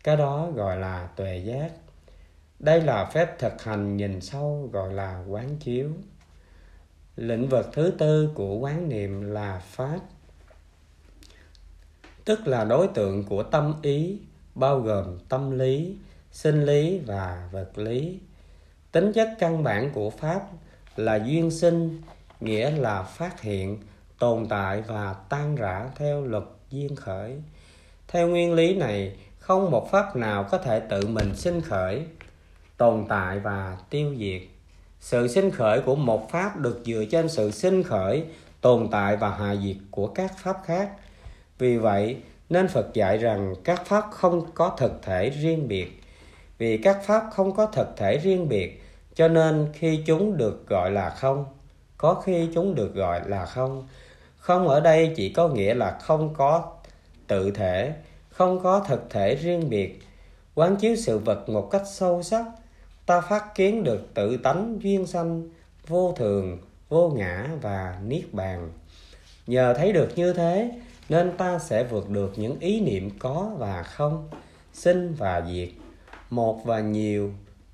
[0.04, 1.72] Cái đó gọi là tuệ giác.
[2.60, 5.90] Đây là phép thực hành nhìn sâu gọi là quán chiếu.
[7.16, 10.00] Lĩnh vực thứ tư của quán niệm là pháp
[12.26, 14.20] tức là đối tượng của tâm ý,
[14.56, 15.96] bao gồm tâm lý,
[16.32, 18.20] sinh lý và vật lý.
[18.92, 20.42] Tính chất căn bản của pháp
[20.96, 22.02] là duyên sinh,
[22.40, 23.78] nghĩa là phát hiện,
[24.20, 27.36] tồn tại và tan rã theo luật duyên khởi.
[28.08, 32.06] Theo nguyên lý này, không một pháp nào có thể tự mình sinh khởi,
[32.78, 34.42] tồn tại và tiêu diệt.
[35.00, 38.24] Sự sinh khởi của một pháp được dựa trên sự sinh khởi,
[38.62, 40.92] tồn tại và hạ diệt của các pháp khác
[41.58, 42.18] vì vậy,
[42.50, 46.02] nên phật dạy rằng các pháp không có thực thể riêng biệt.
[46.58, 50.92] Vì các pháp không có thực thể riêng biệt, cho nên khi chúng được gọi
[50.92, 51.46] là không,
[51.98, 53.88] có khi chúng được gọi là không.
[54.38, 56.72] Không ở đây chỉ có nghĩa là không có
[57.28, 57.94] tự thể,
[58.30, 60.00] không có thực thể riêng biệt.
[60.56, 62.46] Quán chiếu sự vật một cách sâu sắc,
[63.06, 65.50] ta phát kiến được tự tánh duyên sanh,
[65.88, 66.58] vô thường,
[66.90, 68.72] vô ngã và niết bàn.
[69.48, 70.72] Nhờ thấy được như thế
[71.10, 74.30] nên ta sẽ vượt được những ý niệm có và không,
[74.74, 75.70] sinh và diệt,
[76.30, 77.32] một và nhiều,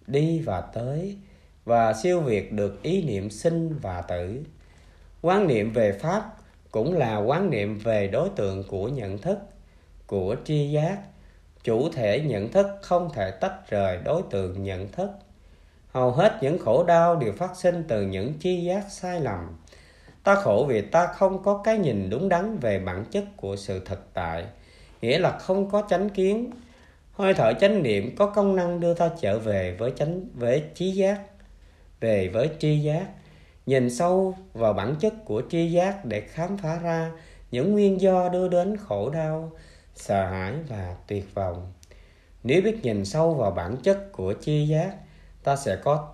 [0.07, 1.17] đi và tới,
[1.65, 4.43] và siêu việt được ý niệm sinh và tử.
[5.21, 6.37] Quan niệm về pháp
[6.71, 9.37] cũng là quan niệm về đối tượng của nhận thức,
[10.07, 10.97] của tri giác.
[11.63, 15.09] Chủ thể nhận thức không thể tách rời đối tượng nhận thức.
[15.91, 19.57] Hầu hết những khổ đau đều phát sinh từ những tri giác sai lầm
[20.23, 23.81] ta khổ vì ta không có cái nhìn đúng đắn về bản chất của sự
[23.85, 24.45] thực tại,
[25.01, 26.51] nghĩa là không có chánh kiến.
[27.11, 30.91] Hơi thở chánh niệm có công năng đưa ta trở về với chánh, với trí
[30.91, 31.21] giác,
[31.99, 33.05] về với tri giác.
[33.65, 37.11] Nhìn sâu vào bản chất của tri giác để khám phá ra
[37.51, 39.51] những nguyên do đưa đến khổ đau,
[39.95, 41.73] sợ hãi và tuyệt vọng.
[42.43, 44.95] Nếu biết nhìn sâu vào bản chất của tri giác,
[45.43, 46.13] ta sẽ có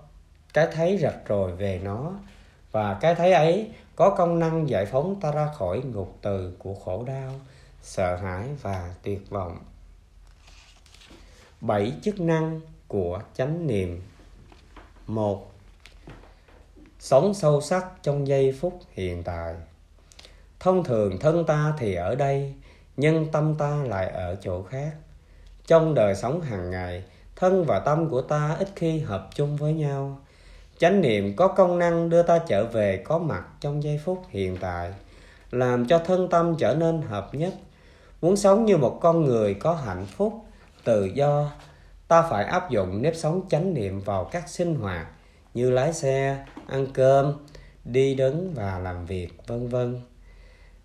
[0.53, 2.13] cái thấy rạch ròi về nó.
[2.71, 3.67] Và cái thấy ấy
[3.97, 7.33] có công năng giải phóng ta ra khỏi ngục từ của khổ đau,
[7.81, 9.57] sợ hãi và tuyệt vọng.
[11.61, 14.01] Bảy chức năng của chánh niệm.
[15.07, 15.51] Một,
[16.99, 19.55] sống sâu sắc trong giây phút hiện tại.
[20.59, 22.53] Thông thường thân ta thì ở đây,
[22.97, 24.95] nhưng tâm ta lại ở chỗ khác.
[25.67, 27.03] Trong đời sống hàng ngày,
[27.35, 30.19] thân và tâm của ta ít khi hợp chung với nhau
[30.77, 34.57] chánh niệm có công năng đưa ta trở về có mặt trong giây phút hiện
[34.59, 34.93] tại,
[35.51, 37.53] làm cho thân tâm trở nên hợp nhất.
[38.21, 40.33] Muốn sống như một con người có hạnh phúc,
[40.83, 41.51] tự do,
[42.07, 45.07] ta phải áp dụng nếp sống chánh niệm vào các sinh hoạt
[45.53, 47.33] như lái xe, ăn cơm,
[47.83, 50.01] đi đứng và làm việc, vân vân.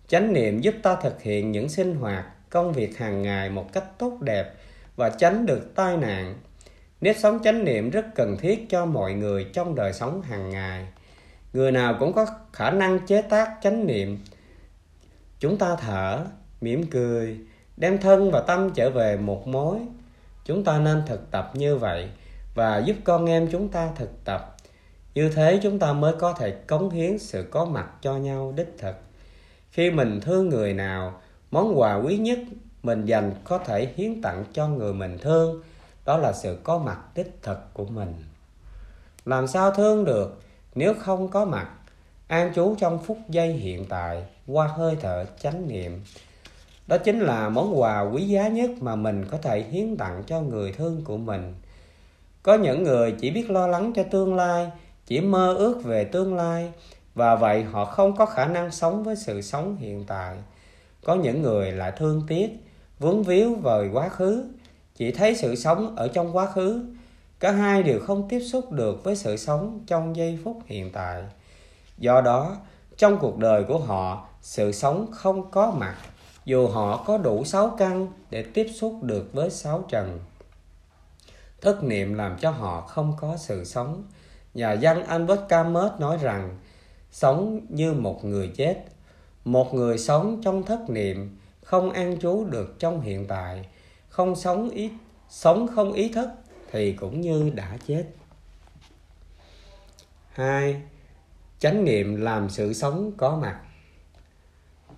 [0.08, 3.84] Chánh niệm giúp ta thực hiện những sinh hoạt, công việc hàng ngày một cách
[3.98, 4.52] tốt đẹp
[4.96, 6.34] và tránh được tai nạn
[7.02, 10.86] nếp sống chánh niệm rất cần thiết cho mọi người trong đời sống hàng ngày.
[11.52, 14.18] Người nào cũng có khả năng chế tác chánh niệm.
[15.38, 16.24] Chúng ta thở,
[16.60, 17.38] mỉm cười,
[17.76, 19.78] đem thân và tâm trở về một mối.
[20.44, 22.08] Chúng ta nên thực tập như vậy
[22.54, 24.56] và giúp con em chúng ta thực tập.
[25.14, 28.74] Như thế chúng ta mới có thể cống hiến sự có mặt cho nhau đích
[28.78, 28.96] thực.
[29.70, 32.38] Khi mình thương người nào, món quà quý nhất
[32.82, 35.62] mình dành có thể hiến tặng cho người mình thương
[36.04, 38.14] đó là sự có mặt đích thực của mình.
[39.24, 40.42] Làm sao thương được
[40.74, 41.68] nếu không có mặt?
[42.28, 46.00] An trú trong phút giây hiện tại, qua hơi thở chánh niệm.
[46.86, 50.40] Đó chính là món quà quý giá nhất mà mình có thể hiến tặng cho
[50.40, 51.54] người thương của mình.
[52.42, 54.70] Có những người chỉ biết lo lắng cho tương lai,
[55.06, 56.72] chỉ mơ ước về tương lai,
[57.14, 60.36] và vậy họ không có khả năng sống với sự sống hiện tại.
[61.04, 62.50] Có những người lại thương tiếc,
[62.98, 64.44] vướng víu vào quá khứ
[65.02, 66.84] chỉ thấy sự sống ở trong quá khứ.
[67.40, 71.22] Cả hai đều không tiếp xúc được với sự sống trong giây phút hiện tại.
[71.98, 72.56] Do đó,
[72.96, 75.96] trong cuộc đời của họ, sự sống không có mặt,
[76.44, 80.20] dù họ có đủ sáu căn để tiếp xúc được với sáu trần.
[81.60, 84.04] Thất niệm làm cho họ không có sự sống.
[84.54, 86.58] Nhà văn albert camus nói rằng,
[87.12, 88.84] sống như một người chết.
[89.44, 93.64] Một người sống trong thất niệm không an trú được trong hiện tại
[94.12, 94.90] không sống ý,
[95.28, 96.28] sống không ý thức
[96.72, 98.04] thì cũng như đã chết.
[100.32, 100.82] Hai,
[101.58, 103.60] chánh niệm làm sự sống có mặt.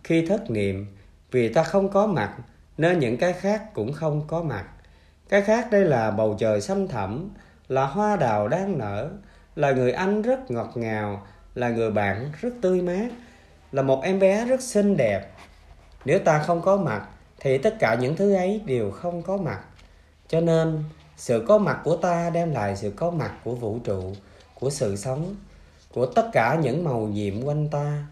[0.05, 0.87] Khi thất niệm,
[1.31, 2.37] vì ta không có mặt,
[2.79, 4.65] nên những cái khác cũng không có mặt.
[5.29, 7.31] Cái khác đây là bầu trời xanh thẳm,
[7.69, 9.11] là hoa đào đang nở,
[9.57, 13.09] là người anh rất ngọt ngào, là người bạn rất tươi mát,
[13.73, 15.31] là một em bé rất xinh đẹp.
[16.05, 17.09] Nếu ta không có mặt
[17.45, 19.61] thì tất cả những thứ ấy đều không có mặt.
[20.29, 20.83] Cho nên,
[21.17, 24.03] sự có mặt của ta đem lại sự có mặt của vũ trụ,
[24.55, 25.35] của sự sống,
[25.95, 28.07] của tất cả những màu nhiệm quanh ta.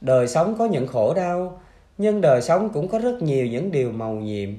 [0.00, 1.60] Đời sống có những khổ đau,
[1.98, 4.50] nhưng đời sống cũng có rất nhiều những điều màu nhiệm.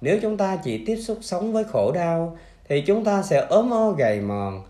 [0.00, 2.38] Nếu chúng ta chỉ tiếp xúc sống với khổ đau,
[2.68, 4.62] thì chúng ta sẽ ốm o gầy mòn.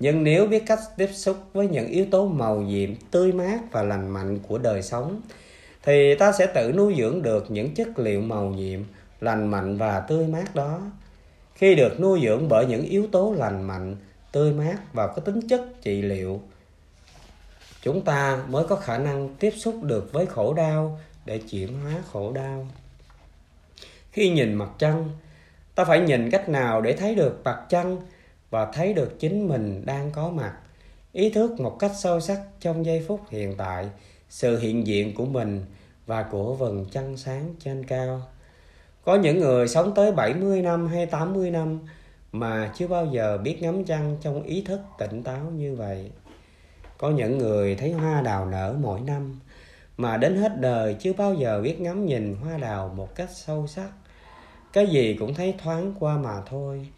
[0.00, 3.82] Nhưng nếu biết cách tiếp xúc với những yếu tố màu nhiệm, tươi mát và
[3.82, 5.20] lành mạnh của đời sống
[5.82, 8.80] thì ta sẽ tự nuôi dưỡng được những chất liệu màu nhiệm,
[9.20, 10.80] lành mạnh và tươi mát đó.
[11.54, 13.96] Khi được nuôi dưỡng bởi những yếu tố lành mạnh,
[14.32, 16.40] tươi mát và có tính chất trị liệu,
[17.82, 21.94] chúng ta mới có khả năng tiếp xúc được với khổ đau để chuyển hóa
[22.12, 22.66] khổ đau.
[24.12, 25.10] Khi nhìn mặt trăng,
[25.74, 27.96] ta phải nhìn cách nào để thấy được mặt trăng
[28.50, 30.52] và thấy được chính mình đang có mặt,
[31.12, 33.88] ý thức một cách sâu sắc trong giây phút hiện tại
[34.30, 35.64] sự hiện diện của mình
[36.06, 38.22] và của vầng trăng sáng trên cao
[39.04, 41.80] có những người sống tới 70 năm hay 80 năm
[42.32, 46.10] mà chưa bao giờ biết ngắm trăng trong ý thức tỉnh táo như vậy.
[46.98, 49.40] Có những người thấy hoa đào nở mỗi năm
[49.96, 53.66] mà đến hết đời chưa bao giờ biết ngắm nhìn hoa đào một cách sâu
[53.66, 53.90] sắc.
[54.72, 56.88] Cái gì cũng thấy thoáng qua mà thôi.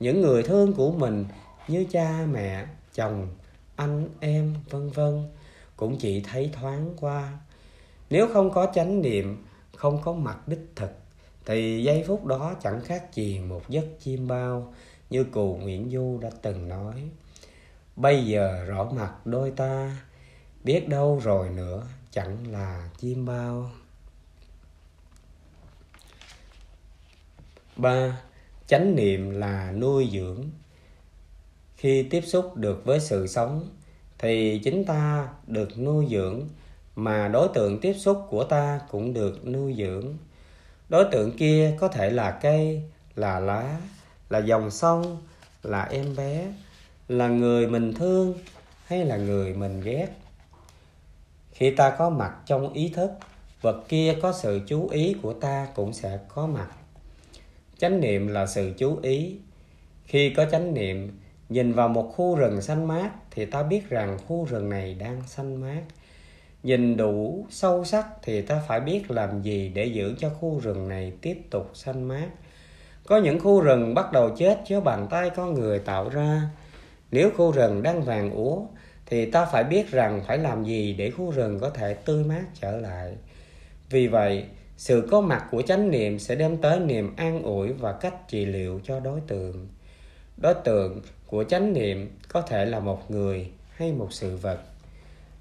[0.00, 1.24] Những người thương của mình
[1.68, 3.28] như cha, mẹ, chồng,
[3.76, 5.28] anh, em, vân vân
[5.78, 7.38] cũng chỉ thấy thoáng qua.
[8.10, 9.44] Nếu không có chánh niệm,
[9.76, 10.90] không có mặt đích thực
[11.46, 14.74] thì giây phút đó chẳng khác gì một giấc chim bao
[15.10, 17.10] như cụ Nguyễn Du đã từng nói.
[17.96, 19.96] Bây giờ rõ mặt đôi ta,
[20.64, 23.70] biết đâu rồi nữa chẳng là chim bao.
[27.76, 28.20] ba
[28.66, 30.44] Chánh niệm là nuôi dưỡng.
[31.76, 33.68] Khi tiếp xúc được với sự sống
[34.18, 36.48] thì chính ta được nuôi dưỡng,
[36.96, 40.16] mà đối tượng tiếp xúc của ta cũng được nuôi dưỡng.
[40.88, 42.82] Đối tượng kia có thể là cây,
[43.16, 43.78] là lá,
[44.28, 45.22] là dòng sông,
[45.62, 46.52] là em bé,
[47.08, 48.34] là người mình thương
[48.86, 50.08] hay là người mình ghét.
[51.52, 53.10] Khi ta có mặt trong ý thức,
[53.60, 56.68] vật kia có sự chú ý của ta cũng sẽ có mặt.
[57.78, 59.36] Chánh niệm là sự chú ý.
[60.04, 64.18] Khi có chánh niệm, nhìn vào một khu rừng xanh mát thì ta biết rằng
[64.26, 65.82] khu rừng này đang xanh mát.
[66.62, 70.88] Nhìn đủ sâu sắc thì ta phải biết làm gì để giữ cho khu rừng
[70.88, 72.28] này tiếp tục xanh mát.
[73.06, 76.42] Có những khu rừng bắt đầu chết do bàn tay con người tạo ra.
[77.10, 78.60] Nếu khu rừng đang vàng úa
[79.06, 82.44] thì ta phải biết rằng phải làm gì để khu rừng có thể tươi mát
[82.60, 83.12] trở lại.
[83.90, 84.44] Vì vậy,
[84.76, 88.44] sự có mặt của chánh niệm sẽ đem tới niềm an ủi và cách trị
[88.44, 89.68] liệu cho đối tượng.
[90.36, 91.00] Đối tượng
[91.30, 94.58] của chánh niệm có thể là một người hay một sự vật.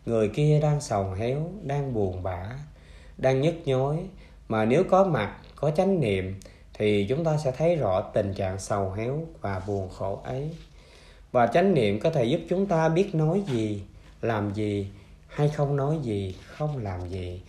[0.05, 2.49] Người kia đang sầu héo, đang buồn bã,
[3.17, 3.97] đang nhức nhối.
[4.47, 6.39] Mà nếu có mặt, có chánh niệm,
[6.73, 10.49] thì chúng ta sẽ thấy rõ tình trạng sầu héo và buồn khổ ấy.
[11.31, 13.83] Và chánh niệm có thể giúp chúng ta biết nói gì,
[14.21, 14.87] làm gì,
[15.27, 17.41] hay không nói gì, không làm gì,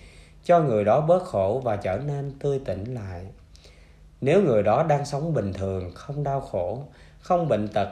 [0.44, 3.26] cho người đó bớt khổ và trở nên tươi tỉnh lại.
[4.20, 6.82] Nếu người đó đang sống bình thường, không đau khổ,
[7.20, 7.88] không bệnh tật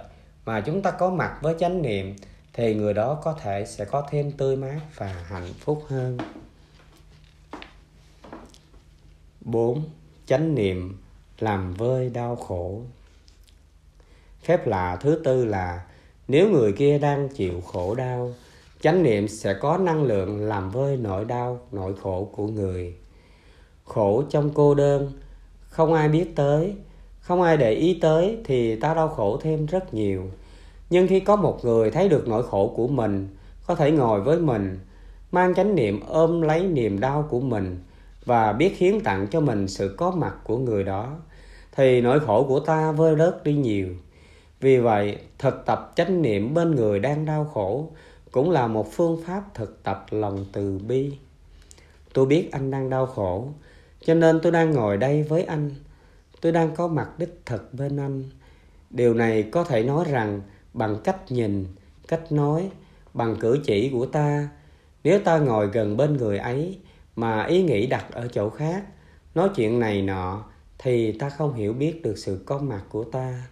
[0.46, 2.16] mà chúng ta có mặt với chánh niệm
[2.52, 6.18] thì người đó có thể sẽ có thêm tươi mát và hạnh phúc hơn
[9.40, 9.82] 4.
[10.26, 10.98] Chánh niệm
[11.38, 12.80] làm vơi đau khổ
[14.42, 15.84] Phép lạ thứ tư là
[16.28, 18.34] nếu người kia đang chịu khổ đau,
[18.80, 22.96] chánh niệm sẽ có năng lượng làm vơi nỗi đau, nỗi khổ của người.
[23.84, 25.12] Khổ trong cô đơn,
[25.68, 26.74] không ai biết tới,
[27.26, 30.22] không ai để ý tới thì ta đau khổ thêm rất nhiều.
[30.90, 33.28] Nhưng khi có một người thấy được nỗi khổ của mình,
[33.66, 34.78] có thể ngồi với mình,
[35.32, 37.78] mang chánh niệm ôm lấy niềm đau của mình
[38.24, 41.16] và biết hiến tặng cho mình sự có mặt của người đó,
[41.72, 43.88] thì nỗi khổ của ta vơi bớt đi nhiều.
[44.60, 47.88] Vì vậy, thực tập chánh niệm bên người đang đau khổ
[48.30, 51.12] cũng là một phương pháp thực tập lòng từ bi.
[52.12, 53.48] Tôi biết anh đang đau khổ,
[54.04, 55.70] cho nên tôi đang ngồi đây với anh
[56.46, 58.24] tôi đang có mặt đích thực bên anh.
[58.90, 60.40] Điều này có thể nói rằng
[60.74, 61.66] bằng cách nhìn,
[62.08, 62.70] cách nói,
[63.14, 64.48] bằng cử chỉ của ta.
[65.04, 66.78] Nếu ta ngồi gần bên người ấy
[67.16, 68.84] mà ý nghĩ đặt ở chỗ khác,
[69.34, 70.44] nói chuyện này nọ,
[70.78, 73.46] thì ta không hiểu biết được sự có mặt của ta.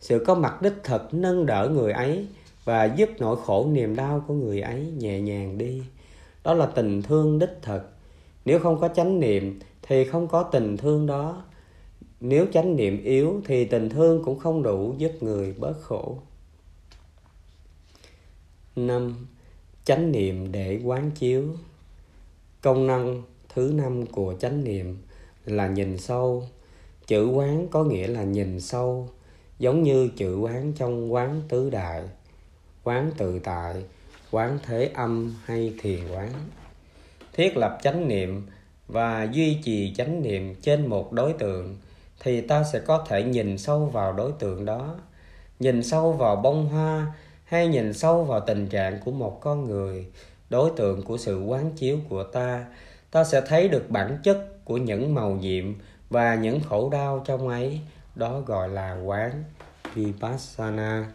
[0.00, 2.26] Sự có mặt đích thực nâng đỡ người ấy
[2.64, 5.82] và giúp nỗi khổ niềm đau của người ấy nhẹ nhàng đi.
[6.44, 7.90] Đó là tình thương đích thực.
[8.44, 11.42] Nếu không có chánh niệm thì không có tình thương đó
[12.26, 16.18] nếu chánh niệm yếu thì tình thương cũng không đủ giúp người bớt khổ.
[18.76, 19.26] Năm,
[19.84, 21.44] chánh niệm để quán chiếu.
[22.60, 23.22] Công năng
[23.54, 24.96] thứ năm của chánh niệm
[25.44, 26.48] là nhìn sâu.
[27.06, 29.08] Chữ quán có nghĩa là nhìn sâu,
[29.58, 32.02] giống như chữ quán trong quán tứ đại,
[32.84, 33.74] quán tự tại,
[34.30, 36.30] quán thế âm hay thiền quán.
[37.32, 38.46] Thiết lập chánh niệm
[38.88, 41.76] và duy trì chánh niệm trên một đối tượng
[42.24, 44.94] thì ta sẽ có thể nhìn sâu vào đối tượng đó.
[45.58, 47.06] Nhìn sâu vào bông hoa
[47.44, 50.06] hay nhìn sâu vào tình trạng của một con người,
[50.50, 52.64] đối tượng của sự quán chiếu của ta
[53.10, 55.74] ta sẽ thấy được bản chất của những màu nhiệm
[56.10, 57.80] và những khổ đau trong ấy,
[58.14, 59.44] đó gọi là quán
[59.94, 61.06] vipassana.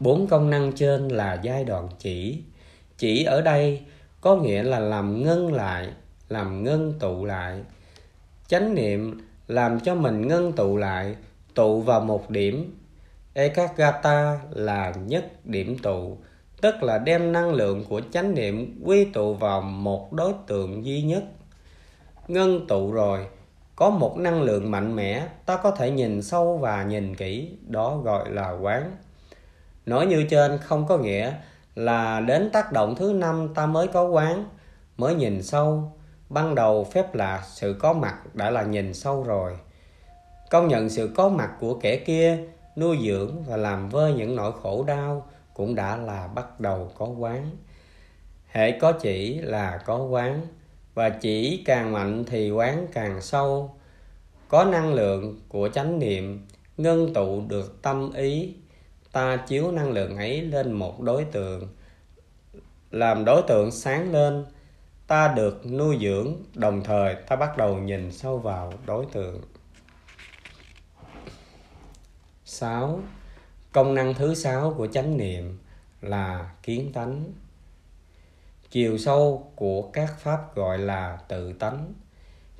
[0.00, 2.42] Bốn công năng trên là giai đoạn chỉ.
[2.98, 3.82] Chỉ ở đây
[4.20, 5.88] có nghĩa là làm ngưng lại,
[6.28, 7.60] làm ngưng tụ lại
[8.48, 11.16] chánh niệm làm cho mình ngân tụ lại,
[11.54, 12.74] tụ vào một điểm.
[13.34, 16.18] Ekagata là nhất điểm tụ,
[16.60, 21.02] tức là đem năng lượng của chánh niệm quy tụ vào một đối tượng duy
[21.02, 21.24] nhất.
[22.28, 23.26] Ngân tụ rồi,
[23.76, 27.96] có một năng lượng mạnh mẽ, ta có thể nhìn sâu và nhìn kỹ, đó
[27.96, 28.96] gọi là quán.
[29.86, 31.34] Nói như trên không có nghĩa
[31.74, 34.44] là đến tác động thứ năm ta mới có quán,
[34.96, 35.92] mới nhìn sâu
[36.28, 39.52] ban đầu phép lạ sự có mặt đã là nhìn sâu rồi.
[40.50, 42.38] Công nhận sự có mặt của kẻ kia,
[42.76, 47.06] nuôi dưỡng và làm vơi những nỗi khổ đau cũng đã là bắt đầu có
[47.06, 47.50] quán.
[48.46, 50.46] Hệ có chỉ là có quán,
[50.94, 53.74] và chỉ càng mạnh thì quán càng sâu.
[54.48, 58.54] Có năng lượng của chánh niệm ngân tụ được tâm ý.
[59.12, 61.68] Ta chiếu năng lượng ấy lên một đối tượng,
[62.90, 64.44] làm đối tượng sáng lên
[65.08, 69.40] ta được nuôi dưỡng, đồng thời ta bắt đầu nhìn sâu vào đối tượng
[72.44, 73.00] 6.
[73.72, 75.58] Công năng thứ sáu của chánh niệm
[76.00, 77.24] là kiến tánh.
[78.70, 81.92] Chiều sâu của các pháp gọi là tự tánh.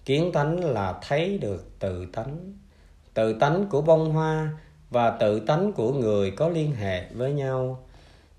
[0.05, 2.53] Kiến tánh là thấy được tự tánh.
[3.15, 4.59] Tự tánh của bông hoa
[4.91, 7.87] và tự tánh của người có liên hệ với nhau.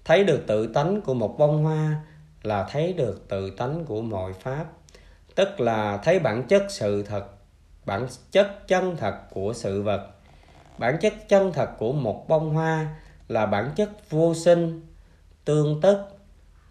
[0.06, 2.04] Thấy được tự tánh của một bông hoa
[2.44, 4.66] là thấy được tự tánh của mọi pháp,
[5.36, 7.26] tức là thấy bản chất sự thật,
[7.86, 10.08] bản chất chân thật của sự vật
[10.80, 12.96] bản chất chân thật của một bông hoa
[13.28, 14.82] là bản chất vô sinh
[15.46, 15.98] tương tức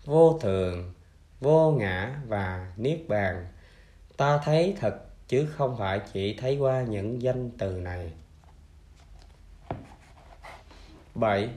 [0.04, 0.92] vô thường
[1.40, 3.46] vô ngã và niết bàn
[4.16, 4.94] ta thấy thật
[5.28, 8.12] chứ không phải chỉ thấy qua những danh từ này
[11.14, 11.48] 7.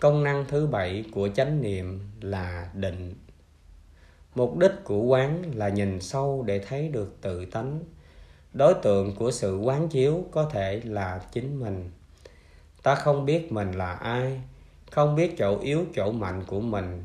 [0.00, 3.14] Công năng thứ bảy của chánh niệm là định.
[4.34, 7.80] Mục đích của quán là nhìn sâu để thấy được tự tánh,
[8.52, 11.90] đối tượng của sự quán chiếu có thể là chính mình.
[12.82, 14.40] Ta không biết mình là ai
[14.90, 17.04] không biết chỗ yếu chỗ mạnh của mình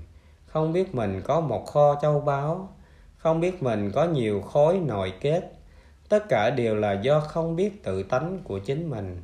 [0.56, 2.70] không biết mình có một kho châu báu
[3.18, 5.52] không biết mình có nhiều khối nội kết.
[6.10, 9.24] Tất cả đều là do không biết tự tánh của chính mình.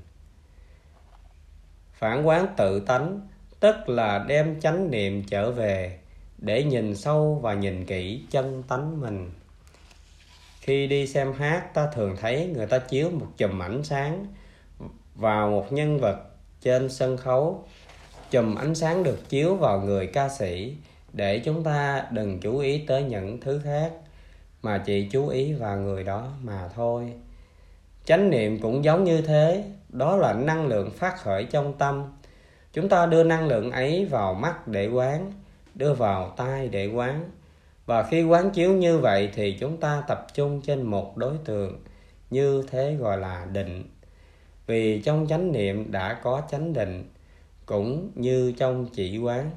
[1.94, 3.28] Phản quán tự tánh
[3.60, 6.00] tức là đem chánh niệm trở về
[6.42, 9.32] để nhìn sâu và nhìn kỹ chân tánh mình.
[10.60, 14.26] Khi đi xem hát, ta thường thấy người ta chiếu một chùm ánh sáng
[15.16, 16.18] vào một nhân vật
[16.62, 17.66] trên sân khấu.
[18.32, 20.76] Chùm ánh sáng được chiếu vào người ca sĩ
[21.14, 23.92] để chúng ta đừng chú ý tới những thứ khác,
[24.62, 27.14] mà chỉ chú ý vào người đó mà thôi.
[28.06, 32.04] Chánh niệm cũng giống như thế, đó là năng lượng phát khởi trong tâm.
[32.74, 35.32] Chúng ta đưa năng lượng ấy vào mắt để quán
[35.76, 37.30] đưa vào tai để quán.
[37.86, 41.84] Và khi quán chiếu như vậy thì chúng ta tập trung trên một đối tượng,
[42.30, 43.84] như thế gọi là định.
[44.68, 47.10] Vì trong chánh niệm đã có chánh định,
[47.66, 49.52] cũng như trong chỉ quán,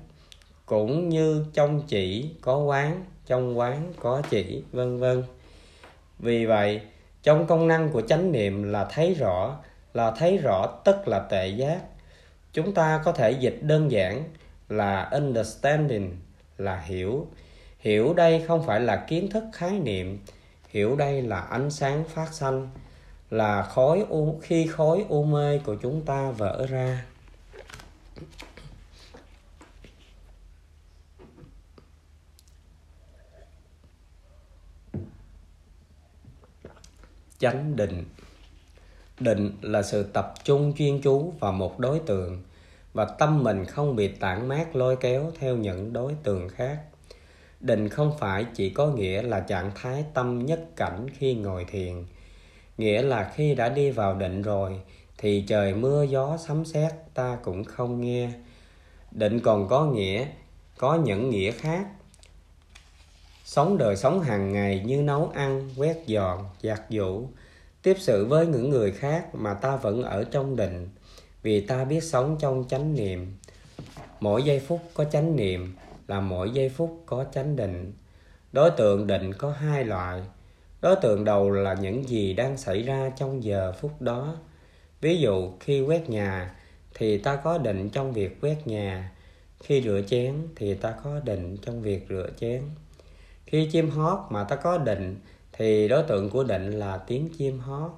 [0.67, 5.23] cũng như trong chỉ có quán, trong quán có chỉ, vân vân.
[6.19, 6.81] Vì vậy,
[7.23, 9.57] trong công năng của chánh niệm là thấy rõ,
[9.95, 11.81] là thấy rõ tức là tệ giác.
[12.53, 14.25] Chúng ta có thể dịch đơn giản
[14.69, 16.17] là understanding,
[16.59, 17.27] là hiểu.
[17.79, 20.19] Hiểu đây không phải là kiến thức khái niệm.
[20.69, 22.71] Hiểu đây là ánh sáng phát sanh,
[23.31, 27.05] là khói u, khi khói u mê của chúng ta vỡ ra.
[37.39, 38.05] Chánh định.
[39.21, 42.43] Định là sự tập trung chuyên chú vào một đối tượng
[42.95, 46.79] và tâm mình không bị tản mát lôi kéo theo những đối tượng khác.
[47.61, 52.05] Định không phải chỉ có nghĩa là trạng thái tâm nhất cảnh khi ngồi thiền.
[52.79, 54.81] Nghĩa là khi đã đi vào định rồi,
[55.19, 58.31] thì trời mưa gió sấm sét ta cũng không nghe.
[59.11, 60.27] Định còn có nghĩa,
[60.79, 61.87] có những nghĩa khác.
[63.45, 67.29] Sống đời sống hàng ngày như nấu ăn, quét dọn, giặt giũ,
[67.83, 70.89] tiếp sự với những người khác mà ta vẫn ở trong định
[71.45, 73.33] vì ta biết sống trong chánh niệm.
[74.21, 75.75] Mỗi giây phút có chánh niệm
[76.07, 77.93] là mỗi giây phút có chánh định.
[78.53, 80.23] Đối tượng định có hai loại.
[80.81, 84.37] Đối tượng đầu là những gì đang xảy ra trong giờ phút đó.
[85.01, 86.55] Ví dụ, khi quét nhà
[86.95, 89.13] thì ta có định trong việc quét nhà.
[89.61, 92.63] Khi rửa chén thì ta có định trong việc rửa chén.
[93.47, 95.17] Khi chim hót mà ta có định
[95.53, 97.91] thì đối tượng của định là tiếng chim hót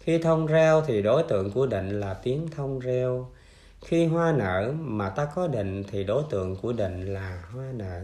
[0.00, 3.28] khi thông reo thì đối tượng của định là tiếng thông reo.
[3.84, 8.02] Khi hoa nở mà ta có định thì đối tượng của định là hoa nở.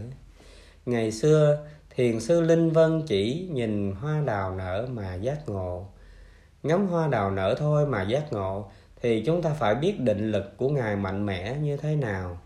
[0.85, 1.57] Ngày xưa,
[1.89, 5.87] thiền sư linh vân chỉ nhìn hoa đào nở mà giác ngộ.
[6.63, 8.69] Ngắm hoa đào nở thôi mà giác ngộ,
[9.01, 12.37] thì chúng ta phải biết định lực của ngài mạnh mẽ như thế nào.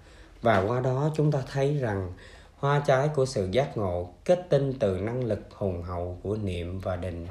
[0.42, 2.14] Và qua đó chúng ta thấy rằng,
[2.56, 6.80] hoa trái của sự giác ngộ kết tinh từ năng lực hùng hậu của niệm
[6.80, 7.28] và định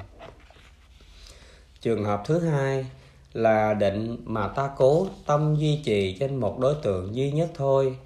[1.81, 2.85] trường hợp thứ hai
[3.33, 7.97] là định mà ta cố tâm duy trì trên một đối tượng duy nhất thôi.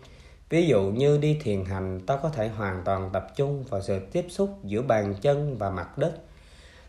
[0.50, 4.00] Ví dụ như đi thiền hành, ta có thể hoàn toàn tập trung vào sự
[4.11, 6.14] tiếp xúc giữa bàn chân và mặt đất.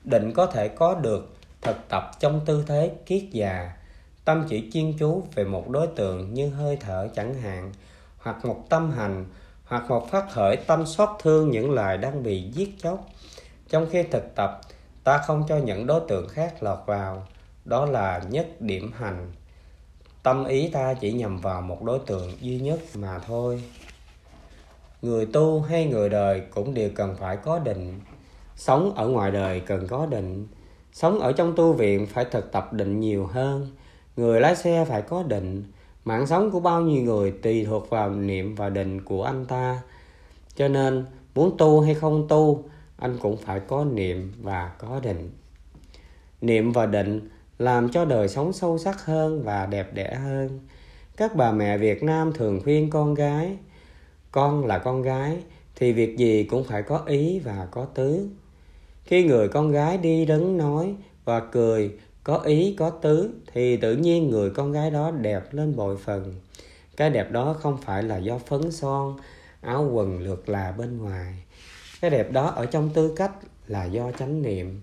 [0.05, 3.73] Định có thể có được thực tập trong tư thế kiết già.
[4.25, 7.73] Tâm chỉ chuyên chú về một đối tượng như hơi thở chẳng hạn,
[8.19, 9.27] hoặc một tâm hành,
[9.65, 13.09] hoặc một phát khởi tâm xót thương những loài đang bị giết chóc.
[13.69, 14.61] Trong khi thực tập
[15.05, 17.27] ta không cho những đối tượng khác lọt vào,
[17.65, 19.33] đó là nhất điểm hành.
[20.23, 23.63] Tâm ý ta chỉ nhằm vào một đối tượng duy nhất mà thôi.
[25.03, 28.01] Người tu hay người đời cũng đều cần phải có định.
[28.57, 30.47] Sống ở ngoài đời cần có định.
[30.93, 33.71] Sống ở trong tu viện phải thực tập định nhiều hơn.
[34.17, 35.65] Người lái xe phải có định.
[36.05, 39.83] Mạng sống của bao nhiêu người tùy thuộc vào niệm và định của anh ta.
[40.57, 42.65] Cho nên, muốn tu hay không tu
[42.97, 45.31] anh cũng phải có niệm và có định.
[46.41, 50.61] Niệm và định làm cho đời sống sâu sắc hơn và đẹp đẽ hơn.
[51.17, 53.57] Các bà mẹ việt nam thường khuyên con gái,
[54.33, 55.39] con là con gái
[55.77, 58.29] thì việc gì cũng phải có ý và có tứ.
[59.05, 63.97] Khi người con gái đi đứng nói và cười, có ý, có tứ, thì tự
[63.97, 66.35] nhiên người con gái đó đẹp lên bội phần.
[66.97, 69.17] Cái đẹp đó không phải là do phấn son,
[69.61, 71.44] áo quần lượt là bên ngoài
[72.05, 73.33] cái đẹp đó ở trong tư cách
[73.67, 74.81] là do chánh niệm.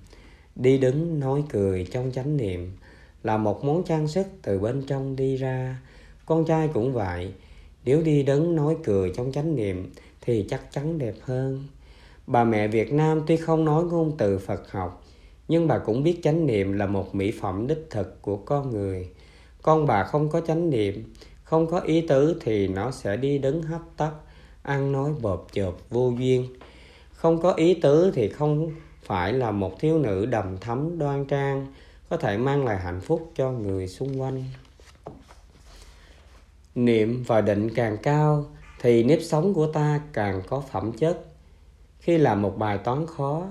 [0.55, 2.71] Đi đứng nói cười trong chánh niệm
[3.23, 5.81] là một món trang sức từ bên trong đi ra.
[6.25, 7.33] Con trai cũng vậy,
[7.85, 11.67] nếu đi đứng nói cười trong chánh niệm thì chắc chắn đẹp hơn.
[12.27, 15.03] Bà mẹ việt nam tuy không nói ngôn từ phật học,
[15.47, 19.09] nhưng bà cũng biết chánh niệm là một mỹ phẩm đích thực của con người.
[19.61, 23.61] Con bà không có chánh niệm, không có ý tứ thì nó sẽ đi đứng
[23.61, 24.11] hấp tấp,
[24.61, 26.45] ăn nói bợp chộp, vô duyên
[27.21, 28.71] không có ý tứ thì không
[29.03, 31.67] phải là một thiếu nữ đầm thắm đoan trang
[32.09, 34.43] có thể mang lại hạnh phúc cho người xung quanh.
[36.75, 38.45] Niệm và định càng cao
[38.79, 41.25] thì nếp sống của ta càng có phẩm chất.
[41.99, 43.47] Khi làm một bài toán khó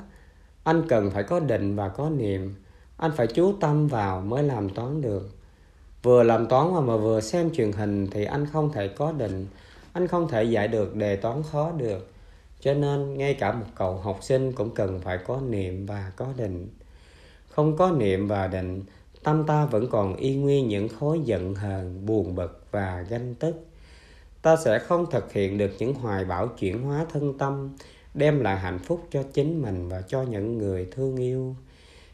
[0.65, 2.55] anh cần phải có định và có niệm.
[2.97, 5.31] Anh phải chú tâm vào mới làm toán được.
[6.03, 9.47] Vừa làm toán mà, mà vừa xem truyền hình thì anh không thể có định.
[9.93, 12.11] Anh không thể giải được đề toán khó được
[12.61, 16.27] cho nên ngay cả một cậu học sinh cũng cần phải có niệm và có
[16.37, 16.69] định.
[17.49, 18.83] Không có niệm và định,
[19.23, 23.67] tâm ta vẫn còn y nguyên những khối giận hờn, buồn bực và ganh tức.
[24.43, 27.71] Ta sẽ không thực hiện được những hoài bão chuyển hóa thân tâm,
[28.15, 31.57] đem lại hạnh phúc cho chính mình và cho những người thương yêu.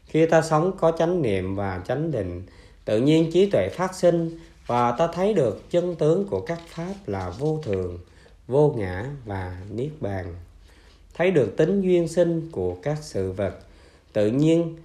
[0.05, 2.43] Khi ta sống có chánh niệm và chánh định,
[2.85, 6.93] tự nhiên trí tuệ phát sinh và ta thấy được chân tướng của các pháp
[7.05, 7.99] là vô thường
[8.47, 10.35] vô ngã và niết bàn.
[11.13, 13.55] Thấy được tính duyên sinh của các sự vật,
[14.13, 14.75] tự nhiên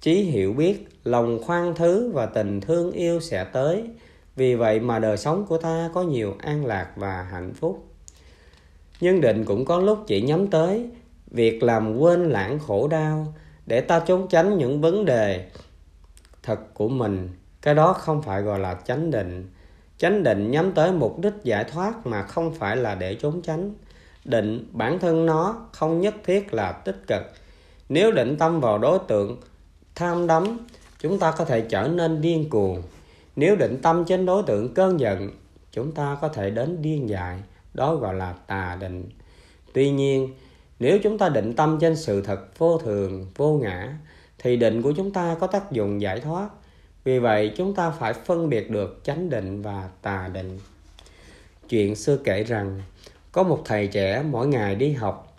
[0.00, 3.84] trí hiểu biết, lòng khoan thứ và tình thương yêu sẽ tới.
[4.36, 7.86] Vì vậy mà đời sống của ta có nhiều an lạc và hạnh phúc.
[9.00, 10.86] Nhân định cũng có lúc chỉ nhắm tới
[11.26, 13.34] việc làm quên lãng khổ đau
[13.66, 15.48] để ta trốn tránh những vấn đề
[16.42, 17.28] thật của mình.
[17.62, 19.50] Cái đó không phải gọi là chánh định
[20.02, 23.74] chánh định nhắm tới mục đích giải thoát mà không phải là để trốn tránh.
[24.24, 27.22] Định bản thân nó không nhất thiết là tích cực.
[27.88, 29.40] Nếu định tâm vào đối tượng
[29.94, 30.58] tham đắm,
[30.98, 32.82] chúng ta có thể trở nên điên cuồng.
[33.36, 35.30] Nếu định tâm trên đối tượng cơn giận,
[35.72, 37.38] chúng ta có thể đến điên dại,
[37.74, 39.08] đó gọi là tà định.
[39.72, 40.34] Tuy nhiên,
[40.78, 43.98] nếu chúng ta định tâm trên sự thật vô thường, vô ngã,
[44.38, 46.48] thì định của chúng ta có tác dụng giải thoát
[47.04, 50.58] vì vậy, chúng ta phải phân biệt được chánh định và tà định.
[51.68, 52.82] Chuyện xưa kể rằng,
[53.32, 55.36] có một thầy trẻ mỗi ngày đi học,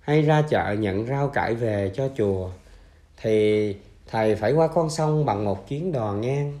[0.00, 2.50] hay ra chợ nhận rau cải về cho chùa,
[3.22, 6.60] thì thầy phải qua con sông bằng một chuyến đò ngang.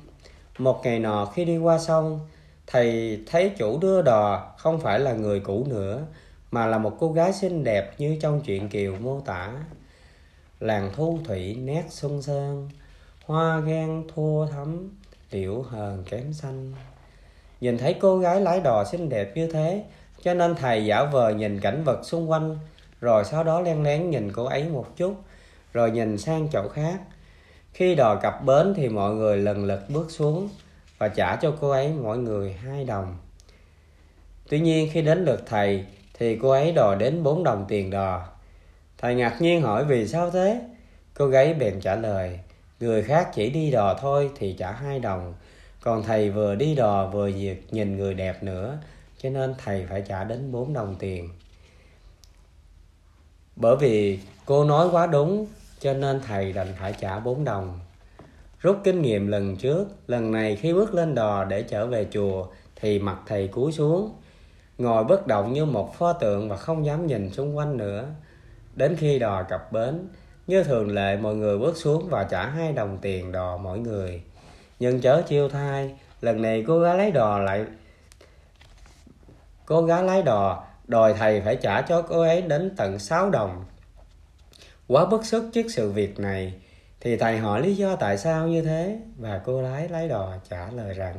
[0.58, 2.20] Một ngày nọ khi đi qua sông,
[2.66, 6.06] thầy thấy chủ đưa đò không phải là người cũ nữa,
[6.50, 9.52] mà là một cô gái xinh đẹp như trong chuyện kiều mô tả.
[10.60, 12.68] Làng thu thủy nét xuân sơn
[13.30, 14.90] hoa gan thua thắm,
[15.30, 16.72] liễu hờn kém xanh.
[17.60, 19.84] Nhìn thấy cô gái lái đò xinh đẹp như thế,
[20.22, 22.58] cho nên thầy giả vờ nhìn cảnh vật xung quanh,
[23.00, 25.14] rồi sau đó len lén nhìn cô ấy một chút,
[25.72, 27.00] rồi nhìn sang chỗ khác.
[27.72, 30.48] Khi đò cập bến thì mọi người lần lượt bước xuống
[30.98, 33.16] và trả cho cô ấy mỗi người hai đồng.
[34.48, 35.84] Tuy nhiên khi đến lượt thầy
[36.14, 38.26] thì cô ấy đòi đến bốn đồng tiền đò.
[38.98, 40.60] Thầy ngạc nhiên hỏi vì sao thế?
[41.14, 42.38] Cô gái bèn trả lời
[42.80, 45.34] người khác chỉ đi đò thôi thì trả hai đồng.
[45.80, 47.30] Còn thầy vừa đi đò vừa
[47.70, 48.78] nhìn người đẹp nữa,
[49.18, 51.28] cho nên thầy phải trả đến bốn đồng tiền.
[53.56, 55.46] Bởi vì cô nói quá đúng,
[55.80, 57.80] cho nên thầy đành phải trả bốn đồng.
[58.60, 62.46] Rút kinh nghiệm lần trước, lần này khi bước lên đò để trở về chùa
[62.76, 64.14] thì mặt thầy cúi xuống,
[64.78, 68.08] ngồi bất động như một pho tượng và không dám nhìn xung quanh nữa.
[68.74, 70.08] Đến khi đò cập bến
[70.50, 74.22] như thường lệ mọi người bước xuống và trả hai đồng tiền đò mỗi người.
[74.78, 77.64] Nhưng chớ chiêu thai, lần này cô gái lái đò lại
[79.66, 83.64] cô gái lái đò, đòi thầy phải trả cho cô ấy đến tận 6 đồng.
[84.88, 86.54] Quá bức xúc trước sự việc này,
[87.00, 90.70] thì thầy hỏi lý do tại sao như thế, và cô lái lái đò trả
[90.70, 91.14] lời rằng,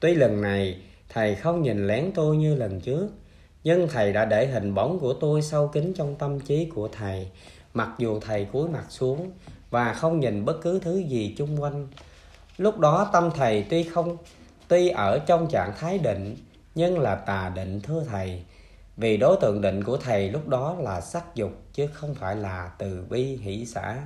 [0.00, 3.08] tuy lần này thầy không nhìn lén tôi như lần trước,
[3.64, 7.28] nhưng thầy đã để hình bóng của tôi sâu kín trong tâm trí của thầy
[7.76, 9.30] mặc dù thầy cúi mặt xuống
[9.70, 11.88] và không nhìn bất cứ thứ gì chung quanh,
[12.56, 14.16] lúc đó tâm thầy tuy không,
[14.68, 16.36] tuy ở trong trạng thái định,
[16.74, 18.42] nhưng là tà định thưa thầy,
[18.96, 22.70] vì đối tượng định của thầy lúc đó là sắc dục chứ không phải là
[22.78, 23.96] từ bi hỷ xã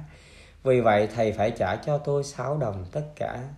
[0.63, 3.49] vì vậy thầy phải trả cho tôi 6 đồng tất cả.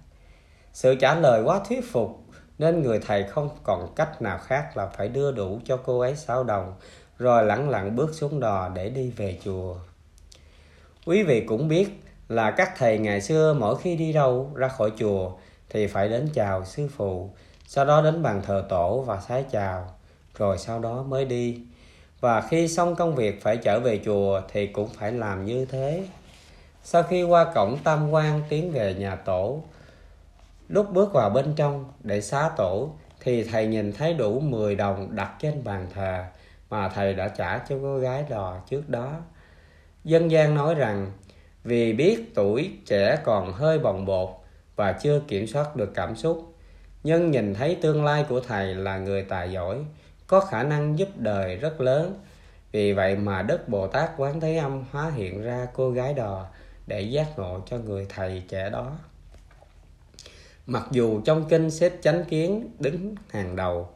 [0.72, 2.24] Sự trả lời quá thuyết phục
[2.58, 6.16] nên người thầy không còn cách nào khác là phải đưa đủ cho cô ấy
[6.16, 6.74] 6 đồng,
[7.18, 9.76] rồi lẳng lặng bước xuống đò để đi về chùa
[11.06, 11.88] quý vị cũng biết
[12.28, 15.32] là các thầy ngày xưa mỗi khi đi đâu ra khỏi chùa
[15.70, 17.30] thì phải đến chào sư phụ,
[17.66, 19.94] sau đó đến bàn thờ tổ và sái chào,
[20.38, 21.60] rồi sau đó mới đi.
[22.20, 26.04] Và khi xong công việc phải trở về chùa thì cũng phải làm như thế.
[26.82, 29.62] Sau khi qua cổng tam quan tiến về nhà tổ,
[30.68, 32.90] lúc bước vào bên trong để xá tổ
[33.20, 36.24] thì thầy nhìn thấy đủ 10 đồng đặt trên bàn thờ
[36.70, 39.12] mà thầy đã trả cho cô gái đò trước đó
[40.04, 41.12] dân gian nói rằng,
[41.64, 44.28] vì biết tuổi trẻ còn hơi bồng bột
[44.76, 46.54] và chưa kiểm soát được cảm xúc,
[47.04, 49.78] nhưng nhìn thấy tương lai của thầy là người tài giỏi,
[50.26, 52.20] có khả năng giúp đời rất lớn.
[52.72, 56.46] Vì vậy mà đức bồ tát quán thế âm hóa hiện ra cô gái đò
[56.86, 58.98] để giác ngộ cho người thầy trẻ đó.
[60.66, 63.88] Mặc dù trong kinh xếp chánh kiến đứng hàng đầu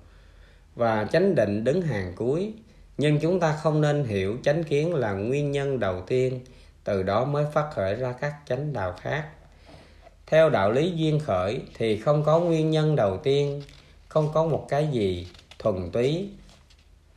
[0.75, 2.55] và chánh định đứng hàng cuối
[2.99, 6.41] nhưng chúng ta không nên hiểu chánh kiến là nguyên nhân đầu tiên,
[6.85, 9.29] từ đó mới phát khởi ra các chánh đạo khác.
[10.27, 13.63] Theo đạo lý duyên khởi thì không có nguyên nhân đầu tiên,
[14.09, 16.31] không có một cái gì thuần túy,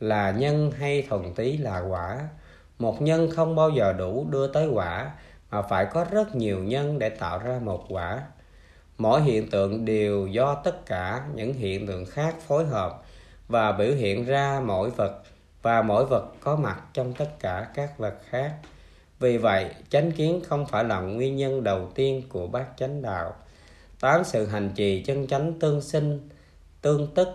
[0.00, 2.28] là nhân hay thuần túy là quả.
[2.78, 5.10] Một nhân không bao giờ đủ đưa tới quả,
[5.50, 8.22] mà phải có rất nhiều nhân để tạo ra một quả.
[8.98, 13.02] Mỗi hiện tượng đều do tất cả những hiện tượng khác phối hợp
[13.48, 15.22] và biểu hiện ra mỗi vật
[15.62, 18.52] và mỗi vật có mặt trong tất cả các vật khác.
[19.18, 23.34] Vì vậy, chánh kiến không phải là nguyên nhân đầu tiên của bát chánh đạo.
[24.00, 26.28] Tám sự hành trì chân chánh tương sinh,
[26.82, 27.28] tương tức,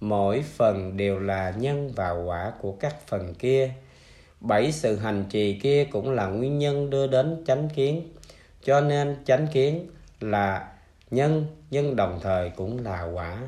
[0.00, 3.70] mỗi phần đều là nhân và quả của các phần kia.
[4.40, 8.12] Bảy sự hành trì kia cũng là nguyên nhân đưa đến chánh kiến.
[8.64, 9.86] Cho nên chánh kiến
[10.20, 10.68] là
[11.10, 13.38] nhân, nhưng đồng thời cũng là quả.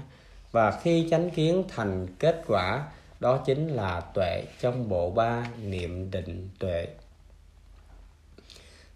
[0.52, 2.84] Và khi chánh kiến thành kết quả
[3.20, 6.88] đó chính là tuệ trong bộ ba niệm định tuệ.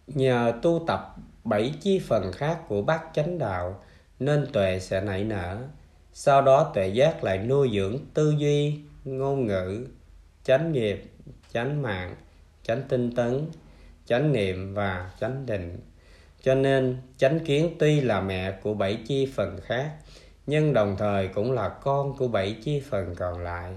[0.06, 3.82] Nhờ tu tập bảy chi phần khác của bát chánh đạo,
[4.18, 5.58] nên tuệ sẽ nảy nở.
[6.12, 9.86] Sau đó tuệ giác lại nuôi dưỡng tư duy, ngôn ngữ,
[10.44, 11.04] chánh nghiệp,
[11.52, 12.16] chánh mạng,
[12.62, 13.46] chánh tinh tấn,
[14.06, 15.80] chánh niệm và chánh định.
[16.42, 19.92] Cho nên, chánh kiến tuy là mẹ của bảy chi phần khác,
[20.46, 23.76] nhưng đồng thời cũng là con của bảy chi phần còn lại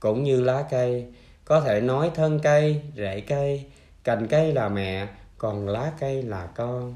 [0.00, 1.06] cũng như lá cây.
[1.44, 3.64] Có thể nói thân cây, rễ cây,
[4.04, 5.06] cành cây là mẹ,
[5.38, 6.94] còn lá cây là con.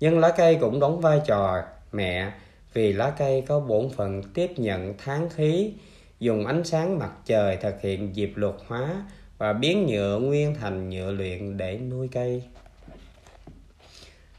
[0.00, 2.32] Nhưng lá cây cũng đóng vai trò mẹ,
[2.72, 5.72] vì lá cây có bổn phận tiếp nhận tháng khí,
[6.20, 9.04] dùng ánh sáng mặt trời thực hiện diệp luật hóa
[9.38, 12.42] và biến nhựa nguyên thành nhựa luyện để nuôi cây.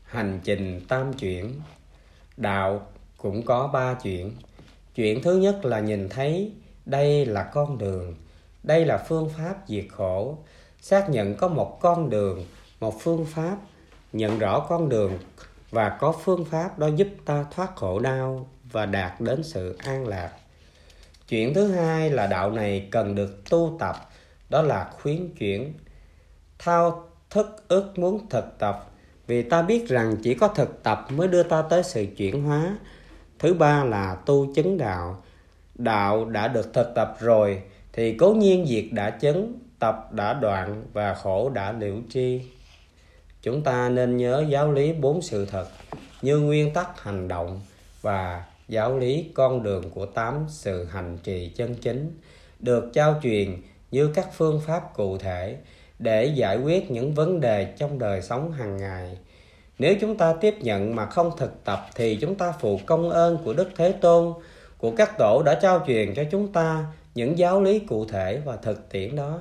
[0.04, 1.52] Hành trình tam chuyển.
[2.38, 2.88] Đạo
[3.18, 4.32] cũng có ba chuyện
[4.96, 6.52] chuyện thứ nhất là nhìn thấy
[6.86, 8.16] đây là con đường.
[8.64, 10.38] Đây là phương pháp diệt khổ.
[10.82, 12.46] Xác nhận có một con đường,
[12.80, 13.58] một phương pháp.
[14.14, 15.20] Nhận rõ con đường
[15.72, 20.08] và có phương pháp đó giúp ta thoát khổ đau và đạt đến sự an
[20.08, 20.32] lạc.
[21.30, 23.96] Chuyện thứ hai là đạo này cần được tu tập.
[24.50, 25.74] Đó là khuyến chuyển.
[26.60, 28.92] Thao thức ước muốn thực tập.
[29.28, 32.78] Vì ta biết rằng chỉ có thực tập mới đưa ta tới sự chuyển hóa.
[33.40, 35.24] Thứ ba là tu chứng đạo
[35.76, 37.62] đạo đã được thực tập rồi,
[37.94, 42.42] thì cố nhiên việc đã chứng, tập đã đoạn và khổ đã liễu chi
[43.46, 45.68] chúng ta nên nhớ giáo lý bốn sự thật
[46.22, 47.62] như nguyên tắc hành động
[48.02, 52.20] và giáo lý con đường của tám sự hành trì chân chính
[52.60, 55.58] được trao truyền như các phương pháp cụ thể
[56.00, 59.18] để giải quyết những vấn đề trong đời sống hàng ngày.
[59.80, 63.38] Nếu chúng ta tiếp nhận mà không thực tập thì chúng ta phụ công ơn
[63.46, 64.34] của đức thế tôn
[64.78, 68.56] của các tổ đã trao truyền cho chúng ta những giáo lý cụ thể và
[68.56, 69.40] thực tiễn đó.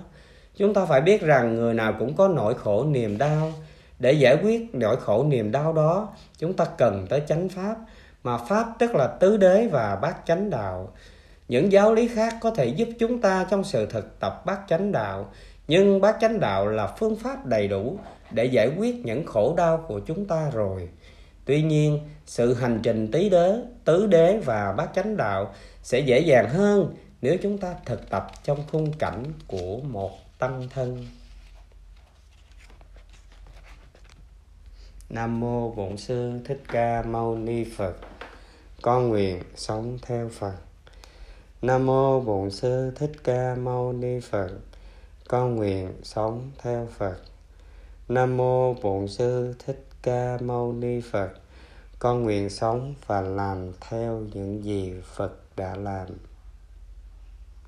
[0.56, 3.52] Chúng ta phải biết rằng người nào cũng có nỗi khổ niềm đau.
[3.98, 7.76] Để giải quyết nỗi khổ niềm đau đó, chúng ta cần tới chánh pháp,
[8.22, 10.92] mà pháp tức là tứ đế và bát chánh đạo.
[11.48, 14.92] Những giáo lý khác có thể giúp chúng ta trong sự thực tập bát chánh
[14.92, 15.32] đạo,
[15.68, 17.98] nhưng bát chánh đạo là phương pháp đầy đủ
[18.30, 20.88] để giải quyết những khổ đau của chúng ta rồi
[21.44, 26.20] tuy nhiên, sự hành trình tứ đế tứ đế và bát chánh đạo sẽ dễ
[26.20, 31.06] dàng hơn nếu chúng ta thực tập trong khung cảnh của một tăng thân
[35.14, 37.94] Nam mô Bổn Sư Thích Ca Mâu Ni Phật.
[38.82, 40.54] Con nguyện sống theo Phật.
[41.62, 44.50] Nam mô Bổn Sư Thích Ca Mâu Ni Phật.
[45.28, 47.16] Con nguyện sống theo Phật.
[48.08, 51.30] Nam mô Bổn Sư Thích Ca Mâu Ni Phật.
[51.98, 56.08] Con nguyện sống và làm theo những gì Phật đã làm.